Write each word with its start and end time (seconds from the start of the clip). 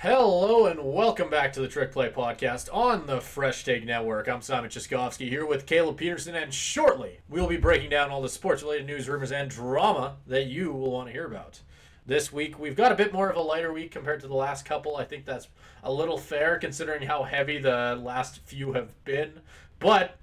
Hello 0.00 0.66
and 0.66 0.92
welcome 0.92 1.30
back 1.30 1.54
to 1.54 1.60
the 1.60 1.68
Trick 1.68 1.90
Play 1.90 2.10
Podcast 2.10 2.68
on 2.70 3.06
the 3.06 3.18
Fresh 3.18 3.64
Take 3.64 3.86
Network. 3.86 4.28
I'm 4.28 4.42
Simon 4.42 4.68
Chiskovsky 4.68 5.30
here 5.30 5.46
with 5.46 5.64
Caleb 5.64 5.96
Peterson, 5.96 6.34
and 6.34 6.52
shortly 6.52 7.20
we'll 7.30 7.46
be 7.46 7.56
breaking 7.56 7.88
down 7.88 8.10
all 8.10 8.20
the 8.20 8.28
sports 8.28 8.62
related 8.62 8.86
news, 8.86 9.08
rumors, 9.08 9.32
and 9.32 9.48
drama 9.48 10.16
that 10.26 10.48
you 10.48 10.70
will 10.70 10.90
want 10.90 11.08
to 11.08 11.14
hear 11.14 11.24
about. 11.24 11.60
This 12.04 12.30
week 12.30 12.58
we've 12.58 12.76
got 12.76 12.92
a 12.92 12.94
bit 12.94 13.14
more 13.14 13.30
of 13.30 13.36
a 13.36 13.40
lighter 13.40 13.72
week 13.72 13.90
compared 13.90 14.20
to 14.20 14.28
the 14.28 14.34
last 14.34 14.66
couple. 14.66 14.98
I 14.98 15.04
think 15.04 15.24
that's 15.24 15.48
a 15.82 15.90
little 15.90 16.18
fair 16.18 16.58
considering 16.58 17.08
how 17.08 17.22
heavy 17.22 17.58
the 17.58 17.98
last 17.98 18.40
few 18.40 18.74
have 18.74 19.02
been. 19.06 19.40
But 19.78 20.18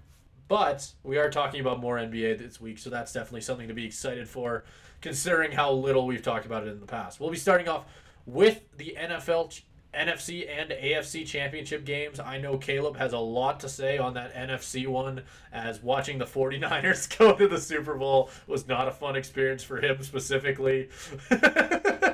but 0.47 0.93
we 1.01 1.17
are 1.17 1.31
talking 1.31 1.61
about 1.61 1.79
more 1.79 1.97
NBA 1.97 2.37
this 2.37 2.61
week, 2.61 2.77
so 2.77 2.91
that's 2.91 3.11
definitely 3.11 3.41
something 3.41 3.69
to 3.69 3.73
be 3.73 3.87
excited 3.87 4.29
for, 4.29 4.65
considering 5.01 5.51
how 5.51 5.71
little 5.71 6.05
we've 6.05 6.21
talked 6.21 6.45
about 6.45 6.61
it 6.61 6.69
in 6.69 6.79
the 6.79 6.85
past. 6.85 7.19
We'll 7.19 7.31
be 7.31 7.37
starting 7.37 7.67
off 7.67 7.85
with 8.25 8.61
the 8.77 8.97
NFL, 8.99 9.61
NFC, 9.93 10.47
and 10.49 10.71
AFC 10.71 11.25
championship 11.25 11.85
games. 11.85 12.19
I 12.19 12.37
know 12.39 12.57
Caleb 12.57 12.97
has 12.97 13.13
a 13.13 13.19
lot 13.19 13.59
to 13.61 13.69
say 13.69 13.97
on 13.97 14.13
that 14.15 14.33
NFC 14.33 14.87
one, 14.87 15.23
as 15.51 15.81
watching 15.81 16.17
the 16.17 16.25
49ers 16.25 17.17
go 17.17 17.35
to 17.35 17.47
the 17.47 17.59
Super 17.59 17.95
Bowl 17.95 18.29
was 18.47 18.67
not 18.67 18.87
a 18.87 18.91
fun 18.91 19.15
experience 19.15 19.63
for 19.63 19.79
him 19.79 20.01
specifically. 20.03 20.89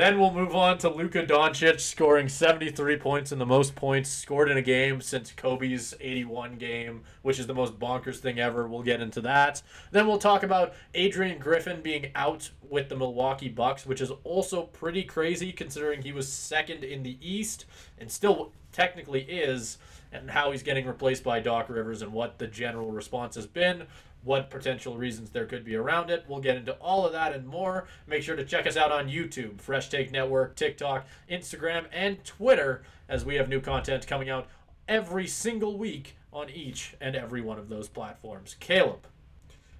Then 0.00 0.18
we'll 0.18 0.32
move 0.32 0.56
on 0.56 0.78
to 0.78 0.88
Luka 0.88 1.26
Doncic 1.26 1.78
scoring 1.78 2.26
73 2.26 2.96
points 2.96 3.32
and 3.32 3.38
the 3.38 3.44
most 3.44 3.74
points 3.74 4.08
scored 4.08 4.50
in 4.50 4.56
a 4.56 4.62
game 4.62 5.02
since 5.02 5.30
Kobe's 5.30 5.92
81 6.00 6.56
game, 6.56 7.02
which 7.20 7.38
is 7.38 7.46
the 7.46 7.52
most 7.52 7.78
bonkers 7.78 8.16
thing 8.16 8.40
ever. 8.40 8.66
We'll 8.66 8.82
get 8.82 9.02
into 9.02 9.20
that. 9.20 9.60
Then 9.90 10.06
we'll 10.06 10.16
talk 10.16 10.42
about 10.42 10.72
Adrian 10.94 11.38
Griffin 11.38 11.82
being 11.82 12.12
out 12.14 12.50
with 12.66 12.88
the 12.88 12.96
Milwaukee 12.96 13.50
Bucks, 13.50 13.84
which 13.84 14.00
is 14.00 14.10
also 14.24 14.62
pretty 14.62 15.02
crazy 15.02 15.52
considering 15.52 16.00
he 16.00 16.12
was 16.12 16.32
second 16.32 16.82
in 16.82 17.02
the 17.02 17.18
East 17.20 17.66
and 17.98 18.10
still 18.10 18.52
technically 18.72 19.20
is, 19.20 19.76
and 20.12 20.30
how 20.30 20.50
he's 20.50 20.62
getting 20.62 20.86
replaced 20.86 21.24
by 21.24 21.40
Doc 21.40 21.68
Rivers 21.68 22.00
and 22.00 22.10
what 22.10 22.38
the 22.38 22.46
general 22.46 22.90
response 22.90 23.34
has 23.34 23.46
been 23.46 23.86
what 24.22 24.50
potential 24.50 24.96
reasons 24.96 25.30
there 25.30 25.46
could 25.46 25.64
be 25.64 25.76
around 25.76 26.10
it. 26.10 26.24
We'll 26.28 26.40
get 26.40 26.56
into 26.56 26.72
all 26.74 27.06
of 27.06 27.12
that 27.12 27.34
and 27.34 27.46
more. 27.46 27.88
Make 28.06 28.22
sure 28.22 28.36
to 28.36 28.44
check 28.44 28.66
us 28.66 28.76
out 28.76 28.92
on 28.92 29.08
YouTube, 29.08 29.60
Fresh 29.60 29.88
Take 29.88 30.12
Network, 30.12 30.56
TikTok, 30.56 31.06
Instagram, 31.30 31.86
and 31.92 32.22
Twitter 32.24 32.82
as 33.08 33.24
we 33.24 33.36
have 33.36 33.48
new 33.48 33.60
content 33.60 34.06
coming 34.06 34.28
out 34.28 34.46
every 34.86 35.26
single 35.26 35.78
week 35.78 36.16
on 36.32 36.50
each 36.50 36.94
and 37.00 37.16
every 37.16 37.40
one 37.40 37.58
of 37.58 37.68
those 37.68 37.88
platforms. 37.88 38.56
Caleb, 38.60 39.06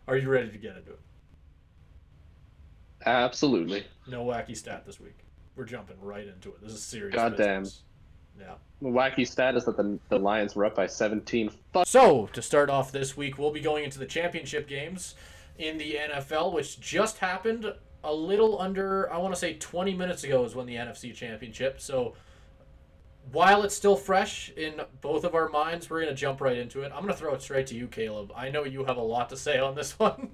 are 0.08 0.16
you 0.16 0.28
ready 0.28 0.50
to 0.50 0.58
get 0.58 0.76
into 0.76 0.92
it? 0.92 1.00
Absolutely. 3.06 3.84
No 4.06 4.24
wacky 4.24 4.56
stat 4.56 4.84
this 4.86 5.00
week. 5.00 5.18
We're 5.56 5.64
jumping 5.64 5.96
right 6.00 6.26
into 6.26 6.50
it. 6.50 6.62
This 6.62 6.72
is 6.72 6.82
serious. 6.82 7.14
Goddamn. 7.14 7.62
business. 7.62 7.82
Yeah. 8.40 8.54
Wacky 8.82 9.26
stat 9.26 9.56
is 9.56 9.66
that 9.66 9.76
the, 9.76 9.98
the 10.08 10.18
Lions 10.18 10.54
were 10.54 10.64
up 10.64 10.74
by 10.74 10.86
17. 10.86 11.50
So, 11.84 12.28
to 12.32 12.40
start 12.42 12.70
off 12.70 12.92
this 12.92 13.16
week, 13.16 13.38
we'll 13.38 13.52
be 13.52 13.60
going 13.60 13.84
into 13.84 13.98
the 13.98 14.06
championship 14.06 14.66
games 14.66 15.14
in 15.58 15.76
the 15.76 15.98
NFL, 16.10 16.54
which 16.54 16.80
just 16.80 17.18
happened 17.18 17.72
a 18.02 18.12
little 18.12 18.60
under, 18.60 19.12
I 19.12 19.18
want 19.18 19.34
to 19.34 19.38
say 19.38 19.54
20 19.54 19.94
minutes 19.94 20.24
ago 20.24 20.44
is 20.44 20.54
when 20.54 20.66
the 20.66 20.76
NFC 20.76 21.14
championship. 21.14 21.80
So, 21.80 22.14
while 23.32 23.62
it's 23.62 23.74
still 23.74 23.96
fresh 23.96 24.50
in 24.56 24.80
both 25.00 25.24
of 25.24 25.34
our 25.34 25.48
minds, 25.48 25.88
we're 25.88 26.02
going 26.02 26.14
to 26.14 26.20
jump 26.20 26.40
right 26.40 26.56
into 26.56 26.82
it. 26.82 26.92
I'm 26.94 27.02
going 27.02 27.14
to 27.14 27.18
throw 27.18 27.34
it 27.34 27.42
straight 27.42 27.68
to 27.68 27.76
you, 27.76 27.86
Caleb. 27.86 28.32
I 28.34 28.50
know 28.50 28.64
you 28.64 28.84
have 28.84 28.96
a 28.96 29.02
lot 29.02 29.28
to 29.30 29.36
say 29.36 29.58
on 29.58 29.74
this 29.74 29.92
one. 29.98 30.30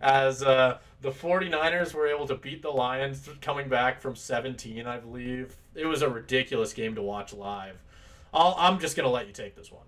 As 0.00 0.42
uh, 0.42 0.78
the 1.00 1.10
49ers 1.10 1.94
were 1.94 2.06
able 2.06 2.26
to 2.28 2.36
beat 2.36 2.62
the 2.62 2.70
Lions 2.70 3.28
coming 3.40 3.68
back 3.68 4.00
from 4.00 4.14
17, 4.14 4.86
I 4.86 4.98
believe. 4.98 5.56
It 5.74 5.86
was 5.86 6.02
a 6.02 6.08
ridiculous 6.08 6.72
game 6.72 6.94
to 6.94 7.02
watch 7.02 7.32
live. 7.32 7.76
I'll, 8.32 8.54
I'm 8.56 8.78
just 8.78 8.96
going 8.96 9.06
to 9.06 9.10
let 9.10 9.26
you 9.26 9.32
take 9.32 9.56
this 9.56 9.72
one. 9.72 9.86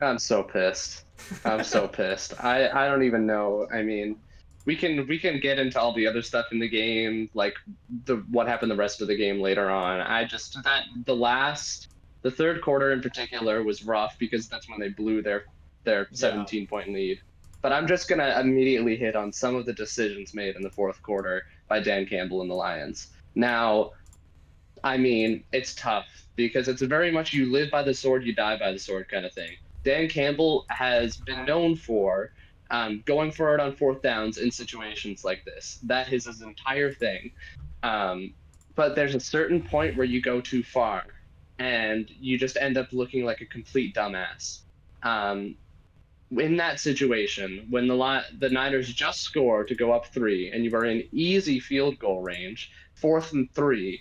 I'm 0.00 0.18
so 0.18 0.42
pissed. 0.42 1.04
I'm 1.44 1.64
so 1.64 1.86
pissed. 1.88 2.42
I, 2.42 2.68
I 2.68 2.88
don't 2.88 3.02
even 3.02 3.26
know. 3.26 3.66
I 3.72 3.82
mean, 3.82 4.16
we 4.64 4.76
can 4.76 5.06
we 5.06 5.18
can 5.18 5.40
get 5.40 5.58
into 5.58 5.80
all 5.80 5.92
the 5.92 6.06
other 6.06 6.22
stuff 6.22 6.46
in 6.52 6.58
the 6.58 6.68
game, 6.68 7.28
like 7.34 7.54
the 8.04 8.16
what 8.30 8.48
happened 8.48 8.70
the 8.70 8.76
rest 8.76 9.00
of 9.00 9.08
the 9.08 9.16
game 9.16 9.40
later 9.40 9.70
on. 9.70 10.00
I 10.00 10.24
just 10.24 10.62
that 10.64 10.84
the 11.04 11.14
last 11.16 11.88
the 12.22 12.30
third 12.30 12.62
quarter 12.62 12.92
in 12.92 13.02
particular 13.02 13.62
was 13.62 13.84
rough 13.84 14.18
because 14.18 14.48
that's 14.48 14.68
when 14.68 14.80
they 14.80 14.88
blew 14.88 15.22
their 15.22 15.44
their 15.84 16.08
17 16.12 16.66
point 16.66 16.92
lead. 16.92 17.20
But 17.60 17.72
I'm 17.72 17.86
just 17.86 18.08
gonna 18.08 18.38
immediately 18.40 18.96
hit 18.96 19.16
on 19.16 19.32
some 19.32 19.54
of 19.54 19.66
the 19.66 19.72
decisions 19.74 20.34
made 20.34 20.56
in 20.56 20.62
the 20.62 20.70
fourth 20.70 21.02
quarter 21.02 21.44
by 21.68 21.80
Dan 21.80 22.06
Campbell 22.06 22.40
and 22.40 22.50
the 22.50 22.54
Lions. 22.54 23.08
Now, 23.34 23.92
I 24.82 24.96
mean, 24.96 25.44
it's 25.52 25.74
tough 25.74 26.06
because 26.36 26.68
it's 26.68 26.82
very 26.82 27.10
much 27.10 27.32
you 27.32 27.50
live 27.50 27.70
by 27.70 27.82
the 27.82 27.94
sword, 27.94 28.24
you 28.24 28.34
die 28.34 28.58
by 28.58 28.72
the 28.72 28.78
sword 28.78 29.08
kind 29.08 29.26
of 29.26 29.32
thing. 29.32 29.56
Dan 29.82 30.08
Campbell 30.08 30.64
has 30.70 31.18
been 31.18 31.44
known 31.44 31.76
for 31.76 32.32
um, 32.70 33.02
going 33.06 33.30
for 33.30 33.54
it 33.54 33.60
on 33.60 33.76
fourth 33.76 34.02
downs 34.02 34.38
in 34.38 34.50
situations 34.50 35.24
like 35.24 35.44
this. 35.44 35.78
That 35.84 36.12
is 36.12 36.26
his 36.26 36.42
entire 36.42 36.92
thing. 36.92 37.32
Um, 37.82 38.34
but 38.74 38.96
there's 38.96 39.14
a 39.14 39.20
certain 39.20 39.62
point 39.62 39.96
where 39.96 40.06
you 40.06 40.20
go 40.20 40.40
too 40.40 40.62
far 40.62 41.04
and 41.58 42.08
you 42.08 42.38
just 42.38 42.56
end 42.56 42.76
up 42.76 42.88
looking 42.92 43.24
like 43.24 43.40
a 43.40 43.46
complete 43.46 43.94
dumbass. 43.94 44.60
Um, 45.02 45.56
in 46.30 46.56
that 46.56 46.80
situation, 46.80 47.66
when 47.70 47.86
the 47.86 48.24
the 48.38 48.48
Niners 48.48 48.92
just 48.92 49.20
score 49.20 49.64
to 49.64 49.74
go 49.74 49.92
up 49.92 50.06
three 50.06 50.50
and 50.50 50.64
you 50.64 50.74
are 50.74 50.84
in 50.84 51.04
easy 51.12 51.60
field 51.60 51.98
goal 51.98 52.22
range, 52.22 52.70
fourth 52.94 53.32
and 53.32 53.48
three, 53.52 54.00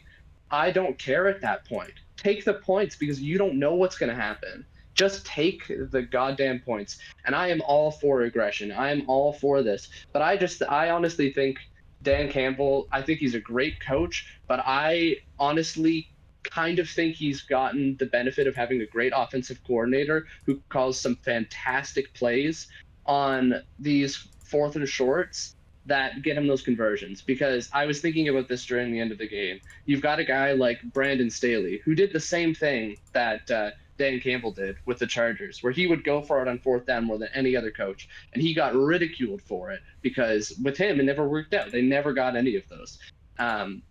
I 0.50 0.72
don't 0.72 0.98
care 0.98 1.28
at 1.28 1.42
that 1.42 1.68
point. 1.68 1.94
Take 2.18 2.46
the 2.46 2.56
points 2.56 2.96
because 2.96 3.22
you 3.22 3.38
don't 3.38 3.60
know 3.60 3.76
what's 3.76 3.98
going 3.98 4.10
to 4.10 4.16
happen. 4.16 4.66
Just 4.94 5.26
take 5.26 5.68
the 5.68 6.02
goddamn 6.02 6.60
points. 6.60 7.00
And 7.26 7.36
I 7.36 7.48
am 7.48 7.62
all 7.62 7.92
for 7.92 8.22
aggression. 8.22 8.72
I 8.72 8.92
am 8.92 9.04
all 9.08 9.34
for 9.34 9.64
this. 9.64 9.90
But 10.12 10.22
I 10.22 10.38
just, 10.38 10.62
I 10.64 10.90
honestly 10.90 11.34
think 11.34 11.58
Dan 12.04 12.30
Campbell, 12.30 12.88
I 12.92 13.02
think 13.02 13.20
he's 13.20 13.36
a 13.36 13.40
great 13.40 13.80
coach, 13.80 14.40
but 14.48 14.62
I 14.66 15.18
honestly 15.40 16.10
kind 16.44 16.80
of 16.80 16.90
think 16.90 17.16
he's 17.16 17.42
gotten 17.42 17.96
the 17.98 18.06
benefit 18.06 18.48
of 18.48 18.56
having 18.56 18.82
a 18.82 18.86
great 18.86 19.14
offensive 19.16 19.60
coordinator 19.66 20.28
who 20.46 20.62
calls 20.70 21.00
some 21.00 21.16
fantastic 21.16 22.14
plays 22.14 22.68
on 23.06 23.62
these 23.80 24.28
fourth 24.44 24.76
and 24.76 24.88
shorts 24.88 25.56
that 25.86 26.22
get 26.22 26.38
him 26.38 26.48
those 26.48 26.62
conversions 26.62 27.22
because 27.22 27.70
I 27.74 27.86
was 27.86 28.00
thinking 28.00 28.30
about 28.30 28.48
this 28.48 28.66
during 28.66 28.92
the 28.92 29.00
end 29.00 29.12
of 29.12 29.18
the 29.18 29.28
game. 29.28 29.60
You've 29.86 30.02
got 30.02 30.20
a 30.20 30.24
guy 30.24 30.54
like 30.54 30.82
Brandon 30.94 31.30
Staley 31.30 31.82
who 31.84 31.96
did 31.96 32.14
the 32.14 32.20
same 32.20 32.56
thing 32.56 32.98
that 33.14 33.50
uh, 33.52 33.72
Dan 33.98 34.20
Campbell 34.20 34.52
did 34.52 34.78
with 34.86 35.00
the 35.00 35.08
Chargers, 35.08 35.62
where 35.62 35.74
he 35.74 35.88
would 35.88 36.04
go 36.04 36.22
for 36.22 36.42
it 36.42 36.48
on 36.48 36.60
fourth 36.60 36.86
down 36.86 37.06
more 37.06 37.18
than 37.18 37.30
any 37.34 37.56
other 37.56 37.72
coach, 37.72 38.08
and 38.34 38.42
he 38.42 38.54
got 38.54 38.76
ridiculed 38.76 39.42
for 39.42 39.72
it 39.72 39.82
because 40.02 40.52
with 40.64 40.78
him 40.78 41.00
it 41.00 41.04
never 41.04 41.28
worked 41.28 41.54
out. 41.54 41.72
They 41.72 41.82
never 41.82 42.14
got 42.14 42.36
any 42.36 42.56
of 42.56 42.64
those, 42.70 42.98
um, 43.40 43.84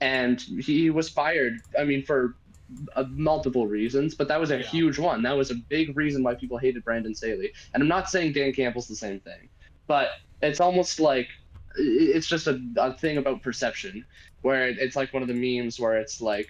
and 0.00 0.40
he 0.40 0.90
was 0.90 1.08
fired. 1.08 1.54
I 1.78 1.84
mean, 1.84 2.04
for 2.04 2.36
uh, 2.96 3.04
multiple 3.10 3.66
reasons, 3.66 4.14
but 4.14 4.28
that 4.28 4.38
was 4.38 4.50
a 4.50 4.58
Yeah. 4.58 4.66
huge 4.66 4.98
one. 4.98 5.22
That 5.22 5.36
was 5.36 5.50
a 5.50 5.54
big 5.54 5.96
reason 5.96 6.22
why 6.22 6.34
people 6.34 6.58
hated 6.58 6.84
Brandon 6.84 7.14
Staley. 7.14 7.52
And 7.72 7.82
I'm 7.82 7.88
not 7.88 8.10
saying 8.10 8.32
Dan 8.34 8.52
Campbell's 8.52 8.88
the 8.88 8.96
same 8.96 9.20
thing, 9.20 9.48
but 9.86 10.10
it's 10.42 10.60
almost 10.60 11.00
like 11.00 11.28
it's 11.76 12.26
just 12.26 12.46
a, 12.46 12.60
a 12.76 12.92
thing 12.92 13.18
about 13.18 13.42
perception 13.42 14.04
where 14.42 14.68
it's 14.68 14.96
like 14.96 15.12
one 15.14 15.22
of 15.22 15.28
the 15.28 15.34
memes 15.34 15.80
where 15.80 15.96
it's 15.96 16.20
like 16.20 16.48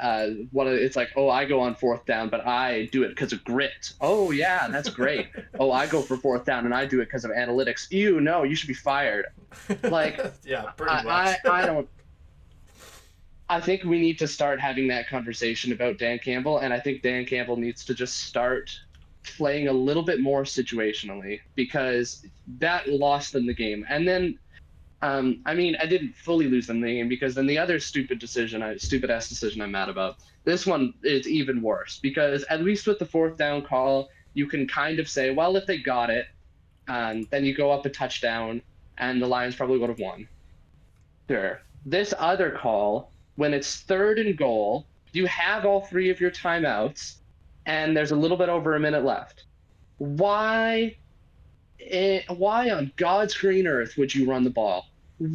uh 0.00 0.28
what 0.52 0.66
it's 0.66 0.96
like 0.96 1.10
oh 1.16 1.28
i 1.28 1.44
go 1.44 1.60
on 1.60 1.74
fourth 1.74 2.04
down 2.06 2.28
but 2.28 2.46
i 2.46 2.86
do 2.92 3.02
it 3.02 3.08
because 3.10 3.32
of 3.32 3.44
grit 3.44 3.92
oh 4.00 4.30
yeah 4.30 4.66
that's 4.68 4.88
great 4.88 5.28
oh 5.60 5.70
i 5.70 5.86
go 5.86 6.00
for 6.00 6.16
fourth 6.16 6.44
down 6.46 6.64
and 6.64 6.74
i 6.74 6.86
do 6.86 7.00
it 7.00 7.04
because 7.04 7.24
of 7.26 7.30
analytics 7.30 7.90
you 7.90 8.20
no 8.20 8.42
you 8.42 8.54
should 8.54 8.68
be 8.68 8.74
fired 8.74 9.26
Like, 9.82 10.20
yeah, 10.44 10.62
pretty 10.76 10.92
I, 10.92 11.02
much. 11.02 11.38
I, 11.44 11.62
I 11.62 11.66
don't 11.66 11.88
I 13.48 13.60
think 13.60 13.84
we 13.84 14.00
need 14.00 14.18
to 14.20 14.28
start 14.28 14.60
having 14.60 14.88
that 14.88 15.08
conversation 15.08 15.72
about 15.72 15.98
Dan 15.98 16.18
Campbell, 16.18 16.58
and 16.58 16.72
I 16.72 16.80
think 16.80 17.02
Dan 17.02 17.26
Campbell 17.26 17.56
needs 17.56 17.84
to 17.84 17.94
just 17.94 18.20
start 18.20 18.70
playing 19.36 19.68
a 19.68 19.72
little 19.72 20.02
bit 20.02 20.20
more 20.20 20.44
situationally 20.44 21.40
because 21.54 22.24
that 22.58 22.88
lost 22.88 23.34
them 23.34 23.46
the 23.46 23.52
game. 23.52 23.84
And 23.90 24.08
then, 24.08 24.38
um, 25.02 25.42
I 25.44 25.54
mean, 25.54 25.76
I 25.80 25.86
didn't 25.86 26.14
fully 26.14 26.46
lose 26.48 26.68
them 26.68 26.80
the 26.80 26.86
game 26.86 27.08
because 27.08 27.34
then 27.34 27.46
the 27.46 27.58
other 27.58 27.80
stupid 27.80 28.20
decision, 28.20 28.62
I 28.62 28.76
stupid 28.76 29.10
ass 29.10 29.28
decision 29.28 29.60
I'm 29.60 29.72
mad 29.72 29.88
about. 29.88 30.16
This 30.44 30.64
one 30.64 30.94
is 31.02 31.28
even 31.28 31.60
worse 31.60 31.98
because 31.98 32.44
at 32.44 32.62
least 32.62 32.86
with 32.86 32.98
the 32.98 33.04
fourth 33.04 33.36
down 33.36 33.62
call, 33.62 34.08
you 34.34 34.46
can 34.46 34.66
kind 34.66 35.00
of 35.00 35.08
say, 35.08 35.30
well, 35.34 35.56
if 35.56 35.66
they 35.66 35.78
got 35.78 36.08
it, 36.08 36.26
um, 36.88 37.26
then 37.30 37.44
you 37.44 37.54
go 37.54 37.70
up 37.70 37.84
a 37.84 37.90
touchdown, 37.90 38.62
and 38.98 39.20
the 39.20 39.26
Lions 39.26 39.54
probably 39.54 39.78
would 39.78 39.90
have 39.90 39.98
won. 39.98 40.26
Sure. 41.28 41.60
This 41.84 42.14
other 42.18 42.50
call, 42.50 43.12
when 43.36 43.54
it's 43.54 43.80
third 43.80 44.18
and 44.18 44.36
goal, 44.36 44.86
you 45.12 45.26
have 45.26 45.64
all 45.64 45.82
three 45.82 46.10
of 46.10 46.20
your 46.20 46.30
timeouts, 46.30 47.16
and 47.66 47.96
there's 47.96 48.10
a 48.10 48.16
little 48.16 48.36
bit 48.36 48.48
over 48.48 48.74
a 48.74 48.80
minute 48.80 49.04
left. 49.04 49.44
Why? 49.98 50.96
eh, 51.90 52.22
why 52.28 52.70
on 52.70 52.92
God's 52.96 53.34
green 53.34 53.66
earth 53.66 53.96
would 53.96 54.14
you 54.14 54.28
run 54.28 54.44
the 54.44 54.50
ball? 54.50 54.86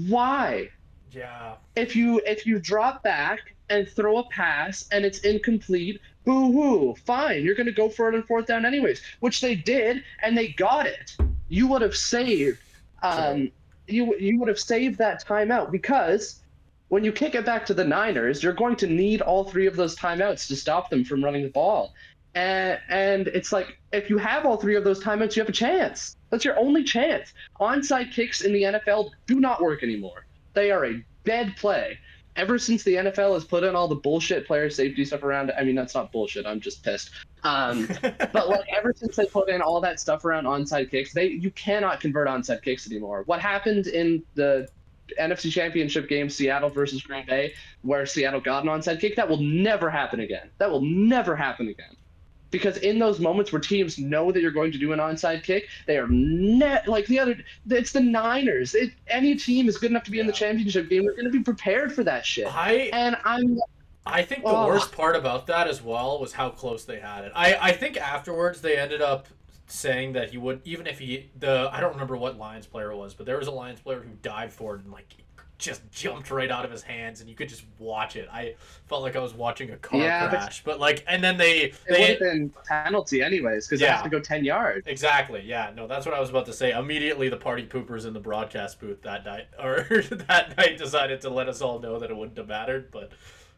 Why? 0.07 0.69
Yeah. 1.11 1.55
If 1.75 1.95
you 1.95 2.21
if 2.25 2.45
you 2.45 2.59
drop 2.59 3.03
back 3.03 3.55
and 3.69 3.87
throw 3.87 4.17
a 4.17 4.29
pass 4.29 4.87
and 4.91 5.05
it's 5.05 5.19
incomplete, 5.19 6.01
boo 6.25 6.51
hoo, 6.51 6.95
fine. 7.05 7.43
You're 7.43 7.55
gonna 7.55 7.71
go 7.71 7.89
for 7.89 8.09
it 8.09 8.15
on 8.15 8.23
fourth 8.23 8.47
down 8.47 8.65
anyways, 8.65 9.01
which 9.19 9.41
they 9.41 9.55
did, 9.55 10.03
and 10.21 10.37
they 10.37 10.49
got 10.49 10.85
it. 10.85 11.15
You 11.47 11.67
would 11.67 11.81
have 11.81 11.95
saved 11.95 12.59
um 13.03 13.51
you 13.87 14.17
you 14.17 14.39
would 14.39 14.47
have 14.49 14.59
saved 14.59 14.97
that 14.97 15.25
timeout 15.25 15.71
because 15.71 16.41
when 16.89 17.03
you 17.03 17.11
kick 17.11 17.35
it 17.35 17.45
back 17.45 17.65
to 17.65 17.73
the 17.73 17.83
Niners, 17.83 18.41
you're 18.41 18.53
going 18.53 18.75
to 18.77 18.87
need 18.87 19.21
all 19.21 19.43
three 19.43 19.67
of 19.67 19.75
those 19.75 19.95
timeouts 19.95 20.47
to 20.47 20.55
stop 20.55 20.89
them 20.89 21.03
from 21.03 21.23
running 21.23 21.43
the 21.43 21.49
ball. 21.49 21.93
And, 22.35 22.79
and 22.89 23.27
it's 23.27 23.51
like 23.51 23.79
if 23.91 24.09
you 24.09 24.17
have 24.17 24.45
all 24.45 24.57
three 24.57 24.75
of 24.75 24.83
those 24.83 25.03
timeouts, 25.03 25.35
you 25.35 25.41
have 25.41 25.49
a 25.49 25.53
chance. 25.53 26.15
That's 26.29 26.45
your 26.45 26.57
only 26.59 26.83
chance. 26.83 27.33
Onside 27.59 28.13
kicks 28.13 28.41
in 28.41 28.53
the 28.53 28.63
NFL 28.63 29.11
do 29.25 29.39
not 29.39 29.61
work 29.61 29.83
anymore. 29.83 30.25
They 30.53 30.71
are 30.71 30.85
a 30.85 31.03
dead 31.23 31.55
play. 31.57 31.97
Ever 32.35 32.59
since 32.59 32.83
the 32.83 32.93
NFL 32.93 33.33
has 33.33 33.45
put 33.45 33.63
in 33.63 33.75
all 33.75 33.87
the 33.87 33.95
bullshit 33.95 34.45
player 34.45 34.69
safety 34.69 35.03
stuff 35.03 35.23
around, 35.23 35.51
I 35.57 35.63
mean 35.63 35.75
that's 35.75 35.95
not 35.95 36.11
bullshit. 36.11 36.45
I'm 36.45 36.59
just 36.59 36.83
pissed. 36.83 37.09
Um, 37.43 37.89
but 38.01 38.47
like 38.47 38.65
ever 38.75 38.93
since 38.95 39.15
they 39.15 39.25
put 39.25 39.49
in 39.49 39.61
all 39.61 39.81
that 39.81 39.99
stuff 39.99 40.23
around 40.23 40.45
onside 40.45 40.91
kicks, 40.91 41.13
they 41.13 41.27
you 41.27 41.49
cannot 41.51 41.99
convert 41.99 42.27
onside 42.27 42.61
kicks 42.61 42.85
anymore. 42.85 43.23
What 43.25 43.39
happened 43.39 43.87
in 43.87 44.23
the 44.35 44.67
NFC 45.19 45.51
Championship 45.51 46.07
game, 46.07 46.29
Seattle 46.29 46.69
versus 46.69 47.01
Green 47.01 47.25
Bay, 47.25 47.53
where 47.81 48.05
Seattle 48.05 48.41
got 48.41 48.63
an 48.63 48.69
onside 48.69 48.99
kick, 48.99 49.15
that 49.15 49.27
will 49.27 49.41
never 49.41 49.89
happen 49.89 50.19
again. 50.19 50.49
That 50.59 50.69
will 50.69 50.81
never 50.81 51.35
happen 51.35 51.69
again. 51.69 51.95
Because 52.49 52.77
in 52.77 52.97
those 52.99 53.19
moments 53.19 53.51
where 53.51 53.59
teams 53.59 53.97
know 53.99 54.31
that 54.31 54.41
you're 54.41 54.51
going 54.51 54.71
to 54.71 54.77
do 54.77 54.93
an 54.93 54.99
onside 54.99 55.43
kick, 55.43 55.67
they 55.85 55.97
are 55.97 56.07
net 56.07 56.87
like 56.87 57.05
the 57.07 57.19
other. 57.19 57.37
It's 57.69 57.91
the 57.91 57.99
Niners. 58.01 58.73
It, 58.73 58.93
any 59.07 59.35
team 59.35 59.67
is 59.67 59.77
good 59.77 59.91
enough 59.91 60.03
to 60.03 60.11
be 60.11 60.19
in 60.19 60.27
the 60.27 60.33
championship 60.33 60.89
game. 60.89 61.03
We're 61.05 61.11
going 61.11 61.25
to 61.25 61.31
be 61.31 61.43
prepared 61.43 61.93
for 61.93 62.03
that 62.05 62.25
shit. 62.25 62.47
I 62.47 62.89
And 62.93 63.17
I'm 63.25 63.59
I 64.05 64.23
think 64.23 64.43
the 64.43 64.49
Oh. 64.49 64.67
worst 64.67 64.93
part 64.93 65.17
about 65.17 65.47
that 65.47 65.67
as 65.67 65.81
well 65.83 66.19
was 66.19 66.31
how 66.31 66.49
close 66.49 66.85
they 66.85 66.99
had 66.99 67.25
it. 67.25 67.33
I, 67.35 67.55
I 67.55 67.71
think 67.73 67.97
afterwards 67.97 68.61
they 68.61 68.77
ended 68.77 69.01
up 69.01 69.27
saying 69.69 70.13
that 70.13 70.29
he 70.29 70.37
would 70.37 70.61
even 70.63 70.87
if 70.87 70.99
he 70.99 71.29
the 71.37 71.69
I 71.73 71.81
don't 71.81 71.91
remember 71.91 72.15
what 72.15 72.37
Lions 72.37 72.65
player 72.65 72.95
was, 72.95 73.13
but 73.13 73.25
there 73.25 73.37
was 73.37 73.47
a 73.47 73.51
Lions 73.51 73.81
player 73.81 73.99
who 73.99 74.11
dived 74.21 74.53
for 74.53 74.75
it 74.75 74.83
and 74.83 74.93
like 74.93 75.13
just 75.57 75.81
jumped 75.91 76.29
right 76.29 76.51
out 76.51 76.65
of 76.65 76.71
his 76.71 76.83
hands 76.83 77.19
and 77.19 77.29
you 77.29 77.35
could 77.35 77.49
just 77.49 77.65
watch 77.79 78.15
it. 78.15 78.29
I 78.31 78.55
felt 78.85 79.01
like 79.01 79.15
I 79.15 79.19
was 79.19 79.33
watching 79.33 79.71
a 79.71 79.77
car 79.77 79.99
Yeah, 79.99 80.29
crash. 80.29 80.63
But, 80.63 80.79
like 80.79 81.03
and 81.07 81.23
then 81.23 81.37
they 81.37 81.61
it 81.61 81.75
would 81.89 81.97
they 81.97 82.05
have 82.11 82.19
been 82.19 82.53
penalty 82.67 83.23
anyways 83.23 83.67
because 83.67 83.81
Yeah. 83.81 83.95
has 83.95 84.03
to 84.03 84.09
go 84.09 84.19
ten 84.19 84.45
yards. 84.45 84.85
Exactly. 84.87 85.41
Yeah. 85.43 85.71
No, 85.75 85.87
that's 85.87 86.05
what 86.05 86.13
I 86.13 86.19
was 86.19 86.29
about 86.29 86.45
to 86.45 86.53
say. 86.53 86.71
Immediately, 86.71 87.29
the 87.29 87.37
party 87.37 87.65
poopers 87.65 88.05
in 88.05 88.13
the 88.13 88.19
broadcast 88.19 88.79
booth 88.79 89.01
that 89.01 89.25
night, 89.25 89.47
or 89.63 89.83
that 90.27 90.55
night, 90.57 90.77
decided 90.77 91.21
to 91.21 91.29
let 91.29 91.49
us 91.49 91.61
all 91.61 91.79
know 91.79 91.97
that 91.99 92.11
it 92.11 92.15
wouldn't 92.15 92.37
have 92.37 92.47
mattered. 92.47 92.91
But 92.91 93.11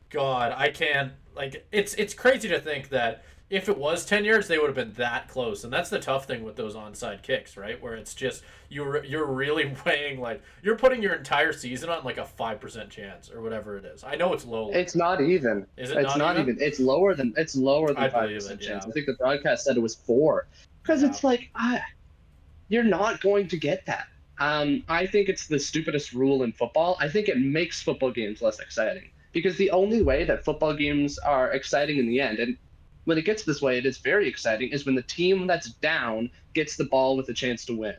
God, 0.10 0.54
I 0.56 0.70
can't. 0.70 1.12
Like, 1.36 1.66
it's 1.72 1.94
it's 1.96 2.14
crazy 2.14 2.48
to 2.50 2.60
think 2.60 2.90
that 2.90 3.24
if 3.50 3.68
it 3.68 3.78
was 3.78 4.06
ten 4.06 4.26
yards, 4.26 4.48
they 4.48 4.58
would 4.58 4.68
have 4.68 4.76
been 4.76 4.94
that 4.94 5.28
close. 5.28 5.64
And 5.64 5.74
that's 5.74 5.90
the 5.90 6.00
tough 6.00 6.26
thing 6.26 6.44
with 6.44 6.56
those 6.56 6.76
onside 6.76 7.24
kicks, 7.24 7.58
right? 7.58 7.82
Where 7.82 7.96
it's 7.96 8.14
just 8.14 8.44
you're 8.70 9.04
you're 9.04 9.26
really 9.26 9.76
weighing 9.86 10.20
like 10.20 10.42
you're 10.62 10.78
putting 10.78 11.02
your 11.02 11.14
entire 11.14 11.52
season 11.52 11.90
on 11.90 12.04
like 12.04 12.18
a 12.18 12.26
five 12.26 12.60
percent 12.60 12.90
chance 12.90 13.32
or 13.32 13.42
whatever 13.42 13.78
it 13.78 13.86
is. 13.86 14.04
I 14.04 14.16
know 14.16 14.34
it's 14.34 14.46
low. 14.46 14.70
It's 14.72 14.96
not 14.96 15.22
even. 15.22 15.66
Is 15.78 15.92
it 15.92 15.98
it's 15.98 16.08
not 16.10 16.18
not, 16.18 16.38
even? 16.38 16.56
even? 16.56 16.64
It's 16.64 16.80
lower 16.80 17.16
than 17.16 17.34
it's 17.38 17.56
lower 17.56 17.94
than 17.94 18.12
5% 18.12 18.52
it, 18.52 18.62
chance. 18.62 18.86
I 18.86 18.92
think 18.92 19.08
the 19.08 19.14
broadcast 19.14 19.66
said 19.66 19.78
it 19.78 19.82
was 19.82 19.96
four. 19.96 20.48
Because 20.84 21.02
Yeah. 21.02 21.10
it's 21.10 21.24
like, 21.24 21.50
ah, 21.56 21.82
you're 22.68 22.84
not 22.84 23.20
going 23.22 23.48
to 23.48 23.58
get 23.58 23.86
that. 23.88 24.08
Um, 24.38 24.84
I 24.88 25.06
think 25.06 25.28
it's 25.28 25.48
the 25.48 25.60
stupidest 25.60 26.14
rule 26.14 26.44
in 26.44 26.54
football. 26.54 26.98
I 27.02 27.10
think 27.10 27.28
it 27.28 27.38
makes 27.38 27.82
football 27.82 28.12
games 28.12 28.42
less 28.42 28.60
exciting 28.60 29.10
because 29.34 29.58
the 29.58 29.70
only 29.72 30.02
way 30.02 30.24
that 30.24 30.46
football 30.46 30.74
games 30.74 31.18
are 31.20 31.52
exciting 31.52 31.98
in 31.98 32.08
the 32.08 32.22
end, 32.22 32.40
and 32.40 32.58
when 33.10 33.18
it 33.18 33.26
gets 33.26 33.42
this 33.42 33.60
way, 33.60 33.80
it 33.80 33.88
is 33.88 33.98
very 33.98 34.28
exciting, 34.28 34.70
is 34.70 34.86
when 34.86 34.94
the 34.94 35.02
team 35.02 35.48
that's 35.48 35.72
down 35.72 36.30
gets 36.54 36.78
the 36.78 36.84
ball 36.84 37.18
with 37.18 37.28
a 37.30 37.34
chance 37.34 37.66
to 37.66 37.76
win. 37.76 37.96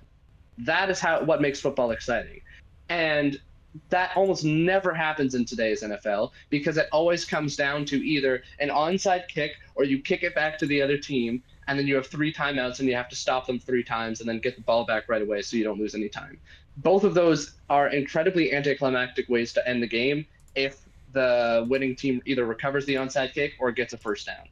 That 0.58 0.88
is 0.88 1.00
how 1.00 1.24
what 1.24 1.42
makes 1.42 1.60
football 1.60 1.90
exciting, 1.90 2.42
and 2.88 3.40
that 3.88 4.12
almost 4.14 4.44
never 4.44 4.94
happens 4.94 5.34
in 5.34 5.44
today's 5.44 5.82
NFL 5.82 6.30
because 6.48 6.76
it 6.76 6.86
always 6.92 7.24
comes 7.24 7.56
down 7.56 7.84
to 7.86 7.96
either 7.96 8.44
an 8.60 8.68
onside 8.68 9.26
kick 9.26 9.56
or 9.74 9.82
you 9.82 10.00
kick 10.00 10.22
it 10.22 10.32
back 10.36 10.58
to 10.58 10.66
the 10.66 10.80
other 10.80 10.96
team 10.96 11.42
and 11.66 11.76
then 11.76 11.88
you 11.88 11.96
have 11.96 12.06
three 12.06 12.32
timeouts 12.32 12.78
and 12.78 12.88
you 12.88 12.94
have 12.94 13.08
to 13.08 13.16
stop 13.16 13.46
them 13.46 13.58
three 13.58 13.84
times 13.84 14.20
and 14.20 14.28
then 14.28 14.38
get 14.38 14.54
the 14.54 14.62
ball 14.62 14.84
back 14.84 15.08
right 15.08 15.22
away 15.22 15.42
so 15.42 15.56
you 15.56 15.64
don't 15.64 15.78
lose 15.78 15.94
any 15.94 16.08
time. 16.08 16.38
Both 16.78 17.02
of 17.02 17.14
those 17.14 17.54
are 17.68 17.88
incredibly 17.88 18.52
anticlimactic 18.52 19.28
ways 19.28 19.52
to 19.54 19.68
end 19.68 19.82
the 19.82 19.88
game 19.88 20.26
if 20.54 20.82
the 21.12 21.66
winning 21.68 21.96
team 21.96 22.22
either 22.26 22.44
recovers 22.44 22.86
the 22.86 22.94
onside 22.94 23.34
kick 23.34 23.54
or 23.60 23.70
gets 23.72 23.92
a 23.92 23.96
first 23.96 24.26
down. 24.26 24.48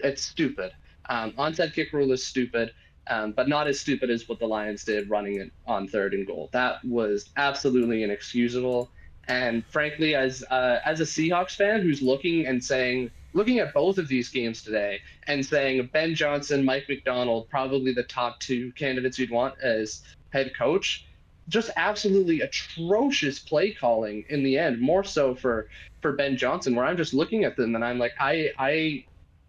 It's 0.00 0.22
stupid. 0.22 0.72
Um, 1.08 1.32
onside 1.32 1.74
kick 1.74 1.92
rule 1.92 2.12
is 2.12 2.26
stupid, 2.26 2.72
um, 3.08 3.32
but 3.32 3.48
not 3.48 3.68
as 3.68 3.80
stupid 3.80 4.10
as 4.10 4.28
what 4.28 4.38
the 4.38 4.46
Lions 4.46 4.84
did 4.84 5.08
running 5.08 5.40
it 5.40 5.52
on 5.66 5.86
third 5.88 6.14
and 6.14 6.26
goal. 6.26 6.48
That 6.52 6.84
was 6.84 7.30
absolutely 7.36 8.02
inexcusable. 8.02 8.90
And 9.28 9.64
frankly, 9.66 10.14
as 10.14 10.44
uh, 10.50 10.80
as 10.84 11.00
a 11.00 11.04
Seahawks 11.04 11.56
fan 11.56 11.82
who's 11.82 12.00
looking 12.00 12.46
and 12.46 12.62
saying, 12.62 13.10
looking 13.32 13.58
at 13.58 13.74
both 13.74 13.98
of 13.98 14.08
these 14.08 14.28
games 14.28 14.62
today 14.62 15.00
and 15.26 15.44
saying 15.44 15.88
Ben 15.92 16.14
Johnson, 16.14 16.64
Mike 16.64 16.86
Macdonald, 16.88 17.48
probably 17.48 17.92
the 17.92 18.04
top 18.04 18.38
two 18.40 18.72
candidates 18.72 19.18
you'd 19.18 19.30
want 19.30 19.54
as 19.60 20.02
head 20.32 20.52
coach, 20.56 21.06
just 21.48 21.70
absolutely 21.76 22.40
atrocious 22.40 23.38
play 23.38 23.72
calling 23.72 24.24
in 24.28 24.42
the 24.42 24.58
end. 24.58 24.80
More 24.80 25.04
so 25.04 25.34
for 25.34 25.68
for 26.02 26.12
Ben 26.12 26.36
Johnson, 26.36 26.74
where 26.76 26.84
I'm 26.84 26.96
just 26.96 27.14
looking 27.14 27.44
at 27.44 27.56
them 27.56 27.74
and 27.74 27.84
I'm 27.84 27.98
like, 27.98 28.12
I 28.20 28.50
I 28.58 29.04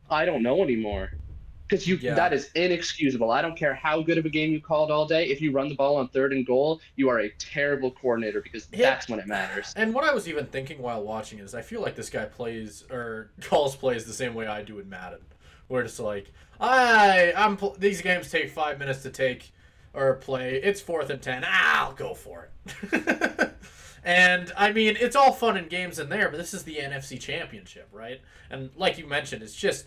I 0.09 0.25
don't 0.25 0.43
know 0.43 0.61
anymore. 0.63 1.11
Because 1.67 1.85
you 1.85 1.97
Yeah. 1.97 2.13
that 2.13 2.31
is 2.31 2.49
inexcusable. 2.55 3.29
I 3.29 3.41
don't 3.41 3.57
care 3.57 3.73
how 3.75 4.01
good 4.01 4.17
of 4.17 4.25
a 4.25 4.29
game 4.29 4.53
you 4.53 4.61
called 4.61 4.89
all 4.89 5.05
day. 5.05 5.25
If 5.27 5.41
you 5.41 5.51
run 5.51 5.67
the 5.67 5.75
ball 5.75 5.97
on 5.97 6.07
third 6.07 6.31
and 6.31 6.45
goal, 6.45 6.79
you 6.95 7.09
are 7.09 7.19
a 7.19 7.29
terrible 7.39 7.91
coordinator 7.91 8.39
because 8.39 8.69
Yeah. 8.71 8.89
that's 8.91 9.09
when 9.09 9.19
it 9.19 9.27
matters. 9.27 9.73
And 9.75 9.93
what 9.93 10.05
I 10.05 10.13
was 10.13 10.29
even 10.29 10.45
thinking 10.45 10.81
while 10.81 11.03
watching 11.03 11.39
is 11.39 11.53
I 11.53 11.61
feel 11.61 11.81
like 11.81 11.95
this 11.95 12.09
guy 12.09 12.23
plays 12.23 12.85
or 12.89 13.31
calls 13.41 13.75
plays 13.75 14.05
the 14.05 14.13
same 14.13 14.33
way 14.33 14.47
I 14.47 14.61
do 14.63 14.79
in 14.79 14.87
Madden, 14.89 15.19
where 15.67 15.83
it's 15.83 15.99
like 15.99 16.31
I 16.59 17.33
I'm 17.35 17.57
pl- 17.57 17.75
these 17.77 18.01
games 18.01 18.31
take 18.31 18.49
five 18.49 18.79
minutes 18.79 19.03
to 19.03 19.09
take 19.09 19.51
or 19.93 20.13
play. 20.15 20.55
It's 20.63 20.79
fourth 20.79 21.09
and 21.09 21.21
ten. 21.21 21.43
I'll 21.45 21.91
go 21.93 22.13
for 22.13 22.47
it. 22.65 23.51
and 24.05 24.53
I 24.55 24.71
mean, 24.71 24.95
it's 24.99 25.15
all 25.17 25.33
fun 25.33 25.57
and 25.57 25.69
games 25.69 25.99
in 25.99 26.07
there, 26.07 26.29
but 26.29 26.37
this 26.37 26.53
is 26.53 26.63
the 26.63 26.77
NFC 26.77 27.19
Championship, 27.19 27.89
right? 27.91 28.21
And 28.49 28.69
like 28.77 28.97
you 28.97 29.05
mentioned, 29.05 29.43
it's 29.43 29.53
just 29.55 29.85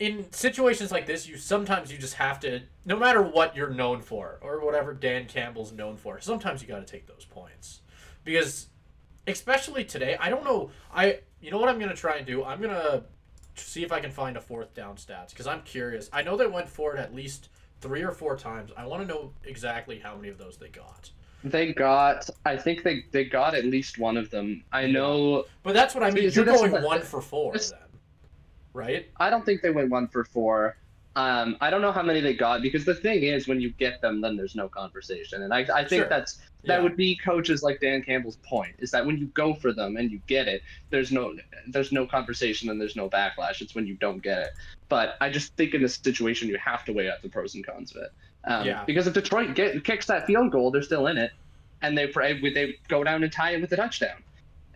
in 0.00 0.30
situations 0.32 0.92
like 0.92 1.06
this, 1.06 1.28
you 1.28 1.36
sometimes 1.36 1.90
you 1.90 1.98
just 1.98 2.14
have 2.14 2.38
to, 2.40 2.60
no 2.84 2.96
matter 2.96 3.20
what 3.22 3.56
you're 3.56 3.70
known 3.70 4.00
for 4.00 4.38
or 4.40 4.64
whatever 4.64 4.94
Dan 4.94 5.26
Campbell's 5.26 5.72
known 5.72 5.96
for, 5.96 6.20
sometimes 6.20 6.62
you 6.62 6.68
got 6.68 6.86
to 6.86 6.90
take 6.90 7.06
those 7.06 7.24
points 7.24 7.80
because, 8.24 8.68
especially 9.26 9.84
today, 9.84 10.16
I 10.20 10.28
don't 10.30 10.44
know. 10.44 10.70
I 10.94 11.20
you 11.40 11.50
know 11.50 11.58
what 11.58 11.68
I'm 11.68 11.78
gonna 11.78 11.94
try 11.94 12.16
and 12.16 12.26
do? 12.26 12.44
I'm 12.44 12.60
gonna 12.60 13.04
see 13.54 13.82
if 13.82 13.92
I 13.92 14.00
can 14.00 14.10
find 14.10 14.36
a 14.36 14.40
fourth 14.40 14.74
down 14.74 14.96
stats 14.96 15.30
because 15.30 15.46
I'm 15.46 15.62
curious. 15.62 16.08
I 16.12 16.22
know 16.22 16.36
they 16.36 16.46
went 16.46 16.68
for 16.68 16.94
it 16.96 17.00
at 17.00 17.14
least 17.14 17.48
three 17.80 18.02
or 18.02 18.12
four 18.12 18.36
times. 18.36 18.70
I 18.76 18.86
want 18.86 19.02
to 19.02 19.08
know 19.08 19.32
exactly 19.44 19.98
how 19.98 20.16
many 20.16 20.28
of 20.28 20.38
those 20.38 20.56
they 20.56 20.68
got. 20.68 21.10
They 21.44 21.72
got, 21.72 22.28
I 22.44 22.56
think 22.56 22.82
they 22.82 23.04
they 23.12 23.24
got 23.24 23.54
at 23.54 23.64
least 23.64 23.98
one 23.98 24.16
of 24.16 24.30
them. 24.30 24.64
I 24.72 24.86
know. 24.86 25.44
But 25.62 25.74
that's 25.74 25.94
what 25.94 26.02
I 26.02 26.10
mean. 26.10 26.30
See, 26.30 26.36
You're 26.36 26.44
going 26.44 26.82
one 26.82 27.02
for 27.02 27.20
four 27.20 27.52
this- 27.52 27.70
then, 27.70 27.80
right? 28.78 29.06
I 29.18 29.28
don't 29.30 29.44
think 29.44 29.60
they 29.60 29.70
went 29.70 29.90
one 29.90 30.08
for 30.08 30.24
four. 30.24 30.76
Um, 31.16 31.56
I 31.60 31.68
don't 31.70 31.82
know 31.82 31.90
how 31.90 32.02
many 32.02 32.20
they 32.20 32.34
got 32.34 32.62
because 32.62 32.84
the 32.84 32.94
thing 32.94 33.24
is, 33.24 33.48
when 33.48 33.60
you 33.60 33.70
get 33.72 34.00
them, 34.00 34.20
then 34.20 34.36
there's 34.36 34.54
no 34.54 34.68
conversation, 34.68 35.42
and 35.42 35.52
I, 35.52 35.60
I 35.74 35.84
think 35.84 36.02
Sure. 36.02 36.08
that's 36.08 36.38
that 36.64 36.76
Yeah. 36.78 36.82
would 36.82 36.96
be 36.96 37.16
coaches 37.16 37.62
like 37.62 37.80
Dan 37.80 38.02
Campbell's 38.02 38.36
point 38.36 38.74
is 38.78 38.90
that 38.92 39.04
when 39.04 39.16
you 39.16 39.26
go 39.28 39.54
for 39.54 39.72
them 39.72 39.96
and 39.96 40.10
you 40.10 40.20
get 40.28 40.46
it, 40.48 40.62
there's 40.90 41.10
no 41.10 41.34
there's 41.68 41.90
no 41.92 42.06
conversation 42.06 42.68
and 42.70 42.80
there's 42.80 42.94
no 42.96 43.08
backlash. 43.10 43.60
It's 43.60 43.74
when 43.74 43.86
you 43.86 43.96
don't 43.96 44.22
get 44.22 44.38
it. 44.38 44.50
But 44.88 45.16
I 45.20 45.28
just 45.30 45.54
think 45.56 45.74
in 45.74 45.82
this 45.82 45.94
situation, 45.96 46.48
you 46.48 46.58
have 46.58 46.84
to 46.84 46.92
weigh 46.92 47.10
out 47.10 47.20
the 47.22 47.28
pros 47.28 47.54
and 47.56 47.66
cons 47.66 47.90
of 47.96 48.02
it. 48.02 48.10
Um, 48.44 48.66
Yeah. 48.66 48.84
Because 48.84 49.06
if 49.08 49.14
Detroit 49.14 49.54
get, 49.54 49.84
kicks 49.84 50.06
that 50.06 50.26
field 50.26 50.52
goal, 50.52 50.70
they're 50.70 50.82
still 50.82 51.06
in 51.08 51.18
it, 51.18 51.32
and 51.82 51.96
they 51.98 52.06
they 52.06 52.76
go 52.88 53.02
down 53.02 53.22
and 53.24 53.32
tie 53.32 53.52
it 53.54 53.60
with 53.60 53.72
a 53.72 53.76
touchdown. 53.76 54.22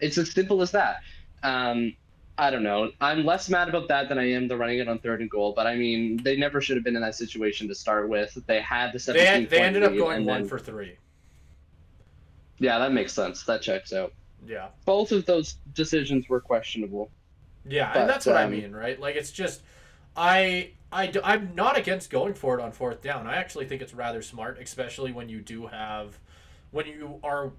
It's 0.01 0.19
as 0.19 0.33
simple 0.33 0.61
as 0.63 0.73
that. 0.73 0.97
Um, 1.45 1.95
I 2.39 2.51
don't 2.51 2.63
know. 2.63 2.91
I'm 3.01 3.25
less 3.25 3.49
mad 3.51 3.69
about 3.69 3.89
that 3.89 4.09
than 4.09 4.19
I 4.19 4.31
am 4.33 4.49
the 4.49 4.57
running 4.57 4.79
it 4.79 4.89
on 4.89 4.99
third 4.99 5.21
and 5.21 5.31
goal. 5.31 5.53
But 5.55 5.67
I 5.67 5.77
mean, 5.77 6.23
they 6.23 6.37
never 6.37 6.61
should 6.61 6.77
have 6.77 6.85
been 6.85 6.97
in 6.97 7.03
that 7.03 7.15
situation 7.15 7.69
to 7.69 7.75
start 7.75 8.09
with. 8.09 8.37
They 8.47 8.61
had 8.61 8.93
the 8.93 8.99
17 8.99 9.25
They, 9.27 9.45
they 9.45 9.63
ended 9.63 9.83
up 9.83 9.95
going 9.95 10.25
one 10.25 10.41
then- 10.41 10.49
for 10.49 10.59
three. 10.59 10.97
Yeah, 12.59 12.79
that 12.79 12.93
makes 12.93 13.13
sense. 13.13 13.43
That 13.45 13.61
checks 13.61 13.93
out. 13.93 14.13
Yeah. 14.47 14.69
Both 14.85 15.13
of 15.13 15.27
those 15.27 15.57
decisions 15.75 16.29
were 16.29 16.41
questionable. 16.41 17.11
Yeah, 17.65 17.93
But, 17.93 18.01
and 18.03 18.11
that's 18.11 18.27
what 18.27 18.37
I 18.37 18.45
um, 18.45 18.51
mean, 18.51 18.73
right? 18.73 18.99
Like 18.99 19.17
it's 19.17 19.31
just 19.33 19.63
I, 20.17 20.71
I, 20.93 21.13
I'm 21.25 21.55
not 21.55 21.77
against 21.77 22.11
going 22.11 22.35
for 22.35 22.59
it 22.59 22.63
on 22.63 22.73
fourth 22.73 23.03
down. 23.03 23.27
I 23.27 23.37
actually 23.37 23.67
think 23.67 23.83
it's 23.83 23.95
rather 23.95 24.23
smart, 24.23 24.59
especially 24.61 25.13
when 25.13 25.29
you 25.29 25.41
do 25.41 25.67
have 25.67 26.19
when 26.71 26.87
you 26.87 27.19
are 27.23 27.53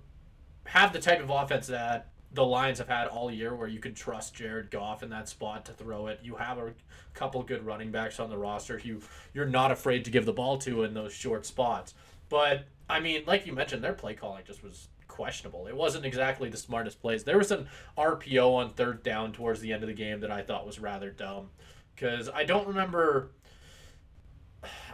have 0.65 0.93
the 0.93 0.99
type 0.99 1.21
of 1.21 1.29
offense 1.29 1.67
that 1.67 2.07
the 2.33 2.45
Lions 2.45 2.79
have 2.79 2.87
had 2.87 3.07
all 3.07 3.31
year, 3.31 3.55
where 3.55 3.67
you 3.67 3.79
can 3.79 3.93
trust 3.93 4.33
Jared 4.33 4.71
Goff 4.71 5.03
in 5.03 5.09
that 5.09 5.29
spot 5.29 5.65
to 5.65 5.71
throw 5.73 6.07
it. 6.07 6.19
You 6.23 6.35
have 6.35 6.57
a 6.57 6.73
couple 7.13 7.43
good 7.43 7.65
running 7.65 7.91
backs 7.91 8.19
on 8.19 8.29
the 8.29 8.37
roster. 8.37 8.81
You 8.83 9.01
you're 9.33 9.45
not 9.45 9.71
afraid 9.71 10.05
to 10.05 10.11
give 10.11 10.25
the 10.25 10.33
ball 10.33 10.57
to 10.59 10.83
in 10.83 10.93
those 10.93 11.13
short 11.13 11.45
spots. 11.45 11.93
But 12.29 12.65
I 12.89 12.99
mean, 12.99 13.23
like 13.27 13.45
you 13.45 13.53
mentioned, 13.53 13.83
their 13.83 13.93
play 13.93 14.15
calling 14.15 14.43
just 14.45 14.63
was 14.63 14.87
questionable. 15.07 15.67
It 15.67 15.75
wasn't 15.75 16.05
exactly 16.05 16.49
the 16.49 16.57
smartest 16.57 16.99
plays. 16.99 17.23
There 17.23 17.37
was 17.37 17.51
an 17.51 17.67
RPO 17.97 18.55
on 18.55 18.71
third 18.71 19.03
down 19.03 19.31
towards 19.31 19.59
the 19.59 19.71
end 19.71 19.83
of 19.83 19.87
the 19.87 19.93
game 19.93 20.21
that 20.21 20.31
I 20.31 20.41
thought 20.41 20.65
was 20.65 20.79
rather 20.79 21.11
dumb 21.11 21.49
because 21.95 22.29
I 22.29 22.43
don't 22.43 22.67
remember. 22.67 23.31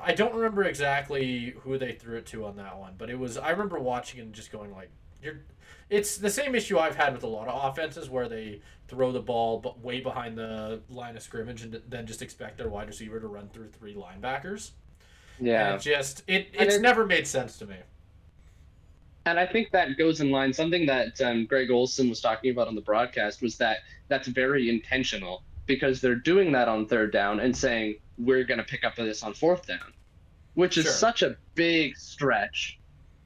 I 0.01 0.13
don't 0.13 0.33
remember 0.33 0.63
exactly 0.63 1.53
who 1.61 1.77
they 1.77 1.93
threw 1.93 2.17
it 2.17 2.25
to 2.27 2.45
on 2.45 2.55
that 2.57 2.77
one, 2.77 2.95
but 2.97 3.09
it 3.09 3.17
was. 3.17 3.37
I 3.37 3.51
remember 3.51 3.79
watching 3.79 4.19
and 4.19 4.33
just 4.33 4.51
going 4.51 4.71
like, 4.73 4.89
"You're." 5.21 5.39
It's 5.89 6.17
the 6.17 6.29
same 6.29 6.53
issue 6.53 6.77
I've 6.77 6.95
had 6.95 7.13
with 7.13 7.23
a 7.23 7.27
lot 7.27 7.47
of 7.47 7.71
offenses 7.71 8.09
where 8.09 8.29
they 8.29 8.61
throw 8.87 9.11
the 9.11 9.21
ball 9.21 9.59
but 9.59 9.79
way 9.79 9.99
behind 9.99 10.37
the 10.37 10.81
line 10.89 11.15
of 11.15 11.23
scrimmage 11.23 11.63
and 11.63 11.81
then 11.87 12.05
just 12.05 12.21
expect 12.21 12.57
their 12.57 12.69
wide 12.69 12.87
receiver 12.87 13.19
to 13.19 13.27
run 13.27 13.49
through 13.49 13.69
three 13.69 13.95
linebackers. 13.95 14.71
Yeah, 15.39 15.67
and 15.67 15.75
it 15.75 15.81
just 15.81 16.23
it 16.27 16.49
it's 16.53 16.75
it, 16.75 16.81
never 16.81 17.05
made 17.05 17.25
sense 17.25 17.57
to 17.57 17.65
me. 17.65 17.77
And 19.25 19.39
I 19.39 19.45
think 19.45 19.71
that 19.71 19.97
goes 19.97 20.21
in 20.21 20.31
line. 20.31 20.53
Something 20.53 20.85
that 20.87 21.19
um, 21.21 21.45
Greg 21.45 21.71
Olsen 21.71 22.09
was 22.09 22.21
talking 22.21 22.51
about 22.51 22.67
on 22.67 22.75
the 22.75 22.81
broadcast 22.81 23.41
was 23.41 23.57
that 23.57 23.79
that's 24.07 24.27
very 24.27 24.69
intentional 24.69 25.43
because 25.65 26.01
they're 26.01 26.15
doing 26.15 26.51
that 26.51 26.67
on 26.67 26.87
third 26.87 27.11
down 27.11 27.39
and 27.39 27.55
saying 27.55 27.95
we're 28.17 28.43
going 28.43 28.57
to 28.57 28.63
pick 28.63 28.83
up 28.83 28.95
this 28.95 29.23
on 29.23 29.33
fourth 29.33 29.67
down, 29.67 29.93
which 30.55 30.77
is 30.77 30.85
sure. 30.85 30.93
such 30.93 31.21
a 31.21 31.37
big 31.55 31.95
stretch. 31.95 32.79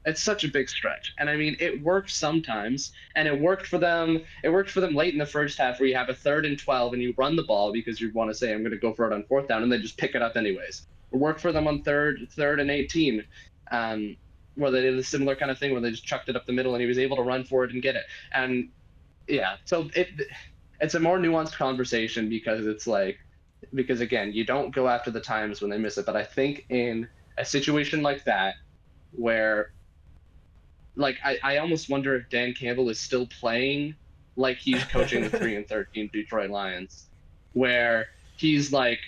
It's 0.04 0.22
such 0.22 0.44
a 0.44 0.48
big 0.48 0.68
stretch. 0.68 1.14
And 1.18 1.30
I 1.30 1.36
mean, 1.36 1.56
it 1.60 1.82
worked 1.82 2.10
sometimes, 2.10 2.92
and 3.16 3.26
it 3.26 3.40
worked 3.40 3.66
for 3.66 3.78
them. 3.78 4.22
It 4.42 4.50
worked 4.50 4.70
for 4.70 4.80
them 4.80 4.94
late 4.94 5.14
in 5.14 5.18
the 5.18 5.26
first 5.26 5.58
half 5.58 5.80
where 5.80 5.88
you 5.88 5.96
have 5.96 6.08
a 6.10 6.14
third 6.14 6.44
and 6.44 6.58
12 6.58 6.92
and 6.92 7.02
you 7.02 7.14
run 7.16 7.36
the 7.36 7.44
ball 7.44 7.72
because 7.72 8.00
you 8.00 8.12
want 8.12 8.30
to 8.30 8.34
say, 8.34 8.52
I'm 8.52 8.60
going 8.60 8.72
to 8.72 8.78
go 8.78 8.92
for 8.92 9.06
it 9.06 9.14
on 9.14 9.24
fourth 9.24 9.48
down, 9.48 9.62
and 9.62 9.72
they 9.72 9.78
just 9.78 9.96
pick 9.96 10.14
it 10.14 10.22
up 10.22 10.36
anyways. 10.36 10.86
It 11.12 11.16
worked 11.16 11.40
for 11.40 11.52
them 11.52 11.66
on 11.66 11.82
third, 11.82 12.28
third 12.32 12.60
and 12.60 12.70
18. 12.70 13.24
Um, 13.70 14.16
where 14.56 14.70
they 14.70 14.82
did 14.82 14.96
a 14.98 15.02
similar 15.02 15.34
kind 15.34 15.50
of 15.50 15.58
thing 15.58 15.72
where 15.72 15.80
they 15.80 15.90
just 15.90 16.04
chucked 16.04 16.28
it 16.28 16.36
up 16.36 16.46
the 16.46 16.52
middle 16.52 16.74
and 16.74 16.80
he 16.80 16.86
was 16.86 16.98
able 16.98 17.16
to 17.16 17.22
run 17.22 17.44
for 17.44 17.64
it 17.64 17.72
and 17.72 17.82
get 17.82 17.96
it. 17.96 18.04
And 18.32 18.68
yeah, 19.26 19.56
so 19.64 19.88
it 19.94 20.08
it's 20.80 20.94
a 20.94 21.00
more 21.00 21.18
nuanced 21.18 21.56
conversation 21.56 22.28
because 22.28 22.66
it's 22.66 22.86
like 22.86 23.18
because 23.72 24.00
again, 24.00 24.32
you 24.32 24.44
don't 24.44 24.74
go 24.74 24.88
after 24.88 25.10
the 25.10 25.20
times 25.20 25.60
when 25.60 25.70
they 25.70 25.78
miss 25.78 25.98
it, 25.98 26.06
but 26.06 26.16
I 26.16 26.24
think 26.24 26.66
in 26.68 27.08
a 27.38 27.44
situation 27.44 28.02
like 28.02 28.24
that 28.24 28.54
where 29.12 29.72
like 30.96 31.18
I, 31.24 31.38
I 31.42 31.56
almost 31.58 31.88
wonder 31.88 32.16
if 32.16 32.28
Dan 32.30 32.54
Campbell 32.54 32.88
is 32.88 32.98
still 33.00 33.26
playing 33.26 33.96
like 34.36 34.58
he's 34.58 34.82
coaching 34.84 35.22
the 35.22 35.30
3 35.38 35.56
and 35.56 35.68
13 35.68 36.10
Detroit 36.12 36.50
Lions 36.50 37.06
where 37.52 38.06
he's 38.36 38.72
like 38.72 38.98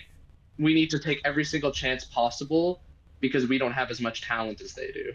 we 0.57 0.73
need 0.73 0.89
to 0.89 0.99
take 0.99 1.19
every 1.23 1.43
single 1.43 1.71
chance 1.71 2.03
possible 2.05 2.81
because 3.19 3.47
we 3.47 3.57
don't 3.57 3.73
have 3.73 3.91
as 3.91 4.01
much 4.01 4.21
talent 4.21 4.61
as 4.61 4.73
they 4.73 4.91
do 4.91 5.13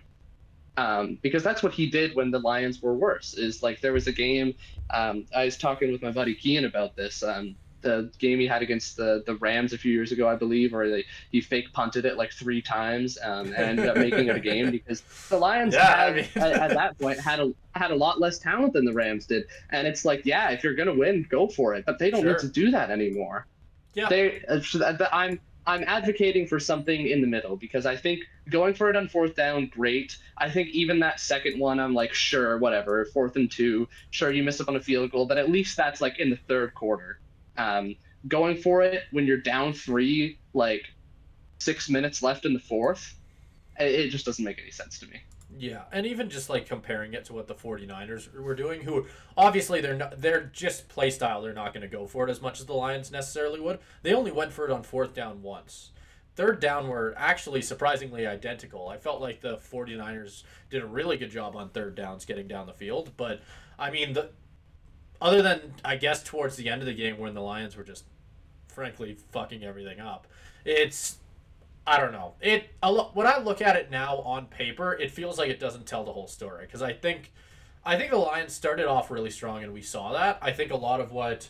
um, 0.77 1.19
because 1.23 1.43
that's 1.43 1.63
what 1.63 1.73
he 1.73 1.89
did 1.89 2.15
when 2.15 2.31
the 2.31 2.39
Lions 2.39 2.81
were 2.81 2.95
worse. 2.95 3.35
Is 3.35 3.63
like 3.63 3.81
there 3.81 3.93
was 3.93 4.07
a 4.07 4.13
game. 4.13 4.55
Um, 4.91 5.27
I 5.35 5.45
was 5.45 5.57
talking 5.57 5.93
with 5.93 6.03
my 6.03 6.11
buddy 6.11 6.35
Kean 6.35 6.65
about 6.65 6.97
this. 6.97 7.23
Um, 7.23 7.57
the 7.83 8.11
game 8.19 8.39
he 8.39 8.47
had 8.47 8.63
against 8.63 8.97
the 8.97 9.23
the 9.27 9.37
Rams 9.37 9.73
a 9.73 9.79
few 9.79 9.93
years 9.93 10.13
ago, 10.13 10.29
I 10.29 10.37
believe, 10.37 10.73
where 10.73 10.89
they, 10.91 11.05
he 11.31 11.41
fake 11.41 11.73
punted 11.73 12.05
it 12.05 12.17
like 12.17 12.33
three 12.33 12.63
times 12.63 13.19
um, 13.23 13.47
and 13.49 13.79
ended 13.79 13.89
up 13.89 13.97
making 13.97 14.29
it 14.29 14.37
a 14.37 14.41
game 14.41 14.71
because 14.73 15.03
the 15.29 15.39
Lions 15.39 15.75
yeah, 15.75 15.97
had, 15.97 16.13
I 16.13 16.15
mean... 16.15 16.29
at, 16.37 16.53
at, 16.53 16.71
that 16.71 16.99
point 16.99 17.19
had 17.21 17.41
a 17.41 17.53
had 17.75 17.91
a 17.91 17.97
lot 17.97 18.21
less 18.21 18.39
talent 18.39 18.73
than 18.73 18.85
the 18.85 18.93
Rams 18.93 19.27
did, 19.27 19.45
and 19.71 19.87
it's 19.87 20.05
like, 20.05 20.25
yeah, 20.25 20.51
if 20.51 20.65
you're 20.65 20.75
gonna 20.75 20.95
win, 20.95 21.27
go 21.29 21.49
for 21.49 21.75
it, 21.75 21.85
but 21.85 21.99
they 21.99 22.11
don't 22.11 22.23
sure. 22.23 22.33
need 22.33 22.41
to 22.41 22.49
do 22.49 22.71
that 22.71 22.91
anymore. 22.91 23.47
Yeah, 23.95 24.09
they. 24.09 24.43
Uh, 24.49 24.61
I'm 25.13 25.41
I'm 25.67 25.85
advocating 25.87 26.47
for 26.47 26.59
something 26.59 27.07
in 27.07 27.21
the 27.21 27.27
middle 27.27 27.57
because 27.57 27.87
I 27.87 27.97
think 27.97 28.25
going 28.51 28.75
for 28.75 28.91
it 28.91 28.97
on 28.97 29.09
fourth 29.09 29.37
down, 29.37 29.67
great. 29.67 30.17
I 30.37 30.51
think 30.51 30.71
even 30.71 30.99
that 31.01 31.21
second 31.21 31.59
one, 31.59 31.79
I'm 31.79 31.95
like, 31.95 32.13
sure, 32.13 32.59
whatever. 32.59 33.05
Fourth 33.07 33.37
and 33.37 33.51
two, 33.51 33.89
sure, 34.11 34.33
you 34.33 34.43
miss 34.43 34.61
up 34.61 34.69
on 34.69 34.77
a 34.77 34.81
field 34.81 35.13
goal, 35.13 35.27
but 35.27 35.39
at 35.39 35.51
least 35.51 35.77
that's 35.77 36.01
like 36.01 36.19
in 36.19 36.31
the 36.31 36.39
third 36.49 36.75
quarter. 36.75 37.21
Um, 37.57 37.97
going 38.29 38.57
for 38.57 38.83
it 38.83 39.05
when 39.11 39.27
you're 39.27 39.39
down 39.39 39.73
three, 39.73 40.39
like 40.55 40.87
six 41.59 41.89
minutes 41.89 42.23
left 42.23 42.45
in 42.45 42.55
the 42.55 42.61
fourth, 42.61 43.15
it 43.79 44.09
just 44.09 44.25
doesn't 44.25 44.45
make 44.45 44.59
any 44.61 44.71
sense 44.71 44.99
to 45.01 45.07
me. 45.07 45.21
Yeah, 45.59 45.83
and 45.93 46.07
even 46.07 46.31
just 46.31 46.49
like 46.49 46.67
comparing 46.67 47.13
it 47.13 47.27
to 47.27 47.35
what 47.35 47.47
the 47.47 47.55
49ers 47.55 48.35
were 48.35 48.55
doing, 48.55 48.83
who 48.83 49.07
obviously 49.37 49.81
they're 49.81 49.97
not, 49.97 50.21
they're 50.21 50.45
just 50.45 50.89
play 50.89 51.11
style, 51.11 51.43
they're 51.43 51.53
not 51.53 51.75
going 51.75 51.83
to 51.83 51.89
go 51.89 52.07
for 52.07 52.27
it 52.27 52.31
as 52.31 52.41
much 52.41 52.61
as 52.61 52.67
the 52.67 52.73
Lions 52.73 53.11
necessarily 53.11 53.61
would. 53.61 53.79
They 54.03 54.15
only 54.15 54.33
went 54.33 54.53
for 54.53 54.65
it 54.65 54.71
on 54.71 54.83
fourth 54.83 55.15
down 55.15 55.43
once. 55.43 55.91
Third 56.35 56.61
down 56.61 56.89
were 56.89 57.15
actually 57.19 57.61
surprisingly 57.61 58.27
identical. 58.27 58.89
I 58.89 58.97
felt 58.97 59.21
like 59.21 59.43
the 59.43 59.59
49ers 59.59 60.45
did 60.71 60.83
a 60.83 60.87
really 60.87 61.19
good 61.19 61.31
job 61.31 61.55
on 61.55 61.69
third 61.69 61.95
downs 61.95 62.25
getting 62.25 62.49
down 62.49 62.67
the 62.67 62.73
field, 62.73 63.13
but 63.19 63.43
I 63.79 63.91
mean 63.91 64.15
the 64.15 64.31
other 65.23 65.41
than 65.41 65.75
I 65.85 65.97
guess 65.97 66.23
towards 66.23 66.57
the 66.57 66.69
end 66.69 66.83
of 66.83 66.87
the 66.87 66.95
game 66.95 67.19
when 67.19 67.33
the 67.33 67.41
Lions 67.41 67.77
were 67.77 67.85
just 67.85 68.05
frankly 68.67 69.17
fucking 69.31 69.63
everything 69.63 70.01
up. 70.01 70.27
It's 70.65 71.19
I 71.87 71.99
don't 71.99 72.13
know. 72.13 72.35
It 72.41 72.71
when 72.83 73.27
I 73.27 73.39
look 73.39 73.63
at 73.63 73.77
it 73.77 73.91
now 73.91 74.19
on 74.19 74.47
paper, 74.47 74.93
it 74.93 75.11
feels 75.11 75.39
like 75.39 75.49
it 75.49 75.61
doesn't 75.61 75.87
tell 75.87 76.05
the 76.05 76.13
whole 76.13 76.27
story 76.27 76.67
because 76.67 76.83
I 76.83 76.93
think 76.93 77.33
I 77.85 77.97
think 77.97 78.11
the 78.11 78.19
Lions 78.19 78.53
started 78.53 78.87
off 78.87 79.11
really 79.11 79.31
strong 79.31 79.63
and 79.63 79.73
we 79.73 79.81
saw 79.81 80.13
that. 80.13 80.39
I 80.43 80.53
think 80.53 80.73
a 80.73 80.77
lot 80.77 81.01
of 81.01 81.13
what 81.13 81.49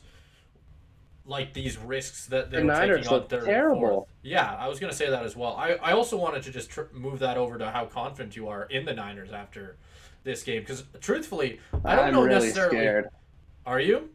like 1.24 1.54
these 1.54 1.78
risks 1.78 2.26
that 2.26 2.50
they 2.50 2.58
the 2.58 2.64
were 2.64 2.72
Niners 2.72 3.06
taking 3.06 3.20
on 3.20 3.26
third 3.28 3.44
terrible. 3.44 4.08
Yeah, 4.22 4.54
I 4.54 4.68
was 4.68 4.80
gonna 4.80 4.92
say 4.92 5.08
that 5.08 5.24
as 5.24 5.34
well. 5.34 5.56
I, 5.56 5.74
I 5.82 5.92
also 5.92 6.18
wanted 6.18 6.42
to 6.42 6.50
just 6.50 6.68
tr- 6.70 6.92
move 6.92 7.20
that 7.20 7.38
over 7.38 7.56
to 7.58 7.70
how 7.70 7.86
confident 7.86 8.36
you 8.36 8.48
are 8.48 8.64
in 8.64 8.84
the 8.84 8.92
Niners 8.92 9.32
after 9.32 9.76
this 10.24 10.42
game 10.42 10.60
because 10.60 10.84
truthfully, 11.00 11.60
I 11.84 11.96
don't 11.96 12.08
I'm 12.08 12.12
know 12.12 12.22
really 12.22 12.46
necessarily. 12.46 12.78
Scared. 12.78 13.08
Are 13.66 13.80
you? 13.80 14.08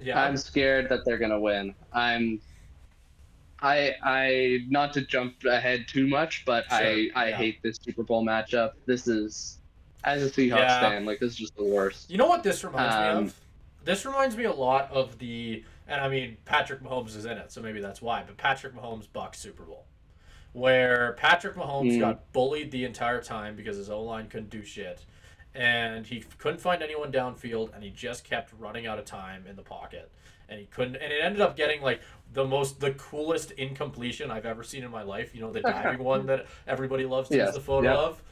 Yeah. 0.00 0.22
I'm 0.22 0.36
scared 0.36 0.88
that 0.88 1.04
they're 1.04 1.18
gonna 1.18 1.40
win. 1.40 1.74
I'm 1.92 2.40
I 3.60 3.94
I 4.02 4.58
not 4.68 4.92
to 4.94 5.02
jump 5.02 5.44
ahead 5.44 5.88
too 5.88 6.06
much, 6.06 6.44
but 6.44 6.64
sure, 6.68 6.78
I 6.78 7.10
I 7.14 7.28
yeah. 7.28 7.36
hate 7.36 7.62
this 7.62 7.78
Super 7.82 8.02
Bowl 8.02 8.24
matchup. 8.24 8.72
This 8.84 9.08
is 9.08 9.58
as 10.04 10.22
a 10.22 10.30
Seahawks 10.30 10.58
yeah. 10.58 10.80
fan, 10.80 11.04
like 11.04 11.18
this 11.18 11.32
is 11.32 11.36
just 11.36 11.56
the 11.56 11.64
worst. 11.64 12.10
You 12.10 12.18
know 12.18 12.26
what 12.26 12.42
this 12.42 12.62
reminds 12.62 12.94
um, 12.94 13.02
me 13.02 13.28
of? 13.28 13.40
This 13.84 14.04
reminds 14.04 14.36
me 14.36 14.44
a 14.44 14.52
lot 14.52 14.90
of 14.92 15.18
the 15.18 15.64
and 15.88 16.00
I 16.00 16.08
mean 16.08 16.36
Patrick 16.44 16.82
Mahomes 16.82 17.16
is 17.16 17.24
in 17.24 17.38
it, 17.38 17.50
so 17.50 17.62
maybe 17.62 17.80
that's 17.80 18.02
why. 18.02 18.22
But 18.26 18.36
Patrick 18.36 18.74
Mahomes 18.74 19.06
Bucks 19.12 19.38
Super 19.38 19.62
Bowl, 19.62 19.84
where 20.52 21.14
Patrick 21.18 21.56
Mahomes 21.56 21.92
mm. 21.92 22.00
got 22.00 22.32
bullied 22.32 22.70
the 22.70 22.84
entire 22.84 23.22
time 23.22 23.56
because 23.56 23.76
his 23.76 23.88
O 23.88 24.02
line 24.02 24.28
couldn't 24.28 24.50
do 24.50 24.62
shit, 24.62 25.04
and 25.56 26.06
he 26.06 26.24
couldn't 26.38 26.60
find 26.60 26.82
anyone 26.82 27.10
downfield, 27.10 27.74
and 27.74 27.82
he 27.82 27.90
just 27.90 28.24
kept 28.24 28.52
running 28.58 28.86
out 28.86 28.98
of 28.98 29.04
time 29.04 29.44
in 29.48 29.56
the 29.56 29.62
pocket 29.62 30.10
and 30.48 30.60
he 30.60 30.66
couldn't 30.66 30.96
and 30.96 31.12
it 31.12 31.20
ended 31.22 31.40
up 31.40 31.56
getting 31.56 31.82
like 31.82 32.00
the 32.32 32.44
most 32.44 32.80
the 32.80 32.92
coolest 32.92 33.52
incompletion 33.52 34.30
I've 34.30 34.46
ever 34.46 34.62
seen 34.62 34.84
in 34.84 34.90
my 34.90 35.02
life. 35.02 35.34
You 35.34 35.40
know, 35.40 35.52
the 35.52 35.60
diving 35.60 35.98
one 36.04 36.26
that 36.26 36.46
everybody 36.66 37.04
loves 37.04 37.28
to 37.30 37.36
yes. 37.36 37.48
use 37.48 37.54
the 37.54 37.60
photo 37.60 37.88
yep. 37.88 37.98
of. 37.98 38.22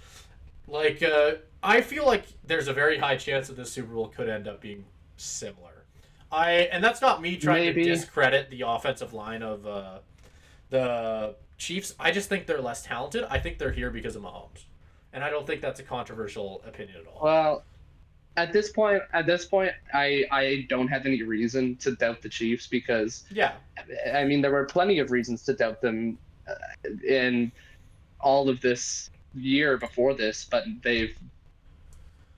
Like 0.66 1.02
uh, 1.02 1.32
I 1.62 1.80
feel 1.80 2.06
like 2.06 2.24
there's 2.46 2.68
a 2.68 2.72
very 2.72 2.98
high 2.98 3.16
chance 3.16 3.48
that 3.48 3.56
this 3.56 3.70
Super 3.70 3.92
Bowl 3.94 4.08
could 4.08 4.28
end 4.28 4.48
up 4.48 4.60
being 4.60 4.84
similar. 5.16 5.84
I 6.30 6.68
and 6.72 6.82
that's 6.82 7.00
not 7.00 7.22
me 7.22 7.36
trying 7.36 7.66
Maybe. 7.66 7.84
to 7.84 7.90
discredit 7.90 8.50
the 8.50 8.62
offensive 8.66 9.12
line 9.12 9.42
of 9.42 9.66
uh, 9.66 9.98
the 10.70 11.36
Chiefs. 11.58 11.94
I 11.98 12.10
just 12.10 12.28
think 12.28 12.46
they're 12.46 12.62
less 12.62 12.82
talented. 12.82 13.24
I 13.30 13.38
think 13.38 13.58
they're 13.58 13.72
here 13.72 13.90
because 13.90 14.16
of 14.16 14.22
Mahomes. 14.22 14.64
And 15.14 15.24
I 15.24 15.30
don't 15.30 15.46
think 15.46 15.62
that's 15.62 15.80
a 15.80 15.84
controversial 15.84 16.62
opinion 16.66 16.98
at 17.00 17.06
all. 17.06 17.20
Well, 17.22 17.64
at 18.36 18.52
this 18.52 18.70
point 18.70 19.02
at 19.12 19.26
this 19.26 19.44
point 19.44 19.70
i 19.92 20.24
i 20.30 20.66
don't 20.68 20.88
have 20.88 21.06
any 21.06 21.22
reason 21.22 21.76
to 21.76 21.94
doubt 21.94 22.20
the 22.20 22.28
chiefs 22.28 22.66
because 22.66 23.24
yeah 23.30 23.52
i 24.12 24.24
mean 24.24 24.40
there 24.40 24.50
were 24.50 24.64
plenty 24.64 24.98
of 24.98 25.10
reasons 25.10 25.44
to 25.44 25.54
doubt 25.54 25.80
them 25.80 26.18
uh, 26.48 26.54
in 27.06 27.52
all 28.20 28.48
of 28.48 28.60
this 28.60 29.10
year 29.34 29.76
before 29.78 30.14
this 30.14 30.44
but 30.50 30.64
they've 30.82 31.16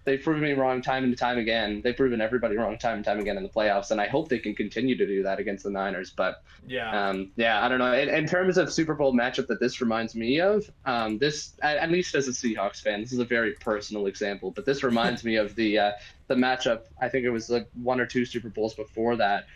they've 0.07 0.23
proven 0.23 0.43
me 0.43 0.53
wrong 0.53 0.81
time 0.81 1.05
and 1.05 1.19
time 1.19 1.37
again. 1.37 1.83
They've 1.83 1.97
proven 1.97 2.21
everybody 2.21 2.57
wrong 2.57 2.79
time 2.79 2.97
and 2.97 3.05
time 3.05 3.19
again 3.19 3.37
in 3.37 3.43
the 3.43 3.49
playoffs, 3.49 3.91
and 3.91 4.01
I 4.01 4.07
hope 4.07 4.29
they 4.29 4.39
can 4.39 4.55
continue 4.55 4.97
to 4.97 5.07
do 5.07 5.25
that 5.25 5.39
against 5.41 5.65
the 5.65 5.71
Niners. 5.71 6.11
But 6.11 6.43
yeah, 6.67 7.09
um, 7.09 7.33
yeah, 7.37 7.63
I 7.63 7.69
don't 7.69 7.79
know. 7.79 7.93
In, 7.93 8.09
in, 8.09 8.27
terms 8.27 8.57
of 8.57 8.73
Super 8.73 8.95
Bowl 8.95 9.13
matchup 9.13 9.49
that 9.49 9.61
this 9.61 9.81
reminds 9.81 10.15
me 10.15 10.41
of, 10.41 10.71
um, 10.87 11.19
this 11.19 11.55
at, 11.61 11.77
at, 11.77 11.91
least 11.91 12.15
as 12.15 12.29
a 12.29 12.31
Seahawks 12.31 12.81
fan, 12.81 13.03
this 13.03 13.13
is 13.13 13.19
a 13.19 13.25
very 13.25 13.53
personal 13.55 14.07
example, 14.07 14.53
but 14.53 14.65
this 14.65 14.83
reminds 14.83 15.25
me 15.25 15.37
of 15.37 15.55
the 15.57 15.79
uh, 15.79 15.93
the 16.29 16.35
matchup. 16.35 16.83
I 17.01 17.09
think 17.09 17.25
it 17.25 17.31
was 17.31 17.51
like 17.51 17.69
one 17.75 18.01
or 18.01 18.07
two 18.07 18.25
Super 18.25 18.49
Bowls 18.49 18.75
before 18.75 19.17
that. 19.17 19.47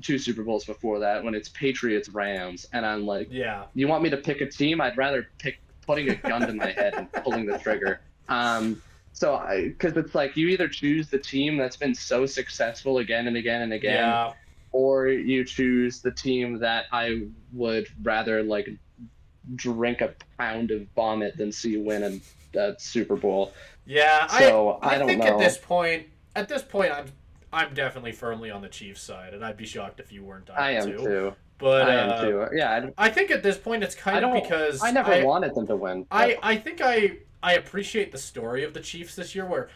Two 0.00 0.18
Super 0.18 0.42
Bowls 0.42 0.64
before 0.64 0.98
that, 1.00 1.22
when 1.22 1.34
it's 1.34 1.48
Patriots 1.50 2.08
Rams, 2.08 2.66
and 2.72 2.84
I'm 2.84 3.06
like, 3.06 3.28
yeah, 3.30 3.66
you 3.74 3.86
want 3.86 4.02
me 4.02 4.10
to 4.10 4.16
pick 4.16 4.40
a 4.40 4.46
team? 4.46 4.80
I'd 4.80 4.96
rather 4.96 5.28
pick 5.38 5.60
putting 5.86 6.08
a 6.08 6.14
gun 6.16 6.40
to 6.40 6.54
my 6.54 6.72
head 6.72 6.94
and 6.94 7.12
pulling 7.12 7.46
the 7.46 7.58
trigger. 7.58 8.00
Um, 8.28 8.82
So, 9.12 9.42
because 9.62 9.96
it's 9.96 10.14
like 10.14 10.36
you 10.36 10.48
either 10.48 10.68
choose 10.68 11.08
the 11.08 11.18
team 11.18 11.56
that's 11.56 11.76
been 11.76 11.94
so 11.94 12.26
successful 12.26 12.98
again 12.98 13.26
and 13.26 13.36
again 13.36 13.62
and 13.62 13.72
again, 13.72 13.96
Yeah. 13.98 14.32
or 14.72 15.08
you 15.08 15.44
choose 15.44 16.00
the 16.00 16.10
team 16.10 16.58
that 16.60 16.86
I 16.92 17.26
would 17.52 17.88
rather 18.02 18.42
like 18.42 18.70
drink 19.56 20.00
a 20.00 20.14
pound 20.38 20.70
of 20.70 20.86
vomit 20.94 21.36
than 21.36 21.52
see 21.52 21.76
win 21.76 22.20
a, 22.54 22.58
a 22.58 22.74
Super 22.78 23.16
Bowl. 23.16 23.52
Yeah, 23.84 24.26
So, 24.28 24.78
I, 24.82 24.94
I 24.94 24.98
don't 24.98 25.08
think 25.08 25.22
know. 25.24 25.32
at 25.32 25.38
this 25.38 25.58
point, 25.58 26.06
at 26.34 26.48
this 26.48 26.62
point, 26.62 26.92
I'm 26.92 27.06
I'm 27.52 27.74
definitely 27.74 28.12
firmly 28.12 28.50
on 28.50 28.62
the 28.62 28.68
Chiefs 28.68 29.02
side, 29.02 29.34
and 29.34 29.44
I'd 29.44 29.58
be 29.58 29.66
shocked 29.66 30.00
if 30.00 30.10
you 30.10 30.24
weren't. 30.24 30.48
I 30.50 30.70
am 30.72 30.86
too. 30.86 30.96
too. 30.96 31.32
But 31.58 31.88
I 31.88 31.94
am 31.94 32.10
uh, 32.10 32.20
too. 32.22 32.46
Yeah, 32.54 32.88
I 32.96 33.10
think 33.10 33.30
at 33.30 33.42
this 33.42 33.58
point 33.58 33.84
it's 33.84 33.94
I, 33.96 34.00
kind 34.00 34.24
I 34.24 34.28
of 34.36 34.42
because 34.42 34.82
I 34.82 34.90
never 34.90 35.12
I, 35.12 35.22
wanted 35.22 35.54
them 35.54 35.66
to 35.66 35.76
win. 35.76 36.06
I 36.10 36.38
I 36.42 36.56
think 36.56 36.80
I 36.82 37.18
I 37.42 37.54
appreciate 37.54 38.12
the 38.12 38.18
story 38.18 38.64
of 38.64 38.74
the 38.74 38.80
Chiefs 38.80 39.14
this 39.16 39.34
year, 39.34 39.46
where 39.46 39.68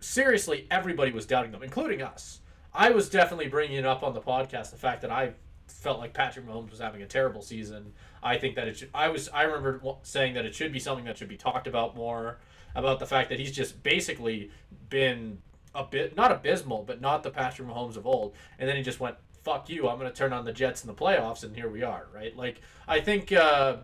seriously 0.00 0.66
everybody 0.70 1.10
was 1.10 1.26
doubting 1.26 1.52
them, 1.52 1.62
including 1.62 2.02
us. 2.02 2.40
I 2.74 2.90
was 2.90 3.10
definitely 3.10 3.48
bringing 3.48 3.76
it 3.76 3.86
up 3.86 4.02
on 4.02 4.14
the 4.14 4.20
podcast 4.20 4.70
the 4.70 4.76
fact 4.76 5.02
that 5.02 5.10
I 5.10 5.32
felt 5.66 5.98
like 5.98 6.14
Patrick 6.14 6.46
Mahomes 6.46 6.70
was 6.70 6.78
having 6.78 7.02
a 7.02 7.06
terrible 7.06 7.42
season. 7.42 7.92
I 8.22 8.38
think 8.38 8.56
that 8.56 8.68
it 8.68 8.78
should. 8.78 8.90
I 8.94 9.08
was. 9.08 9.28
I 9.28 9.42
remember 9.42 9.80
saying 10.02 10.34
that 10.34 10.44
it 10.44 10.54
should 10.54 10.72
be 10.72 10.78
something 10.78 11.04
that 11.06 11.18
should 11.18 11.28
be 11.28 11.36
talked 11.36 11.66
about 11.66 11.96
more. 11.96 12.38
About 12.74 12.98
the 13.00 13.06
fact 13.06 13.28
that 13.28 13.38
he's 13.38 13.52
just 13.52 13.82
basically 13.82 14.50
been 14.88 15.38
a 15.74 15.84
bit 15.84 16.16
not 16.16 16.32
abysmal, 16.32 16.84
but 16.84 17.02
not 17.02 17.22
the 17.22 17.30
Patrick 17.30 17.68
Mahomes 17.68 17.96
of 17.96 18.06
old. 18.06 18.34
And 18.58 18.66
then 18.66 18.76
he 18.76 18.82
just 18.82 19.00
went, 19.00 19.16
"Fuck 19.42 19.68
you! 19.68 19.88
I'm 19.88 19.98
going 19.98 20.10
to 20.10 20.16
turn 20.16 20.32
on 20.32 20.46
the 20.46 20.52
Jets 20.52 20.82
in 20.82 20.86
the 20.86 20.94
playoffs," 20.94 21.44
and 21.44 21.54
here 21.54 21.68
we 21.68 21.82
are. 21.82 22.06
Right? 22.14 22.34
Like 22.36 22.60
I 22.88 23.00
think. 23.00 23.32
Uh, 23.32 23.78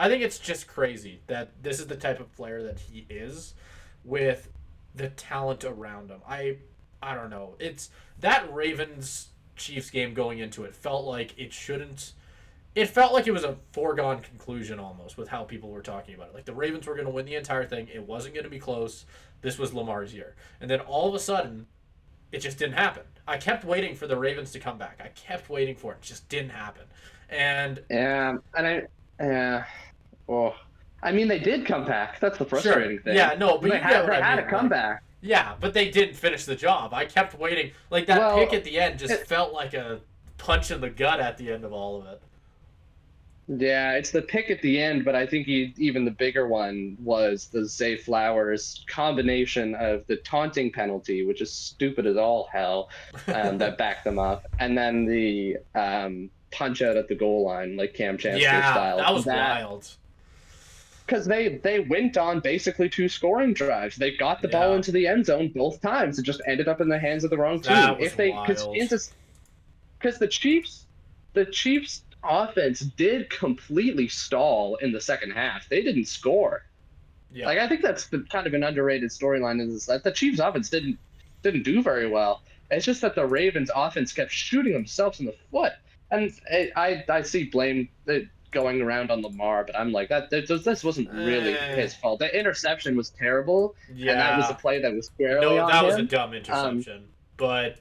I 0.00 0.08
think 0.08 0.22
it's 0.22 0.38
just 0.38 0.66
crazy 0.66 1.20
that 1.26 1.62
this 1.62 1.78
is 1.78 1.86
the 1.86 1.94
type 1.94 2.20
of 2.20 2.34
player 2.34 2.62
that 2.62 2.78
he 2.78 3.04
is, 3.10 3.52
with 4.02 4.48
the 4.94 5.10
talent 5.10 5.62
around 5.62 6.10
him. 6.10 6.20
I 6.26 6.56
I 7.02 7.14
don't 7.14 7.28
know. 7.28 7.54
It's 7.58 7.90
that 8.20 8.50
Ravens 8.50 9.28
Chiefs 9.56 9.90
game 9.90 10.14
going 10.14 10.38
into 10.38 10.64
it 10.64 10.74
felt 10.74 11.04
like 11.04 11.38
it 11.38 11.52
shouldn't. 11.52 12.14
It 12.74 12.86
felt 12.86 13.12
like 13.12 13.26
it 13.26 13.32
was 13.32 13.44
a 13.44 13.56
foregone 13.72 14.20
conclusion 14.20 14.78
almost 14.78 15.18
with 15.18 15.28
how 15.28 15.42
people 15.44 15.68
were 15.68 15.82
talking 15.82 16.14
about 16.14 16.28
it. 16.28 16.34
Like 16.34 16.46
the 16.46 16.54
Ravens 16.54 16.86
were 16.86 16.94
going 16.94 17.06
to 17.06 17.12
win 17.12 17.26
the 17.26 17.34
entire 17.34 17.66
thing. 17.66 17.88
It 17.92 18.06
wasn't 18.06 18.32
going 18.34 18.44
to 18.44 18.50
be 18.50 18.58
close. 18.58 19.04
This 19.42 19.58
was 19.58 19.74
Lamar's 19.74 20.14
year, 20.14 20.34
and 20.62 20.70
then 20.70 20.80
all 20.80 21.10
of 21.10 21.14
a 21.14 21.18
sudden, 21.18 21.66
it 22.32 22.38
just 22.38 22.56
didn't 22.56 22.74
happen. 22.74 23.02
I 23.28 23.36
kept 23.36 23.64
waiting 23.64 23.94
for 23.94 24.06
the 24.06 24.16
Ravens 24.16 24.50
to 24.52 24.60
come 24.60 24.78
back. 24.78 24.98
I 25.04 25.08
kept 25.08 25.50
waiting 25.50 25.76
for 25.76 25.92
it. 25.92 25.96
It 25.96 26.02
just 26.02 26.26
didn't 26.30 26.50
happen. 26.50 26.84
And 27.28 27.82
Yeah, 27.90 28.38
and 28.56 28.66
I. 28.66 28.82
Yeah. 29.18 29.64
Oh. 30.30 30.54
I 31.02 31.12
mean, 31.12 31.28
they 31.28 31.38
did 31.38 31.64
come 31.66 31.84
back. 31.86 32.20
That's 32.20 32.38
the 32.38 32.44
frustrating 32.44 32.96
sure, 32.98 33.02
thing. 33.02 33.16
yeah, 33.16 33.34
no, 33.38 33.58
but 33.58 33.70
they 33.70 33.76
you 33.76 33.82
had, 33.82 34.06
they 34.06 34.12
I 34.16 34.20
had 34.20 34.36
mean. 34.36 34.38
a 34.38 34.42
like- 34.42 34.48
comeback. 34.50 35.02
Yeah, 35.22 35.54
but 35.60 35.74
they 35.74 35.90
didn't 35.90 36.14
finish 36.14 36.44
the 36.46 36.56
job. 36.56 36.94
I 36.94 37.04
kept 37.04 37.38
waiting. 37.38 37.72
Like 37.90 38.06
that 38.06 38.18
Well, 38.18 38.38
pick 38.38 38.54
at 38.54 38.64
the 38.64 38.78
end 38.78 38.98
just 38.98 39.12
it- 39.12 39.26
felt 39.26 39.52
like 39.52 39.74
a 39.74 40.00
punch 40.38 40.70
in 40.70 40.80
the 40.80 40.88
gut 40.90 41.20
at 41.20 41.36
the 41.36 41.52
end 41.52 41.64
of 41.64 41.72
all 41.74 42.00
of 42.00 42.06
it. 42.06 42.22
Yeah, 43.48 43.94
it's 43.94 44.10
the 44.12 44.22
pick 44.22 44.48
at 44.48 44.62
the 44.62 44.80
end, 44.80 45.04
but 45.04 45.16
I 45.16 45.26
think 45.26 45.46
he, 45.46 45.74
even 45.76 46.04
the 46.04 46.10
bigger 46.12 46.46
one 46.46 46.96
was 47.02 47.46
the 47.48 47.66
Zay 47.66 47.96
Flowers 47.96 48.84
combination 48.86 49.74
of 49.74 50.06
the 50.06 50.16
taunting 50.18 50.70
penalty, 50.70 51.26
which 51.26 51.40
is 51.40 51.50
stupid 51.52 52.06
as 52.06 52.16
all 52.16 52.48
hell, 52.52 52.90
um, 53.26 53.58
that 53.58 53.76
backed 53.78 54.04
them 54.04 54.20
up, 54.20 54.46
and 54.60 54.78
then 54.78 55.04
the 55.04 55.56
um, 55.74 56.30
punch 56.52 56.80
out 56.80 56.96
at 56.96 57.08
the 57.08 57.14
goal 57.16 57.44
line, 57.44 57.76
like 57.76 57.92
Kam 57.92 58.16
Chancellor 58.16 58.40
style. 58.40 58.60
yeah, 58.60 58.72
style. 58.72 58.96
that 58.98 59.12
was 59.12 59.26
wild. 59.26 59.90
Because 61.10 61.26
they 61.26 61.56
they 61.56 61.80
went 61.80 62.16
on 62.16 62.38
basically 62.38 62.88
two 62.88 63.08
scoring 63.08 63.52
drives. 63.52 63.96
They 63.96 64.12
got 64.12 64.42
the 64.42 64.48
ball 64.48 64.74
into 64.74 64.92
the 64.92 65.08
end 65.08 65.26
zone 65.26 65.48
both 65.48 65.80
times. 65.82 66.20
It 66.20 66.22
just 66.22 66.40
ended 66.46 66.68
up 66.68 66.80
in 66.80 66.88
the 66.88 67.00
hands 67.00 67.24
of 67.24 67.30
the 67.30 67.36
wrong 67.36 67.60
team. 67.60 67.72
That 67.72 67.98
was 67.98 68.06
if 68.06 68.16
they 68.16 68.30
because 68.30 69.12
because 69.98 70.18
the 70.20 70.28
Chiefs 70.28 70.86
the 71.32 71.46
Chiefs 71.46 72.04
offense 72.22 72.78
did 72.80 73.28
completely 73.28 74.06
stall 74.06 74.76
in 74.76 74.92
the 74.92 75.00
second 75.00 75.32
half. 75.32 75.68
They 75.68 75.82
didn't 75.82 76.04
score. 76.06 76.62
Yeah, 77.32 77.46
Like 77.46 77.58
I 77.58 77.68
think 77.68 77.82
that's 77.82 78.06
the 78.06 78.24
kind 78.30 78.46
of 78.46 78.54
an 78.54 78.62
underrated 78.62 79.10
storyline 79.10 79.60
is 79.60 79.86
that 79.86 80.04
the 80.04 80.12
Chiefs 80.12 80.38
offense 80.38 80.70
didn't 80.70 80.96
didn't 81.42 81.64
do 81.64 81.82
very 81.82 82.08
well. 82.08 82.42
It's 82.70 82.86
just 82.86 83.00
that 83.00 83.16
the 83.16 83.26
Ravens 83.26 83.70
offense 83.74 84.12
kept 84.12 84.30
shooting 84.30 84.74
themselves 84.74 85.18
in 85.18 85.26
the 85.26 85.34
foot, 85.50 85.72
and 86.12 86.32
I 86.52 86.70
I, 86.76 87.04
I 87.08 87.22
see 87.22 87.44
blame 87.44 87.88
uh, 88.08 88.20
going 88.50 88.80
around 88.80 89.10
on 89.10 89.22
Lamar, 89.22 89.64
but 89.64 89.76
I'm 89.78 89.92
like 89.92 90.08
that 90.08 90.30
this, 90.30 90.48
this 90.64 90.84
wasn't 90.84 91.10
really 91.12 91.54
Eh. 91.56 91.76
his 91.76 91.94
fault. 91.94 92.18
The 92.18 92.38
interception 92.38 92.96
was 92.96 93.10
terrible, 93.10 93.74
yeah. 93.94 94.12
and 94.12 94.20
that 94.20 94.36
was 94.38 94.50
a 94.50 94.54
play 94.54 94.80
that 94.80 94.92
was 94.94 95.06
squarely 95.06 95.56
no, 95.56 95.58
on 95.62 95.70
that 95.70 95.80
him. 95.80 95.86
was 95.86 95.96
a 95.96 96.02
dumb 96.02 96.34
interception. 96.34 97.08
but 97.36 97.78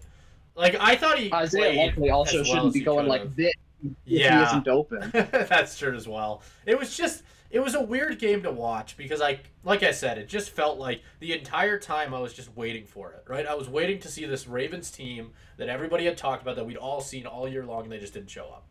like 0.55 0.75
I 0.79 0.95
thought 0.95 1.17
he 1.19 1.33
Isaiah 1.33 1.85
Likely 1.85 2.09
also 2.09 2.43
shouldn't 2.43 2.73
be 2.73 2.81
going 2.81 3.07
like 3.07 3.35
this 3.35 3.53
if 3.83 3.93
he 4.05 4.23
isn't 4.23 4.67
open. 4.67 5.09
That's 5.13 5.77
true 5.77 5.95
as 5.95 6.07
well. 6.07 6.41
It 6.65 6.77
was 6.77 6.95
just 6.97 7.23
it 7.49 7.59
was 7.61 7.73
a 7.73 7.81
weird 7.81 8.19
game 8.19 8.43
to 8.43 8.51
watch 8.51 8.95
because 8.95 9.21
I 9.21 9.39
like 9.63 9.81
I 9.83 9.91
said, 9.91 10.17
it 10.17 10.27
just 10.27 10.51
felt 10.51 10.77
like 10.77 11.01
the 11.19 11.33
entire 11.33 11.79
time 11.79 12.13
I 12.13 12.19
was 12.19 12.33
just 12.33 12.55
waiting 12.55 12.85
for 12.85 13.11
it, 13.13 13.23
right? 13.27 13.47
I 13.47 13.55
was 13.55 13.67
waiting 13.69 13.99
to 14.01 14.07
see 14.07 14.25
this 14.25 14.47
Ravens 14.47 14.91
team 14.91 15.31
that 15.57 15.67
everybody 15.69 16.05
had 16.05 16.17
talked 16.17 16.41
about 16.41 16.55
that 16.57 16.65
we'd 16.65 16.77
all 16.77 17.01
seen 17.01 17.25
all 17.25 17.47
year 17.47 17.65
long 17.65 17.83
and 17.83 17.91
they 17.91 17.97
just 17.99 18.13
didn't 18.13 18.29
show 18.29 18.45
up. 18.45 18.65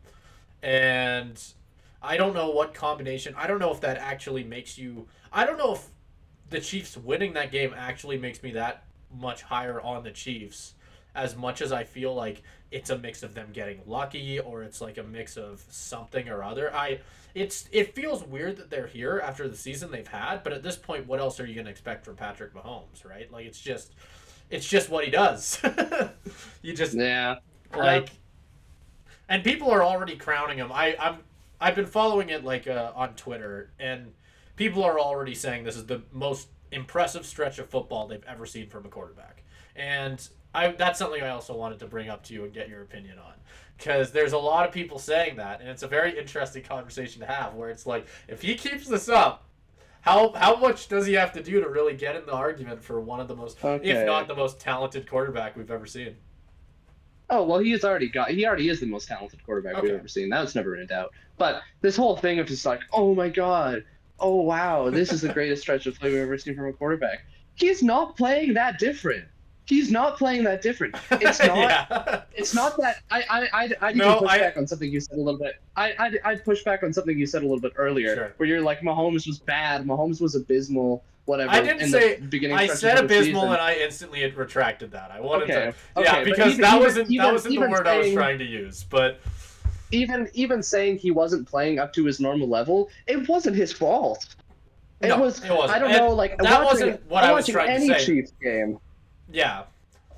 And 0.61 1.41
I 2.01 2.17
don't 2.17 2.33
know 2.33 2.49
what 2.49 2.73
combination. 2.73 3.33
I 3.37 3.47
don't 3.47 3.59
know 3.59 3.71
if 3.71 3.81
that 3.81 3.97
actually 3.97 4.43
makes 4.43 4.77
you 4.77 5.07
I 5.31 5.45
don't 5.45 5.57
know 5.57 5.73
if 5.73 5.85
the 6.49 6.59
Chiefs 6.59 6.97
winning 6.97 7.33
that 7.33 7.51
game 7.51 7.73
actually 7.75 8.17
makes 8.17 8.41
me 8.41 8.51
that 8.51 8.83
much 9.15 9.41
higher 9.43 9.79
on 9.81 10.03
the 10.03 10.11
Chiefs 10.11 10.73
as 11.15 11.35
much 11.35 11.61
as 11.61 11.71
I 11.71 11.83
feel 11.83 12.13
like 12.13 12.43
it's 12.71 12.91
a 12.91 12.97
mix 12.97 13.23
of 13.23 13.33
them 13.33 13.49
getting 13.51 13.81
lucky 13.87 14.39
or 14.39 14.63
it's 14.63 14.79
like 14.79 14.97
a 14.97 15.03
mix 15.03 15.37
of 15.37 15.63
something 15.69 16.29
or 16.29 16.43
other. 16.43 16.73
I 16.73 16.99
it's 17.35 17.67
it 17.71 17.93
feels 17.95 18.23
weird 18.23 18.57
that 18.57 18.69
they're 18.69 18.87
here 18.87 19.21
after 19.23 19.47
the 19.47 19.55
season 19.55 19.91
they've 19.91 20.07
had, 20.07 20.43
but 20.43 20.53
at 20.53 20.63
this 20.63 20.75
point 20.77 21.07
what 21.07 21.19
else 21.19 21.39
are 21.39 21.45
you 21.45 21.53
going 21.55 21.65
to 21.65 21.71
expect 21.71 22.05
from 22.05 22.15
Patrick 22.15 22.53
Mahomes, 22.53 23.03
right? 23.05 23.31
Like 23.31 23.45
it's 23.45 23.59
just 23.59 23.93
it's 24.49 24.67
just 24.67 24.89
what 24.89 25.03
he 25.05 25.11
does. 25.11 25.59
you 26.61 26.73
just 26.73 26.93
Yeah. 26.93 27.35
like 27.75 28.09
and 29.27 29.43
people 29.43 29.69
are 29.71 29.83
already 29.83 30.15
crowning 30.15 30.57
him. 30.57 30.71
I 30.71 30.95
I'm 30.99 31.17
I've 31.61 31.75
been 31.75 31.85
following 31.85 32.29
it 32.29 32.43
like 32.43 32.67
uh, 32.67 32.91
on 32.95 33.15
Twitter 33.15 33.71
and 33.79 34.13
people 34.55 34.83
are 34.83 34.99
already 34.99 35.35
saying 35.35 35.63
this 35.63 35.75
is 35.75 35.85
the 35.85 36.01
most 36.11 36.47
impressive 36.71 37.25
stretch 37.25 37.59
of 37.59 37.69
football 37.69 38.07
they've 38.07 38.23
ever 38.27 38.45
seen 38.45 38.69
from 38.69 38.85
a 38.85 38.89
quarterback. 38.89 39.43
And 39.75 40.27
I 40.53 40.71
that's 40.71 40.97
something 40.99 41.21
I 41.21 41.29
also 41.29 41.55
wanted 41.55 41.79
to 41.79 41.87
bring 41.87 42.09
up 42.09 42.23
to 42.25 42.33
you 42.33 42.43
and 42.43 42.53
get 42.53 42.69
your 42.69 42.81
opinion 42.81 43.17
on 43.19 43.33
because 43.77 44.11
there's 44.11 44.33
a 44.33 44.37
lot 44.37 44.67
of 44.67 44.73
people 44.73 44.99
saying 44.99 45.37
that 45.37 45.61
and 45.61 45.69
it's 45.69 45.83
a 45.83 45.87
very 45.87 46.17
interesting 46.17 46.63
conversation 46.63 47.21
to 47.21 47.27
have 47.27 47.53
where 47.53 47.69
it's 47.69 47.85
like 47.85 48.07
if 48.27 48.41
he 48.41 48.55
keeps 48.55 48.87
this 48.87 49.09
up 49.09 49.45
how 50.01 50.31
how 50.33 50.55
much 50.55 50.87
does 50.87 51.05
he 51.05 51.13
have 51.13 51.31
to 51.33 51.43
do 51.43 51.61
to 51.61 51.69
really 51.69 51.93
get 51.93 52.15
in 52.15 52.25
the 52.25 52.33
argument 52.33 52.83
for 52.83 52.99
one 52.99 53.19
of 53.19 53.27
the 53.27 53.35
most 53.35 53.63
Okay. 53.63 53.87
if 53.89 54.05
not 54.05 54.27
the 54.27 54.35
most 54.35 54.59
talented 54.59 55.07
quarterback 55.07 55.55
we've 55.55 55.71
ever 55.71 55.85
seen? 55.85 56.15
Oh 57.29 57.43
well, 57.43 57.59
he's 57.59 57.83
already 57.83 58.07
got. 58.07 58.31
He 58.31 58.45
already 58.47 58.69
is 58.69 58.79
the 58.79 58.87
most 58.87 59.07
talented 59.07 59.43
quarterback 59.45 59.81
we've 59.81 59.91
ever 59.91 60.07
seen. 60.07 60.29
That's 60.29 60.55
never 60.55 60.77
in 60.77 60.87
doubt. 60.87 61.13
But 61.39 61.61
this 61.81 61.95
whole 61.95 62.15
thing 62.17 62.37
of 62.37 62.45
just 62.45 62.65
like, 62.65 62.81
oh 62.93 63.15
my 63.15 63.29
god, 63.29 63.83
oh 64.19 64.41
wow, 64.41 64.89
this 64.91 65.11
is 65.11 65.21
the 65.21 65.29
greatest 65.33 65.63
stretch 65.63 65.87
of 65.87 65.97
play 65.97 66.11
we've 66.11 66.19
ever 66.21 66.37
seen 66.37 66.55
from 66.55 66.67
a 66.67 66.73
quarterback. 66.73 67.23
He's 67.55 67.81
not 67.81 68.15
playing 68.15 68.53
that 68.53 68.77
different. 68.77 69.25
He's 69.65 69.89
not 69.91 70.17
playing 70.17 70.43
that 70.45 70.61
different. 70.61 70.95
It's 71.11 71.39
not. 71.45 71.57
yeah. 71.57 72.21
It's 72.33 72.53
not 72.53 72.75
that. 72.77 72.97
I 73.09 73.23
I 73.29 73.47
I 73.63 73.89
I 73.89 73.91
No, 73.93 74.19
push 74.19 74.29
I- 74.31 74.39
back 74.39 74.57
on 74.57 74.67
something 74.67 74.91
you 74.91 74.99
said 74.99 75.17
a 75.17 75.21
little 75.21 75.39
bit. 75.39 75.61
I 75.77 75.93
I 75.97 76.11
I'd 76.31 76.43
push 76.43 76.63
back 76.63 76.83
on 76.83 76.91
something 76.91 77.17
you 77.17 77.25
said 77.25 77.41
a 77.41 77.45
little 77.45 77.59
bit 77.61 77.73
earlier, 77.77 78.15
Sure. 78.15 78.33
where 78.37 78.49
you're 78.49 78.61
like 78.61 78.81
Mahomes 78.81 79.25
was 79.25 79.39
bad, 79.39 79.85
Mahomes 79.85 80.19
was 80.21 80.35
abysmal, 80.35 81.03
whatever. 81.25 81.51
I 81.51 81.61
didn't 81.61 81.81
in 81.83 81.89
say- 81.89 82.15
the 82.17 82.25
beginning. 82.27 82.57
I 82.57 82.67
said 82.67 82.97
abysmal 82.97 83.43
and 83.53 83.61
I 83.61 83.75
instantly 83.75 84.29
retracted 84.31 84.91
that. 84.91 85.11
I 85.11 85.21
wanted 85.21 85.43
Okay, 85.51 85.53
to 85.53 86.01
Yeah, 86.01 86.01
okay, 86.01 86.23
but 86.23 86.25
because 86.25 86.47
even- 86.53 86.61
that 86.61 86.69
even- 86.73 86.83
wasn't 86.83 87.09
that 87.17 87.31
wasn't 87.31 87.53
the 87.53 87.59
even 87.59 87.71
word 87.71 87.87
I 87.87 87.97
was 87.99 88.11
trying 88.13 88.39
to 88.39 88.45
use. 88.45 88.83
But 88.83 89.19
even 89.91 90.29
even 90.33 90.61
saying 90.63 90.97
he 90.97 91.11
wasn't 91.11 91.47
playing 91.47 91.79
up 91.79 91.93
to 91.93 92.05
his 92.05 92.19
normal 92.19 92.47
level, 92.47 92.89
it 93.07 93.27
wasn't 93.27 93.55
his 93.55 93.71
fault. 93.71 94.35
It 95.01 95.07
No, 95.07 95.17
was. 95.19 95.43
it. 95.43 95.49
I 95.51 95.79
don't 95.79 95.89
And 95.91 95.97
know. 95.97 96.13
Like 96.13 96.37
that 96.39 96.63
watching, 96.63 96.87
wasn't 96.87 97.09
what 97.09 97.23
I 97.23 97.31
was 97.31 97.47
trying 97.47 97.67
to 97.67 97.73
any 97.73 97.87
say. 97.87 98.05
Chiefs 98.05 98.33
game. 98.41 98.79
yeah. 99.31 99.63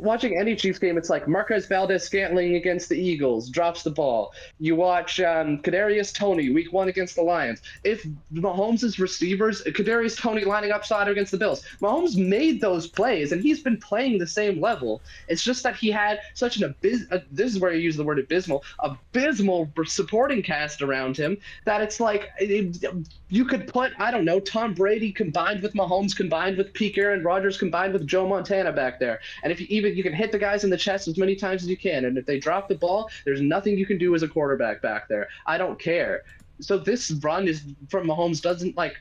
Watching 0.02 0.36
any 0.36 0.56
Chiefs 0.56 0.80
game, 0.80 0.98
it's 0.98 1.12
like 1.12 1.28
Marquez 1.28 1.68
Valdes-Scantling 1.68 2.56
against 2.56 2.90
the 2.90 2.96
Eagles 2.96 3.50
drops 3.50 3.84
the 3.84 3.92
ball. 3.92 4.34
You 4.60 4.76
watch 4.76 5.20
um, 5.20 5.60
Kadarius 5.60 6.12
Toney 6.12 6.50
week 6.50 6.74
one 6.74 6.90
against 6.90 7.16
the 7.16 7.22
Lions. 7.22 7.62
If 7.84 8.08
Mahomes' 8.34 8.98
receivers, 8.98 9.62
Kadarius 9.64 10.18
Toney 10.18 10.44
lining 10.44 10.72
up 10.72 10.86
side 10.86 11.08
against 11.08 11.32
the 11.32 11.38
Bills, 11.38 11.64
Mahomes 11.82 12.18
made 12.18 12.62
those 12.62 12.88
plays 12.88 13.32
and 13.32 13.44
he's 13.44 13.62
been 13.62 13.78
playing 13.78 14.18
the 14.18 14.26
same 14.26 14.60
level. 14.60 15.02
It's 15.28 15.44
just 15.44 15.62
that 15.62 15.76
he 15.76 15.92
had 15.92 16.20
such 16.34 16.58
an 16.58 16.74
abys. 16.74 17.02
Uh, 17.12 17.20
this 17.32 17.54
is 17.54 17.60
where 17.60 17.72
I 17.72 17.76
use 17.76 17.96
the 17.96 18.04
word 18.04 18.18
abysmal, 18.18 18.64
abysmal 18.80 19.70
supporting 19.86 20.42
cast 20.42 20.82
around 20.82 21.16
him 21.16 21.38
that 21.66 21.82
it's 21.82 22.00
like 22.00 22.30
it, 22.40 22.84
you 23.30 23.46
could 23.46 23.68
put 23.68 23.92
I 24.00 24.10
don't 24.12 24.26
know 24.26 24.40
Tom 24.40 24.74
Brady 24.74 25.12
combined 25.12 25.62
with 25.62 25.74
Mahomes 25.74 26.16
combined 26.16 26.58
with 26.58 26.74
peak 26.74 26.98
Aaron 26.98 27.24
Rodgers 27.24 27.58
combined 27.58 27.94
with 27.94 28.08
Joe 28.08 28.28
Montana 28.28 28.72
back 28.72 29.00
there, 29.00 29.20
and 29.44 29.52
if 29.52 29.60
you 29.60 29.68
even 29.70 29.90
you 29.95 30.04
can 30.04 30.13
hit 30.13 30.32
the 30.32 30.39
guys 30.39 30.63
in 30.63 30.69
the 30.69 30.77
chest 30.77 31.08
as 31.08 31.17
many 31.17 31.36
times 31.36 31.63
as 31.63 31.69
you 31.69 31.77
can. 31.77 32.06
And 32.06 32.17
if 32.17 32.25
they 32.25 32.39
drop 32.39 32.67
the 32.67 32.75
ball, 32.75 33.10
there's 33.25 33.41
nothing 33.41 33.77
you 33.77 33.86
can 33.86 33.97
do 33.97 34.15
as 34.15 34.23
a 34.23 34.27
quarterback 34.27 34.82
back 34.82 35.08
there. 35.08 35.27
I 35.45 35.58
don't 35.58 35.80
care. 35.80 36.23
So 36.60 36.77
this 36.77 37.12
run 37.23 37.47
is 37.47 37.63
from 37.89 38.08
Mahomes 38.08 38.41
doesn't 38.41 38.77
like 38.77 38.95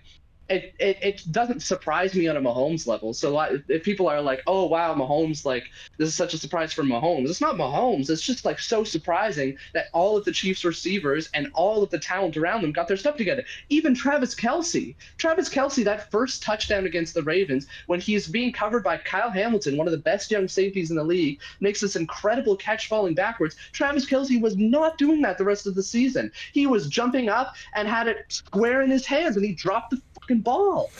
it, 0.51 0.75
it, 0.81 0.99
it 1.01 1.23
doesn't 1.31 1.63
surprise 1.63 2.13
me 2.15 2.27
on 2.27 2.37
a 2.37 2.41
Mahomes 2.41 2.87
level. 2.87 3.15
So 3.15 3.39
if 3.69 3.85
people 3.85 4.09
are 4.09 4.21
like, 4.21 4.43
"Oh 4.49 4.67
wow, 4.67 4.93
Mahomes 4.95 5.45
like 5.45 5.65
this 5.97 6.09
is 6.09 6.17
such 6.17 6.35
a 6.35 6.39
surprise 6.39 6.73
for 6.73 6.83
Mahomes," 6.83 7.31
it's 7.31 7.41
not 7.41 7.55
Mahomes. 7.55 8.11
It's 8.11 8.21
just 8.21 8.45
like 8.45 8.59
so 8.59 8.83
surprising 8.83 9.57
that 9.75 9.87
all 9.93 10.17
of 10.17 10.25
the 10.25 10.33
Chiefs 10.33 10.65
receivers 10.65 11.31
and 11.35 11.53
all 11.55 11.85
of 11.85 11.91
the 11.91 12.01
talent 12.01 12.37
around 12.37 12.63
them 12.63 12.73
got 12.73 12.89
their 12.89 12.97
stuff 12.97 13.17
together. 13.17 13.45
Even 13.69 13.95
Travis 13.95 14.35
Kelce, 14.35 14.97
Travis 15.19 15.49
Kelce, 15.49 15.85
that 15.85 16.11
first 16.11 16.43
touchdown 16.43 16.85
against 16.85 17.15
the 17.15 17.23
Ravens 17.23 17.69
when 17.87 18.01
he's 18.01 18.27
being 18.27 18.53
covered 18.53 18.83
by 18.83 18.97
Kyle 18.97 19.31
Hamilton, 19.31 19.77
one 19.77 19.87
of 19.87 19.93
the 19.93 19.99
best 19.99 20.33
young 20.33 20.49
safeties 20.49 20.91
in 20.91 20.97
the 20.97 21.05
league, 21.05 21.39
makes 21.61 21.81
this 21.81 21.95
incredible 21.95 22.57
catch 22.57 22.89
falling 22.89 23.15
backwards. 23.15 23.55
Travis 23.71 24.05
Kelce 24.05 24.41
was 24.41 24.57
not 24.57 24.99
doing 24.99 25.23
that 25.23 25.39
the 25.39 25.45
rest 25.45 25.69
of 25.69 25.77
the 25.77 25.83
season. 25.83 26.33
He 26.53 26.67
was 26.67 26.89
jumping 26.89 27.29
up 27.29 27.55
and 27.77 27.87
had 27.87 28.09
it 28.09 28.25
square 28.29 28.83
in 28.83 28.91
his 28.91 29.07
hands, 29.07 29.37
and 29.37 29.45
he 29.45 29.55
dropped 29.55 29.91
the 29.91 30.03
fucking 30.31 30.43
ball. 30.43 30.90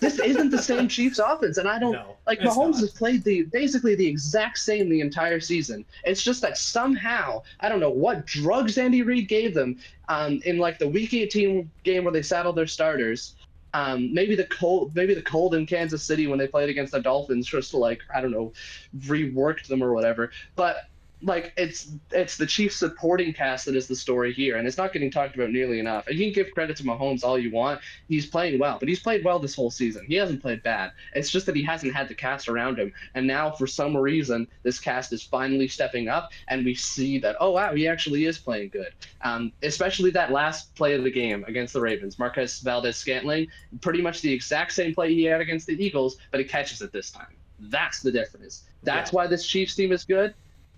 This 0.00 0.18
isn't 0.18 0.50
the 0.50 0.62
same 0.62 0.88
Chiefs 0.96 1.18
offense, 1.18 1.58
and 1.58 1.68
I 1.68 1.78
don't 1.78 1.92
no, 1.92 2.16
like 2.26 2.40
Mahomes 2.40 2.72
not. 2.72 2.80
has 2.80 2.90
played 2.90 3.24
the 3.24 3.42
basically 3.44 3.94
the 3.94 4.06
exact 4.06 4.58
same 4.58 4.88
the 4.88 5.00
entire 5.00 5.40
season. 5.40 5.84
It's 6.04 6.22
just 6.22 6.42
that 6.42 6.58
somehow 6.58 7.42
I 7.60 7.68
don't 7.68 7.80
know 7.80 7.90
what 7.90 8.26
drugs 8.26 8.78
Andy 8.78 9.02
Reid 9.02 9.28
gave 9.28 9.54
them 9.54 9.78
um, 10.08 10.40
in 10.44 10.58
like 10.58 10.78
the 10.78 10.88
Week 10.88 11.14
18 11.14 11.70
game 11.84 12.04
where 12.04 12.12
they 12.12 12.22
saddled 12.22 12.56
their 12.56 12.66
starters. 12.66 13.36
Um, 13.72 14.12
maybe 14.12 14.34
the 14.34 14.46
cold, 14.46 14.96
maybe 14.96 15.14
the 15.14 15.22
cold 15.22 15.54
in 15.54 15.64
Kansas 15.64 16.02
City 16.02 16.26
when 16.26 16.40
they 16.40 16.48
played 16.48 16.68
against 16.68 16.92
the 16.92 17.00
Dolphins, 17.00 17.46
just 17.46 17.70
to 17.70 17.76
like 17.76 18.00
I 18.12 18.20
don't 18.20 18.32
know, 18.32 18.52
reworked 18.98 19.68
them 19.68 19.82
or 19.82 19.92
whatever. 19.92 20.32
But 20.56 20.89
like 21.22 21.52
it's 21.56 21.92
it's 22.10 22.36
the 22.36 22.46
chief 22.46 22.72
supporting 22.72 23.32
cast 23.32 23.66
that 23.66 23.76
is 23.76 23.86
the 23.86 23.96
story 23.96 24.32
here, 24.32 24.56
and 24.56 24.66
it's 24.66 24.78
not 24.78 24.92
getting 24.92 25.10
talked 25.10 25.34
about 25.34 25.50
nearly 25.50 25.78
enough. 25.78 26.06
And 26.06 26.18
you 26.18 26.26
can 26.26 26.32
give 26.32 26.52
credit 26.52 26.76
to 26.78 26.84
Mahomes 26.84 27.24
all 27.24 27.38
you 27.38 27.50
want; 27.50 27.80
he's 28.08 28.26
playing 28.26 28.58
well, 28.58 28.78
but 28.78 28.88
he's 28.88 29.00
played 29.00 29.24
well 29.24 29.38
this 29.38 29.54
whole 29.54 29.70
season. 29.70 30.04
He 30.06 30.14
hasn't 30.14 30.40
played 30.40 30.62
bad. 30.62 30.92
It's 31.14 31.30
just 31.30 31.46
that 31.46 31.56
he 31.56 31.62
hasn't 31.62 31.94
had 31.94 32.08
the 32.08 32.14
cast 32.14 32.48
around 32.48 32.78
him, 32.78 32.92
and 33.14 33.26
now 33.26 33.50
for 33.50 33.66
some 33.66 33.96
reason 33.96 34.48
this 34.62 34.78
cast 34.78 35.12
is 35.12 35.22
finally 35.22 35.68
stepping 35.68 36.08
up, 36.08 36.30
and 36.48 36.64
we 36.64 36.74
see 36.74 37.18
that 37.18 37.36
oh 37.40 37.50
wow, 37.50 37.74
he 37.74 37.86
actually 37.86 38.24
is 38.24 38.38
playing 38.38 38.70
good. 38.70 38.92
Um, 39.22 39.52
especially 39.62 40.10
that 40.12 40.32
last 40.32 40.74
play 40.74 40.94
of 40.94 41.04
the 41.04 41.10
game 41.10 41.44
against 41.46 41.74
the 41.74 41.80
Ravens, 41.80 42.18
Marquez 42.18 42.60
Valdes-Scantling, 42.60 43.48
pretty 43.82 44.00
much 44.00 44.22
the 44.22 44.32
exact 44.32 44.72
same 44.72 44.94
play 44.94 45.14
he 45.14 45.24
had 45.24 45.40
against 45.40 45.66
the 45.66 45.82
Eagles, 45.82 46.16
but 46.30 46.40
he 46.40 46.46
catches 46.46 46.80
it 46.80 46.92
this 46.92 47.10
time. 47.10 47.34
That's 47.58 48.00
the 48.00 48.10
difference. 48.10 48.64
That's 48.82 49.12
yeah. 49.12 49.16
why 49.16 49.26
this 49.26 49.46
Chiefs 49.46 49.74
team 49.74 49.92
is 49.92 50.04
good 50.04 50.34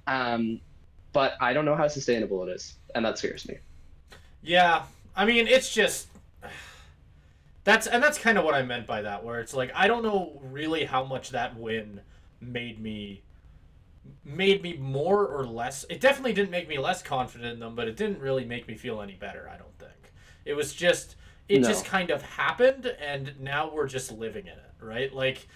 um, 0.07 0.61
but 1.13 1.35
I 1.41 1.53
don't 1.53 1.65
know 1.65 1.77
how 1.77 1.89
sustainable 1.89 2.47
it 2.49 2.53
is, 2.53 2.77
and 2.95 3.05
that 3.05 3.19
scares 3.19 3.47
me. 3.49 3.59
Yeah, 4.43 4.83
I 5.15 5.25
mean, 5.25 5.47
it's 5.47 5.73
just 5.73 6.09
that's 7.65 7.87
and 7.87 8.03
that's 8.03 8.19
kind 8.19 8.39
of 8.39 8.45
what 8.45 8.55
I 8.55 8.63
meant 8.63 8.87
by 8.87 9.03
that, 9.03 9.25
where 9.25 9.41
it's 9.41 9.55
like 9.55 9.71
I 9.75 9.87
don't 9.87 10.03
know 10.03 10.41
really 10.43 10.85
how 10.85 11.05
much 11.05 11.31
that 11.31 11.57
win 11.59 12.01
made 12.41 12.81
me 12.81 13.23
made 14.25 14.63
me 14.63 14.77
more 14.77 15.27
or 15.27 15.45
less. 15.45 15.85
It 15.89 16.01
definitely 16.01 16.33
didn't 16.33 16.51
make 16.51 16.69
me 16.69 16.79
less 16.79 17.03
confident 17.03 17.53
in 17.53 17.61
them, 17.61 17.75
but 17.75 17.89
it 17.89 17.97
didn't 17.97 18.21
really 18.21 18.45
make 18.45 18.67
me 18.67 18.75
feel 18.75 19.01
any 19.01 19.15
better. 19.15 19.49
I 19.53 19.57
don't 19.57 19.79
think 19.79 20.13
it 20.45 20.55
was 20.55 20.73
just 20.73 21.17
it 21.49 21.61
no. 21.61 21.69
just 21.69 21.85
kind 21.85 22.11
of 22.11 22.23
happened, 22.23 22.87
and 23.01 23.35
now 23.41 23.71
we're 23.73 23.89
just 23.89 24.13
living 24.13 24.47
in 24.47 24.53
it, 24.53 24.73
right? 24.81 25.13
Like, 25.13 25.47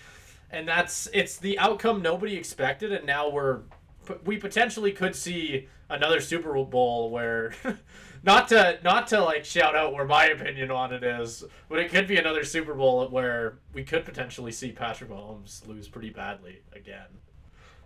and 0.51 0.67
that's 0.69 1.09
it's 1.13 1.39
the 1.39 1.59
outcome 1.59 2.03
nobody 2.03 2.37
expected, 2.37 2.93
and 2.93 3.07
now 3.07 3.29
we're 3.31 3.61
we 4.25 4.37
potentially 4.37 4.93
could 4.93 5.15
see 5.15 5.69
another 5.89 6.21
Super 6.21 6.53
Bowl 6.65 7.11
where 7.11 7.55
not 8.25 8.49
to 8.49 8.79
not 8.83 9.07
to 9.09 9.21
like 9.21 9.45
shout 9.45 9.77
out 9.77 9.93
where 9.93 10.05
my 10.05 10.27
opinion 10.27 10.71
on 10.71 10.93
it 10.93 11.03
is, 11.03 11.45
but 11.69 11.79
it 11.79 11.91
could 11.91 12.07
be 12.07 12.17
another 12.17 12.45
Super 12.45 12.75
Bowl 12.75 13.07
where 13.09 13.59
we 13.73 13.85
could 13.85 14.05
potentially 14.05 14.53
see 14.53 14.73
Patrick 14.73 15.11
Mahomes 15.11 15.67
lose 15.67 15.89
pretty 15.89 16.11
badly 16.11 16.61
again. 16.75 17.07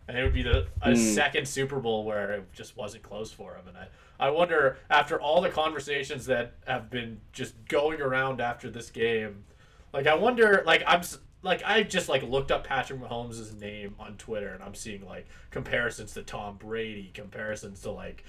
And 0.08 0.18
it 0.18 0.24
would 0.24 0.34
be 0.34 0.42
the 0.42 0.66
a 0.82 0.90
mm. 0.90 1.14
second 1.14 1.46
Super 1.46 1.78
Bowl 1.78 2.04
where 2.04 2.32
it 2.32 2.52
just 2.52 2.76
wasn't 2.76 3.02
close 3.02 3.30
for 3.30 3.54
him. 3.54 3.68
And 3.68 3.76
I, 3.76 3.86
I 4.18 4.30
wonder 4.30 4.78
after 4.88 5.20
all 5.20 5.40
the 5.40 5.50
conversations 5.50 6.26
that 6.26 6.54
have 6.66 6.90
been 6.90 7.20
just 7.32 7.54
going 7.68 8.00
around 8.00 8.40
after 8.40 8.70
this 8.70 8.90
game, 8.90 9.44
like 9.92 10.06
I 10.06 10.14
wonder 10.14 10.62
like 10.66 10.82
I'm 10.86 11.02
like 11.42 11.62
I 11.64 11.82
just 11.82 12.08
like 12.08 12.22
looked 12.22 12.50
up 12.50 12.66
Patrick 12.66 13.00
Mahomes' 13.00 13.58
name 13.58 13.94
on 13.98 14.16
Twitter 14.16 14.48
and 14.48 14.62
I'm 14.62 14.74
seeing 14.74 15.06
like 15.06 15.26
comparisons 15.50 16.14
to 16.14 16.22
Tom 16.22 16.56
Brady, 16.56 17.10
comparisons 17.14 17.80
to 17.82 17.90
like 17.90 18.24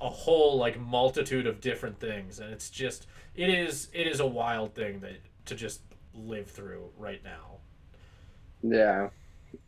a 0.00 0.08
whole 0.08 0.56
like 0.56 0.78
multitude 0.80 1.46
of 1.46 1.60
different 1.60 2.00
things 2.00 2.38
and 2.38 2.52
it's 2.52 2.70
just 2.70 3.06
it 3.34 3.48
is 3.48 3.88
it 3.92 4.06
is 4.06 4.20
a 4.20 4.26
wild 4.26 4.74
thing 4.74 5.00
that 5.00 5.20
to 5.46 5.54
just 5.54 5.80
live 6.14 6.50
through 6.50 6.88
right 6.96 7.22
now. 7.22 7.58
Yeah. 8.62 9.10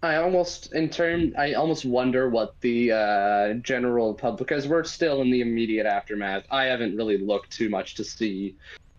I 0.03 0.17
almost 0.17 0.73
in 0.73 0.89
turn 0.89 1.35
I 1.39 1.53
almost 1.53 1.85
wonder 1.85 2.29
what 2.29 2.61
the 2.61 2.93
uh, 2.93 3.55
general 3.55 4.15
public 4.15 4.49
because 4.49 4.67
we're 4.67 4.85
still 4.85 5.21
in 5.21 5.31
the 5.31 5.43
immediate 5.43 5.87
aftermath. 5.87 6.45
I 6.51 6.65
haven't 6.65 6.97
really 6.97 7.19
looked 7.19 7.53
too 7.53 7.69
much 7.69 7.95
to 7.97 8.05
see 8.05 8.57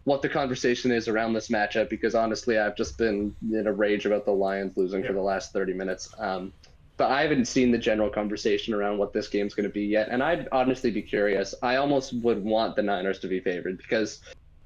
what 0.07 0.21
the 0.21 0.29
conversation 0.29 0.89
is 0.89 1.09
around 1.09 1.33
this 1.33 1.49
matchup 1.49 1.89
because 1.89 2.15
honestly, 2.15 2.57
I've 2.57 2.77
just 2.77 2.97
been 2.97 3.35
in 3.51 3.67
a 3.67 3.73
rage 3.73 4.05
about 4.05 4.23
the 4.23 4.31
Lions 4.31 4.77
losing 4.77 5.01
yeah. 5.01 5.07
for 5.07 5.13
the 5.13 5.21
last 5.21 5.51
30 5.51 5.73
minutes. 5.73 6.09
Um, 6.17 6.53
but 6.95 7.11
I 7.11 7.23
haven't 7.23 7.43
seen 7.43 7.71
the 7.71 7.77
general 7.77 8.09
conversation 8.09 8.73
around 8.73 8.99
what 8.99 9.11
this 9.11 9.27
game's 9.27 9.53
going 9.53 9.67
to 9.67 9.73
be 9.73 9.83
yet, 9.83 10.07
and 10.09 10.23
I'd 10.23 10.47
honestly 10.53 10.91
be 10.91 11.01
curious. 11.01 11.53
I 11.61 11.75
almost 11.75 12.13
would 12.21 12.41
want 12.41 12.77
the 12.77 12.83
Niners 12.83 13.19
to 13.19 13.27
be 13.27 13.41
favored 13.41 13.79
because 13.79 14.21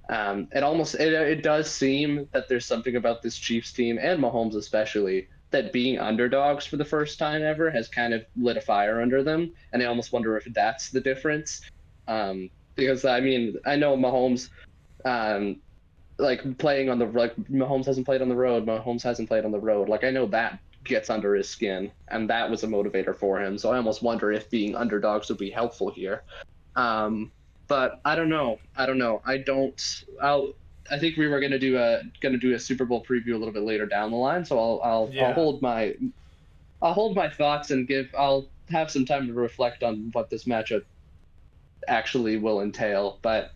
um, 0.09 0.47
it 0.51 0.61
almost 0.61 0.93
it, 0.93 1.11
it 1.11 1.41
does 1.41 1.67
seem 1.71 2.29
that 2.33 2.47
there's 2.47 2.67
something 2.67 2.95
about 2.95 3.23
this 3.23 3.35
Chiefs 3.35 3.73
team 3.73 3.97
and 3.99 4.21
Mahomes 4.21 4.53
especially 4.53 5.27
that 5.49 5.73
being 5.73 5.97
underdogs 5.97 6.67
for 6.67 6.77
the 6.77 6.85
first 6.85 7.17
time 7.17 7.41
ever 7.41 7.71
has 7.71 7.87
kind 7.87 8.13
of 8.13 8.23
lit 8.37 8.57
a 8.57 8.61
fire 8.61 9.01
under 9.01 9.23
them, 9.23 9.53
and 9.73 9.81
I 9.81 9.87
almost 9.87 10.13
wonder 10.13 10.37
if 10.37 10.45
that's 10.53 10.91
the 10.91 11.01
difference. 11.01 11.61
Um, 12.07 12.51
because 12.75 13.05
I 13.05 13.19
mean, 13.19 13.55
I 13.65 13.75
know 13.75 13.97
Mahomes 13.97 14.49
um, 15.05 15.57
like 16.17 16.57
playing 16.57 16.89
on 16.89 16.99
the 16.99 17.05
like 17.05 17.35
Mahomes 17.35 17.85
hasn't 17.85 18.05
played 18.05 18.21
on 18.21 18.29
the 18.29 18.35
road. 18.35 18.65
Mahomes 18.65 19.03
hasn't 19.03 19.27
played 19.27 19.45
on 19.45 19.51
the 19.51 19.59
road. 19.59 19.89
Like 19.89 20.03
I 20.03 20.09
know 20.11 20.25
that 20.27 20.59
gets 20.83 21.09
under 21.09 21.35
his 21.35 21.49
skin, 21.49 21.91
and 22.07 22.29
that 22.29 22.49
was 22.49 22.63
a 22.63 22.67
motivator 22.67 23.15
for 23.15 23.41
him. 23.41 23.57
So 23.57 23.71
I 23.71 23.77
almost 23.77 24.01
wonder 24.01 24.31
if 24.31 24.49
being 24.49 24.75
underdogs 24.75 25.29
would 25.29 25.37
be 25.37 25.49
helpful 25.49 25.91
here. 25.91 26.23
Um, 26.75 27.31
but 27.67 28.01
I 28.05 28.15
don't 28.15 28.29
know. 28.29 28.59
I 28.75 28.85
don't 28.85 28.97
know. 28.97 29.21
I 29.25 29.37
don't. 29.37 30.03
I'll. 30.21 30.53
I 30.89 30.99
think 30.99 31.17
we 31.17 31.27
were 31.27 31.39
gonna 31.39 31.59
do 31.59 31.77
a 31.77 32.01
gonna 32.21 32.37
do 32.37 32.53
a 32.53 32.59
Super 32.59 32.85
Bowl 32.85 33.03
preview 33.03 33.33
a 33.33 33.37
little 33.37 33.53
bit 33.53 33.63
later 33.63 33.85
down 33.85 34.11
the 34.11 34.17
line. 34.17 34.43
So 34.43 34.59
I'll 34.59 34.81
I'll, 34.83 35.09
yeah. 35.11 35.27
I'll 35.27 35.33
hold 35.33 35.61
my 35.61 35.95
I'll 36.81 36.93
hold 36.93 37.15
my 37.15 37.29
thoughts 37.29 37.71
and 37.71 37.87
give. 37.87 38.13
I'll 38.17 38.47
have 38.69 38.91
some 38.91 39.05
time 39.05 39.27
to 39.27 39.33
reflect 39.33 39.83
on 39.83 40.09
what 40.13 40.29
this 40.29 40.45
matchup 40.45 40.83
actually 41.87 42.37
will 42.37 42.61
entail. 42.61 43.19
But 43.21 43.51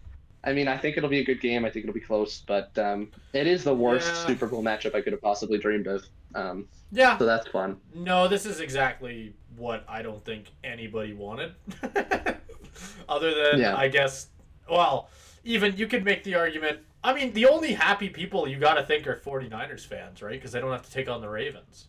I 0.46 0.54
mean, 0.54 0.68
I 0.68 0.78
think 0.78 0.96
it'll 0.98 1.10
be 1.10 1.20
a 1.20 1.24
good 1.24 1.42
game. 1.42 1.66
I 1.66 1.70
think 1.70 1.86
it'll 1.86 1.94
be 1.94 2.00
close, 2.00 2.44
but 2.46 2.78
um, 2.78 3.12
it 3.34 3.48
is 3.48 3.64
the 3.64 3.74
worst 3.74 4.08
yeah. 4.08 4.26
Super 4.28 4.48
Bowl 4.48 4.64
matchup 4.64 4.94
I 4.94 5.02
could 5.02 5.14
have 5.14 5.22
possibly 5.22 5.58
dreamed 5.58 5.88
of. 5.88 6.04
Um, 6.36 6.68
yeah. 6.92 7.18
So 7.18 7.26
that's 7.26 7.48
fun. 7.48 7.78
No, 7.94 8.28
this 8.28 8.46
is 8.46 8.60
exactly 8.60 9.34
what 9.58 9.84
I 9.88 10.02
don't 10.02 10.24
think 10.24 10.52
anybody 10.64 11.14
wanted. 11.14 11.54
Other 13.10 13.34
than, 13.34 13.60
yeah. 13.60 13.76
I 13.76 13.88
guess, 13.88 14.28
well, 14.70 15.10
even 15.44 15.76
you 15.78 15.88
could 15.88 16.04
make 16.04 16.24
the 16.24 16.36
argument. 16.36 16.80
I 17.04 17.14
mean, 17.14 17.34
the 17.34 17.48
only 17.48 17.74
happy 17.74 18.10
people 18.10 18.48
you 18.48 18.58
got 18.58 18.76
to 18.76 18.84
think 18.84 19.08
are 19.08 19.16
49ers 19.16 19.86
fans, 19.86 20.22
right? 20.22 20.34
Because 20.34 20.52
they 20.52 20.60
don't 20.60 20.72
have 20.72 20.86
to 20.86 20.92
take 20.92 21.10
on 21.10 21.22
the 21.22 21.30
Ravens. 21.30 21.88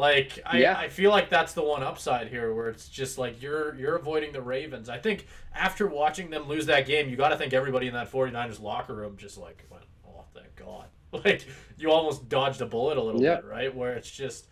Like 0.00 0.38
I, 0.46 0.60
yeah. 0.60 0.78
I 0.78 0.88
feel 0.88 1.10
like 1.10 1.28
that's 1.28 1.52
the 1.52 1.62
one 1.62 1.82
upside 1.82 2.28
here 2.28 2.54
where 2.54 2.70
it's 2.70 2.88
just 2.88 3.18
like 3.18 3.42
you're 3.42 3.74
you're 3.74 3.96
avoiding 3.96 4.32
the 4.32 4.40
Ravens. 4.40 4.88
I 4.88 4.96
think 4.96 5.26
after 5.54 5.86
watching 5.86 6.30
them 6.30 6.48
lose 6.48 6.64
that 6.66 6.86
game, 6.86 7.10
you 7.10 7.16
got 7.16 7.28
to 7.28 7.36
think 7.36 7.52
everybody 7.52 7.86
in 7.86 7.92
that 7.92 8.10
49ers 8.10 8.62
locker 8.62 8.94
room 8.94 9.18
just 9.18 9.36
like 9.36 9.66
went, 9.70 9.84
"Oh, 10.08 10.24
thank 10.34 10.56
God." 10.56 10.86
Like 11.12 11.44
you 11.76 11.90
almost 11.90 12.28
dodged 12.28 12.60
a 12.60 12.66
bullet 12.66 12.96
a 12.96 13.02
little 13.02 13.20
bit, 13.20 13.44
right? 13.44 13.74
Where 13.74 13.94
it's 13.94 14.08
just 14.08 14.46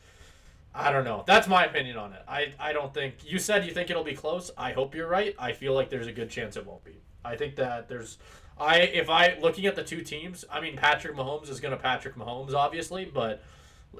I 0.75 0.91
don't 0.93 1.05
know. 1.05 1.23
That's 1.25 1.47
my 1.49 1.65
opinion 1.65 1.97
on 1.97 2.13
it. 2.13 2.23
I, 2.29 2.53
I 2.59 2.73
don't 2.73 2.93
think 2.93 3.15
you 3.25 3.39
said 3.39 3.65
you 3.65 3.73
think 3.73 3.91
it'll 3.91 4.03
be 4.05 4.15
close. 4.15 4.51
I 4.59 4.73
hope 4.73 4.95
you're 4.95 5.09
right. 5.09 5.37
I 5.39 5.53
feel 5.53 5.73
like 5.73 5.89
there's 5.89 6.09
a 6.09 6.13
good 6.13 6.31
chance 6.31 6.57
it 6.57 6.67
won't 6.67 6.85
be. 6.85 7.01
I 7.25 7.37
think 7.37 7.57
that 7.57 7.89
there's 7.89 8.19
I 8.59 8.79
if 8.81 9.09
I 9.09 9.39
looking 9.41 9.67
at 9.67 9.77
the 9.77 9.85
two 9.85 10.03
teams, 10.03 10.45
I 10.51 10.61
mean 10.61 10.77
Patrick 10.77 11.17
Mahomes 11.17 11.49
is 11.49 11.61
going 11.61 11.73
to 11.73 11.83
Patrick 11.83 12.17
Mahomes 12.17 12.55
obviously, 12.55 13.05
but 13.05 13.41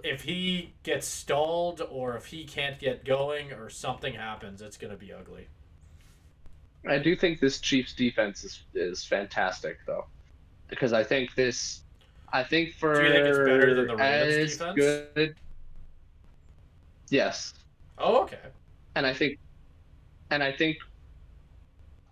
if 0.05 0.23
he 0.25 0.75
gets 0.83 1.07
stalled 1.07 1.81
or 1.83 2.17
if 2.17 2.27
he 2.27 2.45
can't 2.45 2.79
get 2.79 3.05
going 3.05 3.53
or 3.53 3.69
something 3.71 4.15
happens, 4.15 4.63
it's 4.63 4.77
going 4.79 4.93
to 4.93 4.97
be 4.99 5.13
ugly. 5.13 5.49
I 6.87 6.99
do 6.99 7.15
think 7.17 7.41
this 7.41 7.61
Chiefs 7.61 7.95
defense 7.95 8.45
is 8.45 8.65
is 8.75 9.05
fantastic 9.05 9.79
though, 9.87 10.09
because 10.69 10.93
I 10.93 11.05
think 11.05 11.35
this, 11.37 11.85
I 12.33 12.45
think 12.45 12.75
for 12.77 12.93
Do 12.93 13.03
you 13.03 13.11
think 13.11 13.27
it's 13.27 13.39
better 13.39 13.73
than 13.75 13.87
the 13.87 13.97
Ravens 13.97 14.37
defense? 14.37 14.99
good. 15.17 15.37
Yes, 17.11 17.53
Oh, 17.99 18.23
okay. 18.23 18.51
and 18.95 19.07
I 19.07 19.15
think, 19.15 19.39
and 20.31 20.43
I 20.43 20.53
think, 20.53 20.79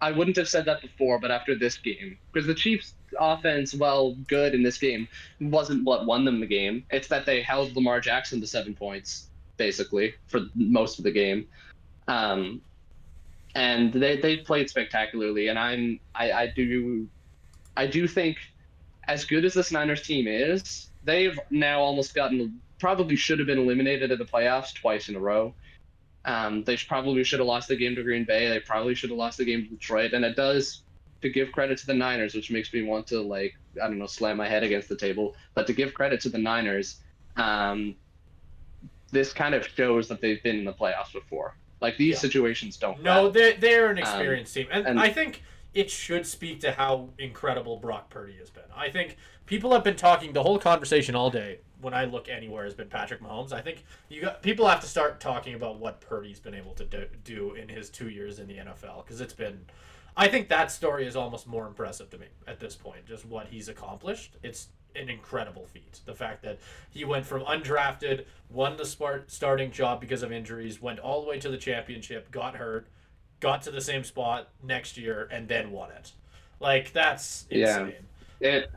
I 0.00 0.10
wouldn't 0.12 0.36
have 0.38 0.48
said 0.48 0.64
that 0.66 0.80
before, 0.80 1.18
but 1.20 1.30
after 1.30 1.54
this 1.58 1.76
game, 1.78 2.18
because 2.32 2.46
the 2.46 2.54
Chiefs' 2.54 2.94
offense, 3.18 3.74
while 3.74 4.14
good 4.28 4.54
in 4.54 4.62
this 4.62 4.78
game, 4.78 5.08
wasn't 5.40 5.84
what 5.84 6.06
won 6.06 6.24
them 6.24 6.40
the 6.40 6.46
game. 6.46 6.84
It's 6.90 7.08
that 7.08 7.26
they 7.26 7.42
held 7.42 7.74
Lamar 7.76 8.00
Jackson 8.00 8.40
to 8.40 8.46
seven 8.46 8.74
points 8.74 9.28
basically 9.56 10.14
for 10.26 10.40
most 10.54 10.98
of 10.98 11.04
the 11.04 11.10
game. 11.10 11.46
Um, 12.08 12.60
and 13.54 13.92
they, 13.92 14.20
they 14.20 14.36
played 14.38 14.68
spectacularly 14.68 15.48
and 15.48 15.58
I'm 15.58 15.98
I, 16.14 16.32
I 16.32 16.46
do 16.48 17.08
I 17.76 17.86
do 17.86 18.06
think 18.06 18.36
as 19.08 19.24
good 19.24 19.44
as 19.44 19.54
this 19.54 19.72
Niners 19.72 20.02
team 20.02 20.26
is, 20.26 20.90
they've 21.04 21.38
now 21.50 21.80
almost 21.80 22.14
gotten 22.14 22.60
probably 22.78 23.16
should 23.16 23.38
have 23.38 23.46
been 23.46 23.58
eliminated 23.58 24.10
in 24.10 24.18
the 24.18 24.24
playoffs 24.24 24.74
twice 24.74 25.08
in 25.08 25.16
a 25.16 25.20
row. 25.20 25.54
Um, 26.24 26.64
they 26.64 26.76
probably 26.76 27.22
should 27.22 27.38
have 27.38 27.46
lost 27.46 27.68
the 27.68 27.76
game 27.76 27.94
to 27.94 28.02
Green 28.02 28.24
Bay. 28.24 28.48
They 28.48 28.58
probably 28.58 28.94
should 28.94 29.10
have 29.10 29.18
lost 29.18 29.38
the 29.38 29.44
game 29.44 29.62
to 29.62 29.70
Detroit. 29.70 30.12
And 30.12 30.24
it 30.24 30.36
does 30.36 30.82
to 31.22 31.30
give 31.30 31.52
credit 31.52 31.78
to 31.78 31.86
the 31.86 31.94
Niners, 31.94 32.34
which 32.34 32.50
makes 32.50 32.72
me 32.72 32.82
want 32.82 33.06
to 33.08 33.20
like 33.20 33.54
I 33.82 33.86
don't 33.88 33.98
know 33.98 34.06
slam 34.06 34.36
my 34.36 34.48
head 34.48 34.62
against 34.62 34.88
the 34.88 34.96
table. 34.96 35.34
But 35.54 35.66
to 35.68 35.72
give 35.72 35.94
credit 35.94 36.20
to 36.22 36.28
the 36.28 36.38
Niners, 36.38 37.00
um, 37.36 37.96
this 39.12 39.32
kind 39.32 39.54
of 39.54 39.66
shows 39.66 40.08
that 40.08 40.20
they've 40.20 40.42
been 40.42 40.56
in 40.58 40.64
the 40.64 40.72
playoffs 40.72 41.12
before. 41.12 41.56
Like 41.80 41.96
these 41.96 42.14
Yeah. 42.14 42.20
situations 42.20 42.76
don't. 42.76 43.02
No, 43.02 43.12
happen. 43.26 43.32
they're, 43.32 43.54
they're 43.54 43.90
an 43.90 43.98
experienced 43.98 44.54
team. 44.54 44.66
And, 44.70 44.86
and- 44.86 45.00
I 45.00 45.10
think 45.10 45.42
it 45.74 45.90
should 45.90 46.26
speak 46.26 46.60
to 46.60 46.72
how 46.72 47.10
incredible 47.18 47.76
Brock 47.76 48.08
Purdy 48.08 48.34
has 48.38 48.48
been. 48.50 48.64
I 48.74 48.88
think 48.90 49.16
people 49.44 49.72
have 49.72 49.84
been 49.84 49.96
talking, 49.96 50.32
the 50.32 50.42
whole 50.42 50.58
conversation 50.58 51.14
all 51.14 51.30
day, 51.30 51.58
when 51.82 51.92
I 51.92 52.06
look 52.06 52.30
anywhere, 52.30 52.64
has 52.64 52.72
been 52.74 52.88
Patrick 52.88 53.20
Mahomes. 53.20 53.52
I 53.52 53.60
think 53.60 53.84
you 54.08 54.22
got 54.22 54.40
people 54.42 54.66
have 54.66 54.80
to 54.80 54.86
start 54.86 55.20
talking 55.20 55.52
about 55.54 55.78
what 55.78 56.00
Purdy's 56.00 56.40
been 56.40 56.54
able 56.54 56.72
to 56.74 56.84
do, 56.86 57.06
do 57.24 57.52
in 57.52 57.68
his 57.68 57.90
two 57.90 58.08
years 58.08 58.38
in 58.38 58.46
the 58.48 58.54
NFL. 58.56 59.04
Because 59.04 59.20
it's 59.20 59.34
been. 59.34 59.60
I 60.16 60.28
think 60.28 60.48
that 60.48 60.72
story 60.72 61.06
is 61.06 61.14
almost 61.14 61.46
more 61.46 61.66
impressive 61.66 62.08
to 62.10 62.18
me 62.18 62.26
at 62.46 62.58
this 62.58 62.74
point, 62.74 63.06
just 63.06 63.26
what 63.26 63.48
he's 63.48 63.68
accomplished. 63.68 64.36
It's 64.42 64.68
an 64.94 65.10
incredible 65.10 65.66
feat. 65.66 66.00
The 66.06 66.14
fact 66.14 66.42
that 66.42 66.58
he 66.90 67.04
went 67.04 67.26
from 67.26 67.42
undrafted, 67.42 68.24
won 68.50 68.76
the 68.76 68.86
start, 68.86 69.30
starting 69.30 69.70
job 69.70 70.00
because 70.00 70.22
of 70.22 70.32
injuries, 70.32 70.80
went 70.80 70.98
all 70.98 71.22
the 71.22 71.28
way 71.28 71.38
to 71.40 71.50
the 71.50 71.58
championship, 71.58 72.30
got 72.30 72.56
hurt, 72.56 72.88
got 73.40 73.62
to 73.62 73.70
the 73.70 73.80
same 73.80 74.04
spot 74.04 74.48
next 74.62 74.96
year, 74.96 75.28
and 75.30 75.48
then 75.48 75.70
won 75.70 75.90
it. 75.90 76.12
Like 76.60 76.92
that's 76.92 77.46
Yeah. 77.50 77.90
It 78.40 78.70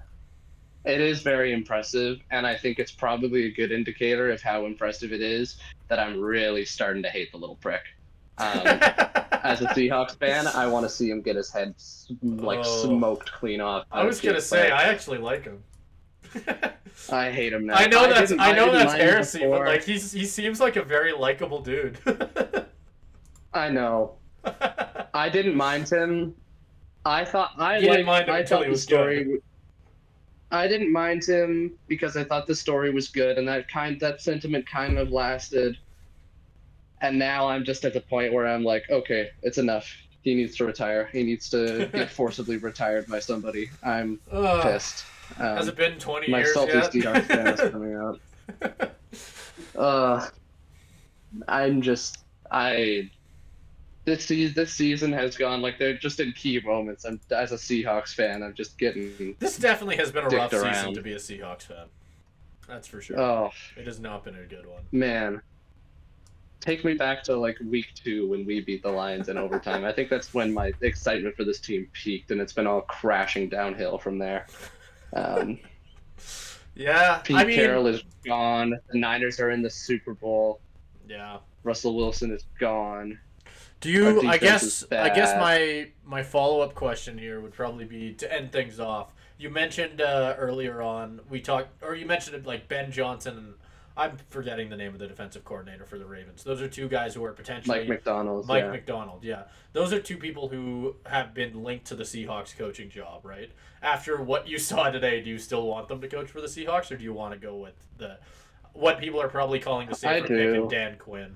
it 0.86 1.02
is 1.02 1.22
very 1.22 1.52
impressive, 1.54 2.20
and 2.32 2.48
I 2.48 2.56
think 2.56 2.80
it's 2.80 2.92
probably 2.92 3.46
a 3.46 3.52
good 3.52 3.72
indicator 3.72 4.32
of 4.32 4.42
how 4.42 4.66
impressive 4.66 5.12
it 5.12 5.22
is 5.22 5.58
that 5.90 6.00
I'm 6.00 6.20
really 6.20 6.66
starting 6.66 7.04
to 7.04 7.10
hate 7.10 7.32
the 7.32 7.38
little 7.38 7.58
prick. 7.58 7.82
Um, 8.38 8.64
as 9.32 9.62
a 9.62 9.66
Seahawks 9.68 10.18
fan, 10.18 10.48
I 10.48 10.68
want 10.68 10.86
to 10.86 10.90
see 10.90 11.10
him 11.10 11.22
get 11.22 11.36
his 11.36 11.52
head 11.52 11.76
like 12.22 12.60
Oh. 12.64 12.84
smoked 12.86 13.32
clean 13.32 13.62
off. 13.62 13.86
I 13.92 14.04
was 14.04 14.20
gonna 14.22 14.42
say 14.42 14.72
I 14.72 14.84
actually 14.84 15.18
like 15.20 15.44
him. 15.46 15.64
I 17.12 17.32
hate 17.32 17.54
him 17.54 17.66
now. 17.66 17.76
I 17.76 17.88
know 17.88 18.08
that's 18.08 18.32
I 18.32 18.52
know 18.52 18.72
that's 18.72 18.94
heresy, 18.94 19.40
but 19.48 19.66
like 19.66 19.84
he's 19.84 20.12
he 20.12 20.26
seems 20.26 20.60
like 20.60 20.76
a 20.76 20.84
very 20.84 21.14
likable 21.14 21.62
dude. 21.62 21.98
I 23.54 23.70
know. 23.70 24.14
I 25.14 25.30
didn't 25.30 25.56
mind 25.56 25.90
him. 25.90 26.36
I 27.06 27.26
thought 27.26 27.52
I 27.58 27.78
You 27.78 27.90
didn't 27.90 28.06
liked- 28.06 28.28
mind 28.28 28.30
him 28.30 28.36
I 28.36 28.44
thought 28.44 28.66
he 28.66 28.72
the 28.72 28.78
story. 28.78 29.24
good. 29.24 29.42
I 30.52 30.68
didn't 30.68 30.92
mind 30.92 31.24
him 31.26 31.74
because 31.88 32.18
I 32.18 32.24
thought 32.24 32.48
the 32.48 32.56
story 32.56 32.90
was 32.92 33.08
good, 33.08 33.38
and 33.38 33.48
that 33.48 33.68
kind 33.68 34.00
that 34.00 34.22
sentiment 34.22 34.68
kind 34.68 34.98
of 34.98 35.12
lasted. 35.12 35.78
And 37.02 37.18
now 37.18 37.48
I'm 37.48 37.64
just 37.64 37.86
at 37.86 37.94
the 37.94 38.02
point 38.02 38.34
where 38.34 38.46
I'm 38.48 38.64
like, 38.64 38.90
okay, 38.90 39.30
it's 39.42 39.58
enough. 39.58 39.90
He 40.22 40.36
needs 40.36 40.58
to 40.58 40.66
retire. 40.66 41.10
He 41.14 41.24
needs 41.24 41.50
to 41.52 41.88
get 41.94 42.10
forcibly 42.20 42.58
retired 42.58 43.08
by 43.08 43.20
somebody. 43.20 43.70
I'm 43.84 44.20
Ugh. 44.32 44.64
pissed. 44.64 45.06
Has 45.38 45.64
Um, 45.64 45.70
it 45.70 45.76
been 45.78 45.98
twenty 46.00 46.30
my 46.30 46.40
years 46.40 46.54
salty 46.54 46.74
yet? 46.74 46.92
Seahawks 46.92 47.26
fan 47.26 47.48
is 47.48 47.60
coming 47.72 47.94
out. 47.96 48.20
Uh, 49.78 50.28
I'm 51.48 51.82
just 51.82 52.20
I. 52.52 53.10
This 54.06 54.26
season, 54.26 54.56
this 54.56 54.74
season 54.74 55.14
has 55.14 55.38
gone 55.38 55.62
like 55.62 55.78
they're 55.78 55.98
just 55.98 56.20
in 56.20 56.32
key 56.32 56.60
moments. 56.66 57.06
And 57.06 57.20
as 57.32 57.52
a 57.52 57.56
Seahawks 57.56 58.14
fan, 58.16 58.42
I'm 58.42 58.56
just 58.56 58.78
getting 58.80 59.36
This 59.40 59.58
definitely 59.58 59.98
has 59.98 60.12
been 60.12 60.26
a 60.26 60.30
rough 60.30 60.52
season 60.52 60.94
to 60.96 61.02
be 61.02 61.14
a 61.14 61.18
Seahawks 61.18 61.64
fan. 61.64 61.86
That's 62.68 62.88
for 62.88 63.02
sure. 63.02 63.20
oh 63.20 63.52
It 63.78 63.86
has 63.86 64.00
not 64.00 64.24
been 64.24 64.36
a 64.36 64.44
good 64.46 64.66
one. 64.66 64.82
man. 64.92 65.42
Take 66.60 66.84
me 66.84 66.94
back 66.94 67.24
to 67.24 67.38
like 67.38 67.58
week 67.66 67.88
two 67.96 68.28
when 68.28 68.46
we 68.46 68.60
beat 68.62 68.84
the 68.84 68.92
Lions 68.92 69.30
in 69.30 69.38
overtime. 69.38 69.86
I 69.86 69.94
think 69.94 70.10
that's 70.10 70.34
when 70.34 70.54
my 70.54 70.74
excitement 70.82 71.36
for 71.36 71.46
this 71.46 71.60
team 71.60 71.88
peaked, 71.94 72.32
and 72.32 72.42
it's 72.42 72.54
been 72.54 72.68
all 72.68 72.82
crashing 72.82 73.48
downhill 73.50 73.98
from 73.98 74.20
there. 74.20 74.46
Um, 75.14 75.60
Yeah, 76.76 77.18
Pete 77.18 77.36
I 77.36 77.44
mean, 77.44 77.56
Carroll 77.58 77.88
is 77.88 78.04
gone. 78.26 78.80
The 78.90 78.98
Niners 78.98 79.42
are 79.42 79.52
in 79.52 79.62
the 79.62 79.70
Super 79.70 80.14
Bowl. 80.14 80.62
yeah. 81.10 81.40
Russell 81.64 81.94
Wilson 81.94 82.32
is 82.32 82.46
gone. 82.58 83.20
Do 83.82 83.90
you? 83.90 84.22
I 84.28 84.38
guess. 84.38 84.86
I 84.90 85.10
guess 85.10 85.36
my 85.36 85.90
my 86.06 86.24
follow 86.24 86.62
up 86.62 86.76
question 86.76 87.18
here 87.18 87.42
would 87.42 87.54
probably 87.54 87.84
be 87.84 88.14
to 88.14 88.34
end 88.34 88.54
things 88.54 88.80
off. 88.80 89.14
You 89.38 89.50
mentioned 89.50 90.00
uh, 90.00 90.36
earlier 90.38 90.82
on 90.82 91.20
we 91.30 91.42
talked, 91.42 91.84
or 91.84 91.96
you 91.96 92.06
mentioned 92.06 92.46
like 92.46 92.70
Ben 92.70 92.94
Johnson 92.94 93.38
and 93.38 93.54
I'm 94.00 94.18
forgetting 94.30 94.70
the 94.70 94.78
name 94.78 94.94
of 94.94 95.00
the 95.00 95.08
defensive 95.08 95.44
coordinator 95.44 95.86
for 95.86 96.00
the 96.00 96.06
Ravens. 96.06 96.42
Those 96.42 96.62
are 96.62 96.70
two 96.70 96.88
guys 96.88 97.14
who 97.14 97.24
are 97.26 97.34
potentially 97.34 97.80
Mike 97.80 97.90
Macdonald. 97.90 98.48
Mike 98.48 98.64
yeah. 98.64 98.72
Macdonald, 98.72 99.26
yeah. 99.26 99.44
Those 99.74 99.92
are 99.92 100.00
two 100.00 100.16
people 100.16 100.48
who 100.48 100.96
have 101.06 101.34
been 101.34 101.64
linked 101.66 101.86
to 101.88 101.96
the 101.96 102.06
Seahawks 102.06 102.58
coaching 102.58 102.90
job, 102.90 103.26
right? 103.26 103.52
After 103.82 104.22
what 104.22 104.48
you 104.48 104.58
saw 104.70 104.90
today, 104.90 105.22
do 105.22 105.30
you 105.30 105.38
still 105.38 105.68
want 105.68 105.90
them 105.90 106.00
to 106.00 106.08
coach 106.08 106.30
for 106.30 106.40
the 106.40 106.48
Seahawks, 106.48 106.92
or 106.92 106.96
do 106.96 107.04
you 107.04 107.12
want 107.12 107.34
to 107.34 107.40
go 107.40 107.58
with 107.58 107.76
the 107.98 108.18
what 108.72 109.00
people 109.00 109.22
are 109.22 109.28
probably 109.28 109.60
calling 109.60 109.90
the 109.90 109.96
safer 109.96 110.28
pick 110.28 110.56
and 110.56 110.70
Dan 110.70 110.98
Quinn? 110.98 111.36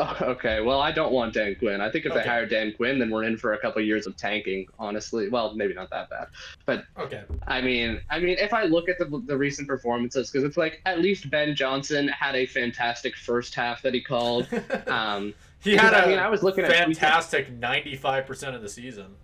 Oh, 0.00 0.16
okay, 0.22 0.62
well, 0.62 0.80
I 0.80 0.92
don't 0.92 1.12
want 1.12 1.34
Dan 1.34 1.54
Quinn. 1.56 1.80
I 1.82 1.90
think 1.90 2.06
if 2.06 2.12
Okay. 2.12 2.22
they 2.22 2.28
hire 2.28 2.46
Dan 2.46 2.72
Quinn, 2.72 2.98
then 2.98 3.10
we're 3.10 3.24
in 3.24 3.36
for 3.36 3.52
a 3.52 3.58
couple 3.58 3.82
years 3.82 4.06
of 4.06 4.16
tanking. 4.16 4.66
Honestly, 4.78 5.28
well, 5.28 5.54
maybe 5.54 5.74
not 5.74 5.90
that 5.90 6.08
bad, 6.08 6.28
but 6.64 6.84
Okay. 6.98 7.22
I 7.46 7.60
mean, 7.60 8.00
I 8.08 8.18
mean, 8.18 8.36
if 8.38 8.54
I 8.54 8.64
look 8.64 8.88
at 8.88 8.98
the 8.98 9.22
the 9.26 9.36
recent 9.36 9.68
performances, 9.68 10.30
because 10.30 10.42
it's 10.44 10.56
like 10.56 10.80
at 10.86 11.00
least 11.00 11.28
Ben 11.28 11.54
Johnson 11.54 12.08
had 12.08 12.34
a 12.34 12.46
fantastic 12.46 13.14
first 13.16 13.54
half 13.54 13.82
that 13.82 13.92
he 13.94 14.00
called. 14.02 14.48
Um, 14.86 15.34
he 15.62 15.76
had 15.76 15.92
a 15.92 15.98
I 15.98 16.06
mean, 16.06 16.18
I 16.18 16.28
was 16.30 16.42
looking 16.42 16.64
at 16.64 16.72
fantastic 16.72 17.50
ninety-five 17.52 18.26
percent 18.26 18.56
of 18.56 18.62
the 18.62 18.68
season. 18.68 19.14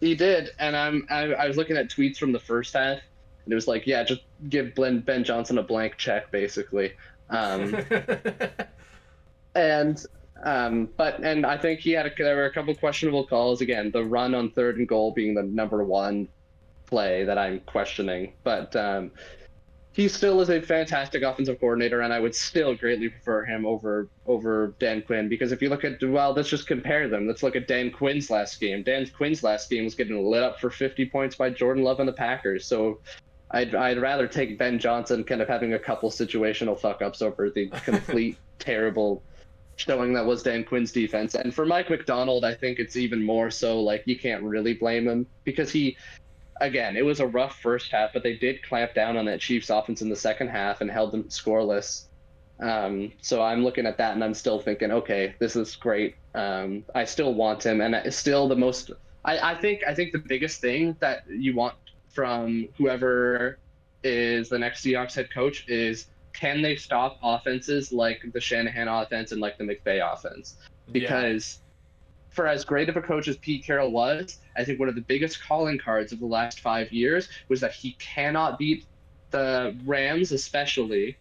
He 0.00 0.14
did, 0.14 0.50
and 0.58 0.74
I'm 0.74 1.06
I, 1.10 1.34
I 1.34 1.46
was 1.48 1.56
looking 1.58 1.76
at 1.76 1.90
tweets 1.90 2.16
from 2.16 2.32
the 2.32 2.38
first 2.40 2.72
half, 2.72 2.98
and 3.44 3.52
it 3.52 3.54
was 3.54 3.68
like, 3.68 3.86
yeah, 3.86 4.02
just 4.04 4.22
give 4.48 4.74
Ben 4.74 5.00
Ben 5.00 5.22
Johnson 5.22 5.58
a 5.58 5.62
blank 5.62 5.96
check, 5.98 6.30
basically. 6.30 6.92
Um, 7.30 7.74
and 9.54 10.04
um, 10.44 10.90
but 10.96 11.20
and 11.22 11.46
I 11.46 11.56
think 11.56 11.80
he 11.80 11.92
had 11.92 12.06
a, 12.06 12.12
there 12.16 12.36
were 12.36 12.44
a 12.44 12.52
couple 12.52 12.74
questionable 12.74 13.26
calls 13.26 13.60
again. 13.60 13.90
The 13.90 14.04
run 14.04 14.34
on 14.34 14.50
third 14.50 14.78
and 14.78 14.86
goal 14.86 15.12
being 15.12 15.34
the 15.34 15.42
number 15.42 15.82
one 15.84 16.28
play 16.86 17.24
that 17.24 17.38
I'm 17.38 17.60
questioning, 17.60 18.34
but 18.42 18.76
um, 18.76 19.10
he 19.92 20.06
still 20.06 20.40
is 20.40 20.50
a 20.50 20.60
fantastic 20.60 21.22
offensive 21.22 21.60
coordinator, 21.60 22.02
and 22.02 22.12
I 22.12 22.20
would 22.20 22.34
still 22.34 22.74
greatly 22.74 23.08
prefer 23.08 23.44
him 23.44 23.64
over 23.64 24.08
over 24.26 24.74
Dan 24.78 25.00
Quinn 25.02 25.30
because 25.30 25.50
if 25.50 25.62
you 25.62 25.70
look 25.70 25.84
at 25.84 26.02
well, 26.02 26.32
let's 26.32 26.50
just 26.50 26.66
compare 26.66 27.08
them. 27.08 27.26
Let's 27.26 27.42
look 27.42 27.56
at 27.56 27.66
Dan 27.66 27.90
Quinn's 27.90 28.28
last 28.28 28.60
game. 28.60 28.82
Dan 28.82 29.08
Quinn's 29.16 29.42
last 29.42 29.70
game 29.70 29.84
was 29.84 29.94
getting 29.94 30.22
lit 30.26 30.42
up 30.42 30.60
for 30.60 30.68
50 30.68 31.06
points 31.06 31.36
by 31.36 31.48
Jordan 31.50 31.84
Love 31.84 32.00
and 32.00 32.08
the 32.08 32.12
Packers. 32.12 32.66
So. 32.66 33.00
I'd, 33.50 33.72
I'd 33.72 34.00
rather 34.00 34.26
take 34.26 34.58
Ben 34.58 34.80
Johnson 34.80 35.22
kind 35.22 35.40
of 35.40 35.46
having 35.46 35.74
a 35.74 35.78
couple 35.78 36.10
situational 36.10 36.76
fuck 36.80 37.02
ups 37.02 37.22
over 37.22 37.50
the 37.50 37.68
complete 37.84 38.36
terrible 38.58 39.22
showing 39.76 40.12
that 40.14 40.24
was 40.24 40.42
Dan 40.42 40.64
Quinn's 40.64 40.92
defense. 40.92 41.34
And 41.34 41.54
for 41.54 41.66
Mike 41.66 41.90
Macdonald, 41.90 42.44
I 42.44 42.54
think 42.54 42.78
it's 42.78 42.96
even 42.96 43.22
more 43.22 43.50
so 43.50 43.80
like 43.80 44.02
you 44.06 44.18
can't 44.18 44.42
really 44.42 44.74
blame 44.74 45.08
him 45.08 45.26
because 45.44 45.70
he, 45.70 45.96
again, 46.60 46.96
it 46.96 47.04
was 47.04 47.20
a 47.20 47.26
rough 47.26 47.60
first 47.60 47.90
half, 47.90 48.12
but 48.12 48.22
they 48.22 48.36
did 48.36 48.62
clamp 48.62 48.94
down 48.94 49.16
on 49.16 49.24
that 49.26 49.40
Chiefs 49.40 49.70
offense 49.70 50.02
in 50.02 50.08
the 50.08 50.16
second 50.16 50.48
half 50.48 50.80
and 50.80 50.90
held 50.90 51.12
them 51.12 51.24
scoreless. 51.24 52.06
Um, 52.60 53.12
so 53.20 53.42
I'm 53.42 53.64
looking 53.64 53.86
at 53.86 53.98
that 53.98 54.14
and 54.14 54.22
I'm 54.22 54.34
still 54.34 54.60
thinking, 54.60 54.92
okay, 54.92 55.34
this 55.38 55.56
is 55.56 55.74
great. 55.74 56.16
Um, 56.34 56.84
I 56.94 57.04
still 57.04 57.34
want 57.34 57.64
him, 57.64 57.80
and 57.80 57.94
it's 57.94 58.16
still 58.16 58.48
the 58.48 58.56
most. 58.56 58.90
I, 59.24 59.52
I 59.52 59.60
think 59.60 59.82
I 59.86 59.94
think 59.94 60.12
the 60.12 60.18
biggest 60.18 60.60
thing 60.60 60.96
that 61.00 61.24
you 61.28 61.54
want 61.54 61.74
from 62.12 62.68
whoever 62.76 63.58
is 64.02 64.48
the 64.48 64.58
next 64.58 64.84
Seahawks 64.84 65.14
head 65.14 65.32
coach 65.32 65.64
is 65.68 66.06
can 66.34 66.60
they 66.60 66.76
stop 66.76 67.18
offenses 67.22 67.92
like 67.92 68.22
the 68.32 68.40
Shanahan 68.40 68.88
offense 68.88 69.32
and 69.32 69.40
like 69.40 69.56
the 69.56 69.64
McVay 69.64 70.12
offense? 70.12 70.56
Because 70.92 71.60
yeah. 71.60 72.34
for 72.34 72.46
as 72.46 72.64
great 72.64 72.88
of 72.88 72.96
a 72.96 73.02
coach 73.02 73.28
as 73.28 73.38
Pete 73.38 73.64
Carroll 73.64 73.90
was, 73.90 74.38
I 74.56 74.64
think 74.64 74.78
one 74.78 74.88
of 74.88 74.94
the 74.94 75.00
biggest 75.00 75.42
calling 75.42 75.78
cards 75.78 76.12
of 76.12 76.18
the 76.18 76.26
last 76.26 76.60
five 76.60 76.92
years 76.92 77.28
was 77.48 77.60
that 77.60 77.72
he 77.72 77.92
cannot 77.92 78.58
beat 78.58 78.84
the 79.30 79.76
Rams, 79.86 80.32
especially, 80.32 81.16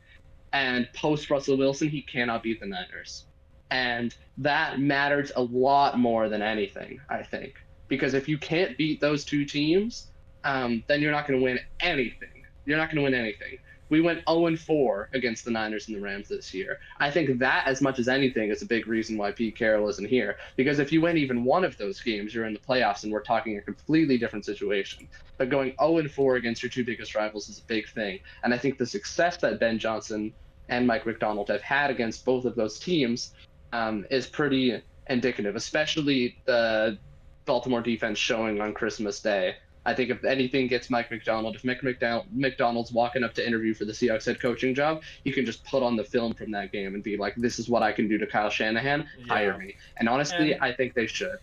and 0.52 0.88
post 0.94 1.30
Russell 1.30 1.58
Wilson, 1.58 1.90
he 1.90 2.02
cannot 2.02 2.44
beat 2.44 2.60
the 2.60 2.68
Niners. 2.68 3.26
And 3.72 4.16
that 4.38 4.80
matters 4.80 5.32
a 5.36 5.42
lot 5.42 5.98
more 5.98 6.30
than 6.30 6.42
anything, 6.42 7.00
I 7.10 7.24
think. 7.24 7.56
Because 7.88 8.14
if 8.14 8.28
you 8.28 8.38
can't 8.38 8.78
beat 8.78 9.02
those 9.02 9.26
two 9.26 9.46
teams, 9.46 10.12
um, 10.44 10.84
then 10.88 11.02
you're 11.02 11.12
not 11.12 11.28
going 11.28 11.40
to 11.40 11.44
win 11.44 11.60
anything. 11.80 12.46
You're 12.66 12.78
not 12.78 12.90
going 12.90 12.98
to 12.98 13.04
win 13.04 13.14
anything. 13.14 13.58
We 13.94 14.02
went 14.02 14.24
0 14.28 14.56
4 14.56 15.10
against 15.14 15.46
the 15.46 15.52
Niners 15.52 15.88
and 15.88 15.96
the 15.96 16.02
Rams 16.02 16.28
this 16.28 16.52
year. 16.52 16.80
I 17.00 17.12
think 17.12 17.38
that, 17.38 17.68
as 17.68 17.80
much 17.80 18.00
as 18.00 18.08
anything, 18.08 18.50
is 18.50 18.64
a 18.64 18.66
big 18.66 18.88
reason 18.88 19.20
why 19.20 19.32
Pete 19.32 19.56
Carroll 19.56 19.88
isn't 19.88 20.10
here. 20.10 20.38
Because 20.56 20.80
if 20.80 20.92
you 20.92 21.00
win 21.00 21.16
even 21.16 21.44
one 21.44 21.64
of 21.64 21.78
those 21.78 22.02
games, 22.02 22.34
you're 22.34 22.46
in 22.46 22.54
the 22.54 22.60
playoffs, 22.60 23.04
and 23.04 23.14
we're 23.14 23.22
talking 23.22 23.60
a 23.60 23.62
completely 23.62 24.18
different 24.18 24.46
situation. 24.46 25.08
But 25.38 25.52
going 25.52 25.76
0 25.80 26.08
4 26.08 26.38
against 26.38 26.64
your 26.64 26.72
two 26.72 26.84
biggest 26.84 27.14
rivals 27.14 27.50
is 27.50 27.60
a 27.60 27.64
big 27.66 27.88
thing. 27.88 28.18
And 28.44 28.52
I 28.52 28.58
think 28.58 28.80
the 28.80 28.86
success 28.88 29.38
that 29.38 29.60
Ben 29.60 29.78
Johnson 29.78 30.34
and 30.70 30.88
Mike 30.88 31.06
Macdonald 31.06 31.50
have 31.50 31.62
had 31.62 31.92
against 31.92 32.26
both 32.26 32.46
of 32.46 32.56
those 32.56 32.80
teams 32.80 33.36
um, 33.74 34.08
is 34.10 34.26
pretty 34.26 34.82
indicative, 35.08 35.56
especially 35.56 36.36
the 36.46 36.98
Baltimore 37.46 37.82
defense 37.82 38.18
showing 38.18 38.60
on 38.60 38.74
Christmas 38.74 39.20
Day 39.20 39.58
I 39.86 39.94
think 39.94 40.10
if 40.10 40.24
anything 40.24 40.68
gets 40.68 40.90
Mike 40.90 41.12
Macdonald, 41.12 41.56
if 41.56 41.64
Mick 41.64 41.84
Macdonald, 41.84 42.26
Macdonald's 42.32 42.92
walking 42.92 43.24
up 43.24 43.34
to 43.36 43.46
interview 43.46 43.74
for 43.74 43.86
the 43.86 43.92
Seahawks 43.92 44.26
head 44.26 44.40
coaching 44.40 44.74
job, 44.74 45.02
you 45.24 45.34
can 45.34 45.46
just 45.46 45.64
put 45.66 45.84
on 45.84 45.96
the 45.96 46.04
film 46.04 46.34
from 46.34 46.52
that 46.52 46.72
game 46.72 46.94
and 46.94 47.04
be 47.04 47.18
like, 47.18 47.36
"This 47.36 47.60
is 47.60 47.68
what 47.68 47.84
I 47.84 47.92
can 47.92 48.08
do 48.08 48.18
to 48.18 48.26
Kyle 48.26 48.50
Shanahan. 48.50 49.08
Yeah. 49.18 49.26
Hire 49.28 49.58
me." 49.58 49.76
And 49.98 50.08
honestly, 50.08 50.54
and, 50.54 50.64
I 50.64 50.72
think 50.72 50.94
they 50.94 51.08
should. 51.08 51.38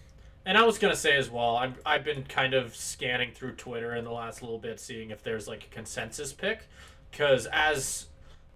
And 0.47 0.57
I 0.57 0.63
was 0.63 0.79
gonna 0.79 0.97
say 0.97 1.17
as 1.17 1.29
well, 1.29 1.57
I'm 1.57 1.75
I've 1.85 2.05
been 2.05 2.25
kind 2.25 2.55
of 2.55 2.75
scanning 2.75 3.33
through 3.33 3.53
Twitter 3.53 3.95
in 3.95 4.05
the 4.05 4.13
last 4.13 4.43
little 4.43 4.59
bit, 4.59 4.81
seeing 4.81 5.11
if 5.11 5.23
there's 5.23 5.47
like 5.47 5.65
a 5.65 5.69
consensus 5.69 6.33
pick, 6.33 6.63
because 7.11 7.47
as 7.53 8.07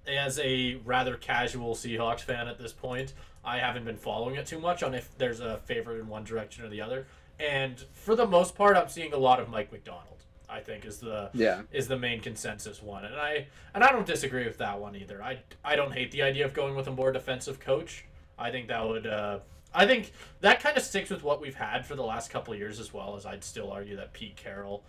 as 0.06 0.38
a 0.38 0.76
rather 0.84 1.16
casual 1.16 1.74
Seahawks 1.74 2.20
fan 2.20 2.48
at 2.48 2.58
this 2.58 2.72
point, 2.72 3.12
I 3.44 3.58
haven't 3.58 3.84
been 3.84 3.96
following 3.96 4.36
it 4.36 4.46
too 4.46 4.58
much 4.58 4.82
on 4.82 4.94
if 4.94 5.16
there's 5.18 5.40
a 5.40 5.58
favorite 5.58 6.00
in 6.00 6.08
one 6.08 6.24
direction 6.24 6.64
or 6.64 6.68
the 6.68 6.80
other 6.80 7.06
and 7.38 7.84
for 7.92 8.14
the 8.14 8.26
most 8.26 8.54
part, 8.54 8.76
I'm 8.76 8.88
seeing 8.88 9.12
a 9.12 9.18
lot 9.18 9.40
of 9.40 9.48
Mike 9.48 9.72
Macdonald. 9.72 10.14
I 10.48 10.60
think 10.60 10.84
is 10.84 10.98
the 10.98 11.30
yeah 11.32 11.62
is 11.72 11.88
the 11.88 11.98
main 11.98 12.20
consensus 12.20 12.82
one, 12.82 13.04
and 13.04 13.16
I 13.16 13.48
and 13.74 13.82
I 13.82 13.90
don't 13.90 14.06
disagree 14.06 14.44
with 14.44 14.58
that 14.58 14.78
one 14.78 14.94
either. 14.94 15.22
I 15.22 15.38
I 15.64 15.74
don't 15.74 15.92
hate 15.92 16.12
the 16.12 16.22
idea 16.22 16.44
of 16.44 16.54
going 16.54 16.76
with 16.76 16.86
a 16.86 16.92
more 16.92 17.10
defensive 17.10 17.58
coach. 17.58 18.04
I 18.38 18.50
think 18.50 18.68
that 18.68 18.86
would 18.86 19.06
uh, 19.06 19.38
I 19.74 19.86
think 19.86 20.12
that 20.40 20.60
kind 20.60 20.76
of 20.76 20.82
sticks 20.82 21.10
with 21.10 21.24
what 21.24 21.40
we've 21.40 21.54
had 21.54 21.84
for 21.84 21.96
the 21.96 22.04
last 22.04 22.30
couple 22.30 22.54
years 22.54 22.78
as 22.78 22.92
well. 22.92 23.16
As 23.16 23.26
I'd 23.26 23.42
still 23.42 23.72
argue 23.72 23.96
that 23.96 24.12
Pete 24.12 24.36
Carroll, 24.36 24.84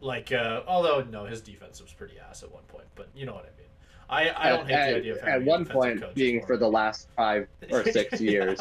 like 0.00 0.32
uh, 0.32 0.62
although 0.66 1.02
no, 1.02 1.24
his 1.24 1.40
defense 1.40 1.82
was 1.82 1.92
pretty 1.92 2.14
ass 2.18 2.42
at 2.42 2.52
one 2.52 2.64
point, 2.64 2.86
but 2.94 3.08
you 3.14 3.26
know 3.26 3.34
what 3.34 3.44
I 3.44 3.58
mean. 3.58 3.66
I, 4.08 4.32
I 4.36 4.48
don't 4.50 4.66
hate 4.66 4.74
at, 4.74 4.90
the 4.90 4.96
idea 4.96 5.12
of 5.14 5.18
at 5.20 5.42
one 5.44 5.64
point 5.64 6.02
being 6.14 6.44
for 6.44 6.56
the 6.56 6.68
last 6.68 7.08
five 7.16 7.46
or 7.70 7.84
six 7.84 8.20
years. 8.20 8.60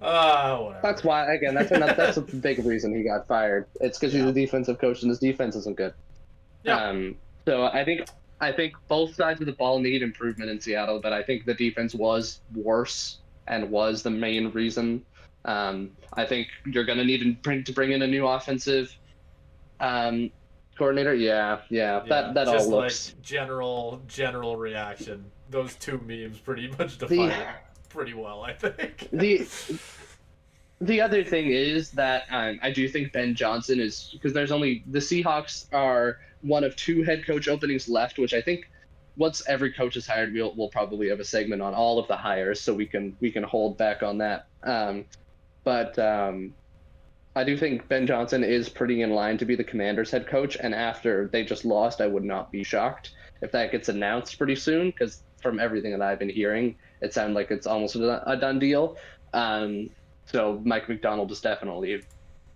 Uh, 0.00 0.58
whatever. 0.58 0.80
That's 0.82 1.04
why, 1.04 1.34
again, 1.34 1.54
that's 1.54 1.70
another, 1.70 1.94
that's 1.94 2.16
a 2.16 2.22
big 2.22 2.64
reason 2.64 2.94
he 2.96 3.02
got 3.02 3.26
fired. 3.26 3.66
It's 3.80 3.98
because 3.98 4.12
he's 4.12 4.24
a 4.24 4.32
defensive 4.32 4.78
coach 4.78 5.02
and 5.02 5.10
his 5.10 5.18
defense 5.18 5.56
isn't 5.56 5.76
good. 5.76 5.94
Yeah. 6.64 6.76
Um, 6.76 7.16
so 7.46 7.64
I 7.64 7.84
think 7.84 8.08
I 8.40 8.52
think 8.52 8.74
both 8.86 9.14
sides 9.14 9.40
of 9.40 9.46
the 9.46 9.52
ball 9.52 9.80
need 9.80 10.02
improvement 10.02 10.50
in 10.50 10.60
Seattle, 10.60 11.00
but 11.00 11.12
I 11.12 11.22
think 11.22 11.44
the 11.44 11.54
defense 11.54 11.94
was 11.94 12.40
worse 12.54 13.18
and 13.46 13.70
was 13.70 14.02
the 14.02 14.10
main 14.10 14.50
reason. 14.50 15.04
Um, 15.44 15.90
I 16.12 16.24
think 16.24 16.48
you're 16.66 16.84
going 16.84 16.98
to 16.98 17.04
need 17.04 17.20
to 17.22 17.32
bring 17.42 17.64
to 17.64 17.72
bring 17.72 17.92
in 17.92 18.02
a 18.02 18.06
new 18.06 18.26
offensive 18.26 18.94
um, 19.80 20.30
coordinator. 20.76 21.14
Yeah, 21.14 21.60
yeah, 21.70 22.02
yeah 22.02 22.08
that 22.08 22.34
that 22.34 22.48
all 22.48 22.68
looks 22.68 23.14
like 23.14 23.22
general 23.22 24.02
general 24.06 24.56
reaction. 24.56 25.24
Those 25.50 25.74
two 25.76 25.98
memes 25.98 26.38
pretty 26.38 26.68
much 26.78 26.98
define 26.98 27.16
the, 27.16 27.40
it 27.40 27.46
pretty 27.88 28.14
well, 28.14 28.42
I 28.42 28.52
think. 28.52 29.08
the 29.12 29.46
the 30.80 31.00
other 31.00 31.24
thing 31.24 31.48
is 31.48 31.90
that 31.92 32.24
um, 32.30 32.58
I 32.62 32.70
do 32.70 32.88
think 32.88 33.12
Ben 33.12 33.34
Johnson 33.34 33.80
is 33.80 34.10
because 34.12 34.32
there's 34.32 34.52
only 34.52 34.84
the 34.86 34.98
Seahawks 34.98 35.66
are 35.72 36.18
one 36.42 36.64
of 36.64 36.76
two 36.76 37.02
head 37.02 37.26
coach 37.26 37.48
openings 37.48 37.88
left, 37.88 38.18
which 38.18 38.34
I 38.34 38.40
think 38.40 38.70
once 39.16 39.42
every 39.48 39.72
coach 39.72 39.96
is 39.96 40.06
hired, 40.06 40.32
we'll, 40.32 40.54
we'll 40.56 40.68
probably 40.68 41.08
have 41.08 41.18
a 41.18 41.24
segment 41.24 41.60
on 41.60 41.74
all 41.74 41.98
of 41.98 42.06
the 42.06 42.16
hires, 42.16 42.60
so 42.60 42.72
we 42.72 42.86
can 42.86 43.16
we 43.20 43.30
can 43.30 43.42
hold 43.42 43.76
back 43.76 44.02
on 44.02 44.18
that. 44.18 44.46
Um, 44.62 45.04
but 45.64 45.98
um, 45.98 46.54
I 47.34 47.44
do 47.44 47.56
think 47.56 47.88
Ben 47.88 48.06
Johnson 48.06 48.44
is 48.44 48.68
pretty 48.68 49.02
in 49.02 49.10
line 49.10 49.36
to 49.38 49.44
be 49.44 49.56
the 49.56 49.64
Commanders' 49.64 50.10
head 50.10 50.26
coach, 50.28 50.56
and 50.60 50.74
after 50.74 51.28
they 51.28 51.44
just 51.44 51.64
lost, 51.64 52.00
I 52.00 52.06
would 52.06 52.24
not 52.24 52.52
be 52.52 52.62
shocked 52.62 53.12
if 53.42 53.52
that 53.52 53.72
gets 53.72 53.88
announced 53.88 54.38
pretty 54.38 54.56
soon, 54.56 54.90
because 54.90 55.22
from 55.42 55.60
everything 55.60 55.92
that 55.92 56.02
I've 56.02 56.18
been 56.18 56.28
hearing, 56.28 56.76
it 57.00 57.12
sounds 57.14 57.34
like 57.34 57.50
it's 57.50 57.66
almost 57.66 57.96
a 57.96 58.36
done 58.40 58.58
deal. 58.58 58.96
Um, 59.32 59.90
so 60.26 60.60
Mike 60.64 60.88
Macdonald 60.88 61.30
is 61.30 61.40
definitely 61.40 62.02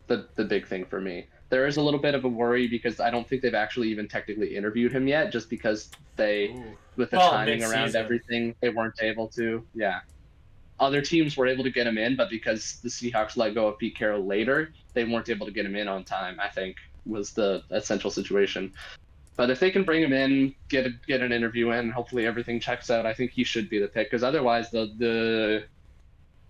the 0.07 0.27
the 0.35 0.45
big 0.45 0.67
thing 0.67 0.85
for 0.85 1.01
me. 1.01 1.27
There 1.49 1.67
is 1.67 1.77
a 1.77 1.83
little 1.83 2.01
bit 2.01 2.15
of 2.15 2.25
a 2.25 2.29
worry 2.29 2.67
because 2.67 2.99
I 2.99 3.11
don't 3.11 3.29
think 3.29 3.43
they've 3.43 3.55
actually 3.55 3.89
even 3.89 4.09
technically 4.09 4.57
interviewed 4.57 4.93
him 4.93 5.07
yet, 5.07 5.31
just 5.31 5.51
because 5.51 5.91
they, 6.17 6.49
Ooh. 6.49 6.79
with 6.97 7.11
the 7.11 7.19
well, 7.19 7.31
timing 7.31 7.63
around 7.63 7.95
everything, 7.95 8.55
they 8.61 8.71
weren't 8.71 9.03
able 9.03 9.29
to. 9.29 9.63
Yeah. 9.75 10.01
Other 10.81 11.03
teams 11.03 11.37
were 11.37 11.47
able 11.47 11.63
to 11.63 11.71
get 11.71 11.87
him 11.87 11.99
in, 11.99 12.17
but 12.17 12.31
because 12.31 12.81
the 12.81 12.89
Seahawks 12.89 13.37
let 13.37 13.55
go 13.55 13.69
of 13.69 13.79
Pete 13.79 13.95
Carroll 13.95 14.25
later, 14.25 14.73
they 14.95 15.05
weren't 15.05 15.29
able 15.29 15.45
to 15.45 15.53
get 15.53 15.67
him 15.67 15.77
in 15.77 15.89
on 15.89 16.05
time. 16.05 16.41
I 16.41 16.49
think 16.49 16.77
was 17.05 17.33
the 17.33 17.63
essential 17.71 18.11
situation. 18.11 18.73
But 19.35 19.51
if 19.51 19.61
they 19.61 19.71
can 19.71 19.85
bring 19.85 20.03
him 20.03 20.13
in, 20.13 20.55
get 20.69 20.87
a, 20.87 20.91
get 21.07 21.23
an 21.23 21.33
interview 21.33 21.71
in, 21.71 21.91
hopefully 21.91 22.27
everything 22.27 22.61
checks 22.61 22.91
out, 22.91 23.07
I 23.07 23.15
think 23.15 23.31
he 23.31 23.45
should 23.45 23.71
be 23.71 23.79
the 23.79 23.89
pick. 23.89 24.11
Because 24.11 24.23
otherwise, 24.23 24.71
the 24.71 24.93
the 24.99 25.65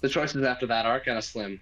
the 0.00 0.08
choices 0.08 0.42
after 0.42 0.66
that 0.66 0.84
are 0.84 1.00
kind 1.00 1.16
of 1.16 1.24
slim. 1.24 1.60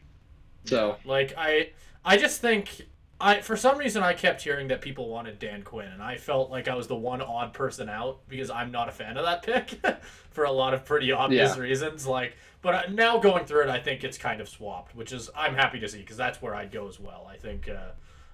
So 0.65 0.97
yeah, 1.05 1.11
like 1.11 1.35
I 1.37 1.71
I 2.05 2.17
just 2.17 2.41
think 2.41 2.87
I 3.21 3.43
for 3.43 3.57
some 3.57 3.77
reason 3.77 4.03
I 4.03 4.15
kept 4.15 4.43
hearing 4.43 4.69
that 4.69 4.81
people 4.81 5.09
wanted 5.09 5.39
Dan 5.39 5.63
Quinn, 5.63 5.89
and 5.89 6.03
I 6.03 6.17
felt 6.17 6.51
like 6.51 6.69
I 6.69 6.75
was 6.75 6.87
the 6.87 6.97
one 6.97 7.21
odd 7.21 7.53
person 7.53 7.91
out 7.91 8.27
because 8.29 8.51
I'm 8.51 8.71
not 8.71 8.89
a 8.89 8.93
fan 8.93 9.19
of 9.19 9.25
that 9.27 9.43
pick 9.43 9.79
for 10.31 10.45
a 10.45 10.53
lot 10.53 10.73
of 10.73 10.87
pretty 10.87 11.13
obvious 11.13 11.55
yeah. 11.55 11.63
reasons. 11.63 12.07
Like, 12.07 12.35
but 12.63 12.93
now 12.93 13.19
going 13.19 13.45
through 13.45 13.65
it, 13.65 13.69
I 13.69 13.79
think 13.79 14.05
it's 14.05 14.17
kind 14.17 14.41
of 14.41 14.49
swapped, 14.49 14.95
which 14.97 15.13
is 15.13 15.29
I'm 15.37 15.55
happy 15.55 15.81
to 15.81 15.89
see 15.89 15.99
because 15.99 16.17
that's 16.17 16.41
where 16.41 16.55
I'd 16.55 16.73
go 16.73 16.89
as 16.89 16.99
well. 16.99 17.29
I 17.31 17.37
think 17.37 17.69
uh, 17.69 17.91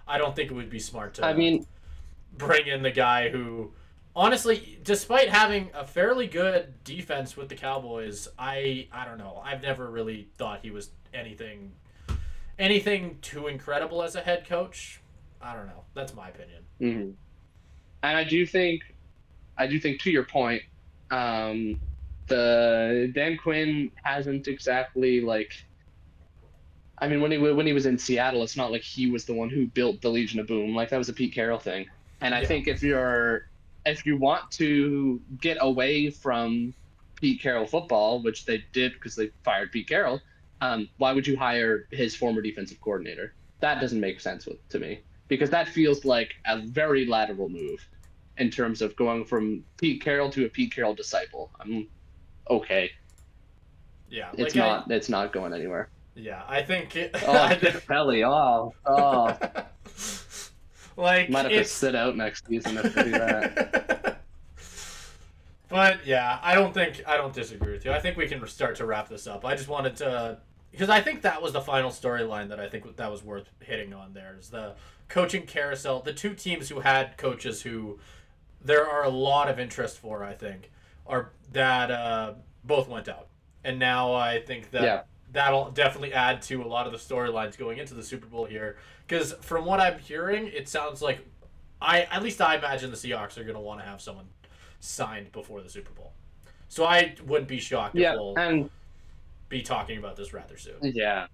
I 0.06 0.18
don't 0.18 0.36
think 0.36 0.52
it 0.52 0.54
would 0.54 0.70
be 0.70 0.78
smart 0.78 1.14
to. 1.14 1.26
I 1.26 1.34
mean 1.34 1.66
bring 2.38 2.66
in 2.66 2.82
the 2.82 2.90
guy 2.90 3.28
who 3.28 3.72
honestly, 4.14 4.78
despite 4.82 5.28
having 5.28 5.70
a 5.74 5.86
fairly 5.86 6.26
good 6.26 6.82
defense 6.84 7.36
with 7.36 7.48
the 7.48 7.54
Cowboys, 7.54 8.28
I 8.38 8.88
I 8.92 9.04
don't 9.04 9.18
know. 9.18 9.40
I've 9.44 9.62
never 9.62 9.90
really 9.90 10.28
thought 10.36 10.60
he 10.62 10.70
was 10.70 10.90
anything 11.12 11.72
anything 12.58 13.18
too 13.20 13.46
incredible 13.46 14.02
as 14.02 14.16
a 14.16 14.20
head 14.20 14.48
coach. 14.48 15.00
I 15.40 15.54
don't 15.54 15.66
know. 15.66 15.82
That's 15.94 16.14
my 16.14 16.28
opinion. 16.28 16.62
Mm-hmm. 16.80 17.10
And 18.02 18.16
I 18.16 18.24
do 18.24 18.46
think, 18.46 18.82
I 19.58 19.66
do 19.66 19.78
think 19.78 20.00
to 20.02 20.10
your 20.10 20.24
point, 20.24 20.62
um, 21.10 21.80
the 22.26 23.12
Dan 23.14 23.36
Quinn 23.36 23.90
hasn't 24.02 24.48
exactly 24.48 25.20
like. 25.20 25.52
I 26.98 27.08
mean, 27.08 27.20
when 27.20 27.30
he 27.30 27.36
when 27.36 27.66
he 27.66 27.74
was 27.74 27.84
in 27.84 27.98
Seattle, 27.98 28.42
it's 28.42 28.56
not 28.56 28.72
like 28.72 28.82
he 28.82 29.10
was 29.10 29.26
the 29.26 29.34
one 29.34 29.50
who 29.50 29.66
built 29.66 30.00
the 30.00 30.08
Legion 30.08 30.40
of 30.40 30.46
Boom. 30.46 30.74
Like 30.74 30.88
that 30.88 30.96
was 30.96 31.10
a 31.10 31.12
Pete 31.12 31.34
Carroll 31.34 31.58
thing. 31.58 31.86
And 32.20 32.34
I 32.34 32.40
yeah. 32.40 32.46
think 32.46 32.68
if 32.68 32.82
you're 32.82 33.48
if 33.84 34.04
you 34.04 34.16
want 34.16 34.50
to 34.52 35.20
get 35.40 35.58
away 35.60 36.10
from 36.10 36.74
Pete 37.16 37.40
Carroll 37.40 37.66
football, 37.66 38.22
which 38.22 38.44
they 38.44 38.64
did 38.72 38.94
because 38.94 39.14
they 39.14 39.30
fired 39.44 39.72
Pete 39.72 39.88
Carroll, 39.88 40.20
um, 40.60 40.88
why 40.98 41.12
would 41.12 41.26
you 41.26 41.36
hire 41.36 41.86
his 41.90 42.16
former 42.16 42.42
defensive 42.42 42.80
coordinator? 42.80 43.34
That 43.60 43.80
doesn't 43.80 44.00
make 44.00 44.20
sense 44.20 44.46
with, 44.46 44.66
to 44.70 44.78
me 44.78 45.00
because 45.28 45.50
that 45.50 45.68
feels 45.68 46.04
like 46.04 46.34
a 46.46 46.58
very 46.58 47.06
lateral 47.06 47.48
move 47.48 47.86
in 48.38 48.50
terms 48.50 48.82
of 48.82 48.94
going 48.96 49.24
from 49.24 49.64
Pete 49.78 50.02
Carroll 50.02 50.30
to 50.30 50.44
a 50.44 50.48
Pete 50.48 50.74
Carroll 50.74 50.94
disciple. 50.94 51.50
I'm 51.60 51.88
okay. 52.50 52.90
Yeah, 54.08 54.30
it's 54.34 54.54
like 54.54 54.56
not. 54.56 54.90
It's 54.90 55.08
not 55.08 55.32
going 55.32 55.52
anywhere. 55.52 55.88
Yeah, 56.14 56.42
I 56.48 56.62
think. 56.62 56.96
It, 56.96 57.10
oh, 57.26 57.32
I 57.42 57.54
think, 57.58 57.86
Pelly. 57.86 58.24
Oh, 58.24 58.74
oh. 58.84 59.36
Like 60.96 61.30
might 61.30 61.44
have 61.44 61.52
it's... 61.52 61.70
to 61.70 61.76
sit 61.76 61.94
out 61.94 62.16
next 62.16 62.46
season 62.46 62.78
if 62.78 62.96
we 62.96 63.02
do 63.04 63.10
that. 63.10 64.02
But 65.68 66.06
yeah, 66.06 66.38
I 66.42 66.54
don't 66.54 66.72
think 66.72 67.02
I 67.06 67.16
don't 67.16 67.34
disagree 67.34 67.72
with 67.72 67.84
you. 67.84 67.92
I 67.92 67.98
think 67.98 68.16
we 68.16 68.28
can 68.28 68.46
start 68.46 68.76
to 68.76 68.86
wrap 68.86 69.08
this 69.08 69.26
up. 69.26 69.44
I 69.44 69.56
just 69.56 69.68
wanted 69.68 69.96
to 69.96 70.38
because 70.70 70.90
I 70.90 71.00
think 71.00 71.22
that 71.22 71.42
was 71.42 71.52
the 71.52 71.60
final 71.60 71.90
storyline 71.90 72.48
that 72.48 72.60
I 72.60 72.68
think 72.68 72.96
that 72.96 73.10
was 73.10 73.24
worth 73.24 73.50
hitting 73.60 73.92
on. 73.92 74.12
There 74.12 74.36
is 74.38 74.50
the 74.50 74.74
coaching 75.08 75.42
carousel. 75.42 76.00
The 76.00 76.12
two 76.12 76.34
teams 76.34 76.68
who 76.68 76.80
had 76.80 77.16
coaches 77.16 77.62
who 77.62 77.98
there 78.62 78.88
are 78.88 79.04
a 79.04 79.08
lot 79.08 79.48
of 79.48 79.58
interest 79.58 79.98
for. 79.98 80.22
I 80.22 80.34
think 80.34 80.70
are 81.06 81.32
that 81.52 81.90
uh, 81.90 82.34
both 82.62 82.88
went 82.88 83.08
out, 83.08 83.26
and 83.64 83.78
now 83.78 84.14
I 84.14 84.40
think 84.40 84.70
that 84.70 84.82
Yeah. 84.82 85.02
That'll 85.36 85.70
definitely 85.70 86.12
add 86.12 86.42
to 86.42 86.62
a 86.62 86.66
lot 86.66 86.86
of 86.86 86.92
the 86.92 86.98
storylines 86.98 87.56
going 87.58 87.78
into 87.78 87.94
the 87.94 88.02
Super 88.02 88.26
Bowl 88.26 88.44
here. 88.44 88.76
Because 89.06 89.32
from 89.34 89.64
what 89.64 89.80
I'm 89.80 89.98
hearing, 89.98 90.48
it 90.48 90.68
sounds 90.68 91.02
like 91.02 91.20
I 91.80 92.02
at 92.02 92.22
least 92.22 92.40
I 92.40 92.56
imagine 92.56 92.90
the 92.90 92.96
Seahawks 92.96 93.38
are 93.38 93.42
going 93.42 93.54
to 93.54 93.60
want 93.60 93.80
to 93.80 93.86
have 93.86 94.00
someone 94.00 94.26
signed 94.80 95.32
before 95.32 95.60
the 95.62 95.68
Super 95.70 95.92
Bowl. 95.92 96.12
So 96.68 96.84
I 96.84 97.14
wouldn't 97.26 97.48
be 97.48 97.58
shocked 97.60 97.94
Yeah, 97.94 98.12
if 98.14 98.18
we'll 98.18 98.38
and 98.38 98.70
be 99.48 99.62
talking 99.62 99.98
about 99.98 100.16
this 100.16 100.32
rather 100.32 100.56
soon. 100.56 100.74
yeah, 100.82 101.26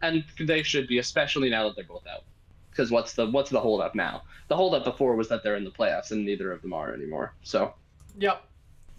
and 0.00 0.24
they 0.40 0.62
should 0.62 0.88
be, 0.88 0.98
especially 0.98 1.50
now 1.50 1.64
that 1.64 1.76
they're 1.76 1.84
both 1.84 2.06
out. 2.06 2.22
Because 2.70 2.90
what's 2.90 3.12
the 3.14 3.30
what's 3.30 3.50
the 3.50 3.60
holdup 3.60 3.94
now? 3.94 4.22
The 4.48 4.56
holdup 4.56 4.84
before 4.84 5.14
was 5.16 5.28
that 5.28 5.42
they're 5.42 5.56
in 5.56 5.64
the 5.64 5.70
playoffs, 5.70 6.10
and 6.10 6.24
neither 6.24 6.50
of 6.52 6.62
them 6.62 6.72
are 6.72 6.92
anymore. 6.94 7.34
So 7.42 7.74
Yep. 8.18 8.44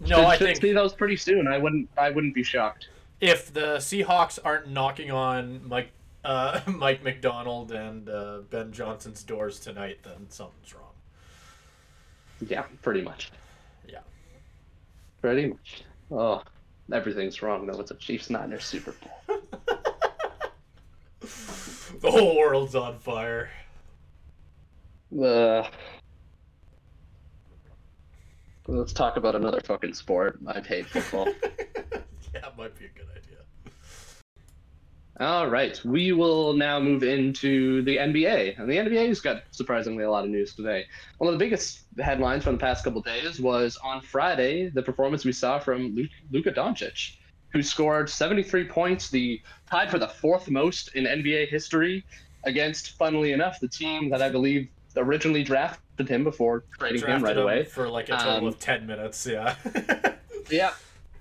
No, 0.00 0.06
should, 0.06 0.16
I 0.24 0.36
should 0.36 0.46
think 0.46 0.60
see 0.60 0.72
those 0.72 0.92
pretty 0.92 1.16
soon. 1.16 1.48
I 1.48 1.58
wouldn't 1.58 1.88
I 1.98 2.10
wouldn't 2.10 2.34
be 2.34 2.42
shocked. 2.42 2.88
If 3.20 3.52
the 3.52 3.76
Seahawks 3.76 4.38
aren't 4.44 4.68
knocking 4.68 5.10
on 5.10 5.66
Mike 5.68 5.90
uh, 6.24 6.60
Mike 6.66 7.02
Macdonald 7.02 7.72
and 7.72 8.08
uh, 8.08 8.38
Ben 8.50 8.72
Johnson's 8.72 9.22
doors 9.22 9.60
tonight, 9.60 9.98
then 10.02 10.26
something's 10.28 10.74
wrong. 10.74 10.82
Yeah, 12.46 12.64
pretty 12.82 13.02
much. 13.02 13.30
Yeah. 13.88 14.00
Pretty 15.22 15.46
much. 15.46 15.84
Oh, 16.10 16.42
everything's 16.92 17.40
wrong 17.42 17.66
though. 17.66 17.80
It's 17.80 17.90
a 17.90 17.94
Chiefs 17.94 18.30
Niners 18.30 18.64
Super 18.64 18.92
Bowl. 18.92 19.40
The 22.00 22.10
whole 22.10 22.36
world's 22.36 22.74
on 22.74 22.98
fire. 22.98 23.50
Uh, 25.12 25.66
let's 28.66 28.92
talk 28.92 29.16
about 29.16 29.34
another 29.34 29.60
fucking 29.60 29.94
sport. 29.94 30.38
I 30.46 30.60
hate 30.60 30.86
football. 30.86 31.28
it 32.44 32.56
might 32.56 32.78
be 32.78 32.86
a 32.86 32.88
good 32.88 33.08
idea. 33.10 33.36
All 35.18 35.48
right, 35.48 35.80
we 35.82 36.12
will 36.12 36.52
now 36.52 36.78
move 36.78 37.02
into 37.02 37.80
the 37.84 37.96
NBA, 37.96 38.58
and 38.58 38.68
the 38.70 38.76
NBA's 38.76 39.18
got 39.20 39.44
surprisingly 39.50 40.04
a 40.04 40.10
lot 40.10 40.24
of 40.24 40.30
news 40.30 40.54
today. 40.54 40.84
One 41.16 41.32
of 41.32 41.38
the 41.38 41.42
biggest 41.42 41.84
headlines 41.98 42.44
from 42.44 42.52
the 42.56 42.60
past 42.60 42.84
couple 42.84 43.00
days 43.00 43.40
was 43.40 43.78
on 43.82 44.02
Friday 44.02 44.68
the 44.68 44.82
performance 44.82 45.24
we 45.24 45.32
saw 45.32 45.58
from 45.58 45.94
Luka, 45.94 46.10
Luka 46.30 46.52
Doncic, 46.52 47.16
who 47.50 47.62
scored 47.62 48.10
73 48.10 48.68
points, 48.68 49.08
the 49.08 49.40
tied 49.70 49.90
for 49.90 49.98
the 49.98 50.08
fourth 50.08 50.50
most 50.50 50.94
in 50.94 51.04
NBA 51.04 51.48
history, 51.48 52.04
against, 52.44 52.90
funnily 52.98 53.32
enough, 53.32 53.58
the 53.58 53.68
team 53.68 54.10
that 54.10 54.20
I 54.20 54.28
believe 54.28 54.68
originally 54.98 55.42
drafted 55.42 56.10
him 56.10 56.24
before 56.24 56.64
trading 56.78 57.00
him 57.06 57.22
right 57.24 57.36
him 57.38 57.42
away. 57.42 57.64
for 57.64 57.88
like 57.88 58.10
a 58.10 58.16
total 58.18 58.36
Um, 58.36 58.46
of 58.48 58.58
ten 58.58 58.86
minutes. 58.86 59.26
Yeah. 59.26 59.54
Yeah, 60.48 60.74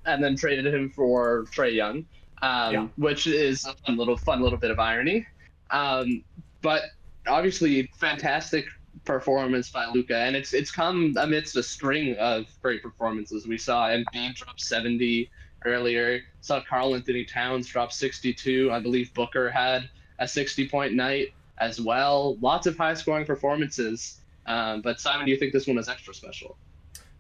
and 0.06 0.24
then 0.24 0.36
traded 0.36 0.66
him 0.74 0.90
for 0.90 1.46
Trae 1.56 1.74
Young, 1.74 2.06
um, 2.42 2.74
Yeah. 2.74 2.88
which 2.98 3.28
is 3.28 3.66
a 3.66 3.74
fun 3.86 3.98
little 3.98 4.18
fun 4.18 4.42
little 4.42 4.58
bit 4.58 4.72
of 4.72 4.80
irony. 4.80 5.26
Um, 5.72 6.24
but 6.62 6.84
obviously, 7.28 7.90
fantastic 7.96 8.66
performance 9.04 9.70
by 9.70 9.86
Luka, 9.88 10.18
and 10.18 10.36
it's 10.36 10.54
it's 10.54 10.72
come 10.72 11.16
amidst 11.20 11.56
a 11.56 11.64
string 11.64 12.16
of 12.18 12.46
great 12.62 12.82
performances. 12.82 13.48
We 13.48 13.58
saw 13.58 13.90
Embiid 13.90 14.36
drop 14.36 14.60
70 14.60 15.30
earlier. 15.66 16.22
Saw 16.42 16.62
Karl-Anthony 16.62 17.26
Towns 17.26 17.68
drop 17.68 17.92
62. 17.92 18.72
I 18.72 18.80
believe 18.80 19.14
Booker 19.14 19.50
had 19.50 19.90
a 20.20 20.28
60 20.28 20.70
point 20.70 20.94
night 20.94 21.30
as 21.58 21.82
well. 21.82 22.38
Lots 22.42 22.68
of 22.68 22.78
high 22.78 22.94
scoring 22.94 23.26
performances. 23.26 24.22
Um, 24.46 24.82
but 24.82 25.00
Simon, 25.00 25.26
do 25.26 25.32
you 25.32 25.38
think 25.38 25.54
this 25.54 25.66
one 25.68 25.78
is 25.80 25.90
extra 25.90 26.14
special? 26.14 26.58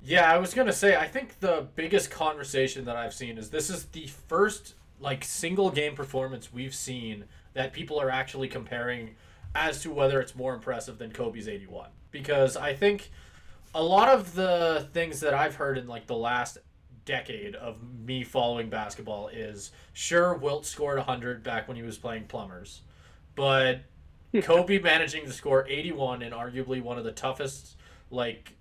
Yeah, 0.05 0.31
I 0.31 0.37
was 0.37 0.53
gonna 0.53 0.71
say 0.71 0.95
I 0.95 1.07
think 1.07 1.39
the 1.39 1.67
biggest 1.75 2.11
conversation 2.11 2.85
that 2.85 2.95
I've 2.95 3.13
seen 3.13 3.39
is 3.39 3.49
this 3.49 3.71
is 3.71 3.85
the 3.85 4.05
first 4.27 4.75
like 4.99 5.23
single 5.23 5.71
game 5.71 5.95
performance 5.95 6.53
we've 6.53 6.75
seen 6.75 7.25
that 7.53 7.73
people 7.73 7.99
are 7.99 8.11
actually 8.11 8.47
comparing 8.47 9.15
as 9.55 9.81
to 9.81 9.91
whether 9.91 10.21
it's 10.21 10.35
more 10.35 10.53
impressive 10.53 10.99
than 10.99 11.11
Kobe's 11.11 11.47
81. 11.47 11.89
Because 12.11 12.55
I 12.55 12.75
think 12.75 13.09
a 13.73 13.81
lot 13.81 14.09
of 14.09 14.35
the 14.35 14.87
things 14.93 15.21
that 15.21 15.33
I've 15.33 15.55
heard 15.55 15.75
in 15.77 15.87
like 15.87 16.05
the 16.05 16.15
last 16.15 16.59
decade 17.05 17.55
of 17.55 17.77
me 18.05 18.23
following 18.23 18.69
basketball 18.69 19.29
is 19.29 19.71
sure 19.93 20.35
Wilt 20.35 20.67
scored 20.67 20.97
100 20.97 21.41
back 21.41 21.67
when 21.67 21.77
he 21.77 21.83
was 21.83 21.97
playing 21.97 22.25
plumbers, 22.25 22.81
but 23.35 23.81
Kobe 24.43 24.77
managing 24.77 25.25
to 25.25 25.33
score 25.33 25.65
81 25.67 26.21
in 26.21 26.31
arguably 26.31 26.81
one 26.81 26.99
of 26.99 27.03
the 27.03 27.11
toughest 27.11 27.75
like 28.11 28.55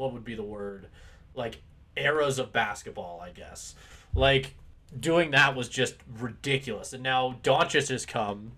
what 0.00 0.14
would 0.14 0.24
be 0.24 0.34
the 0.34 0.42
word? 0.42 0.88
Like 1.34 1.60
eras 1.96 2.38
of 2.38 2.52
basketball 2.52 3.20
i 3.20 3.30
guess. 3.30 3.74
Like 4.14 4.54
doing 4.98 5.30
that 5.32 5.54
was 5.54 5.68
just 5.68 5.96
ridiculous. 6.18 6.92
And 6.92 7.02
now 7.02 7.36
Doncic 7.42 7.90
has 7.90 8.06
come 8.06 8.52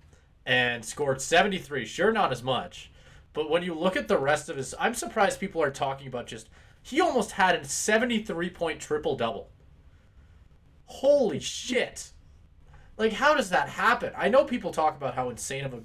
and 0.46 0.84
scored 0.84 1.20
73 1.20 1.84
sure 1.84 2.12
not 2.12 2.32
as 2.32 2.42
much. 2.42 2.90
But 3.34 3.50
when 3.50 3.62
you 3.62 3.74
look 3.74 3.96
at 3.96 4.08
the 4.08 4.18
rest 4.18 4.48
of 4.48 4.56
his 4.56 4.74
i'm 4.78 4.94
surprised 4.94 5.40
people 5.40 5.62
are 5.62 5.70
talking 5.70 6.06
about 6.06 6.26
just 6.26 6.48
he 6.80 7.00
almost 7.00 7.32
had 7.32 7.56
a 7.56 7.64
73 7.64 8.48
point 8.50 8.80
triple 8.80 9.16
double 9.16 9.50
holy 10.86 11.40
shit. 11.40 12.12
Like 12.96 13.14
how 13.14 13.34
does 13.34 13.50
that 13.50 13.68
happen? 13.68 14.12
I 14.16 14.28
know 14.28 14.44
people 14.44 14.70
talk 14.70 14.96
about 14.96 15.14
how 15.14 15.30
insane 15.30 15.64
of 15.64 15.74
a 15.74 15.82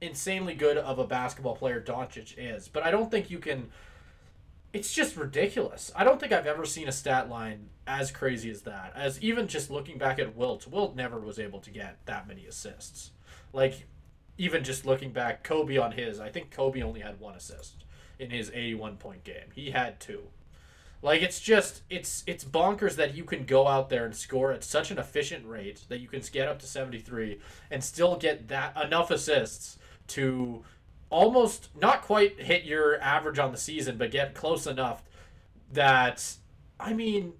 insanely 0.00 0.54
good 0.54 0.78
of 0.78 0.98
a 0.98 1.06
basketball 1.06 1.54
player 1.54 1.78
Doncic 1.78 2.34
is 2.38 2.68
but 2.68 2.82
i 2.82 2.90
don't 2.90 3.10
think 3.10 3.30
you 3.30 3.38
can 3.38 3.68
it's 4.72 4.92
just 4.92 5.16
ridiculous. 5.16 5.90
I 5.96 6.04
don't 6.04 6.20
think 6.20 6.32
I've 6.32 6.46
ever 6.46 6.64
seen 6.64 6.88
a 6.88 6.92
stat 6.92 7.28
line 7.28 7.70
as 7.86 8.10
crazy 8.12 8.50
as 8.50 8.62
that. 8.62 8.92
As 8.94 9.20
even 9.20 9.48
just 9.48 9.70
looking 9.70 9.98
back 9.98 10.18
at 10.18 10.36
Wilt, 10.36 10.66
Wilt 10.68 10.94
never 10.94 11.18
was 11.18 11.38
able 11.38 11.60
to 11.60 11.70
get 11.70 11.98
that 12.06 12.28
many 12.28 12.46
assists. 12.46 13.10
Like 13.52 13.86
even 14.38 14.62
just 14.62 14.86
looking 14.86 15.12
back, 15.12 15.42
Kobe 15.42 15.76
on 15.76 15.92
his, 15.92 16.20
I 16.20 16.30
think 16.30 16.50
Kobe 16.50 16.82
only 16.82 17.00
had 17.00 17.18
one 17.18 17.34
assist 17.34 17.84
in 18.18 18.30
his 18.30 18.50
81 18.50 18.96
point 18.96 19.24
game. 19.24 19.50
He 19.54 19.70
had 19.70 19.98
two. 19.98 20.22
Like 21.02 21.22
it's 21.22 21.40
just 21.40 21.82
it's 21.88 22.22
it's 22.26 22.44
bonkers 22.44 22.96
that 22.96 23.14
you 23.14 23.24
can 23.24 23.44
go 23.44 23.66
out 23.66 23.88
there 23.88 24.04
and 24.04 24.14
score 24.14 24.52
at 24.52 24.62
such 24.62 24.90
an 24.90 24.98
efficient 24.98 25.46
rate 25.46 25.80
that 25.88 26.00
you 26.00 26.08
can 26.08 26.20
get 26.30 26.46
up 26.46 26.58
to 26.60 26.66
73 26.66 27.40
and 27.70 27.82
still 27.82 28.16
get 28.16 28.48
that 28.48 28.76
enough 28.80 29.10
assists 29.10 29.78
to 30.08 30.62
almost 31.10 31.68
not 31.76 32.02
quite 32.02 32.40
hit 32.40 32.64
your 32.64 33.00
average 33.00 33.38
on 33.38 33.52
the 33.52 33.58
season, 33.58 33.98
but 33.98 34.10
get 34.10 34.34
close 34.34 34.66
enough 34.66 35.02
that 35.72 36.36
I 36.78 36.92
mean, 36.94 37.34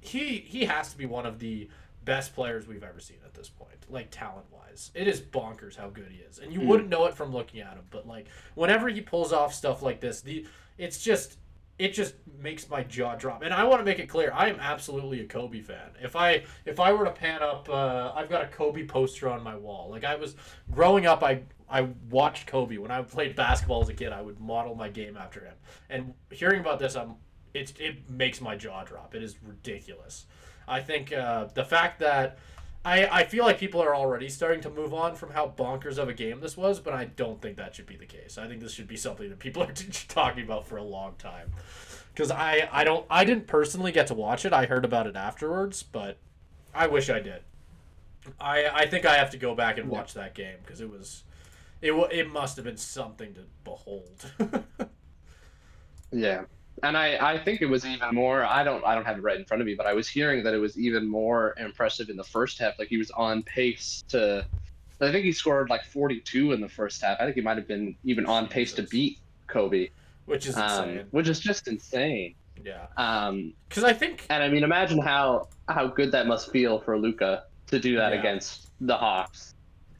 he 0.00 0.38
he 0.38 0.64
has 0.64 0.90
to 0.92 0.98
be 0.98 1.06
one 1.06 1.26
of 1.26 1.38
the 1.38 1.68
best 2.04 2.34
players 2.34 2.66
we've 2.66 2.82
ever 2.82 3.00
seen 3.00 3.18
at 3.24 3.34
this 3.34 3.48
point, 3.48 3.70
like 3.88 4.10
talent 4.10 4.46
wise. 4.50 4.90
It 4.94 5.06
is 5.08 5.20
bonkers 5.20 5.76
how 5.76 5.88
good 5.88 6.08
he 6.10 6.18
is, 6.18 6.38
and 6.38 6.52
you 6.52 6.60
Mm. 6.60 6.66
wouldn't 6.66 6.88
know 6.90 7.06
it 7.06 7.14
from 7.14 7.32
looking 7.32 7.60
at 7.60 7.74
him. 7.74 7.84
But 7.90 8.06
like 8.06 8.26
whenever 8.54 8.88
he 8.88 9.00
pulls 9.00 9.32
off 9.32 9.54
stuff 9.54 9.82
like 9.82 10.00
this, 10.00 10.20
the 10.20 10.46
it's 10.76 11.02
just 11.02 11.38
it 11.76 11.92
just 11.92 12.14
makes 12.38 12.68
my 12.70 12.84
jaw 12.84 13.16
drop. 13.16 13.42
And 13.42 13.52
I 13.52 13.64
want 13.64 13.80
to 13.80 13.84
make 13.84 13.98
it 13.98 14.08
clear, 14.08 14.30
I 14.32 14.48
am 14.48 14.60
absolutely 14.60 15.20
a 15.20 15.24
Kobe 15.24 15.60
fan. 15.60 15.90
If 16.02 16.14
I 16.16 16.44
if 16.64 16.78
I 16.78 16.92
were 16.92 17.04
to 17.04 17.10
pan 17.10 17.42
up, 17.42 17.68
uh, 17.68 18.12
I've 18.14 18.28
got 18.28 18.42
a 18.44 18.48
Kobe 18.48 18.84
poster 18.84 19.28
on 19.28 19.42
my 19.42 19.56
wall. 19.56 19.88
Like 19.90 20.04
I 20.04 20.14
was 20.16 20.36
growing 20.70 21.06
up, 21.06 21.22
I 21.22 21.42
I 21.74 21.88
watched 22.08 22.46
Kobe 22.46 22.76
when 22.76 22.92
I 22.92 23.02
played 23.02 23.34
basketball 23.34 23.82
as 23.82 23.88
a 23.88 23.94
kid. 23.94 24.12
I 24.12 24.22
would 24.22 24.38
model 24.38 24.76
my 24.76 24.88
game 24.88 25.16
after 25.16 25.40
him. 25.40 25.54
And 25.90 26.14
hearing 26.30 26.60
about 26.60 26.78
this, 26.78 26.94
I'm 26.94 27.16
it 27.52 27.72
it 27.80 28.08
makes 28.08 28.40
my 28.40 28.54
jaw 28.54 28.84
drop. 28.84 29.12
It 29.12 29.24
is 29.24 29.34
ridiculous. 29.42 30.26
I 30.68 30.80
think 30.80 31.12
uh, 31.12 31.46
the 31.52 31.64
fact 31.64 31.98
that 31.98 32.38
I, 32.84 33.06
I 33.06 33.24
feel 33.24 33.44
like 33.44 33.58
people 33.58 33.82
are 33.82 33.92
already 33.92 34.28
starting 34.28 34.60
to 34.60 34.70
move 34.70 34.94
on 34.94 35.16
from 35.16 35.32
how 35.32 35.48
bonkers 35.48 35.98
of 35.98 36.08
a 36.08 36.14
game 36.14 36.38
this 36.38 36.56
was, 36.56 36.78
but 36.78 36.94
I 36.94 37.06
don't 37.06 37.42
think 37.42 37.56
that 37.56 37.74
should 37.74 37.86
be 37.86 37.96
the 37.96 38.06
case. 38.06 38.38
I 38.38 38.46
think 38.46 38.60
this 38.60 38.72
should 38.72 38.86
be 38.86 38.96
something 38.96 39.28
that 39.28 39.40
people 39.40 39.62
are 39.64 39.72
talking 40.06 40.44
about 40.44 40.68
for 40.68 40.76
a 40.76 40.82
long 40.84 41.16
time. 41.18 41.50
Because 42.14 42.30
I, 42.30 42.68
I 42.70 42.84
don't 42.84 43.04
I 43.10 43.24
didn't 43.24 43.48
personally 43.48 43.90
get 43.90 44.06
to 44.06 44.14
watch 44.14 44.44
it. 44.44 44.52
I 44.52 44.66
heard 44.66 44.84
about 44.84 45.08
it 45.08 45.16
afterwards, 45.16 45.82
but 45.82 46.18
I 46.72 46.86
wish 46.86 47.10
I 47.10 47.18
did. 47.18 47.42
I 48.40 48.66
I 48.66 48.86
think 48.86 49.04
I 49.04 49.16
have 49.16 49.30
to 49.30 49.38
go 49.38 49.56
back 49.56 49.76
and 49.76 49.88
watch 49.88 50.14
that 50.14 50.34
game 50.34 50.58
because 50.62 50.80
it 50.80 50.88
was 50.88 51.23
it 51.84 51.92
it 52.12 52.30
must 52.32 52.56
have 52.56 52.64
been 52.64 52.76
something 52.76 53.34
to 53.34 53.40
behold. 53.64 54.30
Yeah. 56.12 56.44
And 56.82 56.96
I, 56.96 57.34
I 57.34 57.38
think 57.38 57.62
it 57.62 57.66
was 57.66 57.84
even 57.86 58.14
more 58.14 58.44
I 58.44 58.62
don't 58.64 58.84
I 58.84 58.94
don't 58.94 59.04
have 59.04 59.18
it 59.18 59.22
right 59.22 59.36
in 59.38 59.44
front 59.44 59.60
of 59.60 59.66
me, 59.66 59.74
but 59.74 59.86
I 59.86 59.92
was 59.94 60.08
hearing 60.08 60.42
that 60.44 60.54
it 60.54 60.58
was 60.58 60.78
even 60.78 61.08
more 61.08 61.54
impressive 61.58 62.08
in 62.08 62.16
the 62.16 62.24
first 62.24 62.58
half. 62.58 62.78
Like 62.78 62.88
he 62.88 62.96
was 62.98 63.10
on 63.12 63.42
pace 63.42 64.04
to 64.08 64.44
I 65.00 65.10
think 65.12 65.24
he 65.24 65.32
scored 65.32 65.70
like 65.70 65.84
42 65.84 66.52
in 66.52 66.60
the 66.60 66.68
first 66.68 67.02
half. 67.02 67.18
I 67.20 67.24
think 67.24 67.36
he 67.36 67.42
might 67.42 67.56
have 67.56 67.68
been 67.68 67.96
even 68.04 68.26
on 68.26 68.48
pace 68.48 68.72
to 68.74 68.82
beat 68.84 69.18
Kobe. 69.46 69.88
which 70.26 70.46
is 70.46 70.56
um, 70.56 70.88
insane. 70.90 71.06
which 71.10 71.28
is 71.28 71.40
just 71.40 71.68
insane. 71.68 72.34
yeah, 72.64 72.86
Um, 72.96 73.54
because 73.68 73.84
I 73.84 73.92
think 73.92 74.26
and 74.30 74.42
I 74.42 74.48
mean, 74.48 74.62
imagine 74.64 74.98
how 74.98 75.48
how 75.68 75.86
good 75.88 76.12
that 76.12 76.26
must 76.26 76.50
feel 76.52 76.80
for 76.80 76.98
Luka 76.98 77.44
to 77.68 77.78
do 77.78 77.96
that 77.96 78.12
Yeah. 78.12 78.18
against 78.20 78.70
the 78.80 78.96
Hawks 78.96 79.53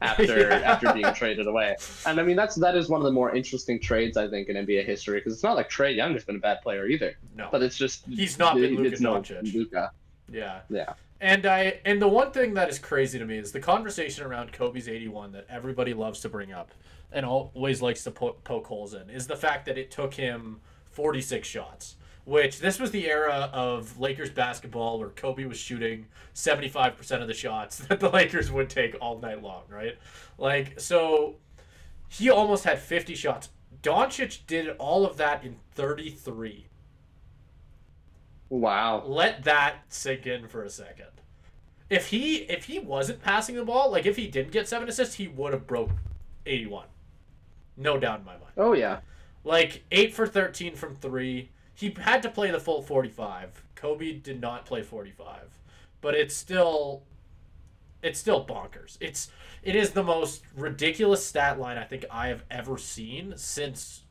after 0.05 0.39
Yeah. 0.49 0.71
after 0.71 0.93
being 0.93 1.13
traded 1.13 1.47
away. 1.47 1.75
And 2.05 2.19
I 2.19 2.23
mean, 2.23 2.35
that's 2.35 2.55
that 2.55 2.75
is 2.75 2.89
one 2.89 3.01
of 3.01 3.05
the 3.05 3.11
more 3.11 3.35
interesting 3.35 3.79
trades 3.79 4.17
I 4.17 4.27
think 4.27 4.49
in 4.49 4.55
NBA 4.65 4.85
history 4.85 5.19
because 5.19 5.33
it's 5.33 5.43
not 5.43 5.55
like 5.55 5.69
Trae 5.69 5.95
Young 5.95 6.13
has 6.13 6.23
been 6.23 6.35
a 6.37 6.39
bad 6.39 6.61
player 6.61 6.87
either, 6.87 7.15
no, 7.35 7.49
but 7.51 7.61
it's 7.63 7.77
just 7.77 8.05
He's 8.07 8.37
not 8.39 8.55
been 8.55 8.75
Luka 8.75 8.95
Doncic. 8.97 9.53
Luka. 9.53 9.91
yeah, 10.31 10.59
Yeah. 10.69 10.93
And 11.21 11.45
I 11.45 11.79
and 11.85 12.01
the 12.01 12.07
one 12.09 12.31
thing 12.31 12.53
that 12.55 12.69
is 12.69 12.77
crazy 12.77 13.17
to 13.19 13.25
me 13.25 13.37
is 13.37 13.51
the 13.53 13.59
conversation 13.61 14.25
around 14.25 14.51
Kobe's 14.51 14.87
81 14.89 15.31
that 15.31 15.45
everybody 15.49 15.93
loves 15.93 16.19
to 16.21 16.29
bring 16.29 16.51
up 16.51 16.71
and 17.11 17.25
always 17.25 17.81
likes 17.81 18.03
to 18.03 18.11
po- 18.11 18.35
poke 18.43 18.67
holes 18.67 18.93
in 18.93 19.09
is 19.09 19.25
the 19.27 19.37
fact 19.37 19.65
that 19.67 19.77
it 19.77 19.89
took 19.91 20.15
him 20.15 20.59
46 20.91 21.47
shots, 21.47 21.95
which 22.25 22.59
this 22.59 22.79
was 22.79 22.91
the 22.91 23.07
era 23.07 23.49
of 23.53 23.99
Lakers 23.99 24.29
basketball 24.29 24.99
where 24.99 25.09
Kobe 25.09 25.45
was 25.45 25.57
shooting 25.57 26.07
75% 26.33 27.21
of 27.21 27.27
the 27.27 27.33
shots 27.33 27.77
that 27.87 27.99
the 27.99 28.09
Lakers 28.09 28.51
would 28.51 28.69
take 28.69 28.95
all 28.99 29.19
night 29.19 29.41
long, 29.41 29.63
right? 29.69 29.97
Like 30.37 30.79
so 30.79 31.35
he 32.09 32.29
almost 32.29 32.63
had 32.63 32.79
50 32.79 33.15
shots. 33.15 33.49
Doncic 33.81 34.39
did 34.47 34.69
all 34.77 35.05
of 35.05 35.17
that 35.17 35.43
in 35.43 35.57
33. 35.73 36.67
Wow. 38.49 39.03
let 39.05 39.43
that 39.43 39.77
sink 39.89 40.27
in 40.27 40.47
for 40.47 40.63
a 40.63 40.69
second. 40.69 41.07
If 41.89 42.07
he 42.07 42.37
if 42.37 42.65
he 42.65 42.79
wasn't 42.79 43.21
passing 43.21 43.55
the 43.55 43.63
ball, 43.63 43.91
like 43.91 44.05
if 44.05 44.15
he 44.15 44.27
didn't 44.27 44.51
get 44.51 44.67
seven 44.67 44.89
assists, 44.89 45.15
he 45.15 45.27
would 45.27 45.53
have 45.53 45.67
broke 45.67 45.91
eighty 46.45 46.65
one. 46.65 46.87
No 47.77 47.99
doubt 47.99 48.19
in 48.19 48.25
my 48.25 48.33
mind. 48.33 48.53
Oh 48.57 48.73
yeah. 48.73 48.99
Like 49.43 49.83
eight 49.91 50.13
for 50.13 50.25
thirteen 50.25 50.75
from 50.75 50.95
three. 50.95 51.51
He 51.75 51.95
had 51.99 52.23
to 52.23 52.29
play 52.29 52.51
the 52.51 52.59
full 52.59 52.81
forty 52.81 53.09
five. 53.09 53.63
Kobe 53.75 54.13
did 54.13 54.41
not 54.41 54.65
play 54.65 54.81
forty 54.81 55.11
five. 55.11 55.59
But 56.01 56.15
it's 56.15 56.35
still 56.35 57.03
it's 58.01 58.19
still 58.19 58.45
bonkers. 58.45 58.97
It's 59.01 59.29
it 59.63 59.75
is 59.75 59.91
the 59.91 60.03
most 60.03 60.43
ridiculous 60.55 61.25
stat 61.25 61.59
line 61.59 61.77
I 61.77 61.83
think 61.83 62.05
I 62.11 62.27
have 62.27 62.43
ever 62.51 62.77
seen 62.77 63.33
since 63.35 64.03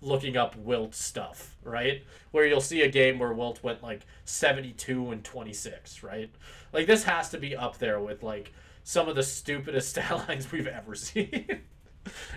looking 0.00 0.36
up 0.36 0.56
Wilt 0.56 0.94
stuff, 0.94 1.56
right? 1.62 2.02
Where 2.32 2.46
you'll 2.46 2.60
see 2.60 2.82
a 2.82 2.88
game 2.88 3.18
where 3.18 3.32
Wilt 3.32 3.62
went 3.62 3.82
like 3.82 4.06
72 4.24 5.10
and 5.10 5.22
26, 5.22 6.02
right? 6.02 6.30
Like 6.72 6.86
this 6.86 7.04
has 7.04 7.28
to 7.30 7.38
be 7.38 7.54
up 7.54 7.78
there 7.78 8.00
with 8.00 8.22
like 8.22 8.52
some 8.84 9.08
of 9.08 9.14
the 9.14 9.22
stupidest 9.22 9.90
stat 9.90 10.28
lines 10.28 10.50
we've 10.50 10.66
ever 10.66 10.94
seen. 10.94 11.46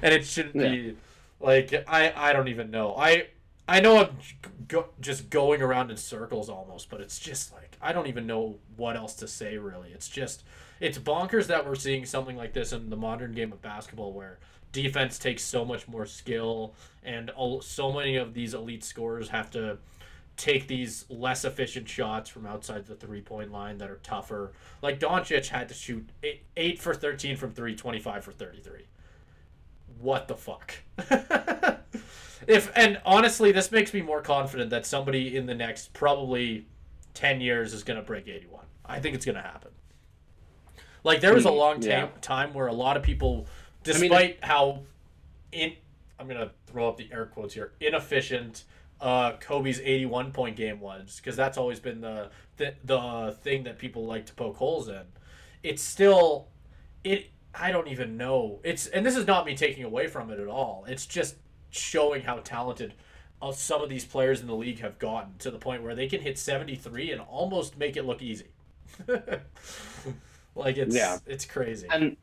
and 0.01 0.13
it 0.13 0.25
shouldn't 0.25 0.55
be 0.55 0.95
like 1.39 1.73
I 1.87 2.13
I 2.15 2.33
don't 2.33 2.49
even 2.49 2.71
know. 2.71 2.95
I 2.95 3.27
I 3.67 3.79
know 3.79 3.97
I'm 3.99 4.17
go, 4.67 4.87
just 5.01 5.29
going 5.29 5.61
around 5.61 5.89
in 5.91 5.97
circles 5.97 6.49
almost, 6.49 6.89
but 6.89 7.01
it's 7.01 7.19
just 7.19 7.53
like 7.53 7.77
I 7.81 7.93
don't 7.93 8.07
even 8.07 8.27
know 8.27 8.57
what 8.77 8.95
else 8.95 9.15
to 9.15 9.27
say 9.27 9.57
really. 9.57 9.91
It's 9.91 10.09
just 10.09 10.43
it's 10.79 10.97
bonkers 10.97 11.47
that 11.47 11.65
we're 11.65 11.75
seeing 11.75 12.05
something 12.05 12.35
like 12.35 12.53
this 12.53 12.73
in 12.73 12.89
the 12.89 12.97
modern 12.97 13.33
game 13.33 13.51
of 13.51 13.61
basketball 13.61 14.13
where 14.13 14.39
defense 14.71 15.17
takes 15.17 15.43
so 15.43 15.63
much 15.63 15.87
more 15.87 16.05
skill 16.05 16.73
and 17.03 17.31
so 17.61 17.91
many 17.91 18.17
of 18.17 18.33
these 18.33 18.53
elite 18.53 18.83
scorers 18.83 19.29
have 19.29 19.49
to 19.51 19.77
take 20.37 20.67
these 20.67 21.05
less 21.09 21.45
efficient 21.45 21.87
shots 21.87 22.29
from 22.29 22.45
outside 22.45 22.85
the 22.85 22.95
three 22.95 23.21
point 23.21 23.51
line 23.51 23.77
that 23.77 23.89
are 23.89 23.99
tougher. 24.03 24.51
Like 24.81 24.99
Doncic 24.99 25.47
had 25.47 25.69
to 25.69 25.73
shoot 25.73 26.07
8, 26.23 26.43
eight 26.57 26.79
for 26.79 26.93
13 26.93 27.37
from 27.37 27.53
3, 27.53 27.75
25 27.75 28.23
for 28.23 28.31
33. 28.31 28.85
What 29.99 30.27
the 30.27 30.35
fuck? 30.35 30.75
if 32.47 32.71
and 32.75 32.99
honestly, 33.05 33.51
this 33.51 33.71
makes 33.71 33.93
me 33.93 34.01
more 34.01 34.21
confident 34.21 34.69
that 34.71 34.85
somebody 34.85 35.35
in 35.37 35.45
the 35.45 35.55
next 35.55 35.93
probably 35.93 36.67
10 37.13 37.41
years 37.41 37.73
is 37.73 37.83
going 37.83 37.97
to 37.97 38.03
break 38.05 38.27
81. 38.27 38.65
I 38.85 38.99
think 38.99 39.15
it's 39.15 39.25
going 39.25 39.35
to 39.35 39.41
happen. 39.41 39.71
Like 41.03 41.21
there 41.21 41.33
was 41.33 41.45
a 41.45 41.51
Hmm, 41.51 41.57
long 41.57 41.81
yeah. 41.81 42.07
time 42.21 42.53
where 42.53 42.67
a 42.67 42.73
lot 42.73 42.97
of 42.97 43.03
people 43.03 43.47
mean, 43.93 44.09
despite 44.09 44.43
how 44.43 44.83
in 45.51 45.75
I'm 46.19 46.27
gonna 46.27 46.51
throw 46.67 46.87
up 46.89 46.97
the 46.97 47.09
air 47.11 47.25
quotes 47.25 47.53
here 47.53 47.73
inefficient 47.79 48.63
uh, 49.01 49.33
Kobe's 49.37 49.79
81 49.81 50.31
point 50.31 50.55
game 50.55 50.79
was 50.79 51.17
because 51.17 51.35
that's 51.35 51.57
always 51.57 51.79
been 51.79 52.01
the, 52.01 52.29
the 52.57 52.73
the 52.83 53.37
thing 53.41 53.63
that 53.65 53.77
people 53.77 54.05
like 54.05 54.25
to 54.27 54.33
poke 54.33 54.55
holes 54.57 54.87
in. 54.87 55.03
It's 55.63 55.81
still 55.83 56.47
it 57.03 57.27
I 57.53 57.71
don't 57.71 57.87
even 57.87 58.17
know. 58.17 58.59
It's 58.63 58.87
and 58.87 59.05
this 59.05 59.15
is 59.15 59.27
not 59.27 59.45
me 59.45 59.55
taking 59.55 59.83
away 59.83 60.07
from 60.07 60.31
it 60.31 60.39
at 60.39 60.47
all. 60.47 60.85
It's 60.87 61.05
just 61.05 61.35
showing 61.69 62.21
how 62.21 62.37
talented 62.37 62.93
uh, 63.41 63.51
some 63.51 63.81
of 63.81 63.89
these 63.89 64.05
players 64.05 64.41
in 64.41 64.47
the 64.47 64.55
league 64.55 64.79
have 64.79 64.97
gotten 64.99 65.37
to 65.39 65.51
the 65.51 65.57
point 65.57 65.83
where 65.83 65.93
they 65.95 66.07
can 66.07 66.21
hit 66.21 66.37
73 66.37 67.11
and 67.11 67.21
almost 67.21 67.77
make 67.77 67.97
it 67.97 68.03
look 68.05 68.21
easy. 68.21 68.45
like 70.55 70.77
it's 70.77 70.95
Yeah. 70.95 71.17
it's 71.25 71.45
crazy. 71.45 71.87
And 71.91 72.15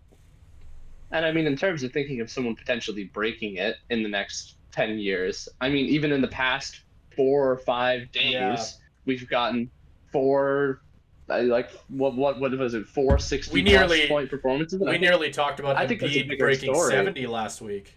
and 1.11 1.27
I 1.27 1.33
mean, 1.33 1.47
in 1.47 1.57
terms 1.57 1.83
of 1.83 1.93
thinking 1.93 2.21
of 2.21 2.31
someone 2.31 2.57
potentially 2.57 3.05
breaking 3.05 3.57
it 3.57 3.77
in 3.91 4.03
the 4.03 4.09
next 4.09 4.55
ten 4.71 4.99
years, 4.99 5.49
I 5.61 5.69
mean, 5.69 5.87
even 5.87 6.11
in 6.13 6.23
the 6.23 6.29
past 6.29 6.81
four 7.15 7.51
or 7.51 7.59
five 7.59 8.11
days, 8.13 8.33
Yeah. 8.33 8.63
we've 9.05 9.29
gotten 9.29 9.71
four, 10.11 10.81
like 11.29 11.71
what 11.89 12.17
what 12.17 12.41
what 12.41 12.57
was 12.57 12.73
it, 12.73 12.87
four 12.87 13.19
sixty 13.19 13.53
We 13.53 13.63
nearly- 13.63 14.09
point 14.09 14.31
performances. 14.31 14.81
And 14.81 14.89
I 14.89 14.93
We 14.93 14.99
think- 14.99 15.03
nearly 15.11 15.31
talked 15.31 15.61
about 15.61 15.77
I 15.77 15.87
think 15.87 16.01
Embiid 16.01 16.29
bigger 16.29 16.45
breaking 16.47 16.73
story. 16.75 16.93
70 16.93 17.27
last 17.27 17.61
week. 17.61 17.95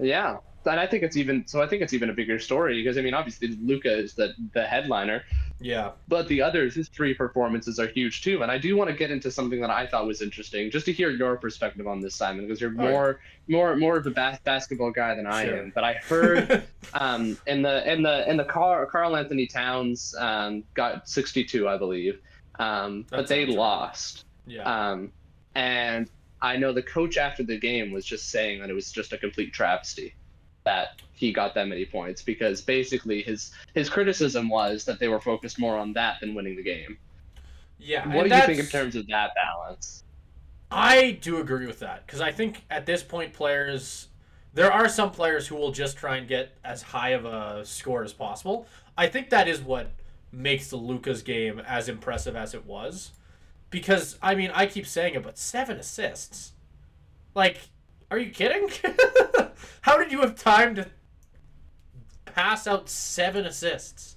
Yeah, 0.00 0.38
and 0.64 0.78
I 0.80 0.86
think 0.86 1.02
it's 1.02 1.16
even 1.16 1.46
so. 1.46 1.60
I 1.62 1.66
think 1.66 1.82
it's 1.82 1.92
even 1.92 2.08
a 2.10 2.12
bigger 2.12 2.38
story 2.38 2.82
because 2.82 2.96
I 2.98 3.02
mean, 3.02 3.14
obviously, 3.14 3.48
Luka 3.60 3.92
is 3.92 4.14
the 4.14 4.32
the 4.54 4.64
headliner, 4.64 5.22
Yeah. 5.60 5.90
but 6.08 6.28
the 6.28 6.40
others, 6.42 6.74
his 6.74 6.88
three 6.88 7.12
performances 7.14 7.78
are 7.78 7.88
huge 7.88 8.22
too. 8.22 8.42
And 8.42 8.50
I 8.50 8.58
do 8.58 8.76
want 8.76 8.88
to 8.90 8.96
get 8.96 9.10
into 9.10 9.30
something 9.30 9.60
that 9.60 9.70
I 9.70 9.86
thought 9.86 10.06
was 10.06 10.22
interesting, 10.22 10.70
just 10.70 10.86
to 10.86 10.92
hear 10.92 11.10
your 11.10 11.36
perspective 11.36 11.86
on 11.86 12.00
this, 12.00 12.14
Simon, 12.14 12.46
because 12.46 12.60
you're 12.60 12.70
All 12.70 12.76
right. 12.86 12.90
more 12.90 13.20
more 13.48 13.76
more 13.76 13.96
of 13.96 14.06
a 14.06 14.10
bas- 14.10 14.38
basketball 14.44 14.92
guy 14.92 15.14
than 15.14 15.26
I 15.26 15.44
Sure. 15.44 15.58
am. 15.58 15.72
But 15.74 15.84
I 15.84 15.94
heard 15.94 16.62
um, 16.94 17.36
in 17.46 17.62
the 17.62 17.92
in 17.92 18.02
the 18.02 18.28
in 18.30 18.36
the 18.36 18.44
Carl, 18.44 18.86
Karl-Anthony 18.86 19.46
Towns 19.48 20.14
um, 20.18 20.62
got 20.74 21.08
62, 21.08 21.68
I 21.68 21.76
believe, 21.76 22.18
um, 22.58 23.04
but 23.10 23.26
they 23.26 23.46
lost. 23.46 24.24
yeah. 24.46 24.62
Um, 24.92 25.12
and 25.54 26.08
I 26.42 26.56
know 26.56 26.72
the 26.72 26.82
coach 26.82 27.16
after 27.16 27.44
the 27.44 27.58
game 27.58 27.92
was 27.92 28.04
just 28.04 28.30
saying 28.30 28.60
that 28.60 28.68
it 28.68 28.74
was 28.74 28.90
just 28.90 29.12
a 29.12 29.18
complete 29.18 29.52
travesty 29.52 30.14
that 30.64 31.00
he 31.12 31.32
got 31.32 31.54
that 31.54 31.68
many 31.68 31.84
points 31.84 32.20
because 32.20 32.60
basically 32.60 33.22
his 33.22 33.52
his 33.74 33.88
criticism 33.88 34.48
was 34.48 34.84
that 34.84 34.98
they 34.98 35.08
were 35.08 35.20
focused 35.20 35.58
more 35.58 35.78
on 35.78 35.92
that 35.94 36.16
than 36.20 36.34
winning 36.34 36.56
the 36.56 36.62
game. 36.62 36.98
yeah. 37.78 38.06
What 38.14 38.28
do 38.28 38.34
you 38.34 38.42
think 38.42 38.58
in 38.58 38.66
terms 38.66 38.96
of 38.96 39.06
that 39.08 39.30
balance? 39.34 40.02
I 40.70 41.18
do 41.20 41.38
agree 41.38 41.66
with 41.66 41.80
that 41.80 42.06
because 42.06 42.20
I 42.20 42.32
think 42.32 42.64
at 42.70 42.86
this 42.86 43.02
point, 43.02 43.32
players, 43.32 44.08
there 44.54 44.72
are 44.72 44.88
some 44.88 45.10
players 45.10 45.46
who 45.46 45.56
will 45.56 45.70
just 45.70 45.96
try 45.96 46.16
and 46.16 46.26
get 46.26 46.56
as 46.64 46.82
high 46.82 47.10
of 47.10 47.24
a 47.24 47.64
score 47.64 48.02
as 48.02 48.12
possible. 48.12 48.66
I 48.96 49.06
think 49.06 49.30
that 49.30 49.48
is 49.48 49.60
what 49.60 49.90
makes 50.32 50.68
the 50.68 50.76
Luka's 50.76 51.22
game 51.22 51.60
as 51.60 51.88
impressive 51.88 52.36
as 52.36 52.54
it 52.54 52.64
was. 52.64 53.12
Because, 53.72 54.18
I 54.22 54.36
mean, 54.36 54.52
I 54.54 54.66
keep 54.66 54.86
saying 54.86 55.14
it, 55.14 55.22
but 55.24 55.36
seven 55.36 55.78
assists. 55.78 56.52
Like, 57.34 57.58
are 58.10 58.18
you 58.18 58.30
kidding? 58.30 58.68
How 59.80 59.96
did 59.98 60.12
you 60.12 60.20
have 60.20 60.36
time 60.36 60.76
to 60.76 60.86
pass 62.26 62.68
out 62.68 62.88
seven 62.88 63.46
assists? 63.46 64.16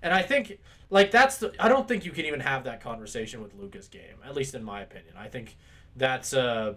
And 0.00 0.14
I 0.14 0.22
think, 0.22 0.58
like, 0.88 1.10
that's 1.10 1.38
the. 1.38 1.52
I 1.58 1.68
don't 1.68 1.86
think 1.88 2.04
you 2.06 2.12
can 2.12 2.24
even 2.24 2.40
have 2.40 2.64
that 2.64 2.80
conversation 2.80 3.42
with 3.42 3.54
Luka's 3.54 3.88
game, 3.88 4.16
at 4.24 4.34
least 4.34 4.54
in 4.54 4.62
my 4.64 4.80
opinion. 4.80 5.14
I 5.18 5.28
think 5.28 5.56
that's 5.96 6.32
uh 6.32 6.74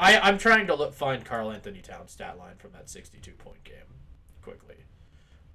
I 0.00 0.18
I'm 0.18 0.38
trying 0.38 0.66
to 0.68 0.74
look, 0.74 0.94
find 0.94 1.24
Karl-Anthony 1.24 1.80
Towns 1.80 2.12
stat 2.12 2.38
line 2.38 2.56
from 2.56 2.72
that 2.72 2.88
62 2.88 3.32
point 3.32 3.62
game 3.64 3.76
quickly. 4.42 4.76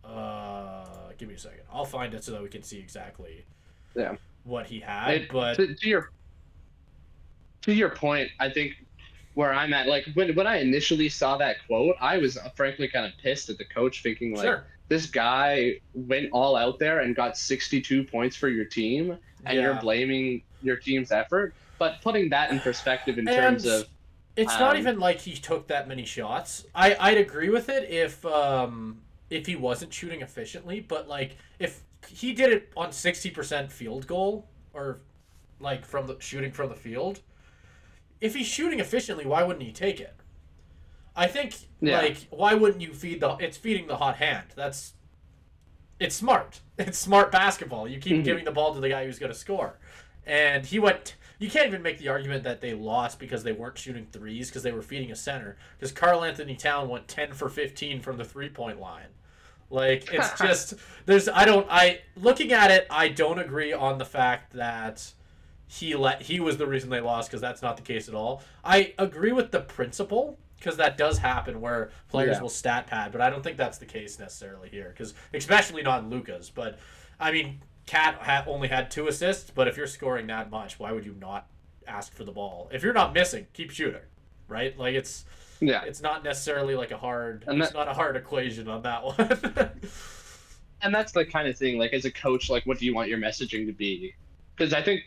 Uh, 0.04 0.86
give 1.18 1.30
me 1.30 1.36
a 1.36 1.40
second. 1.40 1.62
I'll 1.72 1.86
find 1.86 2.14
it 2.14 2.24
so 2.24 2.34
that 2.34 2.42
we 2.44 2.50
can 2.50 2.62
see 2.62 2.80
exactly 2.80 3.46
Yeah. 3.96 4.16
What 4.44 4.68
he 4.68 4.80
had. 4.80 5.24
It- 5.24 5.32
but 5.32 5.56
to, 5.56 5.76
to 5.76 5.88
your 5.90 6.10
to 7.64 7.74
your 7.74 7.90
point, 7.90 8.30
I 8.40 8.50
think 8.50 8.74
where 9.34 9.54
I'm 9.54 9.74
at, 9.74 9.88
like 9.88 10.06
when 10.14 10.36
when 10.36 10.48
I 10.48 10.58
initially 10.58 11.10
saw 11.10 11.38
that 11.38 11.58
quote, 11.68 11.96
I 12.02 12.18
was 12.18 12.38
uh, 12.38 12.50
frankly 12.56 12.88
kind 12.88 13.06
of 13.06 13.14
pissed 13.22 13.50
at 13.50 13.58
the 13.58 13.66
coach, 13.66 14.04
thinking 14.04 14.36
like 14.36 14.46
sure, 14.46 14.66
this 14.90 15.08
guy 15.08 15.76
went 15.94 16.30
all 16.34 16.56
out 16.56 16.80
there 16.80 17.00
and 17.02 17.16
got 17.16 17.38
62 17.38 18.06
points 18.06 18.36
for 18.36 18.50
your 18.50 18.66
team, 18.66 19.18
and 19.46 19.60
you're 19.62 19.74
blaming 19.76 20.44
your 20.62 20.78
team's 20.78 21.12
effort. 21.12 21.56
But 21.80 22.02
putting 22.02 22.30
that 22.30 22.52
in 22.52 22.60
perspective 22.62 23.18
in 23.18 23.28
And 23.28 23.30
terms 23.30 23.66
of 23.66 23.86
it's 24.36 24.60
not 24.60 24.76
um, 24.76 24.78
even 24.78 25.00
like 25.00 25.20
he 25.22 25.34
took 25.36 25.68
that 25.68 25.88
many 25.88 26.06
shots. 26.06 26.66
I 26.76 26.96
I'd 27.00 27.18
agree 27.18 27.50
with 27.50 27.70
it 27.70 27.90
if 27.90 28.26
um 28.26 29.02
if 29.30 29.46
he 29.48 29.56
wasn't 29.56 29.94
shooting 29.94 30.22
efficiently, 30.22 30.80
but 30.80 31.08
like 31.08 31.38
if 31.60 31.84
he 32.08 32.34
did 32.34 32.52
it 32.52 32.72
on 32.76 32.90
60% 32.90 33.72
field 33.72 34.08
goal 34.08 34.48
or 34.74 35.00
like 35.60 35.86
from 35.86 36.08
the 36.08 36.18
shooting 36.20 36.52
from 36.52 36.70
the 36.70 36.76
field, 36.76 37.22
if 38.22 38.36
he's 38.36 38.48
shooting 38.48 38.80
efficiently, 38.80 39.26
why 39.26 39.44
wouldn't 39.44 39.66
he 39.66 39.72
take 39.72 40.00
it? 40.00 40.16
I 41.16 41.28
think 41.28 41.56
Yeah. 41.82 42.00
like 42.00 42.18
why 42.30 42.54
wouldn't 42.56 42.82
you 42.82 42.94
feed 42.94 43.20
the? 43.22 43.36
It's 43.40 43.58
feeding 43.58 43.88
the 43.88 43.98
hot 43.98 44.18
hand. 44.18 44.48
That's 44.56 44.94
it's 46.00 46.16
smart. 46.16 46.60
It's 46.80 46.98
smart 46.98 47.32
basketball. 47.32 47.88
You 47.88 48.00
keep 48.00 48.18
Mhm. 48.18 48.24
giving 48.24 48.46
the 48.46 48.52
ball 48.52 48.74
to 48.74 48.80
the 48.80 48.90
guy 48.90 49.06
who's 49.06 49.20
going 49.20 49.32
to 49.32 49.38
score, 49.38 49.78
and 50.26 50.66
he 50.66 50.80
went. 50.80 51.16
You 51.38 51.50
can't 51.52 51.68
even 51.68 51.82
make 51.84 51.98
the 52.00 52.08
argument 52.08 52.44
that 52.46 52.62
they 52.62 52.74
lost 52.74 53.20
because 53.20 53.44
they 53.44 53.52
weren't 53.52 53.78
shooting 53.78 54.08
threes 54.12 54.50
because 54.50 54.64
they 54.64 54.72
were 54.72 54.82
feeding 54.82 55.12
a 55.12 55.16
center. 55.16 55.58
Because 55.78 55.92
Karl-Anthony 55.92 56.56
Town 56.56 56.88
went 56.90 57.08
ten 57.08 57.34
for 57.34 57.48
fifteen 57.50 58.00
from 58.02 58.18
the 58.18 58.24
three 58.26 58.50
point 58.50 58.80
line. 58.80 59.10
Like 59.74 60.14
it's 60.14 60.32
just 60.40 60.76
there's 61.06 61.28
I 61.28 61.46
don't 61.46 61.68
I 61.70 62.02
looking 62.16 62.54
at 62.54 62.70
it 62.72 62.86
I 62.90 63.08
don't 63.10 63.40
agree 63.40 63.74
on 63.74 63.98
the 63.98 64.06
fact 64.06 64.54
that 64.54 65.12
he 65.68 65.96
let 65.96 66.22
he 66.22 66.40
was 66.40 66.58
the 66.58 66.68
reason 66.68 66.90
they 66.92 67.02
lost 67.02 67.30
because 67.30 67.42
that's 67.42 67.62
not 67.64 67.76
the 67.76 67.84
case 67.84 68.08
at 68.08 68.14
all. 68.16 68.44
I 68.64 68.94
agree 69.00 69.32
with 69.32 69.52
the 69.52 69.60
principle 69.62 70.38
because 70.60 70.78
that 70.78 70.96
does 70.98 71.18
happen 71.18 71.60
where 71.60 71.90
players 72.10 72.38
Yeah. 72.38 72.42
will 72.44 72.50
stat 72.50 72.88
pad, 72.88 73.12
but 73.12 73.20
I 73.20 73.30
don't 73.30 73.44
think 73.44 73.58
that's 73.58 73.80
the 73.80 73.86
case 73.86 74.20
necessarily 74.20 74.70
here 74.70 74.90
because 74.96 75.14
especially 75.34 75.82
not 75.82 76.04
in 76.04 76.10
Luka's. 76.10 76.50
But 76.52 76.78
I 77.20 77.32
mean, 77.32 77.60
KAT 77.88 78.16
ha- 78.22 78.44
only 78.48 78.68
had 78.68 78.92
two 78.92 79.08
assists, 79.08 79.50
but 79.50 79.68
if 79.68 79.76
you're 79.76 79.88
scoring 79.88 80.28
that 80.28 80.50
much, 80.52 80.80
why 80.80 80.92
would 80.92 81.06
you 81.06 81.16
not 81.20 81.48
ask 81.88 82.14
for 82.14 82.24
the 82.24 82.32
ball? 82.32 82.70
If 82.72 82.84
you're 82.84 82.94
not 82.94 83.14
missing, 83.14 83.48
keep 83.54 83.72
shooting, 83.72 84.02
right? 84.48 84.78
Like 84.78 84.94
it's 84.96 85.26
Yeah. 85.68 85.84
it's 85.84 86.02
not 86.02 86.24
necessarily 86.24 86.76
like 86.76 86.92
a 86.92 86.98
hard 86.98 87.46
And 87.48 87.62
it's 87.62 87.74
not 87.74 87.88
a 87.88 87.94
hard 87.94 88.16
equation 88.16 88.68
on 88.68 88.82
that 88.84 89.04
one. 89.04 89.72
and 90.84 90.94
that's 90.94 91.12
the 91.12 91.26
kind 91.26 91.48
of 91.48 91.58
thing 91.58 91.78
like 91.80 91.94
as 91.94 92.06
a 92.06 92.12
coach 92.12 92.50
like 92.50 92.66
what 92.66 92.78
do 92.78 92.86
you 92.86 92.94
want 92.94 93.10
your 93.10 93.18
messaging 93.18 93.66
to 93.66 93.72
be 93.72 94.14
because 94.56 94.74
i 94.74 94.82
think 94.82 95.02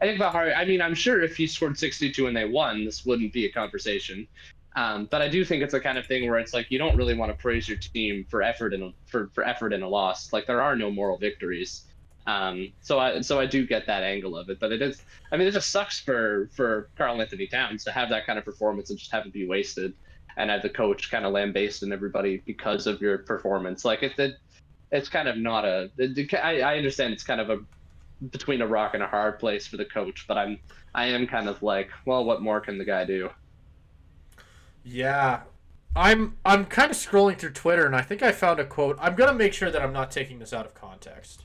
i 0.00 0.04
think 0.04 0.18
the 0.18 0.30
hard 0.30 0.52
i 0.52 0.64
mean 0.64 0.80
i'm 0.80 0.94
sure 0.94 1.22
if 1.22 1.36
he 1.36 1.46
scored 1.46 1.76
62 1.76 2.26
and 2.26 2.36
they 2.36 2.44
won 2.44 2.84
this 2.84 3.04
wouldn't 3.04 3.32
be 3.32 3.46
a 3.46 3.52
conversation 3.52 4.28
um, 4.76 5.06
but 5.10 5.22
i 5.22 5.28
do 5.28 5.44
think 5.44 5.62
it's 5.62 5.72
the 5.72 5.80
kind 5.80 5.98
of 5.98 6.06
thing 6.06 6.28
where 6.28 6.38
it's 6.38 6.52
like 6.52 6.70
you 6.70 6.78
don't 6.78 6.96
really 6.96 7.14
want 7.14 7.32
to 7.32 7.38
praise 7.38 7.68
your 7.68 7.78
team 7.78 8.26
for 8.28 8.42
effort 8.42 8.74
in 8.74 8.82
a, 8.82 8.92
for, 9.06 9.30
for 9.32 9.44
effort 9.44 9.72
in 9.72 9.82
a 9.82 9.88
loss 9.88 10.32
like 10.32 10.46
there 10.46 10.60
are 10.60 10.76
no 10.76 10.90
moral 10.90 11.16
victories 11.16 11.84
um, 12.26 12.72
so 12.80 12.98
I 12.98 13.20
so 13.20 13.38
I 13.38 13.46
do 13.46 13.66
get 13.66 13.86
that 13.86 14.02
angle 14.02 14.36
of 14.36 14.48
it, 14.48 14.58
but 14.58 14.72
it 14.72 14.80
is. 14.80 15.02
I 15.30 15.36
mean, 15.36 15.46
it 15.46 15.52
just 15.52 15.70
sucks 15.70 16.00
for 16.00 16.48
for 16.54 16.88
Karl-Anthony 16.96 17.46
Towns 17.46 17.84
to 17.84 17.92
have 17.92 18.08
that 18.10 18.26
kind 18.26 18.38
of 18.38 18.44
performance 18.44 18.90
and 18.90 18.98
just 18.98 19.12
have 19.12 19.26
it 19.26 19.32
be 19.32 19.46
wasted, 19.46 19.92
and 20.36 20.50
have 20.50 20.62
the 20.62 20.70
coach 20.70 21.10
kind 21.10 21.26
of 21.26 21.32
lambasting 21.32 21.92
everybody 21.92 22.38
because 22.46 22.86
of 22.86 23.00
your 23.02 23.18
performance. 23.18 23.84
Like 23.84 24.02
it, 24.02 24.18
it 24.18 24.36
it's 24.90 25.08
kind 25.08 25.28
of 25.28 25.36
not 25.36 25.66
a. 25.66 25.90
It, 25.98 26.32
I, 26.34 26.60
I 26.60 26.76
understand 26.78 27.12
it's 27.12 27.24
kind 27.24 27.40
of 27.40 27.50
a 27.50 27.58
between 28.30 28.62
a 28.62 28.66
rock 28.66 28.94
and 28.94 29.02
a 29.02 29.06
hard 29.06 29.38
place 29.38 29.66
for 29.66 29.76
the 29.76 29.84
coach, 29.84 30.24
but 30.26 30.38
I'm 30.38 30.58
I 30.94 31.06
am 31.06 31.26
kind 31.26 31.48
of 31.48 31.62
like, 31.62 31.90
well, 32.06 32.24
what 32.24 32.40
more 32.40 32.60
can 32.60 32.78
the 32.78 32.84
guy 32.86 33.04
do? 33.04 33.30
Yeah. 34.82 35.42
I'm 35.96 36.36
I'm 36.44 36.64
kind 36.64 36.90
of 36.90 36.96
scrolling 36.96 37.38
through 37.38 37.52
Twitter 37.52 37.86
and 37.86 37.94
I 37.94 38.00
think 38.00 38.22
I 38.22 38.32
found 38.32 38.58
a 38.58 38.64
quote. 38.64 38.96
I'm 39.00 39.14
to 39.14 39.32
make 39.32 39.52
sure 39.52 39.70
that 39.70 39.80
I'm 39.80 39.92
not 39.92 40.10
taking 40.10 40.40
this 40.40 40.52
out 40.52 40.66
of 40.66 40.74
context 40.74 41.44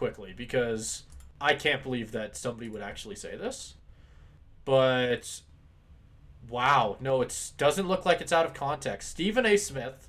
quickly 0.00 0.32
because 0.34 1.02
I 1.42 1.52
can't 1.52 1.82
believe 1.82 2.10
that 2.12 2.34
somebody 2.34 2.70
would 2.70 2.80
actually 2.80 3.16
say 3.16 3.36
this. 3.36 3.74
But 4.64 5.42
wow, 6.48 6.96
no, 7.00 7.20
it 7.20 7.50
doesn't 7.58 7.86
look 7.86 8.06
like 8.06 8.22
it's 8.22 8.32
out 8.32 8.46
of 8.46 8.54
context. 8.54 9.10
Stephen 9.10 9.44
A. 9.44 9.58
Smith, 9.58 10.08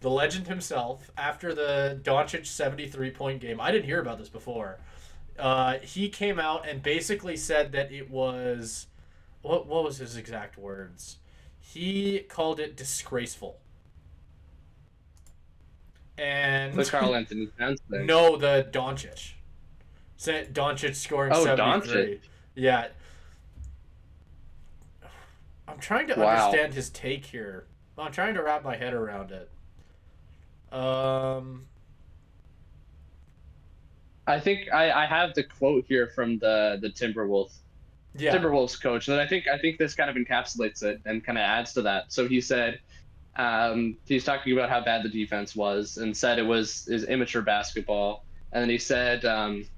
the 0.00 0.08
legend 0.08 0.46
himself, 0.46 1.10
after 1.18 1.52
the 1.52 2.00
Doncic 2.02 2.46
73 2.46 3.10
point 3.10 3.40
game, 3.42 3.60
I 3.60 3.70
didn't 3.70 3.84
hear 3.84 4.00
about 4.00 4.16
this 4.16 4.30
before. 4.30 4.78
Uh, 5.38 5.74
he 5.80 6.08
came 6.08 6.40
out 6.40 6.66
and 6.66 6.82
basically 6.82 7.36
said 7.36 7.72
that 7.72 7.92
it 7.92 8.10
was 8.10 8.86
what 9.42 9.66
what 9.66 9.84
was 9.84 9.98
his 9.98 10.16
exact 10.16 10.56
words? 10.56 11.18
He 11.60 12.20
called 12.20 12.58
it 12.60 12.78
disgraceful. 12.78 13.58
And 16.18 16.74
The 16.74 16.84
Carl 16.84 17.14
Anthony 17.14 17.48
Towns 17.58 17.80
thing. 17.90 18.06
no, 18.06 18.36
the 18.36 18.68
Doncic. 18.72 19.32
Said 20.16 20.52
Doncic 20.54 20.94
scoring 20.96 21.32
Oh, 21.34 21.44
73. 21.44 21.94
Doncic. 22.16 22.20
Yeah. 22.54 22.88
I'm 25.68 25.78
trying 25.78 26.08
to 26.08 26.14
Wow. 26.18 26.46
understand 26.46 26.74
his 26.74 26.90
take 26.90 27.24
here. 27.26 27.66
I'm 27.96 28.10
trying 28.12 28.34
to 28.34 28.42
wrap 28.42 28.64
my 28.64 28.76
head 28.76 28.94
around 28.94 29.30
it. 29.32 29.50
Um 30.76 31.66
I 34.26 34.38
think 34.38 34.70
I, 34.72 34.90
I 34.90 35.06
have 35.06 35.34
the 35.34 35.42
quote 35.44 35.84
here 35.88 36.08
from 36.08 36.38
the 36.38 36.78
the 36.82 36.90
Timberwolves 36.90 37.54
yeah. 38.14 38.36
Timberwolves 38.36 38.80
coach, 38.80 39.08
and 39.08 39.18
I 39.20 39.26
think 39.26 39.46
I 39.48 39.58
think 39.58 39.78
this 39.78 39.94
kind 39.94 40.10
of 40.10 40.16
encapsulates 40.16 40.82
it 40.82 41.00
and 41.06 41.24
kind 41.24 41.38
of 41.38 41.42
adds 41.42 41.72
to 41.74 41.82
that. 41.82 42.12
So 42.12 42.26
he 42.28 42.40
said 42.40 42.80
um, 43.38 43.96
he's 44.06 44.24
talking 44.24 44.52
about 44.52 44.68
how 44.68 44.80
bad 44.80 45.02
the 45.02 45.08
defense 45.08 45.54
was, 45.54 45.96
and 45.96 46.16
said 46.16 46.38
it 46.38 46.46
was 46.46 46.86
is 46.88 47.04
immature 47.04 47.42
basketball. 47.42 48.24
And 48.52 48.62
then 48.62 48.70
he 48.70 48.78
said, 48.78 49.24
um, 49.24 49.68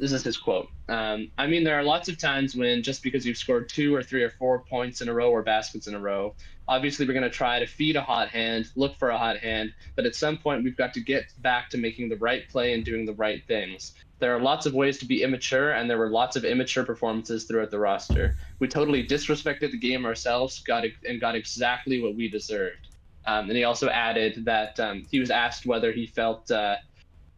"This 0.00 0.12
is 0.12 0.24
his 0.24 0.38
quote. 0.38 0.68
Um, 0.88 1.30
I 1.36 1.46
mean, 1.46 1.62
there 1.62 1.78
are 1.78 1.84
lots 1.84 2.08
of 2.08 2.16
times 2.16 2.56
when 2.56 2.82
just 2.82 3.02
because 3.02 3.26
you've 3.26 3.36
scored 3.36 3.68
two 3.68 3.94
or 3.94 4.02
three 4.02 4.22
or 4.22 4.30
four 4.30 4.60
points 4.60 5.02
in 5.02 5.10
a 5.10 5.14
row 5.14 5.30
or 5.30 5.42
baskets 5.42 5.86
in 5.86 5.94
a 5.94 6.00
row, 6.00 6.34
obviously 6.66 7.06
we're 7.06 7.12
going 7.12 7.22
to 7.22 7.28
try 7.30 7.58
to 7.58 7.66
feed 7.66 7.96
a 7.96 8.00
hot 8.00 8.30
hand, 8.30 8.70
look 8.76 8.96
for 8.96 9.10
a 9.10 9.18
hot 9.18 9.36
hand, 9.36 9.74
but 9.96 10.06
at 10.06 10.14
some 10.14 10.38
point 10.38 10.64
we've 10.64 10.76
got 10.76 10.94
to 10.94 11.00
get 11.00 11.24
back 11.42 11.68
to 11.70 11.76
making 11.76 12.08
the 12.08 12.16
right 12.16 12.48
play 12.48 12.72
and 12.72 12.82
doing 12.82 13.04
the 13.04 13.12
right 13.12 13.46
things." 13.46 13.92
There 14.20 14.34
are 14.34 14.40
lots 14.40 14.66
of 14.66 14.74
ways 14.74 14.98
to 14.98 15.06
be 15.06 15.22
immature, 15.22 15.72
and 15.72 15.88
there 15.88 15.96
were 15.98 16.10
lots 16.10 16.36
of 16.36 16.44
immature 16.44 16.84
performances 16.84 17.44
throughout 17.44 17.70
the 17.70 17.78
roster. 17.78 18.36
We 18.58 18.68
totally 18.68 19.06
disrespected 19.06 19.70
the 19.70 19.78
game 19.78 20.04
ourselves, 20.06 20.60
got 20.60 20.84
and 21.06 21.20
got 21.20 21.34
exactly 21.34 22.02
what 22.02 22.14
we 22.14 22.28
deserved. 22.28 22.88
Um, 23.26 23.48
and 23.48 23.56
he 23.56 23.64
also 23.64 23.88
added 23.88 24.44
that 24.46 24.80
um, 24.80 25.06
he 25.10 25.20
was 25.20 25.30
asked 25.30 25.66
whether 25.66 25.92
he 25.92 26.06
felt 26.06 26.50
uh, 26.50 26.76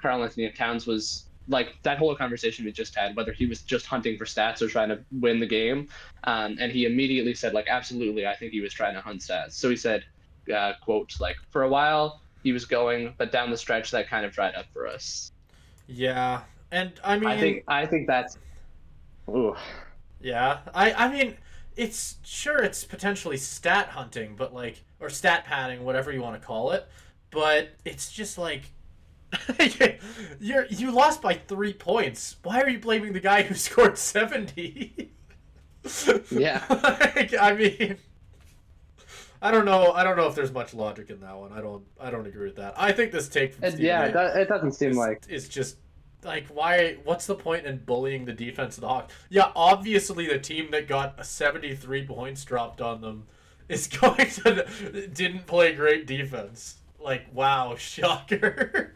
Karl-Anthony 0.00 0.50
Towns 0.50 0.86
was 0.86 1.26
like 1.48 1.74
that 1.82 1.98
whole 1.98 2.14
conversation 2.14 2.64
we 2.64 2.72
just 2.72 2.94
had, 2.94 3.16
whether 3.16 3.32
he 3.32 3.46
was 3.46 3.62
just 3.62 3.86
hunting 3.86 4.16
for 4.16 4.24
stats 4.24 4.62
or 4.62 4.68
trying 4.68 4.88
to 4.88 5.00
win 5.10 5.40
the 5.40 5.46
game. 5.46 5.88
Um, 6.24 6.56
and 6.60 6.70
he 6.70 6.86
immediately 6.86 7.34
said, 7.34 7.52
like, 7.52 7.68
absolutely, 7.68 8.26
I 8.26 8.36
think 8.36 8.52
he 8.52 8.60
was 8.60 8.72
trying 8.72 8.94
to 8.94 9.00
hunt 9.00 9.20
stats. 9.20 9.52
So 9.52 9.68
he 9.68 9.76
said, 9.76 10.04
uh, 10.54 10.72
quote, 10.82 11.18
like, 11.20 11.36
for 11.50 11.62
a 11.62 11.68
while 11.68 12.20
he 12.42 12.52
was 12.52 12.64
going, 12.64 13.14
but 13.18 13.32
down 13.32 13.50
the 13.50 13.56
stretch 13.56 13.90
that 13.92 14.08
kind 14.08 14.24
of 14.24 14.32
dried 14.32 14.54
up 14.54 14.66
for 14.72 14.86
us. 14.86 15.32
Yeah. 15.86 16.42
And 16.70 16.92
I 17.04 17.18
mean 17.18 17.28
I 17.28 17.38
think 17.38 17.64
I 17.68 17.86
think 17.86 18.06
that's. 18.06 18.38
Ooh. 19.28 19.54
Yeah, 20.20 20.60
I 20.74 20.92
I 20.92 21.08
mean, 21.08 21.36
it's 21.76 22.16
sure 22.22 22.58
it's 22.58 22.84
potentially 22.84 23.36
stat 23.36 23.88
hunting, 23.88 24.34
but 24.36 24.54
like 24.54 24.82
or 25.00 25.10
stat 25.10 25.44
padding, 25.44 25.84
whatever 25.84 26.12
you 26.12 26.22
want 26.22 26.40
to 26.40 26.46
call 26.46 26.72
it. 26.72 26.88
But 27.30 27.70
it's 27.84 28.10
just 28.10 28.38
like 28.38 28.72
you're 30.40 30.66
you 30.66 30.90
lost 30.90 31.22
by 31.22 31.34
three 31.34 31.72
points. 31.72 32.36
Why 32.42 32.60
are 32.60 32.68
you 32.68 32.78
blaming 32.78 33.12
the 33.12 33.20
guy 33.20 33.42
who 33.42 33.54
scored 33.56 33.98
seventy? 33.98 35.12
Yeah. 36.30 36.64
like, 36.70 37.34
I 37.38 37.54
mean. 37.54 37.96
I 39.40 39.50
don't 39.50 39.64
know. 39.64 39.90
I 39.90 40.04
don't 40.04 40.16
know 40.16 40.28
if 40.28 40.36
there's 40.36 40.52
much 40.52 40.72
logic 40.72 41.10
in 41.10 41.20
that 41.20 41.36
one. 41.36 41.52
I 41.52 41.60
don't. 41.60 41.82
I 42.00 42.10
don't 42.10 42.26
agree 42.26 42.46
with 42.46 42.56
that. 42.56 42.74
I 42.76 42.92
think 42.92 43.10
this 43.10 43.28
take 43.28 43.54
from 43.54 43.64
It, 43.64 43.80
yeah, 43.80 44.04
it, 44.04 44.48
doesn't 44.48 44.72
seem 44.72 44.92
is, 44.92 44.96
like. 44.96 45.24
it's 45.28 45.48
just 45.48 45.78
like 46.24 46.46
why 46.46 46.96
what's 47.02 47.26
the 47.26 47.34
point 47.34 47.66
in 47.66 47.78
bullying 47.78 48.24
the 48.24 48.32
defense 48.32 48.76
of 48.76 48.82
the 48.82 48.88
Hawks? 48.88 49.12
Yeah, 49.28 49.50
obviously 49.56 50.26
the 50.28 50.38
team 50.38 50.70
that 50.70 50.86
got 50.86 51.26
73 51.26 52.06
points 52.06 52.44
dropped 52.44 52.80
on 52.80 53.00
them 53.00 53.26
is 53.68 53.88
going 53.88 54.26
to 54.26 55.08
didn't 55.08 55.46
play 55.46 55.74
great 55.74 56.06
defense. 56.06 56.76
Like 57.00 57.26
wow, 57.32 57.74
shocker. 57.76 58.94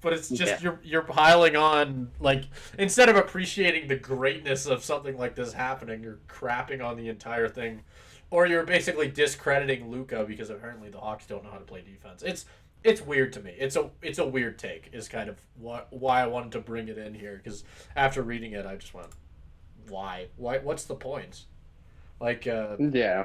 But 0.00 0.12
it's 0.12 0.28
just 0.28 0.52
Yeah. 0.52 0.58
you're 0.60 0.80
you're 0.84 1.02
piling 1.02 1.56
on 1.56 2.10
like 2.20 2.44
instead 2.78 3.08
of 3.08 3.16
appreciating 3.16 3.88
the 3.88 3.96
greatness 3.96 4.66
of 4.66 4.84
something 4.84 5.16
like 5.16 5.34
this 5.34 5.52
happening, 5.52 6.02
you're 6.02 6.18
crapping 6.28 6.84
on 6.84 6.96
the 6.96 7.08
entire 7.08 7.48
thing. 7.48 7.82
Or 8.30 8.46
you're 8.46 8.64
basically 8.64 9.08
discrediting 9.08 9.88
Luka 9.90 10.24
because 10.26 10.50
apparently 10.50 10.90
the 10.90 10.98
Hawks 10.98 11.26
don't 11.26 11.44
know 11.44 11.50
how 11.50 11.58
to 11.58 11.64
play 11.64 11.80
defense. 11.82 12.22
It's 12.22 12.44
it's 12.84 13.00
weird 13.00 13.32
to 13.34 13.40
me. 13.40 13.52
It's 13.58 13.76
a 13.76 13.90
it's 14.02 14.18
a 14.18 14.26
weird 14.26 14.58
take. 14.58 14.90
Is 14.92 15.08
kind 15.08 15.28
of 15.28 15.40
what 15.58 15.86
why 15.90 16.22
I 16.22 16.26
wanted 16.26 16.52
to 16.52 16.60
bring 16.60 16.88
it 16.88 16.98
in 16.98 17.14
here 17.14 17.40
because 17.42 17.64
after 17.94 18.22
reading 18.22 18.52
it, 18.52 18.66
I 18.66 18.76
just 18.76 18.94
went, 18.94 19.08
why? 19.88 20.26
Why? 20.36 20.58
What's 20.58 20.84
the 20.84 20.94
point? 20.96 21.44
Like, 22.20 22.46
uh, 22.46 22.76
Yeah. 22.78 23.24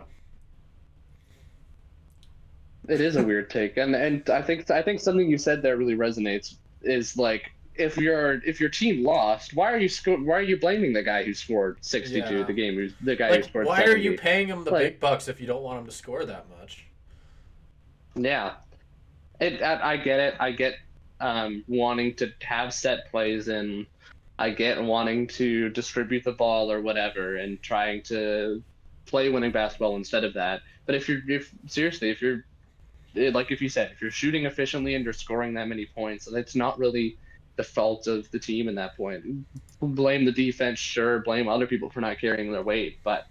It 2.88 3.00
is 3.00 3.16
a 3.16 3.24
weird 3.24 3.50
take, 3.50 3.78
and 3.78 3.96
and 3.96 4.28
I 4.30 4.42
think 4.42 4.70
I 4.72 4.82
think 4.82 5.00
something 5.00 5.30
you 5.30 5.38
said 5.38 5.62
there 5.62 5.78
really 5.78 5.96
resonates. 5.96 6.56
Is 6.82 7.16
like 7.16 7.52
if 7.76 7.96
your 7.98 8.42
if 8.44 8.60
your 8.60 8.70
team 8.70 9.04
lost, 9.04 9.54
why 9.54 9.72
are 9.72 9.78
you 9.78 9.88
sco- 9.88 10.18
why 10.18 10.36
are 10.38 10.42
you 10.42 10.60
blaming 10.60 10.94
the 10.94 11.04
guy 11.04 11.24
who 11.24 11.34
scored 11.34 11.78
sixty 11.82 12.22
two? 12.24 12.40
Yeah. 12.40 12.44
The 12.44 12.54
game 12.54 12.76
who's 12.76 12.94
the 13.02 13.16
guy 13.16 13.38
who 13.38 13.44
scored. 13.44 13.68
why 13.68 13.84
are 13.84 13.98
you 13.98 14.18
paying 14.18 14.48
him 14.48 14.64
the 14.64 14.72
Like- 14.72 14.84
big 14.84 15.00
bucks 15.00 15.28
if 15.28 15.40
you 15.40 15.48
don't 15.48 15.62
want 15.62 15.80
him 15.80 15.86
to 15.86 15.92
score 15.92 16.26
that 16.26 16.46
much? 16.60 16.86
Yeah, 18.16 18.54
it. 19.40 19.62
I, 19.62 19.94
I 19.94 19.98
get 19.98 20.20
it. 20.20 20.36
I 20.40 20.52
get 20.52 20.76
um, 21.20 21.64
wanting 21.68 22.16
to 22.16 22.32
have 22.42 22.74
set 22.74 23.10
plays 23.12 23.48
and 23.48 23.86
I 24.40 24.50
get 24.50 24.82
wanting 24.82 25.28
to 25.28 25.70
distribute 25.70 26.24
the 26.24 26.32
ball 26.32 26.72
or 26.72 26.82
whatever 26.82 27.36
and 27.38 27.62
trying 27.62 28.02
to 28.04 28.64
play 29.06 29.30
winning 29.30 29.52
basketball 29.52 29.96
instead 29.98 30.24
of 30.24 30.34
that. 30.34 30.62
But 30.88 30.96
if 30.96 31.08
you're 31.08 31.22
if 31.30 31.52
seriously 31.68 32.10
if 32.10 32.22
you're 32.22 32.44
like 33.16 33.52
if 33.52 33.62
you 33.62 33.70
said 33.70 33.92
if 33.92 34.02
you're 34.02 34.12
shooting 34.12 34.46
efficiently 34.46 34.96
and 34.96 35.04
you're 35.04 35.14
scoring 35.14 35.54
that 35.56 35.68
many 35.68 35.86
points, 35.86 36.28
it's 36.28 36.56
not 36.56 36.80
really 36.80 37.18
the 37.58 37.64
fault 37.64 38.08
of 38.08 38.30
the 38.32 38.40
team 38.40 38.68
in 38.68 38.76
that 38.76 38.96
point. 38.96 39.24
Blame 39.82 40.26
the 40.26 40.32
defense, 40.32 40.80
sure. 40.80 41.20
Blame 41.20 41.48
other 41.48 41.68
people 41.68 41.90
for 41.90 42.02
not 42.02 42.20
carrying 42.20 42.52
their 42.52 42.64
weight, 42.64 43.00
but 43.04 43.28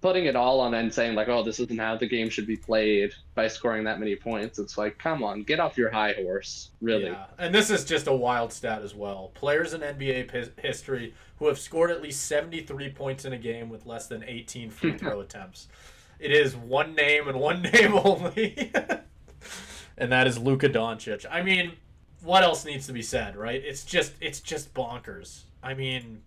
putting 0.00 0.26
it 0.26 0.36
all 0.36 0.60
on 0.60 0.74
and 0.74 0.92
saying 0.92 1.14
like, 1.14 1.28
"Oh, 1.28 1.42
this 1.42 1.60
isn't 1.60 1.78
how 1.78 1.96
the 1.96 2.06
game 2.06 2.30
should 2.30 2.46
be 2.46 2.56
played" 2.56 3.12
by 3.34 3.48
scoring 3.48 3.84
that 3.84 3.98
many 3.98 4.16
points. 4.16 4.58
It's 4.58 4.78
like, 4.78 4.98
come 4.98 5.22
on, 5.22 5.42
get 5.42 5.60
off 5.60 5.76
your 5.76 5.90
high 5.90 6.14
horse, 6.14 6.70
really. 6.80 7.06
Yeah, 7.06 7.26
and 7.38 7.54
this 7.54 7.70
is 7.70 7.84
just 7.84 8.06
a 8.06 8.14
wild 8.14 8.52
stat 8.52 8.82
as 8.82 8.94
well. 8.94 9.30
Players 9.34 9.74
in 9.74 9.80
NBA 9.80 10.32
p- 10.32 10.62
history 10.62 11.14
who 11.38 11.46
have 11.46 11.58
scored 11.58 11.90
at 11.90 12.02
least 12.02 12.24
seventy-three 12.26 12.90
points 12.90 13.24
in 13.24 13.32
a 13.32 13.38
game 13.38 13.68
with 13.68 13.86
less 13.86 14.06
than 14.06 14.24
eighteen 14.24 14.70
free 14.70 14.96
throw 14.96 15.20
attempts. 15.20 15.68
It 16.20 16.32
is 16.32 16.54
one 16.54 16.94
name 16.94 17.28
and 17.28 17.40
one 17.40 17.62
name 17.74 17.94
only, 17.94 18.72
and 19.96 20.12
that 20.12 20.26
is 20.26 20.38
Luka 20.38 20.68
Doncic. 20.68 21.24
I 21.30 21.42
mean, 21.42 21.72
what 22.22 22.42
else 22.42 22.64
needs 22.64 22.86
to 22.86 22.92
be 22.92 23.02
said, 23.02 23.36
right? 23.36 23.62
It's 23.64 23.84
just 23.84 24.12
it's 24.20 24.40
just 24.40 24.74
bonkers. 24.74 25.44
I 25.62 25.74
mean 25.74 26.22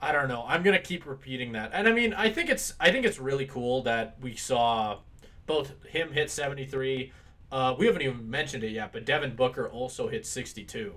I 0.00 0.12
don't 0.12 0.28
know. 0.28 0.44
I'm 0.46 0.62
gonna 0.62 0.78
keep 0.78 1.06
repeating 1.06 1.52
that, 1.52 1.70
and 1.74 1.88
I 1.88 1.92
mean, 1.92 2.14
I 2.14 2.30
think 2.30 2.50
it's 2.50 2.74
I 2.78 2.92
think 2.92 3.04
it's 3.04 3.18
really 3.18 3.46
cool 3.46 3.82
that 3.82 4.16
we 4.20 4.36
saw 4.36 4.98
both 5.46 5.72
him 5.86 6.12
hit 6.12 6.30
73. 6.30 7.12
Uh, 7.50 7.74
we 7.78 7.86
haven't 7.86 8.02
even 8.02 8.30
mentioned 8.30 8.62
it 8.62 8.70
yet, 8.70 8.92
but 8.92 9.04
Devin 9.04 9.34
Booker 9.34 9.68
also 9.68 10.06
hit 10.06 10.26
62, 10.26 10.94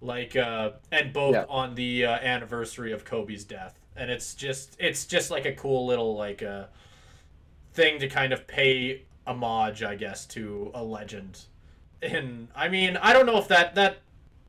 like, 0.00 0.34
uh, 0.34 0.72
and 0.90 1.12
both 1.12 1.34
yeah. 1.34 1.44
on 1.48 1.76
the 1.76 2.04
uh, 2.04 2.10
anniversary 2.10 2.92
of 2.92 3.04
Kobe's 3.04 3.44
death, 3.44 3.78
and 4.00 4.10
it's 4.10 4.34
just 4.34 4.76
it's 4.80 5.04
just 5.04 5.30
like 5.30 5.44
a 5.44 5.52
cool 5.52 5.86
little 5.86 6.16
like 6.16 6.42
uh, 6.42 6.64
thing 7.74 8.00
to 8.00 8.08
kind 8.08 8.32
of 8.32 8.46
pay 8.46 9.02
homage, 9.26 9.82
I 9.82 9.94
guess, 9.94 10.26
to 10.28 10.70
a 10.74 10.82
legend. 10.82 11.40
And 12.02 12.48
I 12.56 12.68
mean, 12.68 12.96
I 12.96 13.12
don't 13.12 13.26
know 13.26 13.36
if 13.36 13.46
that 13.48 13.74
that 13.74 13.98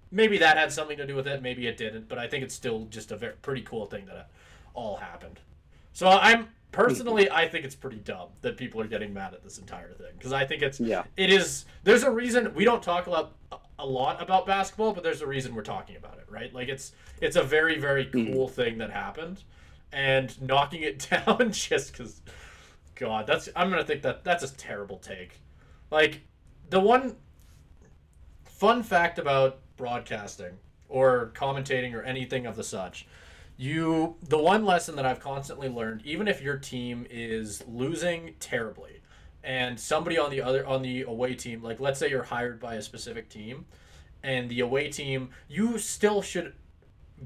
maybe 0.10 0.38
that 0.38 0.58
had 0.58 0.72
something 0.72 0.97
to 0.97 1.06
do 1.06 1.16
with 1.16 1.28
it. 1.28 1.43
Maybe 1.43 1.68
it 1.68 1.76
didn't, 1.76 2.08
but 2.08 2.18
I 2.18 2.28
think 2.28 2.43
it's 2.45 2.56
still 2.56 2.86
just 2.86 3.12
a 3.12 3.18
very 3.18 3.34
pretty 3.41 3.62
cool 3.64 3.86
thing 3.86 4.06
that 4.06 4.30
all 4.74 4.95
happened. 4.95 5.41
So 5.91 6.08
I'm 6.08 6.47
personally, 6.72 7.30
I 7.30 7.49
think 7.49 7.66
it's 7.66 7.76
pretty 7.76 7.97
dumb 7.97 8.30
that 8.43 8.56
people 8.56 8.80
are 8.80 8.88
getting 8.88 9.14
mad 9.14 9.34
at 9.34 9.43
this 9.43 9.58
entire 9.58 9.91
thing 9.91 10.14
because 10.18 10.32
I 10.32 10.45
think 10.45 10.62
it's 10.62 10.80
yeah. 10.80 11.04
It 11.18 11.30
is. 11.30 11.66
There's 11.84 12.04
a 12.04 12.12
reason 12.12 12.54
we 12.56 12.64
don't 12.64 12.82
talk 12.82 13.08
a 13.08 13.10
lot 13.10 13.34
a 13.82 13.86
lot 13.86 14.22
about 14.22 14.46
basketball, 14.46 14.94
but 14.94 15.04
there's 15.04 15.22
a 15.22 15.28
reason 15.28 15.56
we're 15.56 15.64
talking 15.64 15.96
about 15.96 16.18
it, 16.18 16.26
right? 16.30 16.54
Like 16.54 16.70
it's 16.70 16.94
it's 17.20 17.36
a 17.36 17.44
very 17.44 17.80
very 17.80 18.06
mm-hmm. 18.06 18.34
cool 18.34 18.48
mm 18.48 18.52
thing 18.52 18.78
that 18.78 18.92
happened, 18.92 19.44
and 19.92 20.40
knocking 20.42 20.84
it 20.84 21.08
down 21.26 21.52
just 21.52 21.92
because, 21.92 22.22
God, 22.96 23.28
that's 23.28 23.50
I'm 23.56 23.70
gonna 23.70 23.84
think 23.84 24.04
that 24.04 24.24
that's 24.24 24.44
a 24.44 24.56
terrible 24.56 24.98
take. 24.98 25.42
Like 25.90 26.22
the 26.70 26.80
one 26.80 27.16
fun 28.46 28.84
fact 28.84 29.18
about 29.18 29.60
broadcasting 29.76 30.58
or 30.88 31.32
commentating 31.34 31.96
or 31.96 32.04
anything 32.04 32.46
of 32.46 32.56
the 32.56 32.64
such 32.64 33.08
you 33.58 34.16
the 34.22 34.38
one 34.38 34.66
lesson 34.66 34.96
that 34.96 35.06
i've 35.06 35.20
constantly 35.20 35.68
learned 35.68 36.02
even 36.06 36.28
if 36.28 36.42
your 36.42 36.58
team 36.58 37.06
is 37.10 37.64
losing 37.68 38.34
terribly 38.40 39.01
and 39.44 39.80
somebody 39.80 40.18
on 40.18 40.30
the 40.30 40.42
other 40.42 40.66
on 40.66 40.82
the 40.82 41.02
away 41.02 41.34
team 41.34 41.64
like 41.64 41.80
let's 41.80 42.00
say 42.00 42.10
you're 42.10 42.24
hired 42.24 42.60
by 42.60 42.76
a 42.76 42.82
specific 42.82 43.30
team 43.30 43.66
and 44.24 44.50
the 44.50 44.60
away 44.60 44.89
team 44.89 45.30
you 45.48 45.78
still 45.78 46.22
should 46.22 46.54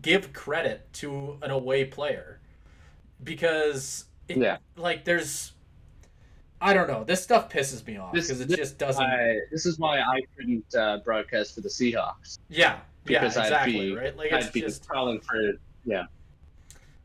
give 0.01 0.31
credit 0.33 0.91
to 0.93 1.37
an 1.41 1.51
away 1.51 1.83
player 1.83 2.39
because 3.23 4.05
it, 4.27 4.37
yeah 4.37 4.57
like 4.77 5.03
there's 5.03 5.53
I 6.61 6.73
don't 6.73 6.87
know. 6.87 7.03
This 7.03 7.21
stuff 7.21 7.49
pisses 7.49 7.85
me 7.85 7.97
off 7.97 8.13
because 8.13 8.39
it 8.39 8.49
just 8.49 8.77
doesn't. 8.77 9.03
I, 9.03 9.39
this 9.51 9.65
is 9.65 9.77
why 9.77 9.99
I 9.99 10.21
couldn't 10.35 10.73
uh, 10.73 10.97
broadcast 11.03 11.53
for 11.53 11.61
the 11.61 11.69
Seahawks. 11.69 12.39
Yeah, 12.49 12.79
because 13.03 13.35
yeah, 13.35 13.43
exactly. 13.43 13.75
I'd 13.75 13.81
be, 13.81 13.95
right? 13.95 14.17
Like 14.17 14.33
I'd 14.33 14.51
be 14.51 14.61
just 14.61 14.87
calling 14.87 15.19
for 15.19 15.59
yeah. 15.85 16.05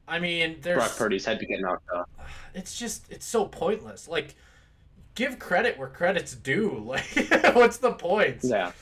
I 0.06 0.18
mean, 0.18 0.58
there's 0.62 0.78
Brock 0.78 0.96
Purdy's 0.96 1.24
head 1.24 1.38
to 1.40 1.46
get 1.46 1.60
knocked 1.60 1.88
off. 1.90 2.08
It's 2.54 2.78
just 2.78 3.10
it's 3.10 3.26
so 3.26 3.44
pointless. 3.46 4.08
Like, 4.08 4.34
give 5.20 5.38
credit 5.38 5.78
where 5.78 5.88
credit's 5.88 6.34
due. 6.34 6.70
Like, 6.90 7.54
what's 7.54 7.76
the 7.76 7.92
point? 7.92 8.38
Yeah. 8.42 8.72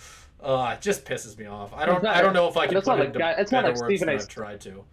Uh, 0.40 0.76
it 0.76 0.80
just 0.80 1.04
pisses 1.04 1.36
me 1.36 1.46
off. 1.46 1.72
I 1.74 1.84
don't. 1.84 2.02
Not, 2.02 2.14
I 2.14 2.22
don't 2.22 2.32
know 2.32 2.48
if 2.48 2.56
I 2.56 2.68
can 2.68 2.80
put 2.80 3.00
it 3.00 3.06
into 3.06 3.40
it's 3.40 3.50
better 3.50 3.68
not 3.68 3.74
like 3.74 3.82
words 3.82 4.00
than 4.00 4.08
I've 4.08 4.28
tried 4.28 4.60
to. 4.62 4.84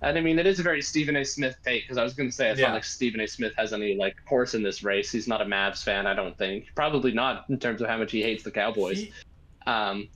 And 0.00 0.16
I 0.16 0.20
mean, 0.22 0.38
it 0.38 0.46
is 0.46 0.58
a 0.58 0.62
very 0.62 0.80
Stephen 0.80 1.14
A. 1.16 1.24
Smith 1.24 1.56
take 1.62 1.84
because 1.84 1.98
I 1.98 2.02
was 2.02 2.14
going 2.14 2.30
to 2.30 2.34
say 2.34 2.50
it's 2.50 2.58
yeah. 2.58 2.68
not 2.68 2.74
like 2.74 2.84
Stephen 2.84 3.20
A. 3.20 3.26
Smith 3.28 3.52
has 3.56 3.74
any 3.74 3.94
like 3.94 4.16
horse 4.26 4.54
in 4.54 4.62
this 4.62 4.82
race. 4.82 5.12
He's 5.12 5.28
not 5.28 5.42
a 5.42 5.44
Mavs 5.44 5.84
fan, 5.84 6.06
I 6.06 6.14
don't 6.14 6.36
think. 6.36 6.66
Probably 6.74 7.12
not 7.12 7.44
in 7.50 7.58
terms 7.58 7.82
of 7.82 7.88
how 7.88 7.98
much 7.98 8.10
he 8.10 8.22
hates 8.22 8.42
the 8.42 8.50
Cowboys. 8.50 8.98
He... 8.98 9.12
Um. 9.66 10.08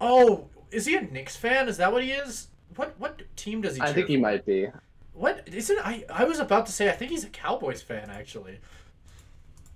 Oh, 0.00 0.48
is 0.72 0.86
he 0.86 0.96
a 0.96 1.02
Knicks 1.02 1.36
fan? 1.36 1.68
Is 1.68 1.76
that 1.76 1.92
what 1.92 2.02
he 2.02 2.10
is? 2.10 2.48
What 2.74 2.98
what 2.98 3.22
team 3.36 3.60
does 3.60 3.76
he? 3.76 3.80
I 3.80 3.92
think 3.92 4.08
he 4.08 4.16
might 4.16 4.44
be. 4.44 4.68
What 5.16 5.48
isn't 5.50 5.78
I? 5.82 6.04
I 6.12 6.24
was 6.24 6.38
about 6.38 6.66
to 6.66 6.72
say 6.72 6.90
I 6.90 6.92
think 6.92 7.10
he's 7.10 7.24
a 7.24 7.28
Cowboys 7.28 7.80
fan 7.80 8.10
actually. 8.10 8.58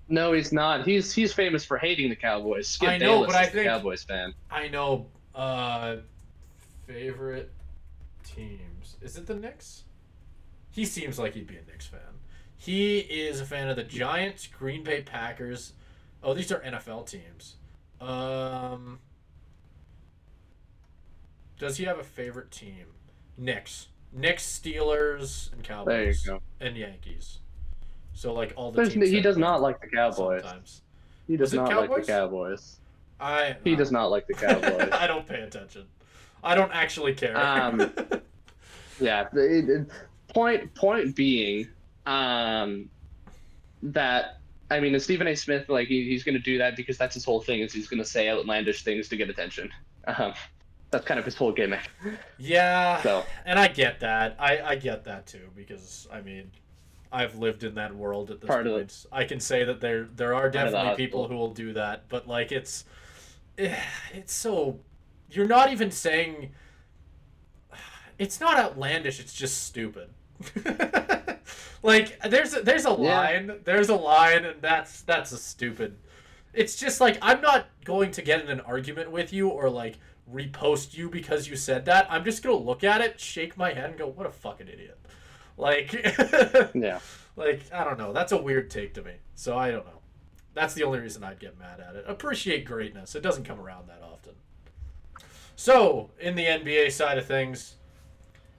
No, 0.09 0.33
he's 0.33 0.53
not. 0.53 0.85
He's 0.87 1.13
he's 1.13 1.33
famous 1.33 1.65
for 1.65 1.79
hating 1.79 2.11
the 2.11 2.17
Cowboys. 2.17 2.69
Skip 2.69 2.89
I 2.89 2.99
know, 2.99 3.21
Bayless 3.21 3.27
but 3.33 3.37
I 3.37 3.47
think 3.47 3.67
Cowboys 3.67 4.03
fan. 4.03 4.35
I 4.51 4.69
know. 4.69 5.07
Uh, 5.35 5.97
favorite 6.87 7.51
teams. 8.25 8.97
Is 9.01 9.17
it 9.17 9.27
the 9.27 9.35
Knicks? 9.35 9.85
He 10.71 10.85
seems 10.85 11.19
like 11.19 11.35
he'd 11.35 11.47
be 11.47 11.57
a 11.57 11.65
Knicks 11.65 11.87
fan. 11.87 12.01
He 12.57 12.99
is 12.99 13.41
a 13.41 13.47
fan 13.47 13.69
of 13.69 13.77
the 13.77 13.85
Giants, 13.85 14.47
Green 14.47 14.85
Bay 14.85 15.01
Packers. 15.01 15.73
Oh, 16.23 16.35
these 16.35 16.53
are 16.53 16.61
NFL 16.61 17.07
teams. 17.07 17.57
Um, 18.01 18.99
does 21.59 21.79
he 21.79 21.85
have 21.85 21.99
a 21.99 22.05
favorite 22.05 22.51
team? 22.51 22.87
Knicks, 23.39 23.89
Knicks, 24.13 24.45
Steelers, 24.45 25.53
and 25.53 25.63
Cowboys. 25.63 25.87
There 26.25 26.35
you 26.35 26.41
go. 26.41 26.43
And 26.61 26.77
Yankees. 26.77 27.39
So 28.13 28.33
like 28.33 28.53
all 28.57 28.73
the 28.73 28.89
teams. 28.89 29.09
He 29.09 29.21
does 29.21 29.37
not 29.37 29.63
like 29.63 29.81
the 29.81 29.87
Cowboys. 29.87 30.43
Sometimes. 30.43 30.83
He 31.27 31.37
does 31.37 31.55
not 31.55 31.71
Cowboys? 31.71 31.91
like 31.91 32.07
the 32.07 32.13
Cowboys. 32.13 32.77
I. 33.21 33.57
He 33.65 33.75
uh, 33.75 33.77
does 33.77 33.93
not 33.93 34.11
like 34.11 34.27
the 34.27 34.35
Cowboys. 34.35 34.89
I 34.93 35.07
don't 35.07 35.27
pay 35.27 35.41
attention. 35.41 35.87
I 36.43 36.55
don't 36.55 36.73
actually 36.73 37.15
care. 37.15 37.37
Um, 37.37 37.81
yeah. 39.01 39.29
It, 39.33 39.69
it, 39.69 39.89
point 40.29 40.75
point 40.75 41.15
being, 41.15 41.69
um, 42.07 42.89
that 43.83 44.41
I 44.71 44.81
mean, 44.81 44.99
Stephen 45.01 45.27
A. 45.27 45.35
Smith, 45.35 45.69
like 45.69 45.89
he, 45.89 46.05
he's 46.05 46.23
going 46.23 46.35
to 46.35 46.41
do 46.41 46.59
that 46.59 46.77
because 46.77 46.97
that's 46.97 47.15
his 47.15 47.25
whole 47.25 47.41
thing. 47.41 47.61
Is 47.61 47.73
he's 47.73 47.89
going 47.89 48.03
to 48.03 48.09
say 48.09 48.29
outlandish 48.29 48.83
things 48.85 49.09
to 49.09 49.17
get 49.17 49.29
attention. 49.29 49.71
Um, 50.07 50.33
that's 50.91 51.05
kind 51.05 51.19
of 51.19 51.25
his 51.25 51.35
whole 51.35 51.53
gimmick. 51.53 51.89
Yeah. 52.39 53.01
So. 53.03 53.25
And 53.45 53.59
I 53.59 53.69
get 53.69 54.01
that. 54.01 54.37
I 54.39 54.61
I 54.61 54.75
get 54.75 55.05
that 55.05 55.27
too 55.27 55.49
because 55.55 56.09
I 56.13 56.21
mean. 56.21 56.51
I've 57.13 57.35
lived 57.35 57.65
in 57.65 57.75
that 57.75 57.93
world 57.93 58.31
at 58.31 58.41
this 58.41 58.47
Part 58.47 58.65
point. 58.65 59.07
I 59.11 59.25
can 59.25 59.41
say 59.41 59.65
that 59.65 59.81
there 59.81 60.05
there 60.05 60.33
are 60.33 60.49
definitely 60.49 60.95
people 60.95 61.27
who 61.27 61.35
will 61.35 61.53
do 61.53 61.73
that, 61.73 62.09
but 62.09 62.29
like 62.29 62.53
it's 62.53 62.85
eh, 63.59 63.75
it's 64.15 64.33
so 64.33 64.79
you're 65.33 65.47
not 65.47 65.73
even 65.73 65.91
saying 65.91 66.53
it's 68.19 68.41
not 68.41 68.59
outlandish 68.59 69.21
it's 69.21 69.33
just 69.33 69.65
stupid 69.65 70.11
like 71.83 72.19
there's 72.29 72.55
a, 72.55 72.61
there's 72.63 72.85
a 72.85 72.91
line 72.91 73.49
yeah. 73.49 73.55
there's 73.65 73.89
a 73.89 73.95
line 73.95 74.45
and 74.45 74.61
that's 74.63 75.03
that's 75.03 75.33
a 75.33 75.37
stupid 75.37 75.97
it's 76.53 76.77
just 76.77 77.01
like 77.01 77.19
i'm 77.23 77.41
not 77.41 77.67
going 77.85 78.11
to 78.11 78.23
get 78.23 78.41
in 78.41 78.49
an 78.49 78.61
argument 78.61 79.11
with 79.11 79.33
you 79.33 79.49
or 79.49 79.69
like 79.69 79.97
repost 80.33 80.97
you 80.97 81.09
because 81.09 81.49
you 81.49 81.57
said 81.57 81.85
that 81.85 82.07
i'm 82.11 82.25
just 82.25 82.43
gonna 82.43 82.57
look 82.57 82.85
at 82.85 83.01
it 83.01 83.21
shake 83.21 83.57
my 83.57 83.73
head 83.73 83.91
and 83.91 83.99
go 83.99 84.07
what 84.07 84.27
a 84.27 84.31
fucking 84.31 84.69
idiot. 84.69 84.99
Like 85.57 85.93
yeah. 86.75 87.01
like 87.37 87.63
i 87.73 87.85
don't 87.85 87.99
know 87.99 88.13
that's 88.13 88.33
a 88.33 88.41
weird 88.41 88.71
take 88.71 88.95
to 88.95 89.03
me 89.03 89.13
so 89.35 89.57
i 89.57 89.71
don't 89.71 89.87
know. 89.87 90.01
That's 90.55 90.75
the 90.75 90.85
only 90.85 90.99
reason 91.01 91.23
i'd 91.25 91.39
get 91.39 91.59
mad 91.59 91.81
at 91.81 91.97
it. 91.97 92.05
Appreciate 92.07 92.65
greatness 92.65 93.15
it 93.15 93.23
doesn't 93.23 93.45
come 93.45 93.61
around 93.61 93.89
that 93.89 94.03
often. 94.03 94.35
So, 95.57 96.09
in 96.19 96.37
the 96.37 96.47
NBA 96.47 96.91
side 96.91 97.19
of 97.19 97.27
things, 97.27 97.75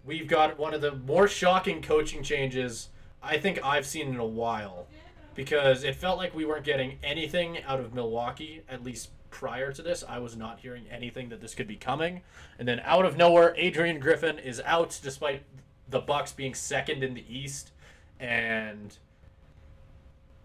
we've 0.06 0.28
got 0.28 0.60
one 0.60 0.76
of 0.76 0.82
the 0.82 0.92
more 0.94 1.28
shocking 1.28 1.82
coaching 1.82 2.22
changes 2.22 2.90
I 3.24 3.38
think 3.38 3.64
I've 3.64 3.86
seen 3.86 4.10
in 4.10 4.18
a 4.18 4.26
while 4.26 4.88
because 5.36 5.84
it 5.84 5.96
felt 5.96 6.18
like 6.18 6.36
we 6.36 6.46
weren't 6.46 6.66
getting 6.66 6.98
anything 7.04 7.64
out 7.64 7.80
of 7.80 7.94
Milwaukee, 7.94 8.62
at 8.70 8.84
least 8.84 9.10
prior 9.32 9.72
to 9.72 9.82
this. 9.82 10.04
I 10.08 10.20
was 10.20 10.36
not 10.36 10.60
hearing 10.60 10.86
anything 10.92 11.30
that 11.30 11.42
this 11.42 11.56
could 11.56 11.68
be 11.68 11.76
coming. 11.76 12.22
And 12.60 12.68
then 12.68 12.82
out 12.82 13.06
of 13.06 13.18
nowhere, 13.18 13.56
Adrian 13.58 14.00
Griffin 14.00 14.38
is 14.38 14.62
out 14.66 15.00
despite 15.02 15.44
the 15.90 16.00
Bucks 16.00 16.32
being 16.32 16.54
second 16.54 17.04
in 17.04 17.16
the 17.16 17.26
East 17.28 17.72
and 18.20 18.98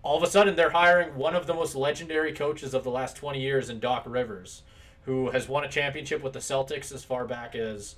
all 0.02 0.16
of 0.16 0.22
a 0.22 0.26
sudden 0.26 0.56
they're 0.56 0.70
hiring 0.70 1.16
one 1.16 1.36
of 1.36 1.46
the 1.46 1.54
most 1.54 1.74
legendary 1.74 2.32
coaches 2.32 2.74
of 2.74 2.84
the 2.84 2.90
last 2.90 3.16
20 3.16 3.40
years 3.40 3.68
in 3.68 3.80
Doc 3.80 4.04
Rivers 4.06 4.62
who 5.06 5.30
has 5.30 5.48
won 5.48 5.64
a 5.64 5.68
championship 5.68 6.22
with 6.22 6.32
the 6.32 6.40
Celtics 6.40 6.92
as 6.92 7.04
far 7.04 7.24
back 7.24 7.54
as, 7.54 7.94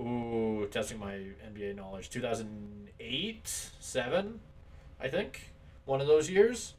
ooh, 0.00 0.66
testing 0.70 0.98
my 0.98 1.12
NBA 1.12 1.76
knowledge, 1.76 2.08
2008, 2.08 3.70
7, 3.78 4.40
I 4.98 5.08
think, 5.08 5.52
one 5.84 6.00
of 6.00 6.06
those 6.06 6.30
years. 6.30 6.72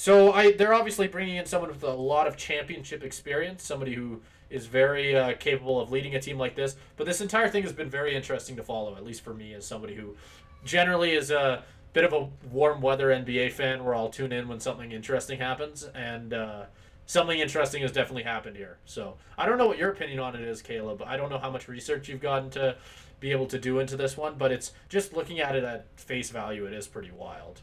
So 0.00 0.32
I 0.32 0.52
they're 0.52 0.72
obviously 0.72 1.08
bringing 1.08 1.36
in 1.36 1.44
someone 1.44 1.68
with 1.68 1.82
a 1.82 1.92
lot 1.92 2.26
of 2.26 2.38
championship 2.38 3.04
experience, 3.04 3.62
somebody 3.62 3.92
who 3.92 4.22
is 4.48 4.64
very 4.64 5.14
uh, 5.14 5.34
capable 5.34 5.78
of 5.78 5.92
leading 5.92 6.14
a 6.14 6.20
team 6.22 6.38
like 6.38 6.54
this. 6.54 6.76
But 6.96 7.04
this 7.04 7.20
entire 7.20 7.50
thing 7.50 7.64
has 7.64 7.74
been 7.74 7.90
very 7.90 8.14
interesting 8.14 8.56
to 8.56 8.62
follow, 8.62 8.96
at 8.96 9.04
least 9.04 9.20
for 9.20 9.34
me 9.34 9.52
as 9.52 9.66
somebody 9.66 9.94
who 9.94 10.16
generally 10.64 11.10
is 11.10 11.30
a 11.30 11.64
bit 11.92 12.04
of 12.04 12.14
a 12.14 12.30
warm 12.50 12.80
weather 12.80 13.08
NBA 13.08 13.52
fan, 13.52 13.84
where 13.84 13.94
I'll 13.94 14.08
tune 14.08 14.32
in 14.32 14.48
when 14.48 14.58
something 14.58 14.90
interesting 14.90 15.38
happens, 15.38 15.84
and 15.94 16.32
uh, 16.32 16.62
something 17.04 17.38
interesting 17.38 17.82
has 17.82 17.92
definitely 17.92 18.22
happened 18.22 18.56
here. 18.56 18.78
So 18.86 19.18
I 19.36 19.44
don't 19.44 19.58
know 19.58 19.66
what 19.66 19.76
your 19.76 19.90
opinion 19.90 20.18
on 20.18 20.34
it 20.34 20.40
is, 20.40 20.62
Caleb. 20.62 21.02
I 21.04 21.18
don't 21.18 21.28
know 21.28 21.36
how 21.38 21.50
much 21.50 21.68
research 21.68 22.08
you've 22.08 22.22
gotten 22.22 22.48
to 22.52 22.76
be 23.20 23.32
able 23.32 23.48
to 23.48 23.58
do 23.58 23.80
into 23.80 23.98
this 23.98 24.16
one, 24.16 24.36
but 24.38 24.50
it's 24.50 24.72
just 24.88 25.12
looking 25.12 25.40
at 25.40 25.54
it 25.54 25.62
at 25.62 25.84
face 26.00 26.30
value, 26.30 26.64
it 26.64 26.72
is 26.72 26.86
pretty 26.86 27.10
wild. 27.10 27.60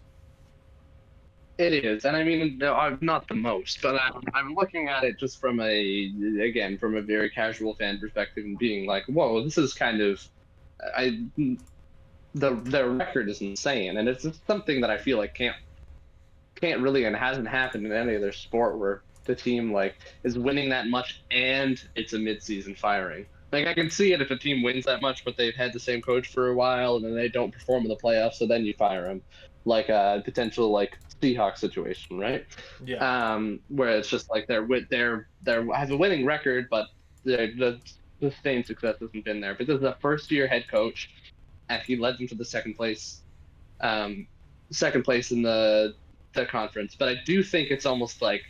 It 1.58 1.74
is, 1.74 2.06
and 2.06 2.16
I 2.16 2.24
mean, 2.24 2.62
I'm 2.64 3.00
not 3.02 3.28
the 3.28 3.34
most, 3.34 3.82
but 3.82 3.96
I'm, 4.00 4.22
I'm 4.36 4.54
looking 4.54 4.90
at 4.90 5.04
it 5.04 5.18
just 5.18 5.42
from 5.42 5.60
a, 5.60 6.14
again, 6.40 6.78
from 6.78 6.96
a 6.96 7.02
very 7.02 7.32
casual 7.32 7.74
fan 7.74 8.00
perspective, 8.00 8.46
and 8.46 8.60
being 8.60 8.86
like, 8.86 9.06
whoa, 9.08 9.44
this 9.44 9.58
is 9.58 9.74
kind 9.74 10.00
of, 10.00 10.24
I, 10.96 11.20
the 11.36 11.58
the 12.36 12.88
record 12.88 13.28
is 13.28 13.42
insane, 13.42 13.98
and 13.98 14.08
it's 14.08 14.28
something 14.46 14.82
that 14.82 14.92
I 14.92 15.00
feel 15.00 15.18
like 15.18 15.34
can't, 15.34 15.56
can't 16.62 16.80
really, 16.80 17.06
and 17.06 17.16
hasn't 17.16 17.48
happened 17.48 17.88
in 17.88 17.92
any 17.92 18.16
other 18.16 18.32
sport 18.32 18.78
where 18.78 19.02
the 19.26 19.34
team 19.34 19.74
like 19.74 19.96
is 20.24 20.38
winning 20.38 20.70
that 20.70 20.88
much 20.88 21.24
and 21.32 21.84
it's 21.96 22.14
a 22.14 22.20
mid-season 22.20 22.76
firing. 22.76 23.26
Like 23.52 23.66
I 23.66 23.74
can 23.74 23.90
see 23.90 24.14
it 24.14 24.22
if 24.22 24.30
a 24.30 24.38
team 24.38 24.62
wins 24.62 24.86
that 24.86 25.02
much, 25.02 25.26
but 25.26 25.38
they've 25.38 25.56
had 25.56 25.74
the 25.74 25.80
same 25.80 26.02
coach 26.04 26.28
for 26.28 26.50
a 26.50 26.56
while, 26.56 26.98
and 26.98 27.06
then 27.06 27.16
they 27.16 27.30
don't 27.30 27.52
perform 27.52 27.82
in 27.82 27.90
the 27.90 27.96
playoffs, 27.96 28.36
so 28.36 28.46
then 28.46 28.64
you 28.64 28.74
fire 28.76 29.08
them, 29.08 29.24
like 29.66 29.90
a 29.90 30.22
potential 30.24 30.70
like 30.70 30.98
Seahawks 31.22 31.58
situation, 31.60 32.20
right? 32.20 32.46
Yeah. 32.84 32.98
Um, 33.34 33.62
where 33.70 33.98
it's 33.98 34.10
just 34.10 34.30
like 34.30 34.48
they're 34.48 34.64
with 34.66 34.90
they're 34.90 35.30
they're 35.42 35.66
have 35.74 35.92
a 35.92 35.98
winning 35.98 36.26
record, 36.26 36.68
but 36.70 36.88
the 37.24 37.54
the 37.58 37.82
sustained 38.32 38.66
success 38.66 38.98
hasn't 39.00 39.26
been 39.26 39.42
there. 39.42 39.56
But 39.56 39.68
this 39.68 39.78
is 39.78 39.84
a 39.84 39.98
first 40.02 40.32
year 40.32 40.48
head 40.48 40.66
coach, 40.70 41.10
and 41.70 41.82
he 41.84 41.96
led 41.98 42.18
them 42.20 42.28
to 42.28 42.36
the 42.36 42.46
second 42.46 42.76
place, 42.76 43.22
um, 43.82 44.28
second 44.72 45.04
place 45.04 45.32
in 45.32 45.42
the 45.42 45.96
the 46.34 46.46
conference. 46.46 46.96
But 46.98 47.10
I 47.10 47.16
do 47.26 47.44
think 47.44 47.72
it's 47.72 47.86
almost 47.86 48.22
like 48.22 48.44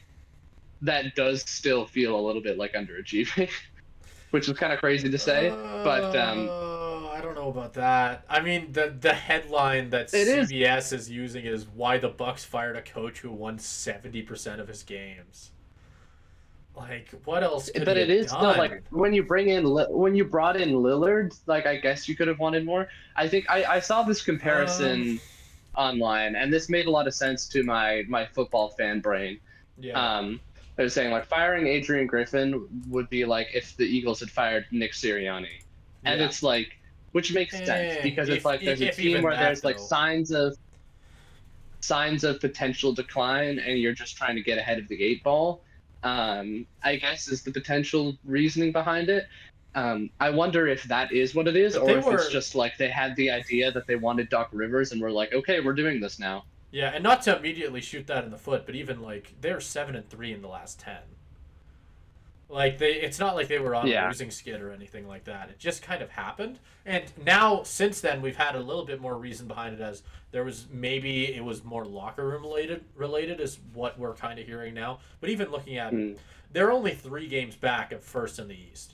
that 0.82 1.16
does 1.16 1.44
still 1.50 1.86
feel 1.88 2.20
a 2.20 2.24
little 2.26 2.42
bit 2.42 2.58
like 2.58 2.74
underachieving, 2.74 3.50
which 4.32 4.48
is 4.50 4.58
kind 4.58 4.74
of 4.74 4.80
crazy 4.80 5.10
to 5.10 5.18
say. 5.20 5.58
but 5.84 6.14
um, 6.16 6.54
Uh, 6.97 6.97
I 7.18 7.22
don't 7.22 7.34
know 7.34 7.50
about 7.50 7.74
that. 7.74 8.26
I 8.30 8.42
mean, 8.42 8.72
the 8.72 8.96
the 9.00 9.14
headline 9.14 9.90
that 9.90 10.14
It 10.14 10.28
is- 10.28 10.52
CBS 10.52 10.94
is. 10.94 11.10
using 11.10 11.46
is 11.46 11.68
why 11.68 11.98
the 11.98 12.10
Bucks 12.10 12.46
fired 12.46 12.76
a 12.76 12.82
coach 12.82 13.20
who 13.20 13.32
won 13.32 13.58
seventy 13.58 14.22
percent 14.22 14.62
of 14.62 14.68
his 14.68 14.84
games. 14.84 15.52
Like, 16.76 17.10
what 17.26 17.42
else? 17.42 17.72
Could 17.72 17.86
but 17.86 17.98
it 17.98 18.12
is 18.12 18.26
is 18.26 18.32
still 18.32 18.56
like 18.56 18.84
when 18.92 19.14
you 19.14 19.24
bring 19.24 19.50
in 19.50 19.66
when 19.90 20.16
you 20.16 20.26
brought 20.26 20.62
in 20.62 20.70
Lillard, 20.74 21.36
like 21.48 21.66
I 21.66 21.78
guess 21.78 22.08
you 22.08 22.16
could 22.16 22.28
have 22.28 22.38
wanted 22.38 22.66
more. 22.66 22.88
I 23.16 23.28
think 23.28 23.50
I, 23.50 23.66
I 23.66 23.80
saw 23.80 24.04
this 24.04 24.22
comparison 24.22 25.20
online, 25.76 26.36
and 26.36 26.54
this 26.54 26.70
made 26.70 26.86
a 26.86 26.92
lot 26.92 27.08
of 27.08 27.16
sense 27.16 27.48
to 27.50 27.64
my 27.64 28.04
my 28.08 28.28
football 28.28 28.70
fan 28.70 29.00
brain. 29.00 29.40
yeah. 29.80 30.18
Um, 30.18 30.40
they're 30.76 30.90
saying 30.90 31.10
like 31.10 31.26
firing 31.26 31.66
Adrian 31.66 32.06
Griffin 32.06 32.68
would 32.88 33.10
be 33.10 33.26
like 33.26 33.48
if 33.56 33.76
the 33.76 33.86
Eagles 33.86 34.20
had 34.20 34.30
fired 34.30 34.68
Nick 34.70 34.92
Sirianni, 34.92 35.64
and 36.06 36.20
yeah. 36.20 36.28
it's 36.28 36.44
like 36.44 36.77
which 37.12 37.34
makes 37.34 37.62
Eh, 37.62 37.66
sense 37.66 37.98
because 38.02 38.30
it's 38.30 38.46
like 38.46 38.64
there's 38.64 38.82
a 38.82 38.90
if 38.90 38.96
team 38.96 39.22
where 39.22 39.36
that, 39.36 39.40
there's 39.40 39.64
like 39.64 39.78
though. 39.78 39.84
signs 39.84 40.32
of 40.32 40.58
signs 41.82 42.24
of 42.24 42.40
potential 42.42 42.94
decline, 42.94 43.60
and 43.60 43.80
you're 43.80 43.94
just 43.94 44.18
trying 44.18 44.36
to 44.36 44.42
get 44.44 44.58
ahead 44.58 44.80
of 44.80 44.88
the 44.88 45.02
eight 45.04 45.24
ball. 45.24 45.64
Um, 46.04 46.68
I 46.84 46.98
guess 46.98 47.28
is 47.28 47.44
the 47.44 47.52
potential 47.52 48.18
reasoning 48.24 48.72
behind 48.72 49.10
it. 49.10 49.28
Um, 49.76 50.10
I 50.20 50.30
wonder 50.32 50.68
if 50.68 50.84
that 50.86 51.12
is 51.12 51.36
what 51.36 51.48
it 51.48 51.56
is, 51.56 51.78
But 51.78 51.84
or 51.84 51.98
if 52.00 52.12
it's 52.12 52.30
just 52.30 52.56
like 52.56 52.78
they 52.78 52.90
had 52.90 53.16
the 53.16 53.30
idea 53.32 53.72
that 53.72 53.86
they 53.88 53.96
wanted 53.96 54.30
Doc 54.30 54.50
Rivers, 54.52 54.92
and 54.92 55.02
we're 55.02 55.12
like, 55.12 55.34
okay, 55.34 55.60
we're 55.60 55.74
doing 55.74 56.00
this 56.00 56.20
now. 56.20 56.46
Yeah, 56.72 56.92
and 56.94 57.04
not 57.04 57.22
to 57.24 57.38
immediately 57.38 57.82
shoot 57.82 58.08
that 58.08 58.24
in 58.26 58.32
the 58.32 58.38
foot, 58.38 58.66
but 58.66 58.76
even 58.76 59.02
like 59.02 59.34
they're 59.42 59.60
seven 59.62 59.96
and 59.96 60.10
three 60.10 60.34
in 60.34 60.42
the 60.42 60.48
last 60.50 60.80
ten. 60.80 61.02
Like 62.50 62.78
they, 62.78 62.94
it's 62.94 63.20
not 63.20 63.36
like 63.36 63.50
they 63.50 63.60
were 63.60 63.76
on 63.76 63.88
a 64.06 64.08
losing 64.08 64.32
skid 64.32 64.62
or 64.62 64.72
anything 64.72 65.06
like 65.08 65.26
that. 65.26 65.50
It 65.50 65.60
just 65.60 65.82
kind 65.82 66.02
of 66.02 66.10
happened, 66.10 66.60
and 66.86 67.04
now 67.26 67.64
since 67.64 68.00
then 68.00 68.22
we've 68.22 68.38
had 68.38 68.56
a 68.56 68.60
little 68.60 68.86
bit 68.86 69.02
more 69.02 69.18
reason 69.18 69.48
behind 69.48 69.74
it. 69.76 69.82
As 69.82 70.02
there 70.32 70.46
was 70.46 70.66
maybe 70.72 71.34
it 71.36 71.44
was 71.44 71.66
more 71.66 71.84
locker 71.86 72.26
room 72.26 72.44
related, 72.44 72.86
related 72.96 73.42
is 73.42 73.60
what 73.74 74.00
we're 74.00 74.14
kind 74.14 74.40
of 74.40 74.46
hearing 74.46 74.74
now. 74.74 75.00
But 75.20 75.30
even 75.30 75.52
looking 75.52 75.78
at, 75.78 75.92
Hmm. 75.92 76.14
they're 76.54 76.72
only 76.72 76.92
three 76.94 77.28
games 77.28 77.58
back 77.58 77.92
of 77.92 78.02
first 78.02 78.40
in 78.40 78.48
the 78.48 78.56
East. 78.72 78.94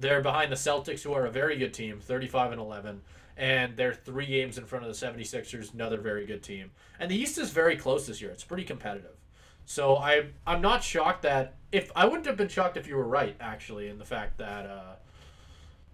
They're 0.00 0.20
behind 0.22 0.50
the 0.50 0.56
Celtics, 0.56 1.02
who 1.02 1.12
are 1.12 1.26
a 1.26 1.30
very 1.30 1.56
good 1.56 1.72
team, 1.74 2.00
35 2.00 2.50
and 2.52 2.60
11, 2.60 3.02
and 3.36 3.76
they're 3.76 3.94
three 3.94 4.26
games 4.26 4.58
in 4.58 4.64
front 4.64 4.84
of 4.84 4.90
the 4.90 5.06
76ers, 5.06 5.72
another 5.74 5.98
very 5.98 6.26
good 6.26 6.42
team. 6.42 6.72
And 6.98 7.08
the 7.10 7.14
East 7.16 7.38
is 7.38 7.50
very 7.50 7.76
close 7.76 8.06
this 8.08 8.20
year. 8.20 8.30
It's 8.32 8.42
pretty 8.44 8.64
competitive. 8.64 9.16
So 9.64 9.96
I 9.96 10.24
I'm 10.44 10.60
not 10.60 10.82
shocked 10.82 11.22
that 11.22 11.54
if 11.72 11.90
I 11.94 12.04
wouldn't 12.04 12.26
have 12.26 12.36
been 12.36 12.48
shocked 12.48 12.76
if 12.76 12.86
you 12.86 12.96
were 12.96 13.06
right 13.06 13.36
actually 13.40 13.88
in 13.88 13.98
the 13.98 14.04
fact 14.04 14.38
that 14.38 14.66
uh, 14.66 14.94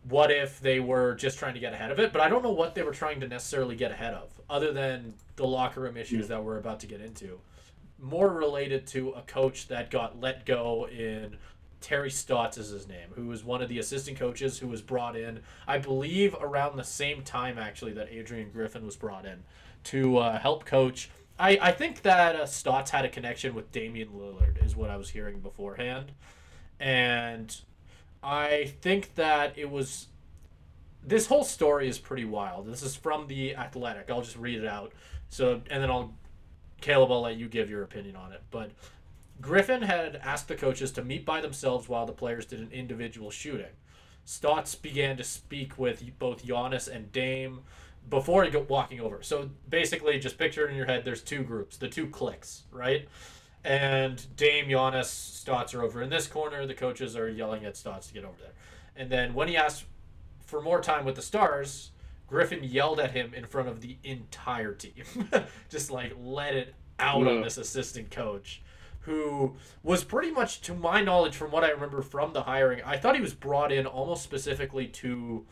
what 0.09 0.31
if 0.31 0.61
they 0.61 0.81
were 0.81 1.15
just 1.15 1.39
trying 1.39 1.55
to 1.55 1.61
get 1.61 1.73
ahead 1.73 1.91
of 1.91 1.99
it, 1.99 2.13
but 2.13 2.23
I 2.23 2.29
don't 2.29 2.43
know 2.43 2.53
what 2.53 2.75
they 2.75 2.83
were 2.83 2.93
trying 2.93 3.21
to 3.21 3.29
necessarily 3.29 3.77
get 3.77 3.91
ahead 3.91 4.15
of 4.15 4.31
other 4.49 4.73
than 4.73 5.15
the 5.37 5.47
locker 5.47 5.81
room 5.81 5.97
issues 5.97 6.29
that 6.29 6.43
we're 6.43 6.59
about 6.59 6.81
to 6.81 6.87
get 6.87 7.01
into. 7.01 7.41
More 7.99 8.29
related 8.29 8.87
to 8.89 9.11
a 9.11 9.23
coach 9.23 9.69
that 9.69 9.91
got 9.91 10.21
let 10.21 10.47
go 10.47 10.87
in 10.89 11.37
Terry 11.81 12.11
Stotts 12.11 12.59
is 12.59 12.71
his 12.71 12.89
name, 12.89 13.11
who 13.15 13.27
was 13.27 13.45
one 13.45 13.63
of 13.63 13.69
the 13.69 13.79
assistant 13.79 14.19
coaches 14.19 14.59
who 14.59 14.69
was 14.69 14.83
brought 14.83 15.17
in, 15.17 15.41
I 15.67 15.79
believe, 15.79 16.35
around 16.41 16.77
the 16.77 16.85
same 16.85 17.23
time 17.23 17.59
actually 17.59 17.93
that 17.93 18.09
Adrian 18.11 18.51
Griffin 18.51 18.85
was 18.85 18.97
brought 18.97 19.25
in 19.25 19.45
to 19.85 20.19
uh, 20.19 20.39
help 20.39 20.65
coach. 20.65 21.11
I, 21.39 21.59
I 21.61 21.73
think 21.73 22.03
that 22.03 22.37
uh, 22.37 22.47
Stotts 22.47 22.91
had 22.91 23.05
a 23.05 23.09
connection 23.09 23.55
with 23.55 23.71
Damian 23.73 24.09
Lillard, 24.09 24.65
is 24.65 24.75
what 24.75 24.91
I 24.91 24.97
was 24.97 25.11
hearing 25.11 25.41
beforehand. 25.41 26.13
And 26.81 27.55
I 28.23 28.73
think 28.81 29.15
that 29.15 29.57
it 29.57 29.71
was. 29.71 30.09
This 31.03 31.27
whole 31.27 31.45
story 31.45 31.89
is 31.89 31.99
pretty 31.99 32.25
wild. 32.25 32.67
This 32.67 32.83
is 32.83 32.97
from 32.97 33.29
The 33.29 33.55
Athletic. 33.55 34.11
I'll 34.11 34.23
just 34.23 34.37
read 34.37 34.59
it 34.59 34.67
out. 34.67 34.93
So, 35.29 35.63
and 35.71 35.83
then 35.83 35.91
I'll. 35.91 36.15
Caleb, 36.81 37.11
I'll 37.11 37.23
let 37.23 37.37
you 37.37 37.49
give 37.49 37.71
your 37.71 37.83
opinion 37.83 38.17
on 38.17 38.33
it. 38.33 38.43
But 38.51 38.73
Griffin 39.41 39.83
had 39.83 40.17
asked 40.17 40.49
the 40.49 40.55
coaches 40.55 40.93
to 40.93 41.05
meet 41.05 41.25
by 41.25 41.41
themselves 41.41 41.89
while 41.89 42.05
the 42.05 42.13
players 42.13 42.47
did 42.47 42.61
an 42.61 42.71
individual 42.71 43.31
shooting. 43.31 43.73
Stotts 44.25 44.75
began 44.75 45.17
to 45.17 45.25
speak 45.25 45.79
with 45.79 46.03
both 46.19 46.45
Giannis 46.45 46.89
and 46.89 47.13
Dame 47.13 47.61
before 48.09 48.45
he 48.45 48.51
go 48.51 48.65
walking 48.69 49.01
over. 49.01 49.23
So 49.23 49.51
basically, 49.69 50.19
just 50.19 50.39
picture 50.39 50.67
it 50.67 50.71
in 50.71 50.77
your 50.77 50.87
head. 50.87 51.05
There's 51.05 51.23
two 51.23 51.43
groups, 51.43 51.77
the 51.77 51.89
two 51.89 52.09
cliques, 52.09 52.65
right? 52.71 53.09
And 53.65 54.25
Dame, 54.37 54.67
Giannis, 54.67 55.07
Stotts 55.07 55.75
are 55.75 55.83
over 55.83 56.03
in 56.03 56.11
this 56.11 56.27
corner. 56.27 56.67
The 56.67 56.75
coaches 56.75 57.17
are 57.17 57.29
yelling 57.29 57.65
at 57.65 57.77
Stotts 57.77 58.09
to 58.09 58.15
get 58.15 58.25
over 58.25 58.37
there. 58.41 58.53
And 58.95 59.11
then 59.11 59.35
when 59.35 59.49
he 59.49 59.57
asked 59.57 59.85
for 60.45 60.63
more 60.63 60.81
time 60.81 61.05
with 61.05 61.17
the 61.17 61.23
stars, 61.23 61.91
Griffin 62.29 62.63
yelled 62.63 63.01
at 63.01 63.11
him 63.11 63.35
in 63.35 63.45
front 63.45 63.69
of 63.69 63.81
the 63.81 63.97
entire 64.05 64.73
team. 64.73 65.05
just 65.69 65.91
like 65.91 66.13
let 66.21 66.55
it 66.55 66.75
out 66.99 67.27
on 67.27 67.43
this 67.43 67.59
assistant 67.59 68.11
coach 68.11 68.63
who 69.01 69.55
was 69.85 70.03
pretty 70.03 70.33
much, 70.33 70.61
to 70.63 70.75
my 70.75 71.01
knowledge, 71.01 71.37
from 71.37 71.53
what 71.53 71.63
I 71.63 71.71
remember 71.71 72.03
from 72.03 72.33
the 72.33 72.43
hiring, 72.43 72.83
I 72.85 72.97
thought 72.97 73.15
he 73.15 73.21
was 73.21 73.35
brought 73.35 73.71
in 73.71 73.87
almost 73.87 74.25
specifically 74.25 74.89
to 74.89 75.47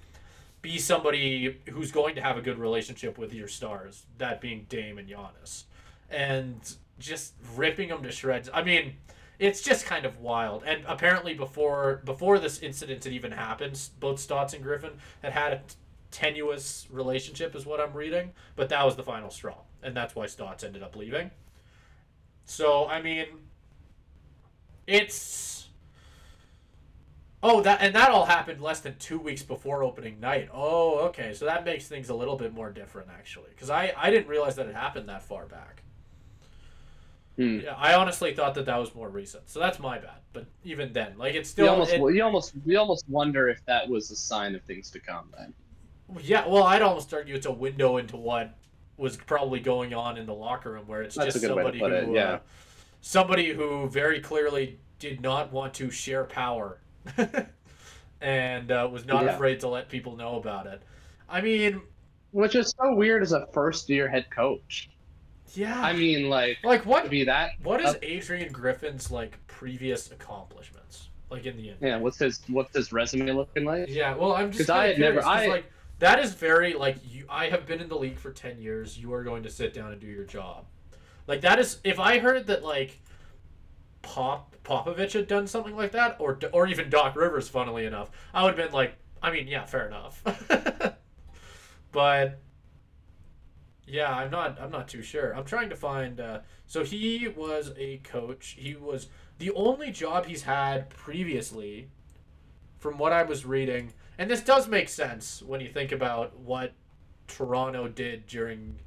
be 0.65 0.79
somebody 0.79 1.59
who's 1.71 1.93
going 1.93 2.15
to 2.15 2.23
have 2.23 2.39
a 2.39 2.41
good 2.41 2.59
relationship 2.59 3.19
with 3.19 3.35
your 3.35 3.49
stars, 3.49 4.07
that 4.17 4.41
being 4.41 4.65
Dame 4.71 4.97
and 4.97 5.07
Giannis, 5.07 5.65
and 6.09 6.77
just 6.99 7.35
ripping 7.55 7.91
them 7.91 8.03
to 8.03 8.11
shreds. 8.11 8.49
I 8.53 8.65
mean, 8.65 8.95
it's 9.39 9.61
just 9.61 9.85
kind 9.85 10.07
of 10.07 10.21
wild. 10.21 10.65
And 10.65 10.83
apparently, 10.87 11.35
before 11.35 12.01
before 12.07 12.39
this 12.39 12.61
incident 12.61 13.05
had 13.05 13.13
even 13.13 13.33
happened, 13.33 13.79
both 14.01 14.19
Stotts 14.19 14.55
and 14.55 14.63
Griffin 14.63 14.93
had 15.23 15.33
had 15.33 15.53
a 15.53 15.57
t- 15.57 15.75
tenuous 16.11 16.87
relationship, 16.91 17.55
is 17.55 17.67
what 17.67 17.79
I'm 17.79 17.93
reading. 17.93 18.33
But 18.57 18.71
that 18.71 18.87
was 18.87 18.97
the 18.97 19.03
final 19.03 19.29
straw, 19.29 19.59
and 19.83 19.95
that's 19.95 20.15
why 20.15 20.25
Stotts 20.25 20.65
ended 20.65 20.83
up 20.83 20.97
leaving. 20.97 21.31
So 22.47 22.89
I 22.89 23.03
mean, 23.03 23.27
it's 24.87 25.64
oh 27.45 27.61
that 27.63 27.81
and 27.81 27.95
that 27.95 28.11
all 28.11 28.25
happened 28.25 28.61
less 28.61 28.81
than 28.81 28.97
two 28.99 29.19
weeks 29.21 29.43
before 29.45 29.85
opening 29.85 30.19
night. 30.19 30.49
Oh, 30.53 30.99
okay, 31.09 31.33
so 31.35 31.45
that 31.45 31.65
makes 31.65 31.87
things 31.87 32.09
a 32.09 32.15
little 32.15 32.37
bit 32.37 32.53
more 32.53 32.71
different 32.73 33.09
actually, 33.17 33.51
because 33.51 33.71
I 33.71 33.93
I 33.97 34.11
didn't 34.11 34.27
realize 34.29 34.57
that 34.57 34.67
it 34.67 34.75
happened 34.75 35.09
that 35.09 35.23
far 35.23 35.47
back. 35.47 35.83
Hmm. 37.37 37.61
Yeah, 37.65 37.75
I 37.77 37.95
honestly 37.95 38.33
thought 38.33 38.55
that 38.55 38.67
that 38.67 38.77
was 38.79 38.95
more 38.95 39.09
recent, 39.09 39.49
so 39.49 39.59
that's 39.59 39.79
my 39.81 39.99
bad. 39.99 40.21
But 40.33 40.47
even 40.65 40.93
then, 40.93 41.19
like 41.19 41.35
it's 41.35 41.49
You 41.51 41.53
still 41.53 41.69
almost, 41.71 41.93
it- 41.93 42.01
you 42.01 42.23
almost, 42.23 42.53
you 42.65 42.79
almost 42.79 43.09
wonder 43.09 43.49
if 43.49 43.65
that 43.67 43.89
was 43.89 44.11
a 44.11 44.17
sign 44.17 44.55
of 44.55 44.63
things 44.63 44.91
to 44.93 45.01
come. 45.01 45.27
Then, 45.37 45.53
Yeah, 46.23 46.47
well, 46.47 46.63
I'd 46.63 46.83
almost 46.83 47.13
argue 47.13 47.35
it's 47.35 47.47
a 47.47 47.53
window 47.53 47.97
into 47.97 48.17
what 48.17 48.55
was 48.97 49.17
probably 49.17 49.59
going 49.59 49.93
on 49.93 50.17
in 50.17 50.27
the 50.27 50.35
locker 50.35 50.73
room, 50.73 50.87
where 50.87 51.03
it's 51.03 51.17
That's 51.17 51.35
just 51.35 51.45
a 51.45 51.49
good 51.49 51.57
way 51.57 51.63
to 51.65 51.69
somebody 51.71 51.81
put 51.81 51.93
it, 51.93 52.05
who, 52.05 52.15
yeah. 52.15 52.33
uh, 52.35 52.39
somebody 53.01 53.53
who 53.53 53.89
very 53.89 54.21
clearly 54.21 54.79
did 55.01 55.21
not 55.21 55.53
want 55.53 55.75
to 55.75 55.91
share 55.91 56.23
power, 56.25 56.79
and 58.21 58.71
uh, 58.71 58.89
was 58.91 59.05
not 59.07 59.25
Yeah. 59.25 59.35
afraid 59.35 59.61
to 59.61 59.69
let 59.69 59.89
people 59.89 60.17
know 60.17 60.37
about 60.37 60.67
it. 60.67 60.83
I 61.29 61.41
mean, 61.41 61.81
Which 62.33 62.55
is 62.55 62.75
so 62.81 62.95
weird 62.95 63.23
as 63.23 63.33
a 63.33 63.47
first 63.53 63.89
year 63.89 64.09
head 64.09 64.31
coach. 64.31 64.91
yeah. 65.55 65.81
I 65.81 65.93
mean, 65.93 66.29
like 66.29 66.59
like 66.65 66.85
what? 66.87 67.09
be 67.11 67.25
that. 67.25 67.51
What 67.63 67.81
is 67.81 67.91
up- 67.95 67.99
Adrian 68.05 68.53
Griffin's 68.53 69.11
like 69.11 69.39
previous 69.47 70.11
accomplishments? 70.11 71.09
Like 71.31 71.47
in 71.47 71.57
the 71.57 71.71
end. 71.71 71.79
Yeah, 71.81 71.97
what's 71.99 72.19
his 72.19 72.41
what's 72.49 72.75
his 72.77 72.93
resume 72.93 73.31
looking 73.33 73.65
like? 73.65 73.89
Yeah, 73.89 74.15
well, 74.15 74.33
I'm 74.35 74.51
just 74.53 74.67
'Cause 74.67 74.75
kind 74.75 74.81
I 74.83 74.87
had 74.89 74.99
never- 74.99 75.25
I- 75.25 75.47
like 75.47 75.65
that 76.01 76.19
is 76.19 76.35
very 76.35 76.75
like 76.75 76.97
you. 77.09 77.25
I 77.29 77.47
have 77.49 77.67
been 77.67 77.81
in 77.81 77.89
the 77.89 77.97
league 77.97 78.19
for 78.19 78.31
ten 78.33 78.61
years. 78.61 78.99
You 78.99 79.13
are 79.15 79.23
going 79.25 79.43
to 79.45 79.51
sit 79.51 79.73
down 79.75 79.93
and 79.93 80.01
do 80.01 80.07
your 80.07 80.25
job. 80.25 80.67
Like 81.27 81.41
that 81.43 81.59
is 81.59 81.79
if 81.85 81.99
I 81.99 82.19
heard 82.19 82.47
that 82.49 82.63
like 82.63 83.01
Pop 84.05 84.55
Popovich 84.65 85.13
had 85.13 85.27
done 85.27 85.47
something 85.47 85.77
like 85.77 85.93
that, 85.93 86.17
or 86.19 86.39
or 86.53 86.67
even 86.67 86.89
Doc 86.89 87.17
Rivers, 87.17 87.49
funnily 87.49 87.87
enough, 87.87 88.11
I 88.33 88.43
would 88.45 88.57
have 88.57 88.69
been 88.69 88.75
like, 88.75 88.95
I 89.23 89.31
mean, 89.31 89.49
yeah, 89.49 89.65
fair 89.65 89.87
enough. 89.87 90.23
but 91.93 92.41
yeah, 93.87 94.15
I'm 94.15 94.31
not. 94.31 94.61
I'm 94.61 94.71
not 94.71 94.89
too 94.89 95.03
sure. 95.03 95.35
I'm 95.35 95.45
trying 95.45 95.71
to 95.71 95.77
find. 95.77 96.21
Uh, 96.21 96.41
so 96.67 96.85
he 96.85 97.29
was 97.29 97.73
a 97.77 97.99
coach. 97.99 98.57
He 98.59 98.75
was 98.75 99.09
the 99.39 99.51
only 99.53 99.91
job 99.91 100.27
he's 100.27 100.43
had 100.43 100.91
previously, 100.91 101.89
from 102.79 102.99
what 102.99 103.13
I 103.13 103.23
was 103.23 103.45
reading, 103.45 103.93
and 104.19 104.31
this 104.31 104.41
does 104.41 104.69
make 104.69 104.89
sense 104.89 105.43
when 105.43 105.61
you 105.61 105.69
think 105.69 105.93
about 105.93 106.39
what 106.39 106.73
Toronto 107.27 107.89
did 107.89 108.27
during 108.27 108.79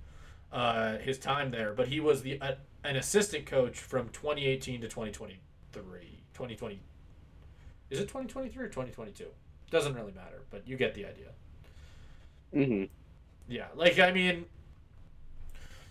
uh, 0.51 0.97
his 0.97 1.18
time 1.20 1.51
there. 1.51 1.74
But 1.74 1.88
he 1.88 1.99
was 1.99 2.22
the 2.24 2.41
uh, 2.41 2.55
an 2.88 2.96
assistant 2.96 3.46
coach 3.46 3.80
from 3.80 4.10
2018 4.10 4.82
to 4.82 4.88
2023. 4.88 6.24
2020. 6.34 6.82
Is 7.90 8.00
it 8.00 8.04
2023 8.04 8.66
or 8.66 8.68
2022? 8.70 9.26
Doesn't 9.70 9.94
really 9.94 10.14
matter, 10.14 10.44
but 10.50 10.68
you 10.68 10.78
get 10.78 10.94
the 10.96 11.06
idea. 11.06 11.32
hmm 12.54 12.84
Yeah, 13.48 13.68
like 13.76 14.00
I 14.00 14.12
mean, 14.12 14.46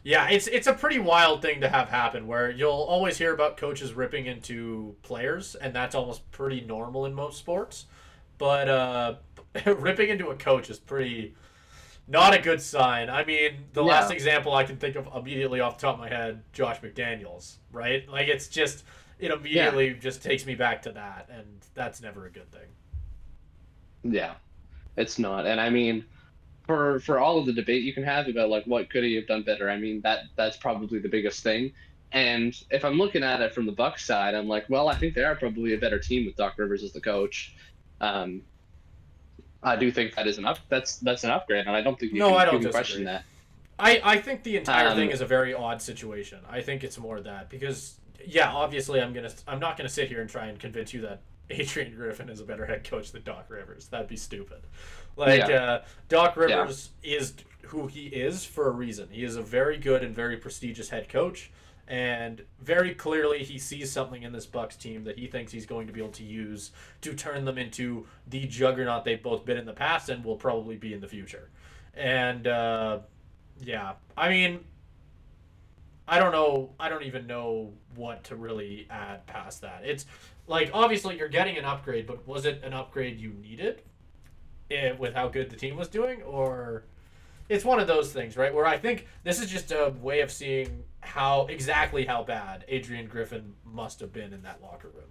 yeah, 0.03 0.29
it's 0.29 0.47
it's 0.47 0.69
a 0.69 0.73
pretty 0.73 0.99
wild 1.01 1.43
thing 1.43 1.61
to 1.63 1.69
have 1.69 1.89
happen 1.89 2.27
where 2.29 2.51
you'll 2.51 2.71
always 2.71 3.19
hear 3.19 3.35
about 3.35 3.57
coaches 3.57 3.93
ripping 3.93 4.27
into 4.27 4.95
players, 5.03 5.57
and 5.57 5.75
that's 5.75 5.95
almost 5.97 6.31
pretty 6.31 6.61
normal 6.61 7.07
in 7.07 7.15
most 7.15 7.39
sports. 7.39 7.87
But 8.39 8.69
uh, 8.69 9.15
ripping 9.67 10.11
into 10.11 10.29
a 10.29 10.37
coach 10.37 10.71
is 10.71 10.79
pretty 10.79 11.35
not 12.09 12.35
a 12.35 12.39
good 12.41 12.61
sign. 12.63 13.11
I 13.11 13.25
mean, 13.25 13.67
the 13.73 13.83
Yeah. 13.83 13.93
last 13.93 14.11
example 14.11 14.55
I 14.55 14.65
can 14.65 14.77
think 14.77 14.97
of 14.97 15.09
immediately 15.15 15.61
off 15.61 15.79
the 15.79 15.83
top 15.83 15.95
of 15.95 16.01
my 16.01 16.09
head, 16.09 16.43
Josh 16.53 16.81
McDaniels, 16.81 17.57
right? 17.73 18.09
Like 18.09 18.29
it's 18.29 18.49
just 18.49 18.85
it 19.19 19.31
immediately 19.31 19.95
just 19.95 20.23
takes 20.23 20.45
me 20.47 20.55
back 20.55 20.83
to 20.83 20.93
that, 20.93 21.29
and 21.31 21.65
that's 21.75 22.01
never 22.01 22.27
a 22.27 22.31
good 22.31 22.51
thing. 22.53 22.69
Yeah, 24.03 24.35
it's 24.97 25.19
not. 25.19 25.47
And 25.47 25.61
I 25.61 25.71
mean, 25.71 26.05
for 26.67 27.01
for 27.01 27.19
all 27.19 27.39
of 27.39 27.47
the 27.47 27.53
debate 27.53 27.83
you 27.83 27.95
can 27.95 28.05
have 28.05 28.29
about 28.29 28.51
like 28.51 28.65
what 28.67 28.91
could 28.91 29.05
he 29.05 29.15
have 29.17 29.27
done 29.27 29.43
better, 29.43 29.71
I 29.71 29.79
mean 29.79 30.01
that 30.03 30.21
that's 30.37 30.57
probably 30.57 30.99
the 30.99 31.09
biggest 31.09 31.43
thing. 31.43 31.73
And 32.13 32.55
if 32.71 32.85
I'm 32.85 32.99
looking 32.99 33.23
at 33.25 33.41
it 33.41 33.53
from 33.55 33.67
the 33.67 33.73
Bucks 33.73 34.05
side, 34.07 34.35
I'm 34.35 34.47
like, 34.49 34.67
well, 34.71 34.89
I 34.89 34.95
think 34.97 35.15
they 35.15 35.25
are 35.25 35.35
probably 35.35 35.75
a 35.75 35.79
better 35.79 35.99
team 35.99 36.25
with 36.27 36.37
Doc 36.37 36.55
Rivers 36.59 36.83
as 36.85 36.93
the 36.93 37.01
coach. 37.01 37.55
Um, 38.01 38.43
I 39.63 39.77
do 39.77 39.91
think 39.91 40.15
that 40.15 40.27
is 40.27 40.39
up. 40.39 40.59
That's 40.69 40.99
that's 40.99 41.25
an 41.25 41.31
upgrade, 41.31 41.67
and 41.67 41.77
I 41.77 41.83
don't 41.83 41.99
think 41.99 42.13
you 42.13 42.19
No, 42.19 42.31
can, 42.31 42.39
I 42.39 42.45
don't 42.45 42.71
question 42.71 43.05
that. 43.05 43.25
I, 43.79 44.01
I 44.03 44.17
think 44.19 44.43
the 44.43 44.57
entire 44.57 44.89
Um, 44.89 44.97
thing 44.97 45.11
is 45.11 45.21
a 45.21 45.27
very 45.27 45.53
odd 45.53 45.83
situation. 45.83 46.39
I 46.49 46.63
think 46.63 46.83
it's 46.83 46.99
more 46.99 47.21
that 47.21 47.51
because 47.51 47.97
yeah, 48.25 48.51
obviously 48.53 49.01
I'm 49.01 49.13
gonna 49.13 49.31
I'm 49.47 49.59
not 49.59 49.77
gonna 49.77 49.89
sit 49.89 50.09
here 50.09 50.21
and 50.21 50.31
try 50.31 50.47
and 50.47 50.59
convince 50.59 50.95
you 50.95 51.03
that 51.03 51.21
Adrian 51.51 51.95
Griffin 51.95 52.29
is 52.29 52.41
a 52.41 52.45
better 52.45 52.67
head 52.67 52.85
coach 52.85 53.13
than 53.13 53.23
Doc 53.23 53.47
Rivers. 53.49 53.89
That'd 53.89 54.09
be 54.09 54.17
stupid. 54.17 54.59
Like 55.17 55.49
Yeah. 55.49 55.63
uh, 55.63 55.85
Doc 56.09 56.37
Rivers 56.37 56.91
is 57.03 57.35
who 57.63 57.87
he 57.87 58.07
is 58.07 58.45
for 58.45 58.69
a 58.69 58.71
reason. 58.71 59.09
He 59.11 59.25
is 59.25 59.37
a 59.37 59.43
very 59.43 59.77
good 59.77 60.03
and 60.05 60.15
very 60.15 60.37
prestigious 60.37 60.89
head 60.89 61.09
coach, 61.09 61.51
and 61.89 62.43
very 62.61 62.95
clearly 62.95 63.45
he 63.45 63.59
sees 63.59 63.91
something 63.91 64.23
in 64.23 64.33
this 64.33 64.47
Bucks 64.47 64.77
team 64.77 65.05
that 65.05 65.19
he 65.19 65.27
thinks 65.27 65.53
he's 65.53 65.67
going 65.67 65.87
to 65.87 65.93
be 65.93 66.01
able 66.01 66.13
to 66.13 66.25
use 66.25 66.73
to 67.03 67.15
turn 67.15 67.45
them 67.45 67.59
into 67.59 68.07
the 68.27 68.47
juggernaut 68.47 69.05
they've 69.05 69.23
both 69.23 69.45
been 69.45 69.57
in 69.57 69.67
the 69.67 69.73
past 69.73 70.09
and 70.09 70.25
will 70.25 70.37
probably 70.37 70.77
be 70.77 70.93
in 70.93 71.01
the 71.01 71.09
future. 71.09 71.51
And 71.95 72.47
uh, 72.47 72.99
yeah, 73.61 73.93
I 74.17 74.29
mean, 74.29 74.61
I 76.09 76.19
don't 76.19 76.33
know. 76.33 76.71
I 76.79 76.89
don't 76.89 77.05
even 77.05 77.27
know 77.27 77.73
what 77.95 78.25
to 78.25 78.37
really 78.37 78.87
add 78.91 79.27
past 79.27 79.63
that. 79.63 79.83
It's 79.85 80.07
like 80.47 80.71
obviously 80.73 81.19
you're 81.19 81.29
getting 81.29 81.57
an 81.57 81.65
upgrade, 81.65 82.07
but 82.07 82.27
was 82.27 82.45
it 82.45 82.63
an 82.63 82.73
upgrade 82.73 83.19
you 83.19 83.31
needed? 83.31 83.83
eh, 84.71 84.93
with 84.99 85.15
how 85.15 85.29
good 85.29 85.51
the 85.51 85.57
team 85.57 85.77
was 85.77 85.89
doing, 85.89 86.23
or 86.23 86.85
it's 87.49 87.65
one 87.65 87.79
of 87.79 87.87
those 87.87 88.13
things, 88.13 88.37
right? 88.37 88.53
Where 88.53 88.67
I 88.67 88.79
think 88.79 89.07
this 89.25 89.41
is 89.41 89.51
just 89.51 89.71
a 89.73 89.95
way 90.01 90.21
of 90.21 90.31
seeing 90.31 90.83
how 91.07 91.47
exactly 91.47 92.05
how 92.05 92.23
bad 92.23 92.65
Adrian 92.69 93.07
Griffin 93.07 93.55
must 93.65 94.01
have 94.01 94.13
been 94.13 94.33
in 94.33 94.43
that 94.43 94.61
locker 94.63 94.89
room. 94.89 95.11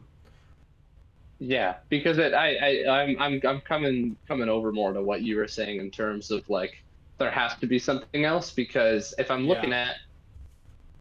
Yeah, 1.40 1.76
because 1.90 2.18
it, 2.18 2.34
I, 2.34 2.56
I, 2.56 3.02
I'm, 3.02 3.22
I'm, 3.22 3.42
I'm 3.46 3.62
coming, 3.62 4.16
coming 4.28 4.50
over 4.50 4.72
more 4.72 4.94
to 4.94 5.02
what 5.02 5.22
you 5.22 5.38
were 5.38 5.48
saying 5.48 5.80
in 5.80 5.92
terms 5.92 6.32
of 6.32 6.50
like 6.50 6.84
there 7.18 7.32
has 7.32 7.56
to 7.56 7.68
be 7.68 7.80
something 7.80 8.26
else. 8.26 8.52
Because 8.52 9.14
if 9.18 9.32
I'm 9.32 9.48
looking 9.48 9.74
at, 9.74 9.96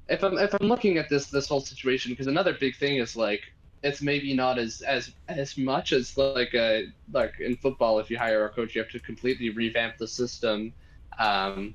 if 0.08 0.22
I'm, 0.22 0.38
if 0.38 0.54
I'm 0.60 0.68
looking 0.68 0.98
at 0.98 1.08
this, 1.08 1.26
this 1.26 1.48
whole 1.48 1.60
situation, 1.60 2.12
because 2.12 2.26
another 2.26 2.54
big 2.54 2.76
thing 2.76 2.96
is 2.96 3.16
like 3.16 3.42
it's 3.82 4.00
maybe 4.00 4.34
not 4.34 4.58
as, 4.58 4.80
as, 4.80 5.12
as 5.28 5.58
much 5.58 5.92
as 5.92 6.16
like 6.16 6.54
a, 6.54 6.86
like 7.12 7.34
in 7.40 7.56
football, 7.56 7.98
if 7.98 8.10
you 8.10 8.18
hire 8.18 8.44
a 8.46 8.48
coach, 8.48 8.74
you 8.74 8.82
have 8.82 8.90
to 8.92 9.00
completely 9.00 9.50
revamp 9.50 9.98
the 9.98 10.08
system. 10.08 10.72
Um, 11.18 11.74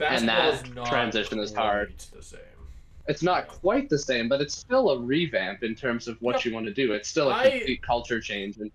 And 0.00 0.26
Basketball 0.26 0.52
that 0.52 0.64
is 0.64 0.74
not 0.74 0.86
transition 0.86 1.38
is 1.40 1.52
hard. 1.52 1.92
The 2.14 2.22
same. 2.22 2.40
It's 3.08 3.22
not 3.22 3.48
quite 3.48 3.88
the 3.88 3.98
same, 3.98 4.28
but 4.28 4.40
it's 4.40 4.56
still 4.56 4.90
a 4.90 4.98
revamp 4.98 5.62
in 5.62 5.74
terms 5.74 6.08
of 6.08 6.20
what 6.20 6.44
you 6.44 6.52
want 6.52 6.66
to 6.66 6.72
do. 6.72 6.92
It's 6.92 7.08
still 7.08 7.30
a 7.30 7.50
complete 7.50 7.82
culture 7.82 8.20
change. 8.20 8.58
And 8.58 8.70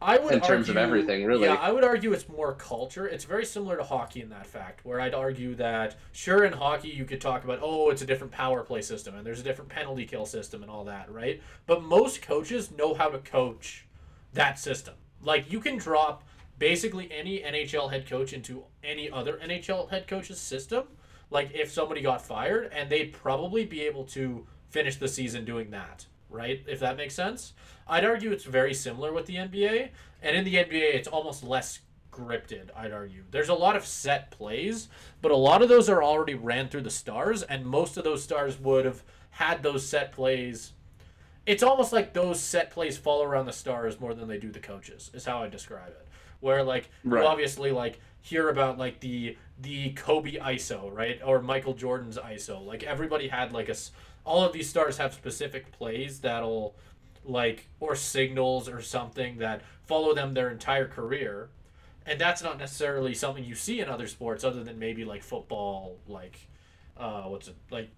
I 0.00 0.18
would 0.18 0.34
in 0.34 0.40
terms 0.40 0.68
of 0.68 0.76
everything, 0.76 1.24
really. 1.24 1.44
Yeah, 1.44 1.54
I 1.54 1.70
would 1.70 1.84
argue 1.84 2.12
it's 2.12 2.28
more 2.28 2.54
culture. 2.54 3.06
It's 3.06 3.24
very 3.24 3.44
similar 3.44 3.76
to 3.76 3.84
hockey 3.84 4.20
in 4.20 4.30
that 4.30 4.46
fact, 4.46 4.84
where 4.84 5.00
I'd 5.00 5.14
argue 5.14 5.54
that 5.54 5.96
sure 6.10 6.44
in 6.44 6.52
hockey 6.52 6.88
you 6.88 7.04
could 7.04 7.20
talk 7.20 7.44
about 7.44 7.60
oh 7.62 7.90
it's 7.90 8.02
a 8.02 8.06
different 8.06 8.32
power 8.32 8.62
play 8.64 8.82
system 8.82 9.14
and 9.14 9.24
there's 9.24 9.40
a 9.40 9.44
different 9.44 9.70
penalty 9.70 10.04
kill 10.06 10.26
system 10.26 10.62
and 10.62 10.70
all 10.70 10.84
that, 10.84 11.10
right? 11.10 11.40
But 11.66 11.84
most 11.84 12.20
coaches 12.20 12.72
know 12.72 12.94
how 12.94 13.10
to 13.10 13.18
coach 13.18 13.86
that 14.32 14.58
system. 14.58 14.94
Like 15.22 15.52
you 15.52 15.60
can 15.60 15.76
drop 15.76 16.24
basically 16.58 17.10
any 17.12 17.38
NHL 17.38 17.92
head 17.92 18.08
coach 18.08 18.32
into 18.32 18.64
any 18.82 19.08
other 19.08 19.38
NHL 19.38 19.90
head 19.90 20.08
coach's 20.08 20.40
system. 20.40 20.84
Like 21.32 21.50
if 21.54 21.72
somebody 21.72 22.02
got 22.02 22.22
fired 22.22 22.70
and 22.72 22.90
they'd 22.90 23.12
probably 23.12 23.64
be 23.64 23.82
able 23.82 24.04
to 24.06 24.46
finish 24.70 24.96
the 24.96 25.08
season 25.08 25.44
doing 25.44 25.70
that, 25.70 26.06
right? 26.30 26.62
If 26.68 26.80
that 26.80 26.96
makes 26.96 27.14
sense. 27.14 27.52
I'd 27.88 28.04
argue 28.04 28.30
it's 28.30 28.44
very 28.44 28.74
similar 28.74 29.12
with 29.12 29.26
the 29.26 29.36
NBA, 29.36 29.88
and 30.22 30.36
in 30.36 30.44
the 30.44 30.54
NBA, 30.54 30.94
it's 30.94 31.08
almost 31.08 31.42
less 31.42 31.80
scripted. 32.10 32.68
I'd 32.76 32.92
argue 32.92 33.24
there's 33.30 33.48
a 33.48 33.54
lot 33.54 33.74
of 33.76 33.84
set 33.84 34.30
plays, 34.30 34.88
but 35.20 35.32
a 35.32 35.36
lot 35.36 35.62
of 35.62 35.68
those 35.68 35.88
are 35.88 36.02
already 36.02 36.34
ran 36.34 36.68
through 36.68 36.82
the 36.82 36.90
stars, 36.90 37.42
and 37.42 37.66
most 37.66 37.96
of 37.96 38.04
those 38.04 38.22
stars 38.22 38.58
would 38.60 38.84
have 38.84 39.02
had 39.30 39.62
those 39.62 39.86
set 39.86 40.12
plays. 40.12 40.72
It's 41.44 41.62
almost 41.62 41.92
like 41.92 42.12
those 42.12 42.38
set 42.38 42.70
plays 42.70 42.96
fall 42.96 43.22
around 43.22 43.46
the 43.46 43.52
stars 43.52 43.98
more 43.98 44.14
than 44.14 44.28
they 44.28 44.38
do 44.38 44.50
the 44.52 44.60
coaches. 44.60 45.10
Is 45.12 45.24
how 45.24 45.42
I 45.42 45.48
describe 45.48 45.88
it. 45.88 46.06
Where 46.40 46.62
like 46.62 46.88
Right. 47.04 47.24
obviously 47.24 47.72
like 47.72 47.98
hear 48.22 48.48
about 48.48 48.78
like 48.78 49.00
the 49.00 49.36
the 49.60 49.90
Kobe 49.90 50.38
ISO 50.38 50.90
right? 50.92 51.20
Or 51.24 51.42
Michael 51.42 51.74
Jordan's 51.74 52.16
ISO. 52.16 52.64
Like 52.64 52.82
everybody 52.82 53.28
had 53.28 53.52
like 53.52 53.68
a 53.68 53.74
all 54.24 54.44
of 54.44 54.52
these 54.52 54.68
stars 54.68 54.96
have 54.98 55.12
specific 55.12 55.70
plays 55.72 56.20
that'll 56.20 56.74
like 57.24 57.68
or 57.80 57.94
signals 57.94 58.68
or 58.68 58.80
something 58.80 59.38
that 59.38 59.62
follow 59.86 60.14
them 60.14 60.34
their 60.34 60.50
entire 60.50 60.88
career. 60.88 61.50
And 62.06 62.20
that's 62.20 62.42
not 62.42 62.58
necessarily 62.58 63.14
something 63.14 63.44
you 63.44 63.54
see 63.54 63.80
in 63.80 63.88
other 63.88 64.06
sports 64.06 64.42
other 64.42 64.64
than 64.64 64.78
maybe 64.78 65.04
like 65.04 65.22
football 65.22 65.98
like 66.08 66.48
uh 66.96 67.22
what's 67.22 67.48
it 67.48 67.56
like 67.70 67.90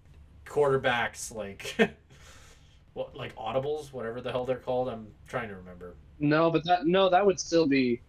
quarterbacks 0.45 1.33
like 1.33 1.75
what 2.93 3.15
like 3.15 3.35
audibles 3.35 3.91
whatever 3.91 4.21
the 4.21 4.31
hell 4.31 4.45
they're 4.45 4.57
called. 4.57 4.89
I'm 4.89 5.07
trying 5.27 5.49
to 5.49 5.55
remember. 5.55 5.95
No, 6.19 6.49
but 6.49 6.63
that 6.65 6.85
no, 6.85 7.09
that 7.09 7.25
would 7.25 7.39
still 7.39 7.67
be, 7.67 8.01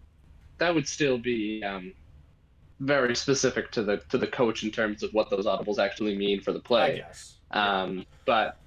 that 0.59 0.75
would 0.75 0.89
still 0.89 1.19
be 1.19 1.63
um, 1.65 1.93
very 2.81 3.15
specific 3.15 3.71
to 3.73 3.83
the 3.83 3.99
to 4.11 4.19
the 4.19 4.27
coach 4.27 4.63
in 4.63 4.71
terms 4.71 5.03
of 5.03 5.13
what 5.13 5.31
those 5.31 5.47
audibles 5.47 5.79
actually 5.79 6.17
mean 6.17 6.41
for 6.41 6.53
the 6.53 6.59
i 6.59 6.63
play. 6.63 6.97
guess 6.99 7.37
Um, 7.51 8.05
but 8.27 8.59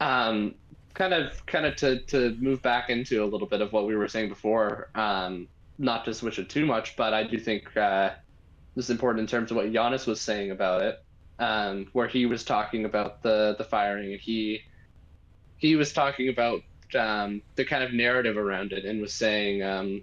um, 0.00 0.54
kind 0.94 1.14
of 1.14 1.44
kind 1.46 1.66
of 1.66 1.76
to 1.76 2.00
to 2.06 2.36
move 2.40 2.62
back 2.62 2.90
into 2.90 3.24
a 3.24 3.26
little 3.26 3.46
bit 3.46 3.60
of 3.60 3.72
what 3.72 3.86
we 3.86 3.96
were 3.96 4.08
saying 4.08 4.28
before. 4.28 4.90
Um, 4.94 5.48
not 5.78 6.04
to 6.04 6.14
switch 6.14 6.38
it 6.38 6.48
too 6.48 6.64
much, 6.64 6.96
but 6.96 7.12
I 7.12 7.24
do 7.24 7.36
think 7.38 7.76
uh, 7.76 8.10
this 8.76 8.86
is 8.86 8.90
important 8.90 9.20
in 9.20 9.26
terms 9.26 9.50
of 9.50 9.56
what 9.56 9.66
Giannis 9.72 10.06
was 10.06 10.20
saying 10.20 10.52
about 10.52 10.82
it, 10.82 11.02
um, 11.40 11.88
where 11.92 12.06
he 12.06 12.26
was 12.26 12.44
talking 12.44 12.84
about 12.84 13.22
the 13.22 13.56
the 13.58 13.64
firing, 13.64 14.12
and 14.12 14.20
he 14.20 14.60
he 15.56 15.76
was 15.76 15.92
talking 15.92 16.28
about 16.28 16.62
um, 16.96 17.42
the 17.56 17.64
kind 17.64 17.82
of 17.82 17.92
narrative 17.92 18.36
around 18.36 18.72
it, 18.72 18.84
and 18.84 19.00
was 19.00 19.12
saying, 19.12 19.62
um, 19.62 20.02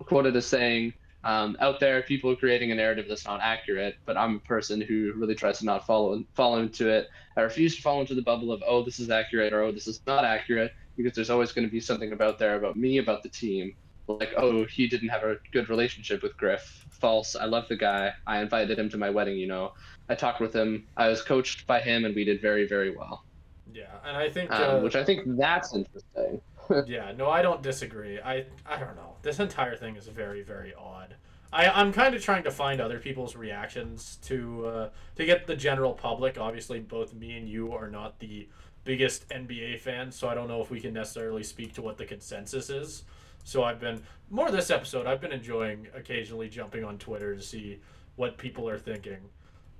quoted 0.00 0.34
as 0.34 0.46
saying, 0.46 0.92
um, 1.24 1.56
"Out 1.60 1.80
there, 1.80 2.02
people 2.02 2.30
are 2.30 2.36
creating 2.36 2.72
a 2.72 2.74
narrative 2.74 3.06
that's 3.08 3.26
not 3.26 3.40
accurate, 3.40 3.96
but 4.04 4.16
I'm 4.16 4.36
a 4.36 4.40
person 4.40 4.80
who 4.80 5.12
really 5.16 5.34
tries 5.34 5.58
to 5.58 5.64
not 5.64 5.86
follow 5.86 6.22
follow 6.34 6.58
into 6.58 6.88
it. 6.88 7.08
I 7.36 7.42
refuse 7.42 7.76
to 7.76 7.82
fall 7.82 8.00
into 8.00 8.14
the 8.14 8.22
bubble 8.22 8.52
of 8.52 8.62
oh, 8.66 8.82
this 8.82 8.98
is 9.00 9.10
accurate 9.10 9.52
or 9.52 9.62
oh, 9.62 9.72
this 9.72 9.86
is 9.86 10.00
not 10.06 10.24
accurate, 10.24 10.72
because 10.96 11.14
there's 11.14 11.30
always 11.30 11.52
going 11.52 11.66
to 11.66 11.72
be 11.72 11.80
something 11.80 12.12
about 12.12 12.38
there 12.38 12.56
about 12.56 12.76
me, 12.76 12.98
about 12.98 13.22
the 13.22 13.28
team." 13.28 13.74
like, 14.08 14.32
oh, 14.36 14.64
he 14.64 14.88
didn't 14.88 15.08
have 15.08 15.22
a 15.22 15.36
good 15.52 15.68
relationship 15.68 16.22
with 16.22 16.36
Griff. 16.36 16.86
False. 16.90 17.36
I 17.36 17.44
love 17.44 17.68
the 17.68 17.76
guy. 17.76 18.12
I 18.26 18.40
invited 18.40 18.78
him 18.78 18.88
to 18.90 18.96
my 18.96 19.10
wedding, 19.10 19.36
you 19.36 19.46
know. 19.46 19.74
I 20.08 20.14
talked 20.14 20.40
with 20.40 20.54
him. 20.54 20.86
I 20.96 21.08
was 21.08 21.22
coached 21.22 21.66
by 21.66 21.80
him, 21.80 22.04
and 22.04 22.14
we 22.14 22.24
did 22.24 22.40
very, 22.40 22.66
very 22.66 22.96
well. 22.96 23.24
Yeah, 23.72 23.84
and 24.04 24.16
I 24.16 24.30
think 24.30 24.50
um, 24.50 24.76
uh, 24.76 24.80
which 24.80 24.96
I 24.96 25.04
think 25.04 25.22
that's 25.36 25.74
interesting. 25.74 26.40
yeah, 26.86 27.12
no, 27.16 27.28
I 27.28 27.42
don't 27.42 27.62
disagree. 27.62 28.18
I 28.18 28.46
I 28.66 28.78
don't 28.78 28.96
know. 28.96 29.14
This 29.22 29.40
entire 29.40 29.76
thing 29.76 29.96
is 29.96 30.06
very, 30.08 30.42
very 30.42 30.74
odd. 30.74 31.16
I, 31.52 31.66
I'm 31.68 31.92
kind 31.92 32.14
of 32.14 32.22
trying 32.22 32.42
to 32.44 32.50
find 32.50 32.80
other 32.80 32.98
people's 32.98 33.34
reactions 33.34 34.18
to 34.22 34.66
uh, 34.66 34.88
to 35.16 35.24
get 35.24 35.46
the 35.46 35.56
general 35.56 35.94
public. 35.94 36.38
Obviously, 36.38 36.80
both 36.80 37.14
me 37.14 37.36
and 37.36 37.48
you 37.48 37.72
are 37.72 37.88
not 37.88 38.18
the 38.18 38.48
biggest 38.84 39.28
NBA 39.30 39.80
fans, 39.80 40.14
so 40.14 40.28
I 40.28 40.34
don't 40.34 40.48
know 40.48 40.60
if 40.60 40.70
we 40.70 40.80
can 40.80 40.92
necessarily 40.92 41.42
speak 41.42 41.72
to 41.74 41.82
what 41.82 41.96
the 41.96 42.04
consensus 42.04 42.70
is. 42.70 43.04
So 43.44 43.64
I've 43.64 43.80
been 43.80 44.02
more 44.30 44.50
this 44.50 44.70
episode. 44.70 45.06
I've 45.06 45.20
been 45.22 45.32
enjoying 45.32 45.88
occasionally 45.94 46.48
jumping 46.48 46.84
on 46.84 46.98
Twitter 46.98 47.34
to 47.34 47.42
see 47.42 47.80
what 48.16 48.36
people 48.36 48.68
are 48.68 48.78
thinking. 48.78 49.18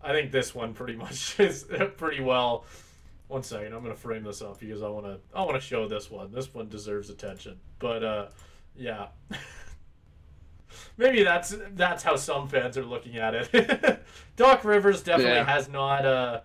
I 0.03 0.12
think 0.12 0.30
this 0.30 0.55
one 0.55 0.72
pretty 0.72 0.97
much 1.05 1.39
is 1.39 1.66
pretty 1.97 2.22
well. 2.22 2.64
One 3.26 3.43
second, 3.43 3.74
I'm 3.74 3.82
gonna 3.82 3.95
frame 3.95 4.24
this 4.24 4.41
up 4.41 4.59
because 4.59 4.82
I 4.82 4.89
wanna 4.89 5.18
I 5.34 5.43
wanna 5.43 5.61
show 5.61 5.86
this 5.86 6.11
one. 6.11 6.32
This 6.32 6.55
one 6.55 6.68
deserves 6.70 7.11
attention. 7.11 7.59
But 7.78 8.03
uh, 8.03 8.26
yeah. 8.78 9.08
Maybe 10.96 11.22
that's 11.22 11.54
that's 11.74 12.02
how 12.02 12.16
some 12.16 12.48
fans 12.48 12.76
are 12.76 12.84
looking 12.84 13.16
at 13.16 13.34
it. 13.34 14.02
Doc 14.36 14.64
Rivers 14.64 15.02
definitely 15.02 15.34
yeah. 15.34 15.44
has 15.44 15.68
not 15.68 16.04
uh 16.04 16.40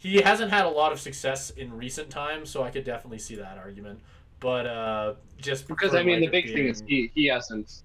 he 0.00 0.22
hasn't 0.22 0.50
had 0.50 0.64
a 0.64 0.70
lot 0.70 0.92
of 0.92 1.00
success 1.00 1.50
in 1.50 1.76
recent 1.76 2.08
times, 2.08 2.48
so 2.48 2.62
I 2.62 2.70
could 2.70 2.84
definitely 2.84 3.18
see 3.18 3.34
that 3.36 3.58
argument. 3.58 4.00
But 4.40 4.66
uh, 4.66 5.14
just 5.36 5.68
because 5.68 5.94
I 5.94 6.02
mean, 6.02 6.20
the 6.20 6.28
big 6.28 6.46
being... 6.46 6.56
thing 6.56 6.66
is 6.68 6.82
he 6.86 7.10
he 7.14 7.26
hasn't 7.26 7.82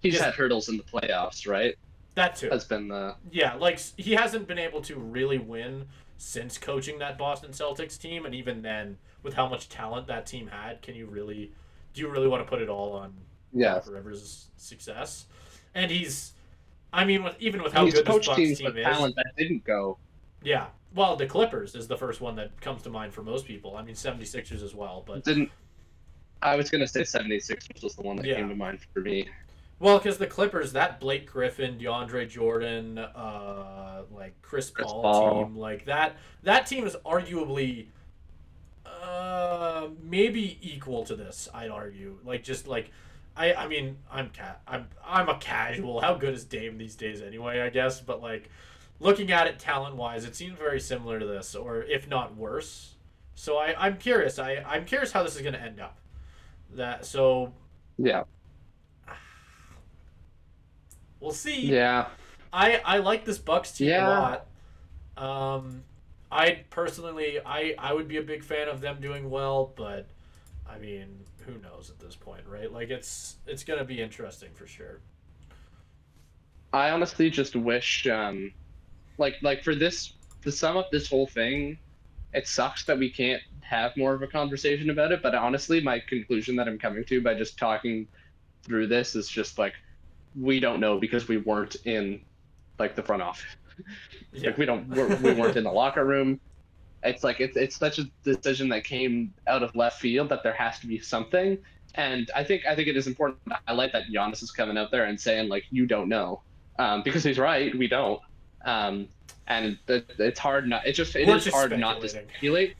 he's 0.00 0.14
just, 0.14 0.24
had 0.24 0.34
hurdles 0.34 0.70
in 0.70 0.78
the 0.78 0.82
playoffs, 0.82 1.46
right? 1.46 1.74
That 2.14 2.36
too 2.36 2.48
has 2.48 2.64
been 2.64 2.88
the 2.88 3.16
yeah, 3.30 3.54
like 3.54 3.78
he 3.98 4.12
hasn't 4.12 4.48
been 4.48 4.58
able 4.58 4.80
to 4.82 4.96
really 4.96 5.38
win 5.38 5.86
since 6.16 6.56
coaching 6.56 6.98
that 7.00 7.18
Boston 7.18 7.50
Celtics 7.50 8.00
team, 8.00 8.24
and 8.24 8.34
even 8.34 8.62
then, 8.62 8.96
with 9.22 9.34
how 9.34 9.46
much 9.46 9.68
talent 9.68 10.06
that 10.06 10.24
team 10.24 10.46
had, 10.46 10.80
can 10.80 10.94
you 10.94 11.04
really 11.04 11.52
do 11.94 12.00
you 12.00 12.08
really 12.08 12.28
want 12.28 12.44
to 12.44 12.48
put 12.48 12.62
it 12.62 12.68
all 12.68 12.92
on 12.92 13.14
yeah 13.52 13.80
Rivers' 13.88 14.48
success? 14.56 15.26
And 15.74 15.90
he's, 15.90 16.32
I 16.92 17.04
mean, 17.04 17.22
with 17.24 17.36
even 17.40 17.62
with 17.62 17.72
how 17.72 17.84
good 17.84 17.94
this 17.94 18.02
Bucks 18.02 18.28
team 18.36 18.52
is, 18.52 18.60
talent 18.60 19.16
that 19.16 19.32
didn't 19.36 19.64
go. 19.64 19.98
Yeah, 20.42 20.66
well, 20.94 21.16
the 21.16 21.26
Clippers 21.26 21.74
is 21.74 21.86
the 21.86 21.96
first 21.96 22.20
one 22.20 22.36
that 22.36 22.60
comes 22.60 22.82
to 22.82 22.90
mind 22.90 23.14
for 23.14 23.22
most 23.22 23.46
people. 23.46 23.76
I 23.76 23.82
mean, 23.82 23.94
76ers 23.94 24.62
as 24.62 24.74
well, 24.74 25.04
but 25.06 25.24
didn't 25.24 25.50
I 26.42 26.56
was 26.56 26.70
gonna 26.70 26.88
say 26.88 27.02
76ers 27.02 27.82
was 27.82 27.94
the 27.94 28.02
one 28.02 28.16
that 28.16 28.26
yeah. 28.26 28.36
came 28.36 28.48
to 28.48 28.54
mind 28.54 28.80
for 28.92 29.00
me. 29.00 29.28
Well, 29.78 29.98
because 29.98 30.18
the 30.18 30.26
Clippers, 30.26 30.72
that 30.72 31.00
Blake 31.00 31.26
Griffin, 31.26 31.76
DeAndre 31.78 32.28
Jordan, 32.28 32.98
uh, 32.98 34.02
like 34.12 34.40
Chris, 34.40 34.70
Chris 34.70 34.86
Paul, 34.86 35.02
Paul, 35.02 35.44
team, 35.44 35.56
like 35.56 35.84
that, 35.86 36.16
that 36.44 36.66
team 36.66 36.86
is 36.86 36.96
arguably, 37.04 37.86
uh, 39.12 39.88
maybe 40.02 40.58
equal 40.62 41.04
to 41.04 41.16
this. 41.16 41.48
I'd 41.52 41.70
argue, 41.70 42.18
like 42.24 42.42
just 42.42 42.66
like, 42.66 42.90
I, 43.36 43.54
I 43.54 43.66
mean, 43.68 43.96
I'm 44.10 44.30
cat, 44.30 44.60
I'm, 44.66 44.88
I'm 45.04 45.28
a 45.28 45.38
casual. 45.38 46.00
How 46.00 46.14
good 46.14 46.34
is 46.34 46.44
Dame 46.44 46.78
these 46.78 46.96
days, 46.96 47.20
anyway? 47.22 47.60
I 47.60 47.70
guess, 47.70 48.00
but 48.00 48.22
like, 48.22 48.50
looking 49.00 49.32
at 49.32 49.46
it 49.46 49.58
talent 49.58 49.96
wise, 49.96 50.24
it 50.24 50.36
seems 50.36 50.58
very 50.58 50.80
similar 50.80 51.18
to 51.18 51.26
this, 51.26 51.54
or 51.54 51.82
if 51.82 52.08
not 52.08 52.36
worse. 52.36 52.94
So 53.34 53.56
I, 53.56 53.74
I'm 53.78 53.96
curious. 53.96 54.38
I, 54.38 54.64
I'm 54.66 54.84
curious 54.84 55.12
how 55.12 55.22
this 55.22 55.36
is 55.36 55.42
gonna 55.42 55.58
end 55.58 55.80
up. 55.80 55.98
That 56.74 57.04
so. 57.04 57.52
Yeah. 57.98 58.24
We'll 61.20 61.32
see. 61.32 61.60
Yeah. 61.60 62.08
I 62.52 62.80
I 62.84 62.98
like 62.98 63.24
this 63.24 63.38
Bucks 63.38 63.72
team 63.72 63.88
yeah. 63.88 64.06
a 64.06 64.10
lot. 64.18 64.46
Um, 65.16 65.84
I 66.32 66.64
personally 66.70 67.38
I 67.44 67.74
I 67.78 67.92
would 67.92 68.08
be 68.08 68.16
a 68.16 68.22
big 68.22 68.42
fan 68.42 68.68
of 68.68 68.80
them 68.80 69.00
doing 69.00 69.28
well, 69.30 69.72
but 69.76 70.08
I 70.68 70.78
mean, 70.78 71.20
who 71.44 71.58
knows 71.58 71.90
at 71.90 71.98
this 72.00 72.16
point, 72.16 72.42
right? 72.48 72.72
Like 72.72 72.90
it's 72.90 73.36
it's 73.46 73.62
gonna 73.62 73.84
be 73.84 74.00
interesting 74.00 74.48
for 74.54 74.66
sure. 74.66 75.00
I 76.72 76.90
honestly 76.90 77.28
just 77.28 77.54
wish, 77.54 78.06
um, 78.06 78.50
like 79.18 79.34
like 79.42 79.62
for 79.62 79.74
this 79.74 80.14
to 80.42 80.50
sum 80.50 80.78
up 80.78 80.90
this 80.90 81.08
whole 81.08 81.26
thing, 81.26 81.78
it 82.32 82.48
sucks 82.48 82.86
that 82.86 82.98
we 82.98 83.10
can't 83.10 83.42
have 83.60 83.94
more 83.96 84.14
of 84.14 84.22
a 84.22 84.26
conversation 84.26 84.88
about 84.88 85.12
it. 85.12 85.22
But 85.22 85.34
honestly, 85.34 85.82
my 85.82 86.00
conclusion 86.00 86.56
that 86.56 86.66
I'm 86.66 86.78
coming 86.78 87.04
to 87.04 87.20
by 87.20 87.34
just 87.34 87.58
talking 87.58 88.08
through 88.62 88.86
this 88.86 89.14
is 89.14 89.28
just 89.28 89.58
like 89.58 89.74
we 90.34 90.60
don't 90.60 90.80
know 90.80 90.98
because 90.98 91.28
we 91.28 91.36
weren't 91.36 91.76
in 91.84 92.22
like 92.78 92.96
the 92.96 93.02
front 93.02 93.20
office. 93.20 93.44
Yeah. 94.32 94.48
like 94.48 94.58
we 94.58 94.66
don't 94.66 94.88
we're, 94.88 95.14
we 95.16 95.32
weren't 95.34 95.56
in 95.56 95.64
the 95.64 95.72
locker 95.72 96.04
room. 96.04 96.40
It's 97.04 97.24
like 97.24 97.40
it's 97.40 97.56
it's 97.56 97.74
such 97.74 97.98
a 97.98 98.04
decision 98.22 98.68
that 98.68 98.84
came 98.84 99.34
out 99.48 99.64
of 99.64 99.74
left 99.74 100.00
field 100.00 100.28
that 100.28 100.44
there 100.44 100.52
has 100.52 100.78
to 100.78 100.86
be 100.86 101.00
something. 101.00 101.58
And 101.96 102.30
I 102.32 102.44
think 102.44 102.64
I 102.64 102.76
think 102.76 102.86
it 102.86 102.96
is 102.96 103.08
important 103.08 103.40
to 103.48 103.58
highlight 103.66 103.92
that 103.92 104.04
Giannis 104.04 104.40
is 104.40 104.52
coming 104.52 104.78
out 104.78 104.92
there 104.92 105.06
and 105.06 105.20
saying 105.20 105.48
like 105.48 105.64
you 105.70 105.84
don't 105.84 106.08
know, 106.08 106.42
um, 106.78 107.02
because 107.02 107.24
he's 107.24 107.40
right. 107.40 107.76
We 107.76 107.88
don't. 107.88 108.20
Um, 108.64 109.08
and 109.48 109.78
it's 109.88 110.38
hard 110.38 110.68
not. 110.68 110.86
It 110.86 110.92
just 110.92 111.16
it 111.16 111.26
We're 111.26 111.36
is 111.36 111.44
just 111.44 111.56
hard 111.56 111.76
not 111.78 112.00
to 112.00 112.08
speculate. 112.08 112.76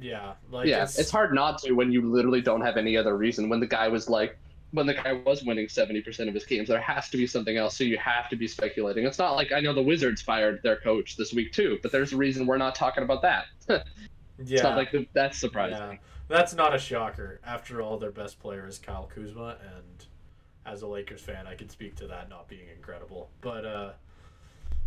Yeah, 0.00 0.34
like 0.50 0.66
yeah, 0.66 0.82
it's... 0.82 0.98
it's 0.98 1.10
hard 1.10 1.34
not 1.34 1.58
to 1.62 1.72
when 1.72 1.90
you 1.90 2.02
literally 2.02 2.40
don't 2.40 2.60
have 2.60 2.76
any 2.76 2.96
other 2.96 3.16
reason. 3.16 3.48
When 3.48 3.60
the 3.60 3.66
guy 3.66 3.88
was 3.88 4.08
like, 4.08 4.38
when 4.72 4.86
the 4.86 4.94
guy 4.94 5.12
was 5.12 5.44
winning 5.44 5.68
seventy 5.68 6.00
percent 6.00 6.28
of 6.28 6.34
his 6.34 6.44
games, 6.44 6.68
there 6.68 6.80
has 6.80 7.08
to 7.10 7.16
be 7.16 7.26
something 7.26 7.56
else. 7.56 7.76
So 7.76 7.84
you 7.84 7.98
have 7.98 8.28
to 8.30 8.36
be 8.36 8.48
speculating. 8.48 9.04
It's 9.06 9.18
not 9.18 9.32
like 9.34 9.52
I 9.52 9.60
know 9.60 9.72
the 9.72 9.82
Wizards 9.82 10.22
fired 10.22 10.60
their 10.62 10.76
coach 10.76 11.16
this 11.16 11.32
week 11.32 11.52
too, 11.52 11.78
but 11.82 11.92
there's 11.92 12.12
a 12.12 12.16
reason 12.16 12.46
we're 12.46 12.58
not 12.58 12.74
talking 12.74 13.04
about 13.04 13.22
that. 13.22 13.44
yeah, 13.68 13.78
it's 14.38 14.62
not 14.62 14.76
like 14.76 14.92
the, 14.92 15.06
that's 15.12 15.38
surprising. 15.38 15.78
Yeah. 15.78 15.96
That's 16.28 16.54
not 16.54 16.74
a 16.74 16.78
shocker. 16.78 17.40
After 17.44 17.80
all, 17.80 17.98
their 17.98 18.10
best 18.10 18.40
player 18.40 18.66
is 18.66 18.78
Kyle 18.78 19.08
Kuzma, 19.14 19.58
and 19.60 20.06
as 20.64 20.82
a 20.82 20.86
Lakers 20.86 21.20
fan, 21.20 21.46
I 21.46 21.54
can 21.54 21.68
speak 21.68 21.94
to 21.96 22.08
that 22.08 22.28
not 22.28 22.48
being 22.48 22.68
incredible. 22.74 23.30
But 23.40 23.64
uh, 23.64 23.92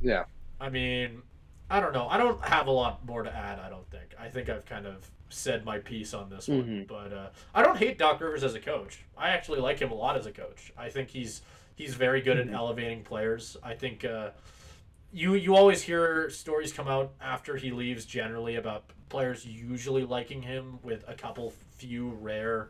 yeah, 0.01 0.25
I 0.59 0.69
mean, 0.69 1.21
I 1.69 1.79
don't 1.79 1.93
know. 1.93 2.07
I 2.07 2.17
don't 2.17 2.43
have 2.45 2.67
a 2.67 2.71
lot 2.71 3.05
more 3.05 3.23
to 3.23 3.33
add. 3.33 3.59
I 3.59 3.69
don't 3.69 3.89
think. 3.89 4.15
I 4.19 4.27
think 4.27 4.49
I've 4.49 4.65
kind 4.65 4.85
of 4.85 5.09
said 5.29 5.63
my 5.63 5.77
piece 5.77 6.13
on 6.13 6.29
this 6.29 6.47
one. 6.47 6.63
Mm-hmm. 6.63 6.83
But 6.83 7.13
uh, 7.13 7.29
I 7.53 7.63
don't 7.63 7.77
hate 7.77 7.97
Doc 7.97 8.19
Rivers 8.19 8.43
as 8.43 8.55
a 8.55 8.59
coach. 8.59 8.99
I 9.17 9.29
actually 9.29 9.59
like 9.59 9.79
him 9.79 9.91
a 9.91 9.95
lot 9.95 10.17
as 10.17 10.25
a 10.25 10.31
coach. 10.31 10.73
I 10.77 10.89
think 10.89 11.09
he's 11.09 11.41
he's 11.75 11.93
very 11.93 12.21
good 12.21 12.37
mm-hmm. 12.37 12.49
at 12.49 12.55
elevating 12.55 13.03
players. 13.03 13.55
I 13.63 13.73
think 13.75 14.03
uh, 14.03 14.31
you 15.13 15.35
you 15.35 15.55
always 15.55 15.81
hear 15.81 16.29
stories 16.29 16.73
come 16.73 16.87
out 16.87 17.11
after 17.21 17.55
he 17.55 17.71
leaves 17.71 18.05
generally 18.05 18.55
about 18.55 18.85
players 19.09 19.45
usually 19.45 20.03
liking 20.03 20.41
him 20.41 20.79
with 20.83 21.03
a 21.07 21.13
couple 21.13 21.53
few 21.77 22.09
rare 22.21 22.69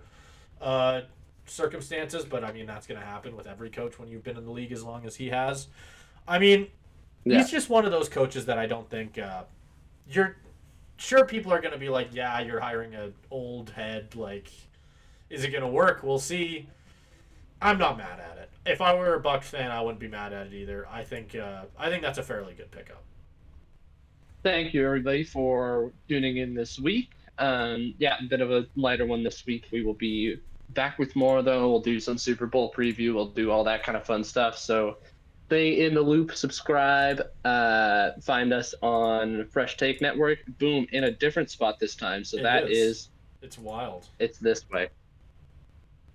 uh, 0.61 1.01
circumstances. 1.45 2.25
But 2.25 2.43
I 2.43 2.51
mean 2.51 2.65
that's 2.65 2.87
going 2.87 2.99
to 2.99 3.05
happen 3.05 3.35
with 3.35 3.47
every 3.47 3.69
coach 3.69 3.97
when 3.97 4.09
you've 4.09 4.23
been 4.23 4.37
in 4.37 4.45
the 4.45 4.51
league 4.51 4.73
as 4.73 4.83
long 4.83 5.05
as 5.05 5.15
he 5.15 5.29
has. 5.29 5.67
I 6.27 6.37
mean, 6.37 6.67
yeah. 7.23 7.37
He's 7.37 7.49
just 7.49 7.69
one 7.69 7.85
of 7.85 7.91
those 7.91 8.09
coaches 8.09 8.45
that 8.45 8.57
I 8.57 8.65
don't 8.65 8.89
think 8.89 9.17
uh, 9.17 9.43
you're 10.09 10.37
sure 10.97 11.25
people 11.25 11.51
are 11.53 11.61
going 11.61 11.73
to 11.73 11.79
be 11.79 11.89
like, 11.89 12.09
yeah, 12.11 12.39
you're 12.41 12.59
hiring 12.59 12.95
an 12.95 13.13
old 13.31 13.69
head. 13.71 14.15
Like, 14.15 14.49
is 15.29 15.43
it 15.43 15.49
going 15.49 15.63
to 15.63 15.69
work? 15.69 16.03
We'll 16.03 16.19
see. 16.19 16.67
I'm 17.61 17.77
not 17.77 17.97
mad 17.97 18.19
at 18.19 18.37
it. 18.37 18.49
If 18.65 18.81
I 18.81 18.93
were 18.93 19.15
a 19.15 19.19
Bucks 19.19 19.49
fan, 19.49 19.71
I 19.71 19.81
wouldn't 19.81 19.99
be 19.99 20.07
mad 20.07 20.33
at 20.33 20.47
it 20.47 20.53
either. 20.53 20.87
I 20.89 21.03
think 21.03 21.35
uh, 21.35 21.63
I 21.77 21.89
think 21.89 22.03
that's 22.03 22.17
a 22.17 22.23
fairly 22.23 22.53
good 22.53 22.71
pickup. 22.71 23.03
Thank 24.43 24.73
you, 24.73 24.85
everybody, 24.85 25.23
for 25.23 25.91
tuning 26.07 26.37
in 26.37 26.53
this 26.53 26.79
week. 26.79 27.09
Um, 27.39 27.93
yeah, 27.97 28.15
a 28.19 28.23
bit 28.23 28.41
of 28.41 28.51
a 28.51 28.67
lighter 28.75 29.05
one 29.05 29.23
this 29.23 29.45
week. 29.45 29.65
We 29.71 29.83
will 29.83 29.93
be 29.93 30.39
back 30.69 30.97
with 30.99 31.15
more, 31.15 31.41
though. 31.41 31.69
We'll 31.69 31.81
do 31.81 31.99
some 31.99 32.17
Super 32.17 32.45
Bowl 32.45 32.71
preview. 32.71 33.13
We'll 33.13 33.27
do 33.27 33.51
all 33.51 33.63
that 33.65 33.83
kind 33.83 33.97
of 33.97 34.05
fun 34.05 34.23
stuff. 34.23 34.57
So 34.57 34.97
stay 35.49 35.83
in 35.83 35.95
the 35.95 36.01
loop, 36.01 36.35
subscribe, 36.35 37.23
uh, 37.43 38.11
find 38.21 38.53
us 38.53 38.75
on 38.83 39.47
Fresh 39.47 39.77
Take 39.77 39.99
Network. 39.99 40.37
Boom, 40.59 40.85
in 40.91 41.05
a 41.05 41.11
different 41.11 41.49
spot 41.49 41.79
this 41.79 41.95
time. 41.95 42.23
So 42.23 42.37
it 42.37 42.43
that 42.43 42.69
is. 42.69 42.77
is. 42.77 43.09
It's 43.41 43.57
wild. 43.57 44.05
It's 44.19 44.37
this 44.37 44.69
way. 44.69 44.89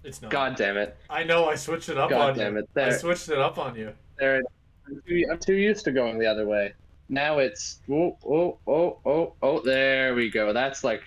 It's 0.05 0.23
not. 0.23 0.31
God 0.31 0.55
damn 0.55 0.77
it. 0.77 0.97
I 1.11 1.24
know. 1.24 1.47
I 1.48 1.56
switched 1.56 1.89
it 1.89 1.98
up 1.98 2.11
God 2.11 2.31
on 2.31 2.39
damn 2.39 2.52
you. 2.52 2.61
It. 2.61 2.69
There. 2.74 2.86
I 2.86 2.90
switched 2.90 3.28
it 3.28 3.39
up 3.39 3.59
on 3.59 3.74
you. 3.74 3.93
There. 4.20 4.40
I'm 4.86 5.02
too, 5.05 5.27
I'm 5.32 5.39
too 5.40 5.55
used 5.55 5.85
to 5.86 5.90
going 5.90 6.16
the 6.16 6.27
other 6.27 6.47
way. 6.47 6.73
Now 7.09 7.39
it's 7.39 7.81
oh 7.90 8.16
oh 8.24 8.59
oh 8.69 8.98
oh 9.05 9.32
oh. 9.43 9.61
There 9.61 10.15
we 10.15 10.31
go. 10.31 10.52
That's 10.52 10.85
like, 10.85 11.02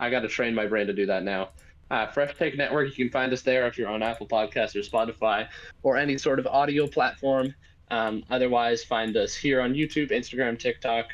I 0.00 0.08
got 0.08 0.20
to 0.20 0.28
train 0.28 0.54
my 0.54 0.66
brain 0.66 0.86
to 0.86 0.94
do 0.94 1.04
that 1.06 1.24
now. 1.24 1.50
Uh, 1.90 2.06
Fresh 2.08 2.36
Take 2.36 2.56
Network. 2.56 2.88
You 2.88 3.04
can 3.04 3.12
find 3.12 3.32
us 3.32 3.42
there 3.42 3.66
if 3.66 3.78
you're 3.78 3.88
on 3.88 4.02
Apple 4.02 4.26
Podcasts 4.26 4.74
or 4.74 4.80
Spotify 4.80 5.48
or 5.82 5.96
any 5.96 6.18
sort 6.18 6.38
of 6.38 6.46
audio 6.46 6.86
platform. 6.86 7.54
Um, 7.90 8.24
otherwise, 8.30 8.82
find 8.82 9.16
us 9.16 9.34
here 9.34 9.60
on 9.60 9.72
YouTube, 9.72 10.10
Instagram, 10.10 10.58
TikTok, 10.58 11.06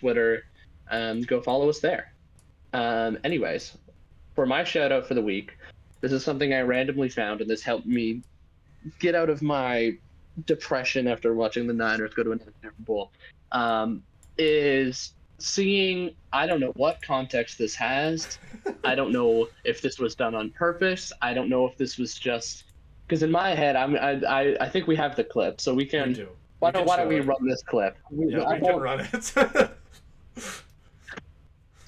Twitter. 0.00 0.44
Um, 0.90 1.22
go 1.22 1.40
follow 1.40 1.68
us 1.68 1.78
there. 1.78 2.12
Um, 2.72 3.18
anyways, 3.24 3.76
for 4.34 4.46
my 4.46 4.64
shout 4.64 4.92
out 4.92 5.06
for 5.06 5.14
the 5.14 5.22
week, 5.22 5.56
this 6.00 6.12
is 6.12 6.24
something 6.24 6.52
I 6.52 6.60
randomly 6.60 7.08
found, 7.08 7.40
and 7.40 7.48
this 7.48 7.62
helped 7.62 7.86
me 7.86 8.22
get 8.98 9.14
out 9.14 9.30
of 9.30 9.42
my 9.42 9.96
depression 10.44 11.06
after 11.06 11.34
watching 11.34 11.66
the 11.66 11.72
Niners 11.72 12.14
go 12.14 12.22
to 12.22 12.32
another 12.32 12.52
Super 12.62 12.74
Bowl. 12.80 13.12
Um, 13.52 14.02
is 14.38 15.12
seeing 15.38 16.14
I 16.32 16.46
don't 16.46 16.60
know 16.60 16.72
what 16.76 17.00
context 17.02 17.58
this 17.58 17.74
has. 17.74 18.38
I 18.84 18.94
don't 18.94 19.12
know 19.12 19.48
if 19.64 19.80
this 19.80 19.98
was 19.98 20.14
done 20.14 20.34
on 20.34 20.50
purpose. 20.50 21.12
I 21.22 21.34
don't 21.34 21.48
know 21.48 21.66
if 21.66 21.76
this 21.76 21.98
was 21.98 22.14
just 22.14 22.64
because 23.06 23.22
in 23.22 23.30
my 23.30 23.50
head 23.54 23.76
I'm 23.76 23.96
I, 23.96 24.20
I 24.26 24.56
I 24.60 24.68
think 24.68 24.86
we 24.86 24.96
have 24.96 25.14
the 25.16 25.24
clip, 25.24 25.60
so 25.60 25.74
we 25.74 25.84
can. 25.86 26.12
do. 26.12 26.28
Why 26.58 26.68
We 26.70 26.72
don't 26.72 26.86
Why 26.86 26.96
don't 26.96 27.08
we 27.08 27.16
it. 27.16 27.26
run 27.26 27.46
this 27.46 27.62
clip? 27.62 27.96
We- 28.10 28.32
Yeah, 28.32 28.42
I 28.42 28.54
we 28.54 28.66
can 28.66 28.76
run 28.80 29.00
it. 29.00 29.70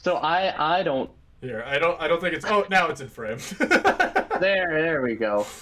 So 0.01 0.15
I 0.17 0.79
I 0.79 0.83
don't. 0.83 1.11
Here, 1.41 1.63
I 1.67 1.79
don't. 1.79 2.01
I 2.01 2.09
don't 2.09 2.21
think 2.21 2.35
it's. 2.35 2.45
Oh, 2.47 2.65
now 2.71 2.89
it's 2.89 3.01
in 3.01 3.09
frame. 3.09 3.39
There 4.41 4.81
there 4.81 5.03
we 5.03 5.17
go. 5.17 5.45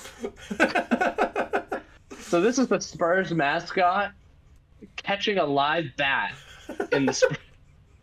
So 2.20 2.40
this 2.40 2.58
is 2.58 2.66
the 2.66 2.80
Spurs 2.80 3.32
mascot 3.32 4.10
catching 4.96 5.38
a 5.38 5.44
live 5.46 5.84
bat 5.96 6.34
in 6.92 7.06
the 7.06 7.12
Sp- 7.14 7.38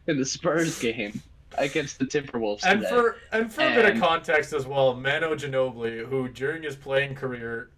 in 0.08 0.18
the 0.18 0.26
Spurs 0.26 0.80
game 0.80 1.22
against 1.58 2.00
the 2.00 2.06
Timberwolves 2.06 2.62
and 2.66 2.82
today. 2.82 2.90
for 2.90 3.18
and 3.32 3.52
for 3.52 3.62
a 3.62 3.74
bit 3.74 3.96
of 3.96 4.02
context 4.02 4.54
as 4.54 4.66
well, 4.66 4.94
Manu 4.96 5.36
Ginobili, 5.36 6.06
who 6.06 6.28
during 6.28 6.64
his 6.64 6.76
playing 6.76 7.16
career, 7.16 7.70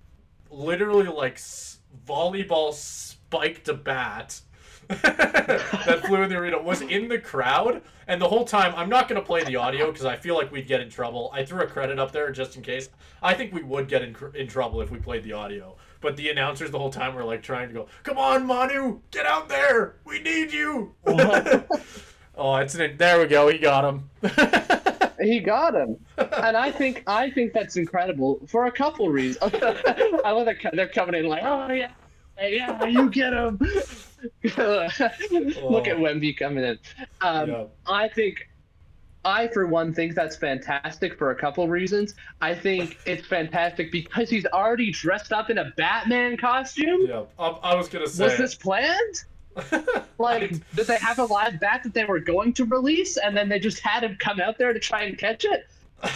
literally 0.49 1.07
like 1.07 1.34
s- 1.34 1.80
volleyball 2.07 2.73
spiked 2.73 3.68
a 3.68 3.73
bat 3.73 4.39
that 4.88 6.03
flew 6.06 6.22
in 6.22 6.30
the 6.30 6.38
arena, 6.38 6.61
was 6.61 6.81
in 6.81 7.07
the 7.07 7.18
crowd, 7.18 7.81
and 8.07 8.22
the 8.22 8.27
whole 8.27 8.45
time 8.45 8.73
I'm 8.76 8.88
not 8.89 9.07
gonna 9.07 9.22
play 9.22 9.43
the 9.43 9.56
audio 9.56 9.91
because 9.91 10.06
I 10.06 10.15
feel 10.15 10.35
like 10.35 10.52
we'd 10.52 10.68
get 10.68 10.80
in 10.80 10.89
trouble. 10.89 11.31
I 11.34 11.43
threw 11.43 11.61
a 11.61 11.68
credit 11.68 11.97
up 11.99 12.11
there 12.11 12.31
just 12.31 12.56
in 12.56 12.61
case. 12.61 12.89
I 13.22 13.34
think 13.34 13.52
we 13.53 13.64
would 13.64 13.88
get 13.88 14.03
in, 14.03 14.15
in 14.35 14.47
trouble 14.47 14.81
if 14.81 14.91
we 14.91 14.99
played 14.99 15.23
the 15.23 15.34
audio. 15.34 15.76
But 16.02 16.15
the 16.18 16.30
announcers 16.30 16.69
the 16.69 16.77
whole 16.77 16.91
time 16.91 17.15
were 17.15 17.23
like 17.23 17.41
trying 17.41 17.68
to 17.69 17.73
go, 17.73 17.88
"Come 18.03 18.19
on, 18.19 18.45
Manu, 18.45 18.99
get 19.10 19.26
out 19.26 19.49
there! 19.49 19.95
We 20.06 20.22
need 20.22 20.53
you!" 20.53 20.93
oh, 22.38 22.56
it's 22.57 22.76
an, 22.76 22.98
there 22.98 23.20
we 23.20 23.28
go. 23.28 23.48
He 23.48 23.57
got 23.57 23.86
him. 23.86 24.10
He 25.22 25.40
got 25.40 25.74
him, 25.76 25.98
and 26.18 26.57
I 26.57 26.72
think 26.72 27.03
I 27.07 27.30
think 27.30 27.53
that's 27.53 27.78
incredible 27.78 28.41
for 28.48 28.66
a 28.66 28.72
couple 28.72 29.10
reasons. 29.10 29.38
I 29.53 30.32
love 30.32 30.45
that 30.45 30.57
they're 30.74 30.90
coming 30.90 31.16
in 31.16 31.28
like, 31.28 31.41
oh 31.44 31.72
yeah, 31.72 31.91
yeah, 32.41 32.86
you 32.86 33.10
get 33.10 33.34
him. 33.34 33.57
Look 34.44 34.57
at 35.88 35.98
Wemby 35.98 36.38
coming 36.38 36.64
in. 36.64 36.80
Um, 37.22 37.49
Yeah. 37.49 37.64
I 37.88 38.10
think, 38.10 38.49
I 39.24 39.48
for 39.48 39.68
one 39.68 39.94
think 39.94 40.16
that's 40.16 40.36
fantastic 40.36 41.18
for 41.18 41.32
a 41.32 41.36
couple 41.36 41.68
reasons. 41.68 42.16
I 42.41 42.53
think 42.53 42.98
it's 43.06 43.26
fantastic 43.26 43.91
because 43.91 44.30
he's 44.30 44.45
already 44.48 44.91
dressed 44.91 45.32
up 45.32 45.49
in 45.49 45.57
a 45.60 45.72
Batman 45.78 46.38
costume. 46.38 47.07
Yeah, 47.07 47.24
I, 47.40 47.48
I 47.48 47.76
was 47.76 47.88
gonna 47.88 48.07
say. 48.07 48.26
Was 48.26 48.38
this 48.38 48.56
planned? 48.56 49.24
Like, 50.18 50.52
did 50.73 50.88
they 50.88 50.98
have 50.98 51.19
a 51.19 51.26
live 51.26 51.60
bat 51.60 51.84
that 51.84 51.94
they 51.94 52.06
were 52.06 52.22
going 52.22 52.53
to 52.53 52.64
release, 52.65 53.18
and 53.18 53.36
then 53.36 53.49
they 53.49 53.60
just 53.60 53.80
had 53.80 54.02
him 54.03 54.15
come 54.18 54.40
out 54.40 54.57
there 54.57 54.72
to 54.72 54.80
try 54.80 55.03
and 55.03 55.18
catch 55.18 55.44
it? 55.44 55.68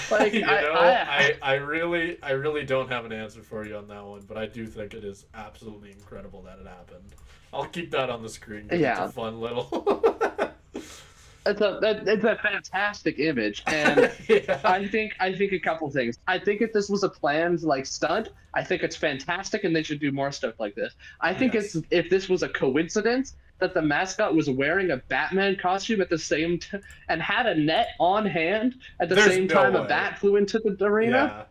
Like, 0.09 0.33
you 0.35 0.45
I- 0.45 0.61
know, 0.61 0.71
I- 0.71 1.01
I, 1.01 1.35
I 1.41 1.53
really, 1.55 2.17
I 2.23 2.31
really 2.31 2.63
don't 2.63 2.89
have 2.89 3.03
an 3.03 3.11
answer 3.11 3.41
for 3.41 3.65
you 3.65 3.75
on 3.75 3.87
that 3.89 4.05
one, 4.05 4.21
but 4.27 4.37
I 4.37 4.45
do 4.45 4.65
think 4.67 4.93
it 4.93 5.03
is 5.03 5.25
absolutely 5.33 5.91
incredible 5.91 6.41
that 6.43 6.59
it 6.59 6.67
happened. 6.67 7.13
I'll 7.51 7.65
keep 7.65 7.91
that 7.91 8.09
on 8.09 8.21
the 8.23 8.29
screen. 8.29 8.69
Yeah. 8.71 9.03
it's 9.03 9.11
a 9.11 9.13
fun 9.13 9.41
little. 9.41 9.65
It's 11.49 11.61
a 11.61 11.79
that- 11.81 12.07
it's 12.07 12.23
a 12.23 12.35
fantastic 12.37 13.19
image, 13.19 13.63
and 13.67 14.11
yeah. 14.29 14.59
I 14.63 14.87
think 14.87 15.13
I 15.19 15.33
think 15.33 15.51
a 15.53 15.59
couple 15.59 15.89
things. 15.89 16.17
I 16.27 16.37
think 16.39 16.61
if 16.61 16.71
this 16.73 16.89
was 16.89 17.03
a 17.03 17.09
planned 17.09 17.61
like 17.63 17.85
stunt, 17.85 18.29
I 18.53 18.63
think 18.63 18.83
it's 18.83 18.95
fantastic, 18.95 19.63
and 19.63 19.75
they 19.75 19.83
should 19.83 19.99
do 19.99 20.11
more 20.11 20.31
stuff 20.31 20.55
like 20.59 20.75
this. 20.75 20.93
I 21.21 21.33
think 21.33 21.53
Yes. 21.53 21.75
it's 21.75 21.87
if 21.91 22.09
this 22.09 22.29
was 22.29 22.43
a 22.43 22.49
coincidence 22.49 23.35
that 23.59 23.73
the 23.73 23.81
mascot 23.81 24.33
was 24.35 24.49
wearing 24.49 24.91
a 24.91 24.97
Batman 24.97 25.57
costume 25.57 25.99
at 25.99 26.09
the 26.09 26.17
same 26.17 26.59
t- 26.59 26.77
and 27.09 27.21
had 27.21 27.45
a 27.45 27.55
net 27.55 27.89
on 27.99 28.25
hand 28.25 28.75
at 29.01 29.09
the 29.09 29.15
There's 29.15 29.33
same 29.33 29.47
no 29.47 29.53
time 29.53 29.73
way. 29.73 29.81
a 29.81 29.83
bat 29.83 30.17
flew 30.19 30.37
into 30.37 30.59
the 30.59 30.85
arena. 30.85 31.17
yeah. 31.35 31.43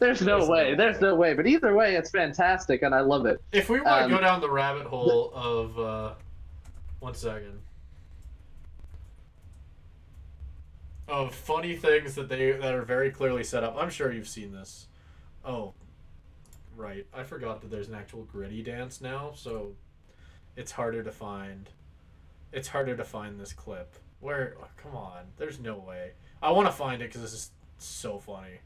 There's 0.00 0.20
no 0.20 0.38
There's 0.38 0.48
no 0.48 0.52
way. 0.52 0.74
There's 0.74 0.96
way. 0.96 1.00
no 1.08 1.14
way. 1.14 1.34
But 1.34 1.46
either 1.46 1.72
way, 1.76 1.94
it's 1.94 2.10
fantastic, 2.10 2.82
and 2.82 2.92
I 2.92 3.00
love 3.00 3.24
it. 3.26 3.40
If 3.52 3.68
we 3.68 3.76
want 3.80 3.86
to 4.00 4.04
Um, 4.06 4.10
go 4.10 4.20
down 4.20 4.40
the 4.40 4.50
rabbit 4.50 4.86
hole 4.88 5.30
of, 5.32 5.78
uh, 5.78 6.14
one 6.98 7.14
second, 7.14 7.60
of 11.08 11.34
funny 11.34 11.76
things 11.76 12.14
that 12.14 12.28
they 12.28 12.52
that 12.52 12.74
are 12.74 12.82
very 12.82 13.10
clearly 13.10 13.44
set 13.44 13.64
up. 13.64 13.76
I'm 13.78 13.90
sure 13.90 14.12
you've 14.12 14.28
seen 14.28 14.52
this. 14.52 14.86
Oh, 15.44 15.74
right. 16.76 17.06
I 17.14 17.22
forgot 17.24 17.60
that 17.60 17.70
there's 17.70 17.88
an 17.88 17.94
actual 17.94 18.24
gritty 18.24 18.62
dance 18.62 19.00
now, 19.00 19.32
so 19.34 19.74
it's 20.56 20.72
harder 20.72 21.02
to 21.02 21.12
find. 21.12 21.70
It's 22.52 22.68
harder 22.68 22.96
to 22.96 23.04
find 23.04 23.40
this 23.40 23.52
clip. 23.52 23.96
Where? 24.20 24.54
oh, 24.60 24.68
come 24.76 24.94
on. 24.94 25.24
There's 25.36 25.58
no 25.58 25.76
way. 25.78 26.12
I 26.42 26.52
want 26.52 26.68
to 26.68 26.72
find 26.72 27.02
it 27.02 27.06
because 27.06 27.22
this 27.22 27.32
is 27.32 27.50
so 27.78 28.18
funny. 28.18 28.60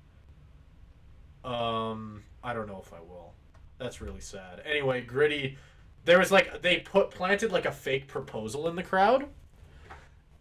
Um, 1.45 2.25
I 2.43 2.53
don't 2.53 2.67
know 2.67 2.83
if 2.85 2.93
I 2.93 3.01
will. 3.01 3.33
That's 3.79 4.01
really 4.01 4.21
sad. 4.21 4.63
Anyway, 4.65 5.03
gritty. 5.03 5.57
There 6.05 6.19
was 6.19 6.31
like 6.31 6.63
they 6.63 6.79
put 6.79 7.11
planted 7.11 7.53
like 7.53 7.67
a 7.67 7.73
fake 7.73 8.07
proposal 8.07 8.69
in 8.69 8.77
the 8.77 8.83
crowd, 8.83 9.27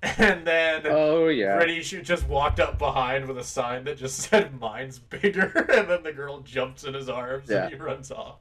and 0.17 0.45
then 0.45 0.81
Oh 0.85 1.27
yeah. 1.27 1.65
Sh- 1.81 1.95
just 2.03 2.27
walked 2.27 2.59
up 2.59 2.77
behind 2.77 3.27
with 3.27 3.37
a 3.37 3.43
sign 3.43 3.83
that 3.85 3.97
just 3.97 4.17
said 4.29 4.59
"Mine's 4.59 4.99
bigger," 4.99 5.65
and 5.73 5.89
then 5.89 6.03
the 6.03 6.13
girl 6.13 6.39
jumps 6.41 6.83
in 6.83 6.93
his 6.93 7.09
arms 7.09 7.49
Yeah. 7.49 7.63
and 7.65 7.73
he 7.73 7.79
runs 7.79 8.11
off. 8.11 8.39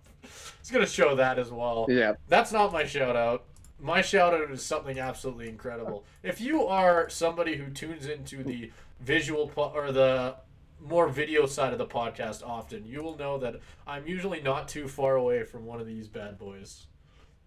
It's 0.60 0.70
gonna 0.70 0.86
show 0.86 1.14
that 1.16 1.38
as 1.38 1.50
well. 1.50 1.86
Yeah. 1.88 2.14
That's 2.28 2.52
not 2.52 2.72
my 2.72 2.84
shout 2.84 3.16
out. 3.16 3.44
My 3.80 4.00
shout 4.02 4.32
out 4.34 4.50
is 4.50 4.62
something 4.64 4.98
absolutely 4.98 5.48
incredible. 5.48 6.04
If 6.22 6.40
you 6.40 6.66
are 6.66 7.08
somebody 7.10 7.56
who 7.56 7.66
tunes 7.70 8.06
into 8.06 8.42
the 8.42 8.70
visual 9.00 9.48
po- 9.48 9.72
or 9.74 9.92
the 9.92 10.36
more 10.80 11.08
video 11.08 11.44
side 11.46 11.72
of 11.72 11.78
the 11.78 11.86
podcast 11.86 12.46
often, 12.46 12.84
you 12.86 13.02
will 13.02 13.16
know 13.16 13.36
that 13.38 13.56
I'm 13.86 14.06
usually 14.06 14.40
not 14.40 14.68
too 14.68 14.88
far 14.88 15.16
away 15.16 15.42
from 15.44 15.66
one 15.66 15.80
of 15.80 15.86
these 15.86 16.08
bad 16.08 16.38
boys. 16.38 16.86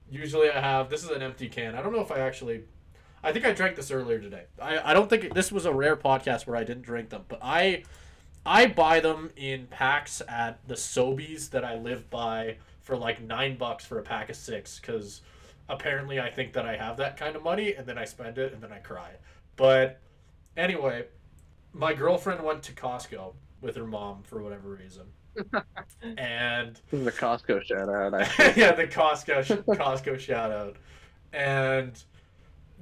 Usually 0.10 0.50
I 0.52 0.60
have 0.62 0.90
this 0.90 1.04
is 1.04 1.10
an 1.10 1.22
empty 1.22 1.50
can. 1.50 1.76
I 1.76 1.82
don't 1.82 1.94
know 1.94 2.02
if 2.02 2.12
I 2.12 2.20
actually 2.20 2.64
I 3.24 3.32
think 3.32 3.46
I 3.46 3.52
drank 3.54 3.76
this 3.76 3.92
earlier 3.92 4.20
today. 4.20 4.44
I, 4.62 4.92
I 4.92 4.94
don't 4.94 5.10
think 5.10 5.34
this 5.34 5.52
was 5.52 5.66
a 5.66 5.74
rare 5.74 5.96
podcast 5.96 6.48
where 6.48 6.56
I 6.56 6.64
didn't 6.64 6.84
drink 6.84 7.10
them, 7.10 7.24
but 7.28 7.40
I 7.42 7.84
I 8.46 8.68
buy 8.68 9.00
them 9.02 9.32
in 9.36 9.68
packs 9.68 10.22
at 10.28 10.66
the 10.68 10.76
Sobeys 10.76 11.50
that 11.50 11.66
I 11.66 11.76
live 11.76 12.10
by 12.10 12.58
for 12.82 12.96
like 12.96 13.22
nine 13.22 13.58
bucks 13.58 13.86
for 13.86 14.00
a 14.00 14.04
pack 14.04 14.30
of 14.30 14.36
six 14.38 14.80
because 14.80 15.22
apparently 15.68 16.20
I 16.20 16.30
think 16.30 16.54
that 16.54 16.66
I 16.66 16.78
have 16.78 16.98
that 16.98 17.18
kind 17.18 17.36
of 17.36 17.44
money 17.44 17.74
and 17.74 17.86
then 17.86 17.98
I 17.98 18.06
spend 18.06 18.38
it 18.38 18.54
and 18.54 18.62
then 18.62 18.72
I 18.72 18.78
cry. 18.78 19.12
But 19.58 20.00
anyway, 20.56 21.08
my 21.74 21.94
girlfriend 21.94 22.44
went 22.44 22.64
to 22.64 22.72
Costco 22.72 23.34
with 23.60 23.76
her 23.76 23.86
mom 23.86 24.24
for 24.24 24.42
whatever 24.42 24.70
reason. 24.70 25.08
and 26.18 26.80
This 26.90 27.02
is 27.02 27.08
a 27.08 27.12
Costco 27.12 27.64
shout 27.64 27.90
out. 27.90 28.14
Yeah, 28.58 28.72
the 28.72 28.88
Costco 28.88 29.66
Costco 29.66 30.18
shout 30.20 30.52
out, 30.52 30.78
and 31.34 32.02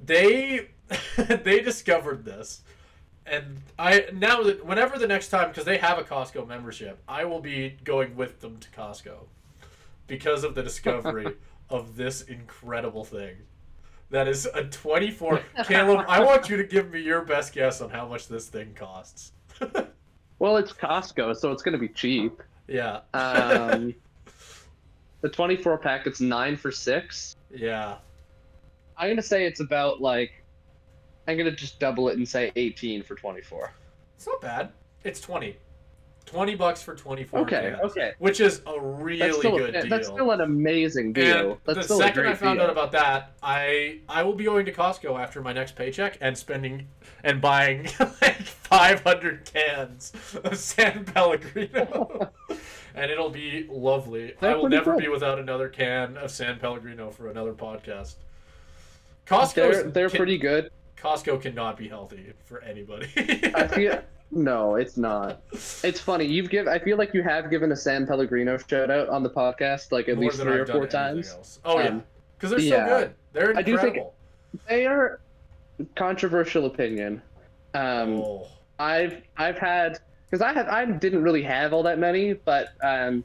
they 0.04 0.68
they 1.16 1.60
discovered 1.60 2.24
this, 2.24 2.62
and 3.24 3.58
I 3.78 4.06
now 4.12 4.42
that 4.42 4.64
whenever 4.64 4.98
the 4.98 5.06
next 5.06 5.28
time 5.28 5.48
because 5.48 5.64
they 5.64 5.78
have 5.78 5.98
a 5.98 6.02
Costco 6.02 6.46
membership, 6.46 6.98
I 7.08 7.24
will 7.24 7.40
be 7.40 7.76
going 7.84 8.16
with 8.16 8.40
them 8.40 8.58
to 8.58 8.68
Costco 8.70 9.26
because 10.06 10.44
of 10.44 10.54
the 10.54 10.62
discovery 10.62 11.34
of 11.70 11.96
this 11.96 12.22
incredible 12.22 13.04
thing. 13.04 13.36
That 14.10 14.28
is 14.28 14.46
a 14.46 14.64
twenty 14.64 15.10
four. 15.10 15.40
Caleb, 15.64 16.04
I 16.08 16.20
want 16.22 16.48
you 16.48 16.56
to 16.56 16.64
give 16.64 16.90
me 16.90 17.00
your 17.00 17.22
best 17.22 17.52
guess 17.52 17.80
on 17.80 17.90
how 17.90 18.06
much 18.06 18.28
this 18.28 18.46
thing 18.48 18.72
costs. 18.74 19.32
Well, 20.38 20.58
it's 20.58 20.72
Costco, 20.72 21.34
so 21.36 21.50
it's 21.50 21.62
gonna 21.62 21.78
be 21.78 21.88
cheap. 21.88 22.42
yeah. 22.68 23.00
Um, 23.14 23.94
the 25.22 25.30
24 25.30 25.78
pack, 25.78 26.06
it's 26.06 26.20
nine 26.20 26.56
for 26.56 26.70
six. 26.70 27.36
yeah. 27.50 27.96
I'm 28.98 29.08
gonna 29.10 29.22
say 29.22 29.46
it's 29.46 29.60
about 29.60 30.00
like, 30.00 30.32
I'm 31.28 31.36
gonna 31.36 31.50
just 31.50 31.78
double 31.80 32.08
it 32.08 32.16
and 32.16 32.28
say 32.28 32.52
18 32.56 33.02
for 33.02 33.14
24. 33.14 33.72
It's 34.16 34.26
not 34.26 34.40
bad. 34.40 34.70
It's 35.04 35.20
twenty. 35.20 35.56
20 36.24 36.56
bucks 36.56 36.82
for 36.82 36.96
24 36.96 37.38
Okay, 37.42 37.76
cans, 37.78 37.78
okay. 37.92 38.12
which 38.18 38.40
is 38.40 38.60
a 38.66 38.80
really 38.80 39.20
That's 39.20 39.38
still, 39.38 39.58
good 39.58 39.72
deal. 39.72 39.88
that's 39.88 40.08
still 40.08 40.32
an 40.32 40.40
amazing 40.40 41.12
deal. 41.12 41.52
And 41.52 41.60
that's 41.64 41.78
the 41.78 41.82
still 41.84 41.98
second 42.00 42.26
I 42.26 42.34
found 42.34 42.58
deal. 42.58 42.64
out 42.64 42.70
about 42.72 42.90
that, 42.90 43.30
I 43.44 44.00
I 44.08 44.24
will 44.24 44.32
be 44.34 44.42
going 44.42 44.66
to 44.66 44.72
Costco 44.72 45.20
after 45.22 45.40
my 45.40 45.52
next 45.52 45.76
paycheck 45.76 46.18
and 46.20 46.36
spending 46.36 46.88
and 47.22 47.40
buying 47.40 47.84
like 48.20 48.42
500 48.42 49.44
cans 49.44 50.12
of 50.42 50.56
San 50.58 51.04
Pellegrino, 51.04 52.28
and 52.96 53.08
it'll 53.08 53.30
be 53.30 53.68
lovely. 53.70 54.34
I 54.42 54.56
will 54.56 54.68
never 54.68 54.94
good. 54.94 55.02
be 55.04 55.08
without 55.08 55.38
another 55.38 55.68
can 55.68 56.16
of 56.16 56.32
San 56.32 56.58
Pellegrino 56.58 57.12
for 57.12 57.28
another 57.30 57.52
podcast. 57.52 58.14
Costco, 59.26 59.54
they're 59.54 59.82
they're 59.84 60.10
pretty 60.10 60.38
good. 60.38 60.70
Costco 60.96 61.40
cannot 61.42 61.76
be 61.76 61.88
healthy 61.88 62.32
for 62.44 62.62
anybody. 62.62 63.08
I 63.54 63.66
feel 63.68 64.02
no, 64.30 64.74
it's 64.76 64.96
not. 64.96 65.40
It's 65.52 66.00
funny. 66.00 66.24
You've 66.24 66.50
give. 66.50 66.66
I 66.66 66.78
feel 66.78 66.96
like 66.98 67.14
you 67.14 67.22
have 67.22 67.50
given 67.50 67.70
a 67.72 67.76
San 67.76 68.06
Pellegrino 68.06 68.58
shout 68.58 68.90
out 68.90 69.08
on 69.08 69.22
the 69.22 69.30
podcast 69.30 69.92
like 69.92 70.08
at 70.08 70.16
More 70.16 70.24
least 70.24 70.40
three 70.40 70.52
I've 70.54 70.60
or 70.60 70.66
four 70.66 70.86
times. 70.86 71.30
else. 71.30 71.60
Oh 71.64 71.78
yeah, 71.78 71.88
Um, 71.88 72.04
because 72.36 72.50
they're 72.50 72.60
yeah. 72.60 72.86
so 72.86 72.98
good. 72.98 73.14
They're 73.32 73.56
I 73.56 73.62
do 73.62 73.76
think- 73.76 73.96
incredible. 73.96 74.14
They 74.68 74.86
are 74.86 75.20
controversial 75.94 76.66
opinion. 76.66 77.20
Um, 77.74 78.14
oh. 78.22 78.46
I've 78.78 79.22
I've 79.36 79.58
had 79.58 79.98
because 80.30 80.40
I 80.42 80.52
had 80.52 80.66
I 80.68 80.84
didn't 80.86 81.22
really 81.22 81.42
have 81.42 81.72
all 81.72 81.82
that 81.84 81.98
many, 81.98 82.32
but 82.32 82.68
um, 82.82 83.22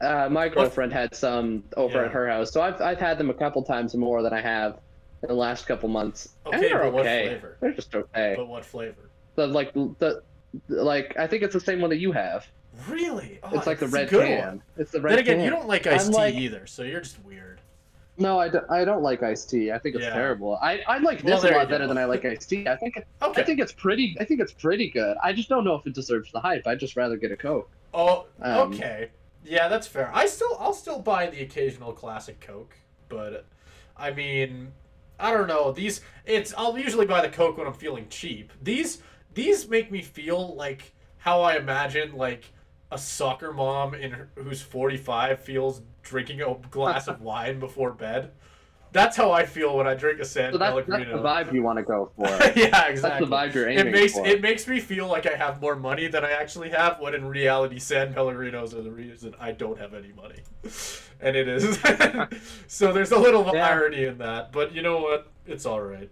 uh, 0.00 0.28
my 0.30 0.48
girlfriend 0.48 0.92
had 0.92 1.14
some 1.14 1.64
over 1.76 1.98
Yeah. 2.00 2.06
at 2.06 2.10
her 2.12 2.28
house, 2.28 2.52
so 2.52 2.60
I've 2.60 2.80
I've 2.80 2.98
had 2.98 3.18
them 3.18 3.30
a 3.30 3.34
couple 3.34 3.62
times 3.62 3.94
more 3.94 4.22
than 4.22 4.32
I 4.32 4.40
have 4.40 4.78
in 5.22 5.28
the 5.28 5.34
last 5.34 5.66
couple 5.66 5.88
months. 5.88 6.30
and 6.46 6.54
Okay, 6.54 6.68
they're 6.68 6.78
but 6.80 6.92
what 6.92 7.06
okay. 7.06 7.26
flavor? 7.28 7.56
They're 7.60 7.72
just 7.72 7.94
okay. 7.94 8.34
But 8.36 8.48
what 8.48 8.64
flavor? 8.64 9.10
The 9.36 9.46
like 9.46 9.72
the 9.74 10.22
like 10.68 11.16
I 11.18 11.26
think 11.26 11.42
it's 11.42 11.54
the 11.54 11.60
same 11.60 11.80
one 11.80 11.90
that 11.90 11.98
you 11.98 12.12
have. 12.12 12.46
Really? 12.88 13.38
Oh, 13.42 13.50
it's 13.56 13.66
like 13.66 13.78
the 13.78 13.88
red 13.88 14.08
good 14.08 14.26
can. 14.26 14.46
one. 14.46 14.62
It's 14.78 14.90
the 14.90 15.00
red 15.00 15.12
Then 15.12 15.18
again, 15.20 15.36
can. 15.36 15.44
you 15.44 15.50
don't 15.50 15.68
like 15.68 15.86
iced 15.86 16.06
I'm 16.06 16.12
tea 16.12 16.18
like- 16.18 16.34
either, 16.34 16.66
so 16.66 16.82
you're 16.82 17.00
just 17.00 17.22
weird. 17.24 17.60
No, 18.18 18.38
I, 18.38 18.48
do, 18.50 18.60
I 18.68 18.84
don't 18.84 19.02
like 19.02 19.22
iced 19.22 19.48
tea. 19.48 19.72
I 19.72 19.78
think 19.78 19.94
it's 19.96 20.04
Yeah. 20.04 20.12
terrible. 20.12 20.58
I, 20.60 20.80
I 20.86 20.98
like 20.98 21.22
this 21.22 21.40
there 21.40 21.54
a 21.54 21.58
lot 21.58 21.70
better 21.70 21.86
than 21.86 21.96
I 21.96 22.04
like 22.04 22.24
iced 22.26 22.48
tea. 22.50 22.68
I 22.68 22.76
think 22.76 22.98
it, 22.98 23.06
Okay. 23.22 23.40
I 23.40 23.44
think 23.44 23.58
it's 23.58 23.72
pretty. 23.72 24.14
I 24.20 24.24
think 24.24 24.40
it's 24.40 24.52
pretty 24.52 24.90
good. 24.90 25.16
I 25.22 25.32
just 25.32 25.48
don't 25.48 25.64
know 25.64 25.74
if 25.76 25.86
it 25.86 25.94
deserves 25.94 26.30
the 26.30 26.38
hype. 26.38 26.66
I'd 26.66 26.78
just 26.78 26.94
rather 26.94 27.16
get 27.16 27.32
a 27.32 27.36
Coke. 27.36 27.70
oh, 27.94 28.26
um, 28.42 28.72
okay. 28.74 29.08
Yeah, 29.44 29.68
that's 29.68 29.86
fair. 29.86 30.10
I 30.14 30.26
still, 30.26 30.56
I'll 30.60 30.74
still 30.74 31.00
buy 31.00 31.26
the 31.28 31.40
occasional 31.42 31.92
classic 31.92 32.38
Coke, 32.40 32.76
but 33.08 33.46
I 33.96 34.10
mean, 34.12 34.72
I 35.22 35.30
don't 35.30 35.46
know. 35.46 35.70
These, 35.70 36.00
it's. 36.26 36.52
I'll 36.58 36.76
usually 36.76 37.06
buy 37.06 37.22
the 37.22 37.28
Coke 37.28 37.56
when 37.56 37.66
I'm 37.68 37.74
feeling 37.74 38.08
cheap. 38.10 38.52
These, 38.60 39.02
these 39.32 39.68
make 39.68 39.90
me 39.92 40.02
feel 40.02 40.56
like 40.56 40.92
how 41.18 41.42
I 41.42 41.56
imagine 41.56 42.16
like 42.16 42.52
a 42.90 42.98
soccer 42.98 43.52
mom 43.52 43.94
in 43.94 44.10
her, 44.10 44.30
who's 44.34 44.60
45 44.60 45.40
feels 45.40 45.80
drinking 46.02 46.42
a 46.42 46.56
glass 46.70 47.06
of 47.06 47.20
wine 47.22 47.60
before 47.60 47.92
bed. 47.92 48.32
That's 48.92 49.16
how 49.16 49.32
I 49.32 49.46
feel 49.46 49.74
when 49.76 49.86
I 49.86 49.94
drink 49.94 50.20
a 50.20 50.24
San 50.24 50.52
So 50.52 50.58
that's, 50.58 50.74
that's 50.74 50.86
the 50.86 50.92
Pellegrino. 50.92 51.22
vibe 51.22 51.52
you 51.54 51.62
want 51.62 51.78
to 51.78 51.82
go 51.82 52.10
for. 52.16 52.26
yeah, 52.26 52.86
exactly. 52.88 53.00
That's 53.00 53.20
the 53.20 53.26
vibe 53.26 53.54
you're 53.54 53.68
aiming 53.68 53.86
it 53.88 53.90
makes 53.92 54.12
for. 54.12 54.26
it 54.26 54.40
makes 54.42 54.68
me 54.68 54.80
feel 54.80 55.06
like 55.08 55.26
I 55.26 55.34
have 55.34 55.60
more 55.62 55.76
money 55.76 56.08
than 56.08 56.24
I 56.24 56.32
actually 56.32 56.68
have, 56.70 57.00
when 57.00 57.14
in 57.14 57.24
reality, 57.24 57.78
San 57.78 58.12
Pellegrinos 58.12 58.74
are 58.74 58.82
the 58.82 58.90
reason 58.90 59.34
I 59.40 59.52
don't 59.52 59.78
have 59.80 59.94
any 59.94 60.12
money, 60.12 60.40
and 61.20 61.34
it 61.36 61.48
is. 61.48 61.78
so 62.66 62.92
there's 62.92 63.12
a 63.12 63.18
little 63.18 63.50
Yeah. 63.54 63.66
irony 63.66 64.04
in 64.04 64.18
that, 64.18 64.52
but 64.52 64.72
you 64.74 64.82
know 64.82 64.98
what? 65.00 65.28
It's 65.46 65.64
all 65.66 65.80
right. 65.80 66.10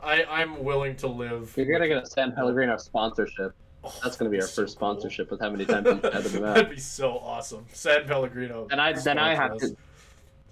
I 0.00 0.24
I'm 0.24 0.62
willing 0.64 0.96
to 0.96 1.06
live. 1.06 1.52
You're 1.56 1.66
gonna 1.66 1.88
get 1.88 2.02
a 2.02 2.06
San 2.06 2.32
Pellegrino 2.32 2.76
sponsorship. 2.76 3.52
Oh, 3.84 3.92
That's 4.02 4.16
gonna 4.16 4.30
be 4.30 4.40
our 4.40 4.46
so 4.46 4.62
first 4.62 4.78
cool. 4.78 4.94
sponsorship 4.94 5.30
with 5.30 5.40
how 5.40 5.50
many 5.50 5.64
times 5.64 5.86
you 5.86 6.00
shouted 6.02 6.24
them 6.30 6.44
out. 6.44 6.54
That'd 6.54 6.70
be 6.70 6.78
so 6.78 7.18
awesome. 7.18 7.66
San 7.72 8.04
Pellegrino. 8.06 8.68
And 8.70 8.80
I 8.80 8.92
then 8.92 9.18
I 9.18 9.34
have 9.34 9.50
sponsor 9.58 9.68
to. 9.70 9.76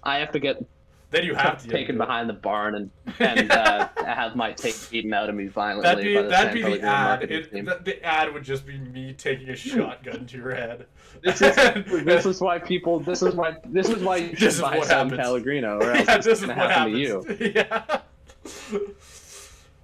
I 0.03 0.17
have 0.19 0.31
to 0.31 0.39
get 0.39 0.63
Then 1.11 1.25
you 1.25 1.35
have 1.35 1.61
to 1.61 1.67
taken 1.67 1.97
behind 1.97 2.29
the 2.29 2.33
barn 2.33 2.75
and 2.75 2.89
and 3.19 3.51
uh, 3.51 3.89
have 3.97 4.35
my 4.37 4.53
tape 4.53 4.75
beaten 4.89 5.13
out 5.13 5.29
of 5.29 5.35
me 5.35 5.47
violently 5.47 6.13
That'd 6.15 6.23
be 6.23 6.29
that'd 6.29 6.53
be 6.53 6.61
the 6.61 6.81
ad. 6.81 7.23
It, 7.29 7.51
the, 7.51 7.79
the 7.83 8.03
ad 8.03 8.33
would 8.33 8.43
just 8.43 8.65
be 8.65 8.77
me 8.77 9.13
taking 9.13 9.49
a 9.49 9.55
shotgun 9.55 10.25
to 10.25 10.37
your 10.37 10.55
head. 10.55 10.85
This 11.21 11.41
is 11.41 11.55
this 12.05 12.25
is 12.25 12.39
why 12.39 12.59
people. 12.59 13.01
This 13.01 13.21
is 13.21 13.35
why 13.35 13.57
this 13.65 13.89
is 13.89 14.01
why 14.01 14.17
you 14.17 14.35
should 14.37 14.61
buy 14.61 14.79
San. 14.81 15.09
Pellegrino, 15.09 15.79
or 15.79 15.91
else 15.91 16.07
yeah, 16.07 16.15
it's 16.15 16.25
this 16.25 16.39
is 16.41 16.47
gonna 16.47 16.57
what 16.59 16.71
happen 16.71 16.95
happens. 17.03 17.25
to 17.25 17.43
you. 17.45 17.51
yeah. 17.55 17.99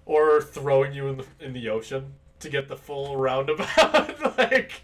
or 0.06 0.41
throwing 0.41 0.94
you 0.94 1.08
in 1.10 1.18
the 1.18 1.26
in 1.41 1.54
the 1.54 1.70
ocean 1.70 2.14
to 2.40 2.49
get 2.49 2.68
the 2.68 2.78
full 2.78 3.18
roundabout. 3.18 4.38
like 4.38 4.82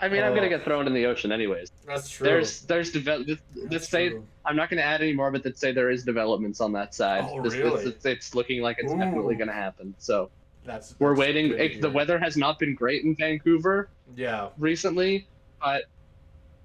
I 0.00 0.08
mean, 0.08 0.22
I'm 0.22 0.32
Oh. 0.32 0.34
gonna 0.36 0.48
get 0.48 0.64
thrown 0.64 0.86
in 0.86 0.94
the 0.94 1.06
ocean 1.06 1.32
anyways. 1.32 1.72
that's 1.86 2.08
true. 2.08 2.24
There's 2.26 2.62
there's 2.62 2.92
develop. 2.92 3.26
This 3.54 3.88
say 3.88 4.10
true. 4.10 4.24
I'm 4.48 4.56
not 4.56 4.70
gonna 4.70 4.80
add 4.82 5.02
any 5.02 5.12
more, 5.12 5.30
but 5.30 5.42
that 5.42 5.58
say 5.58 5.72
there 5.72 5.90
is 5.90 6.04
developments 6.04 6.60
on 6.62 6.72
that 6.72 6.94
side. 6.94 7.26
Oh, 7.28 7.42
This- 7.42 7.52
this- 7.52 7.62
really? 7.62 7.84
it's, 7.84 8.06
it's 8.06 8.34
looking 8.34 8.62
like 8.62 8.78
it's 8.78 8.92
definitely 8.92 9.34
gonna 9.34 9.52
happen. 9.52 9.94
So 9.98 10.30
that's 10.64 10.94
we're 10.98 11.14
waiting. 11.14 11.52
It, 11.52 11.82
the 11.82 11.90
weather 11.90 12.18
has 12.18 12.36
not 12.36 12.58
been 12.58 12.74
great 12.74 13.04
in 13.04 13.14
Vancouver 13.14 13.90
Yeah, 14.16 14.48
recently, 14.56 15.26
but 15.60 15.84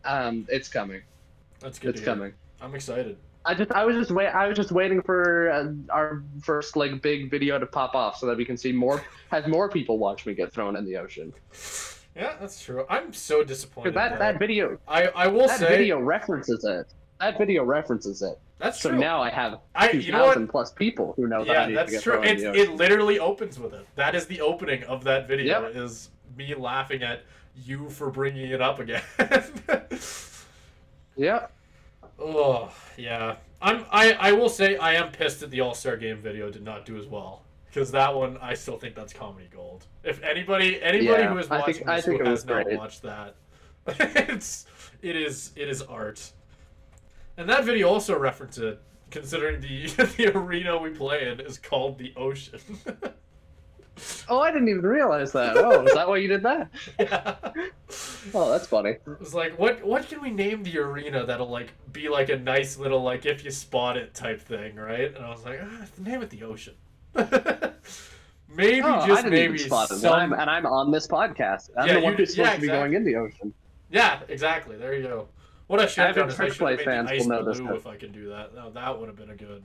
um, 0.05 0.47
it's 0.49 0.69
coming. 0.69 1.01
that's 1.59 1.77
good. 1.77 1.89
It's 1.91 1.99
to 1.99 2.05
coming. 2.05 2.33
I'm 2.61 2.73
excited. 2.73 3.17
I 3.45 3.53
just 3.53 3.73
I 3.73 3.83
was 3.83 3.97
just 3.97 4.11
wait 4.11 4.27
I 4.29 4.47
was 4.47 4.55
just 4.55 4.71
waiting 4.71 5.01
for 5.01 5.51
uh, 5.51 5.93
our 5.93 6.23
first 6.41 6.77
like 6.77 7.01
big 7.01 7.29
video 7.29 7.59
to 7.59 7.65
pop 7.65 7.93
off 7.95 8.15
so 8.17 8.25
that 8.27 8.37
we 8.37 8.45
can 8.45 8.55
see 8.55 8.71
more 8.71 9.03
have 9.31 9.49
more 9.49 9.67
people 9.67 9.97
watch 9.97 10.25
me 10.25 10.33
get 10.33 10.53
thrown 10.53 10.77
in 10.77 10.85
the 10.85 10.95
ocean. 10.95 11.33
Yeah, 12.15 12.35
that's 12.39 12.63
true. 12.63 12.85
I'm 12.89 13.11
so 13.11 13.43
disappointed. 13.43 13.93
Because 13.95 14.11
that 14.11 14.19
that 14.19 14.39
video 14.39 14.77
I 14.87 15.07
I 15.07 15.27
will 15.27 15.47
that 15.47 15.59
say 15.59 15.67
video 15.67 15.99
references 15.99 16.63
it. 16.63 16.87
That 17.19 17.37
video 17.37 17.63
references 17.63 18.21
it. 18.21 18.37
that's 18.59 18.79
true. 18.79 18.89
So 18.89 18.91
true. 18.91 18.99
now 18.99 19.21
I 19.21 19.29
have 19.29 19.59
I 19.75 19.87
two 19.91 20.01
thousand 20.11 20.47
plus 20.49 20.71
people 20.71 21.13
who 21.15 21.27
know 21.27 21.45
that 21.45 21.55
I 21.55 21.61
Yeah, 21.61 21.65
need 21.67 21.73
to 21.87 21.91
that's 21.91 22.03
true. 22.03 22.21
It, 22.23 22.41
it 22.41 22.71
literally 22.75 23.19
opens 23.19 23.59
with 23.59 23.73
it. 23.73 23.85
That 23.95 24.13
is 24.15 24.25
the 24.27 24.41
opening 24.41 24.83
of 24.83 25.03
that 25.05 25.27
video. 25.27 25.61
Yep. 25.63 25.75
Is 25.75 26.09
me 26.37 26.53
laughing 26.55 27.01
at 27.03 27.23
you 27.55 27.89
for 27.89 28.09
bringing 28.09 28.49
it 28.49 28.61
up 28.61 28.79
again. 28.79 29.03
yeah. 31.15 31.47
oh 32.19 32.71
yeah, 32.97 33.35
I'm. 33.61 33.85
I 33.91 34.13
I 34.13 34.31
will 34.31 34.49
say 34.49 34.75
I 34.77 34.93
am 34.95 35.11
pissed 35.11 35.39
that 35.41 35.49
the 35.51 35.61
All 35.61 35.73
Star 35.73 35.95
Game 35.97 36.17
video 36.17 36.49
did 36.51 36.63
not 36.63 36.85
do 36.85 36.97
as 36.97 37.05
well 37.05 37.43
because 37.67 37.91
that 37.91 38.13
one 38.13 38.37
I 38.41 38.53
still 38.53 38.77
think 38.77 38.95
that's 38.95 39.13
comedy 39.13 39.47
gold. 39.53 39.85
If 40.03 40.21
anybody 40.23 40.81
anybody 40.81 41.21
Yeah, 41.23 41.29
who 41.31 41.37
is 41.37 41.49
I 41.49 41.59
watching 41.59 41.73
think- 41.75 41.87
I 41.87 42.01
think 42.01 42.21
who 42.21 42.27
has 42.29 42.45
not 42.45 42.63
great. 42.65 42.77
watched 42.77 43.01
that, 43.03 43.35
it's 43.87 44.65
it 45.01 45.15
is 45.15 45.51
it 45.55 45.69
is 45.69 45.81
art. 45.83 46.31
And 47.37 47.49
that 47.49 47.65
video 47.65 47.89
also 47.89 48.17
references 48.17 48.63
it, 48.63 48.81
considering 49.11 49.59
the 49.61 49.87
the 50.17 50.31
arena 50.37 50.77
we 50.77 50.89
play 50.91 51.27
in 51.29 51.39
is 51.39 51.57
called 51.57 51.97
the 51.97 52.13
Ocean. 52.15 52.59
Oh, 54.27 54.39
I 54.39 54.51
didn't 54.51 54.69
even 54.69 54.81
realize 54.81 55.31
that. 55.33 55.55
Oh, 55.55 55.85
is 55.85 55.93
that 55.93 56.07
why 56.07 56.17
you 56.17 56.27
did 56.27 56.41
that? 56.41 56.71
yeah. 56.99 57.35
Oh, 58.33 58.49
that's 58.49 58.65
funny. 58.65 58.91
It 58.91 59.19
was 59.19 59.35
like, 59.35 59.59
what 59.59 59.85
what 59.85 60.07
can 60.07 60.19
we 60.19 60.31
name 60.31 60.63
the 60.63 60.79
arena 60.79 61.25
that'll 61.27 61.49
like 61.49 61.73
be 61.91 62.09
like 62.09 62.29
a 62.29 62.37
nice 62.37 62.77
little 62.79 63.03
like 63.03 63.27
if 63.27 63.45
you 63.45 63.51
spot 63.51 63.95
it 63.97 64.15
type 64.15 64.41
thing, 64.41 64.77
right? 64.77 65.15
And 65.15 65.23
I 65.23 65.29
was 65.29 65.45
like, 65.45 65.59
ah, 65.63 65.85
name 65.99 66.23
it 66.23 66.31
the 66.31 66.41
Ocean. 66.43 66.73
maybe 68.49 68.81
Oh, 68.83 69.05
just 69.05 69.27
maybe 69.27 69.59
spot 69.59 69.91
it. 69.91 69.97
some. 69.97 70.13
And 70.13 70.33
I'm, 70.33 70.39
and 70.41 70.49
I'm 70.49 70.65
on 70.65 70.91
this 70.91 71.07
podcast. 71.07 71.69
I'm 71.77 71.87
Yeah, 71.87 71.93
the 71.95 71.99
one 72.01 72.15
who's 72.15 72.31
supposed 72.31 72.49
yeah, 72.49 72.55
to 72.55 72.61
be 72.61 72.67
going 72.67 72.93
in 72.93 73.03
the 73.03 73.15
ocean. 73.15 73.53
Yeah, 73.91 74.21
exactly. 74.27 74.75
There 74.75 74.95
you 74.95 75.03
go. 75.03 75.27
What 75.67 75.79
I 75.79 75.85
should 75.87 76.05
have 76.05 76.15
done 76.15 76.29
is 76.29 76.39
I 76.39 76.49
should 76.49 76.57
have 76.67 76.77
made 76.77 76.81
fans 76.85 77.09
the 77.09 77.15
ice 77.15 77.25
blue 77.59 77.73
if 77.75 77.87
I 77.87 77.95
can 77.95 78.11
do 78.11 78.29
that. 78.29 78.53
Now 78.53 78.69
that 78.69 78.99
would 78.99 79.07
have 79.07 79.15
been 79.15 79.29
a 79.29 79.35
good, 79.35 79.63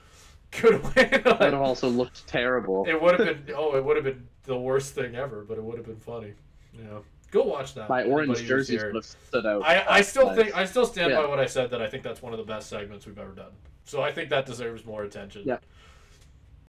good 0.60 0.82
way. 0.82 1.08
That 1.24 1.24
would 1.40 1.52
have 1.52 1.54
also 1.60 1.88
looked 1.88 2.26
terrible. 2.26 2.84
it 2.88 3.00
would 3.00 3.18
have 3.18 3.46
been. 3.46 3.54
Oh, 3.56 3.76
it 3.76 3.84
would 3.84 3.96
have 3.96 4.04
been 4.04 4.26
the 4.44 4.58
worst 4.58 4.94
thing 4.94 5.16
ever, 5.16 5.44
but 5.46 5.58
it 5.58 5.64
would 5.64 5.76
have 5.76 5.86
been 5.86 6.00
funny. 6.00 6.32
Yeah, 6.72 6.98
go 7.30 7.42
watch 7.42 7.74
that. 7.74 7.88
My 7.88 8.04
orange 8.04 8.42
jerseys 8.44 8.82
would 8.82 8.94
have 8.94 9.04
stood 9.04 9.44
out. 9.46 9.62
I, 9.64 9.84
I 9.88 10.00
still 10.02 10.26
Nice. 10.26 10.36
think 10.36 10.56
I 10.56 10.64
still 10.64 10.86
stand 10.86 11.10
Yeah. 11.10 11.22
by 11.22 11.28
what 11.28 11.40
I 11.40 11.46
said 11.46 11.70
that 11.70 11.82
I 11.82 11.88
think 11.88 12.02
that's 12.04 12.22
one 12.22 12.32
of 12.32 12.38
the 12.38 12.44
best 12.44 12.68
segments 12.68 13.06
we've 13.06 13.18
ever 13.18 13.32
done. 13.32 13.50
So 13.84 14.02
I 14.02 14.12
think 14.12 14.30
that 14.30 14.46
deserves 14.46 14.84
more 14.84 15.02
attention. 15.02 15.42
Yeah. 15.44 15.58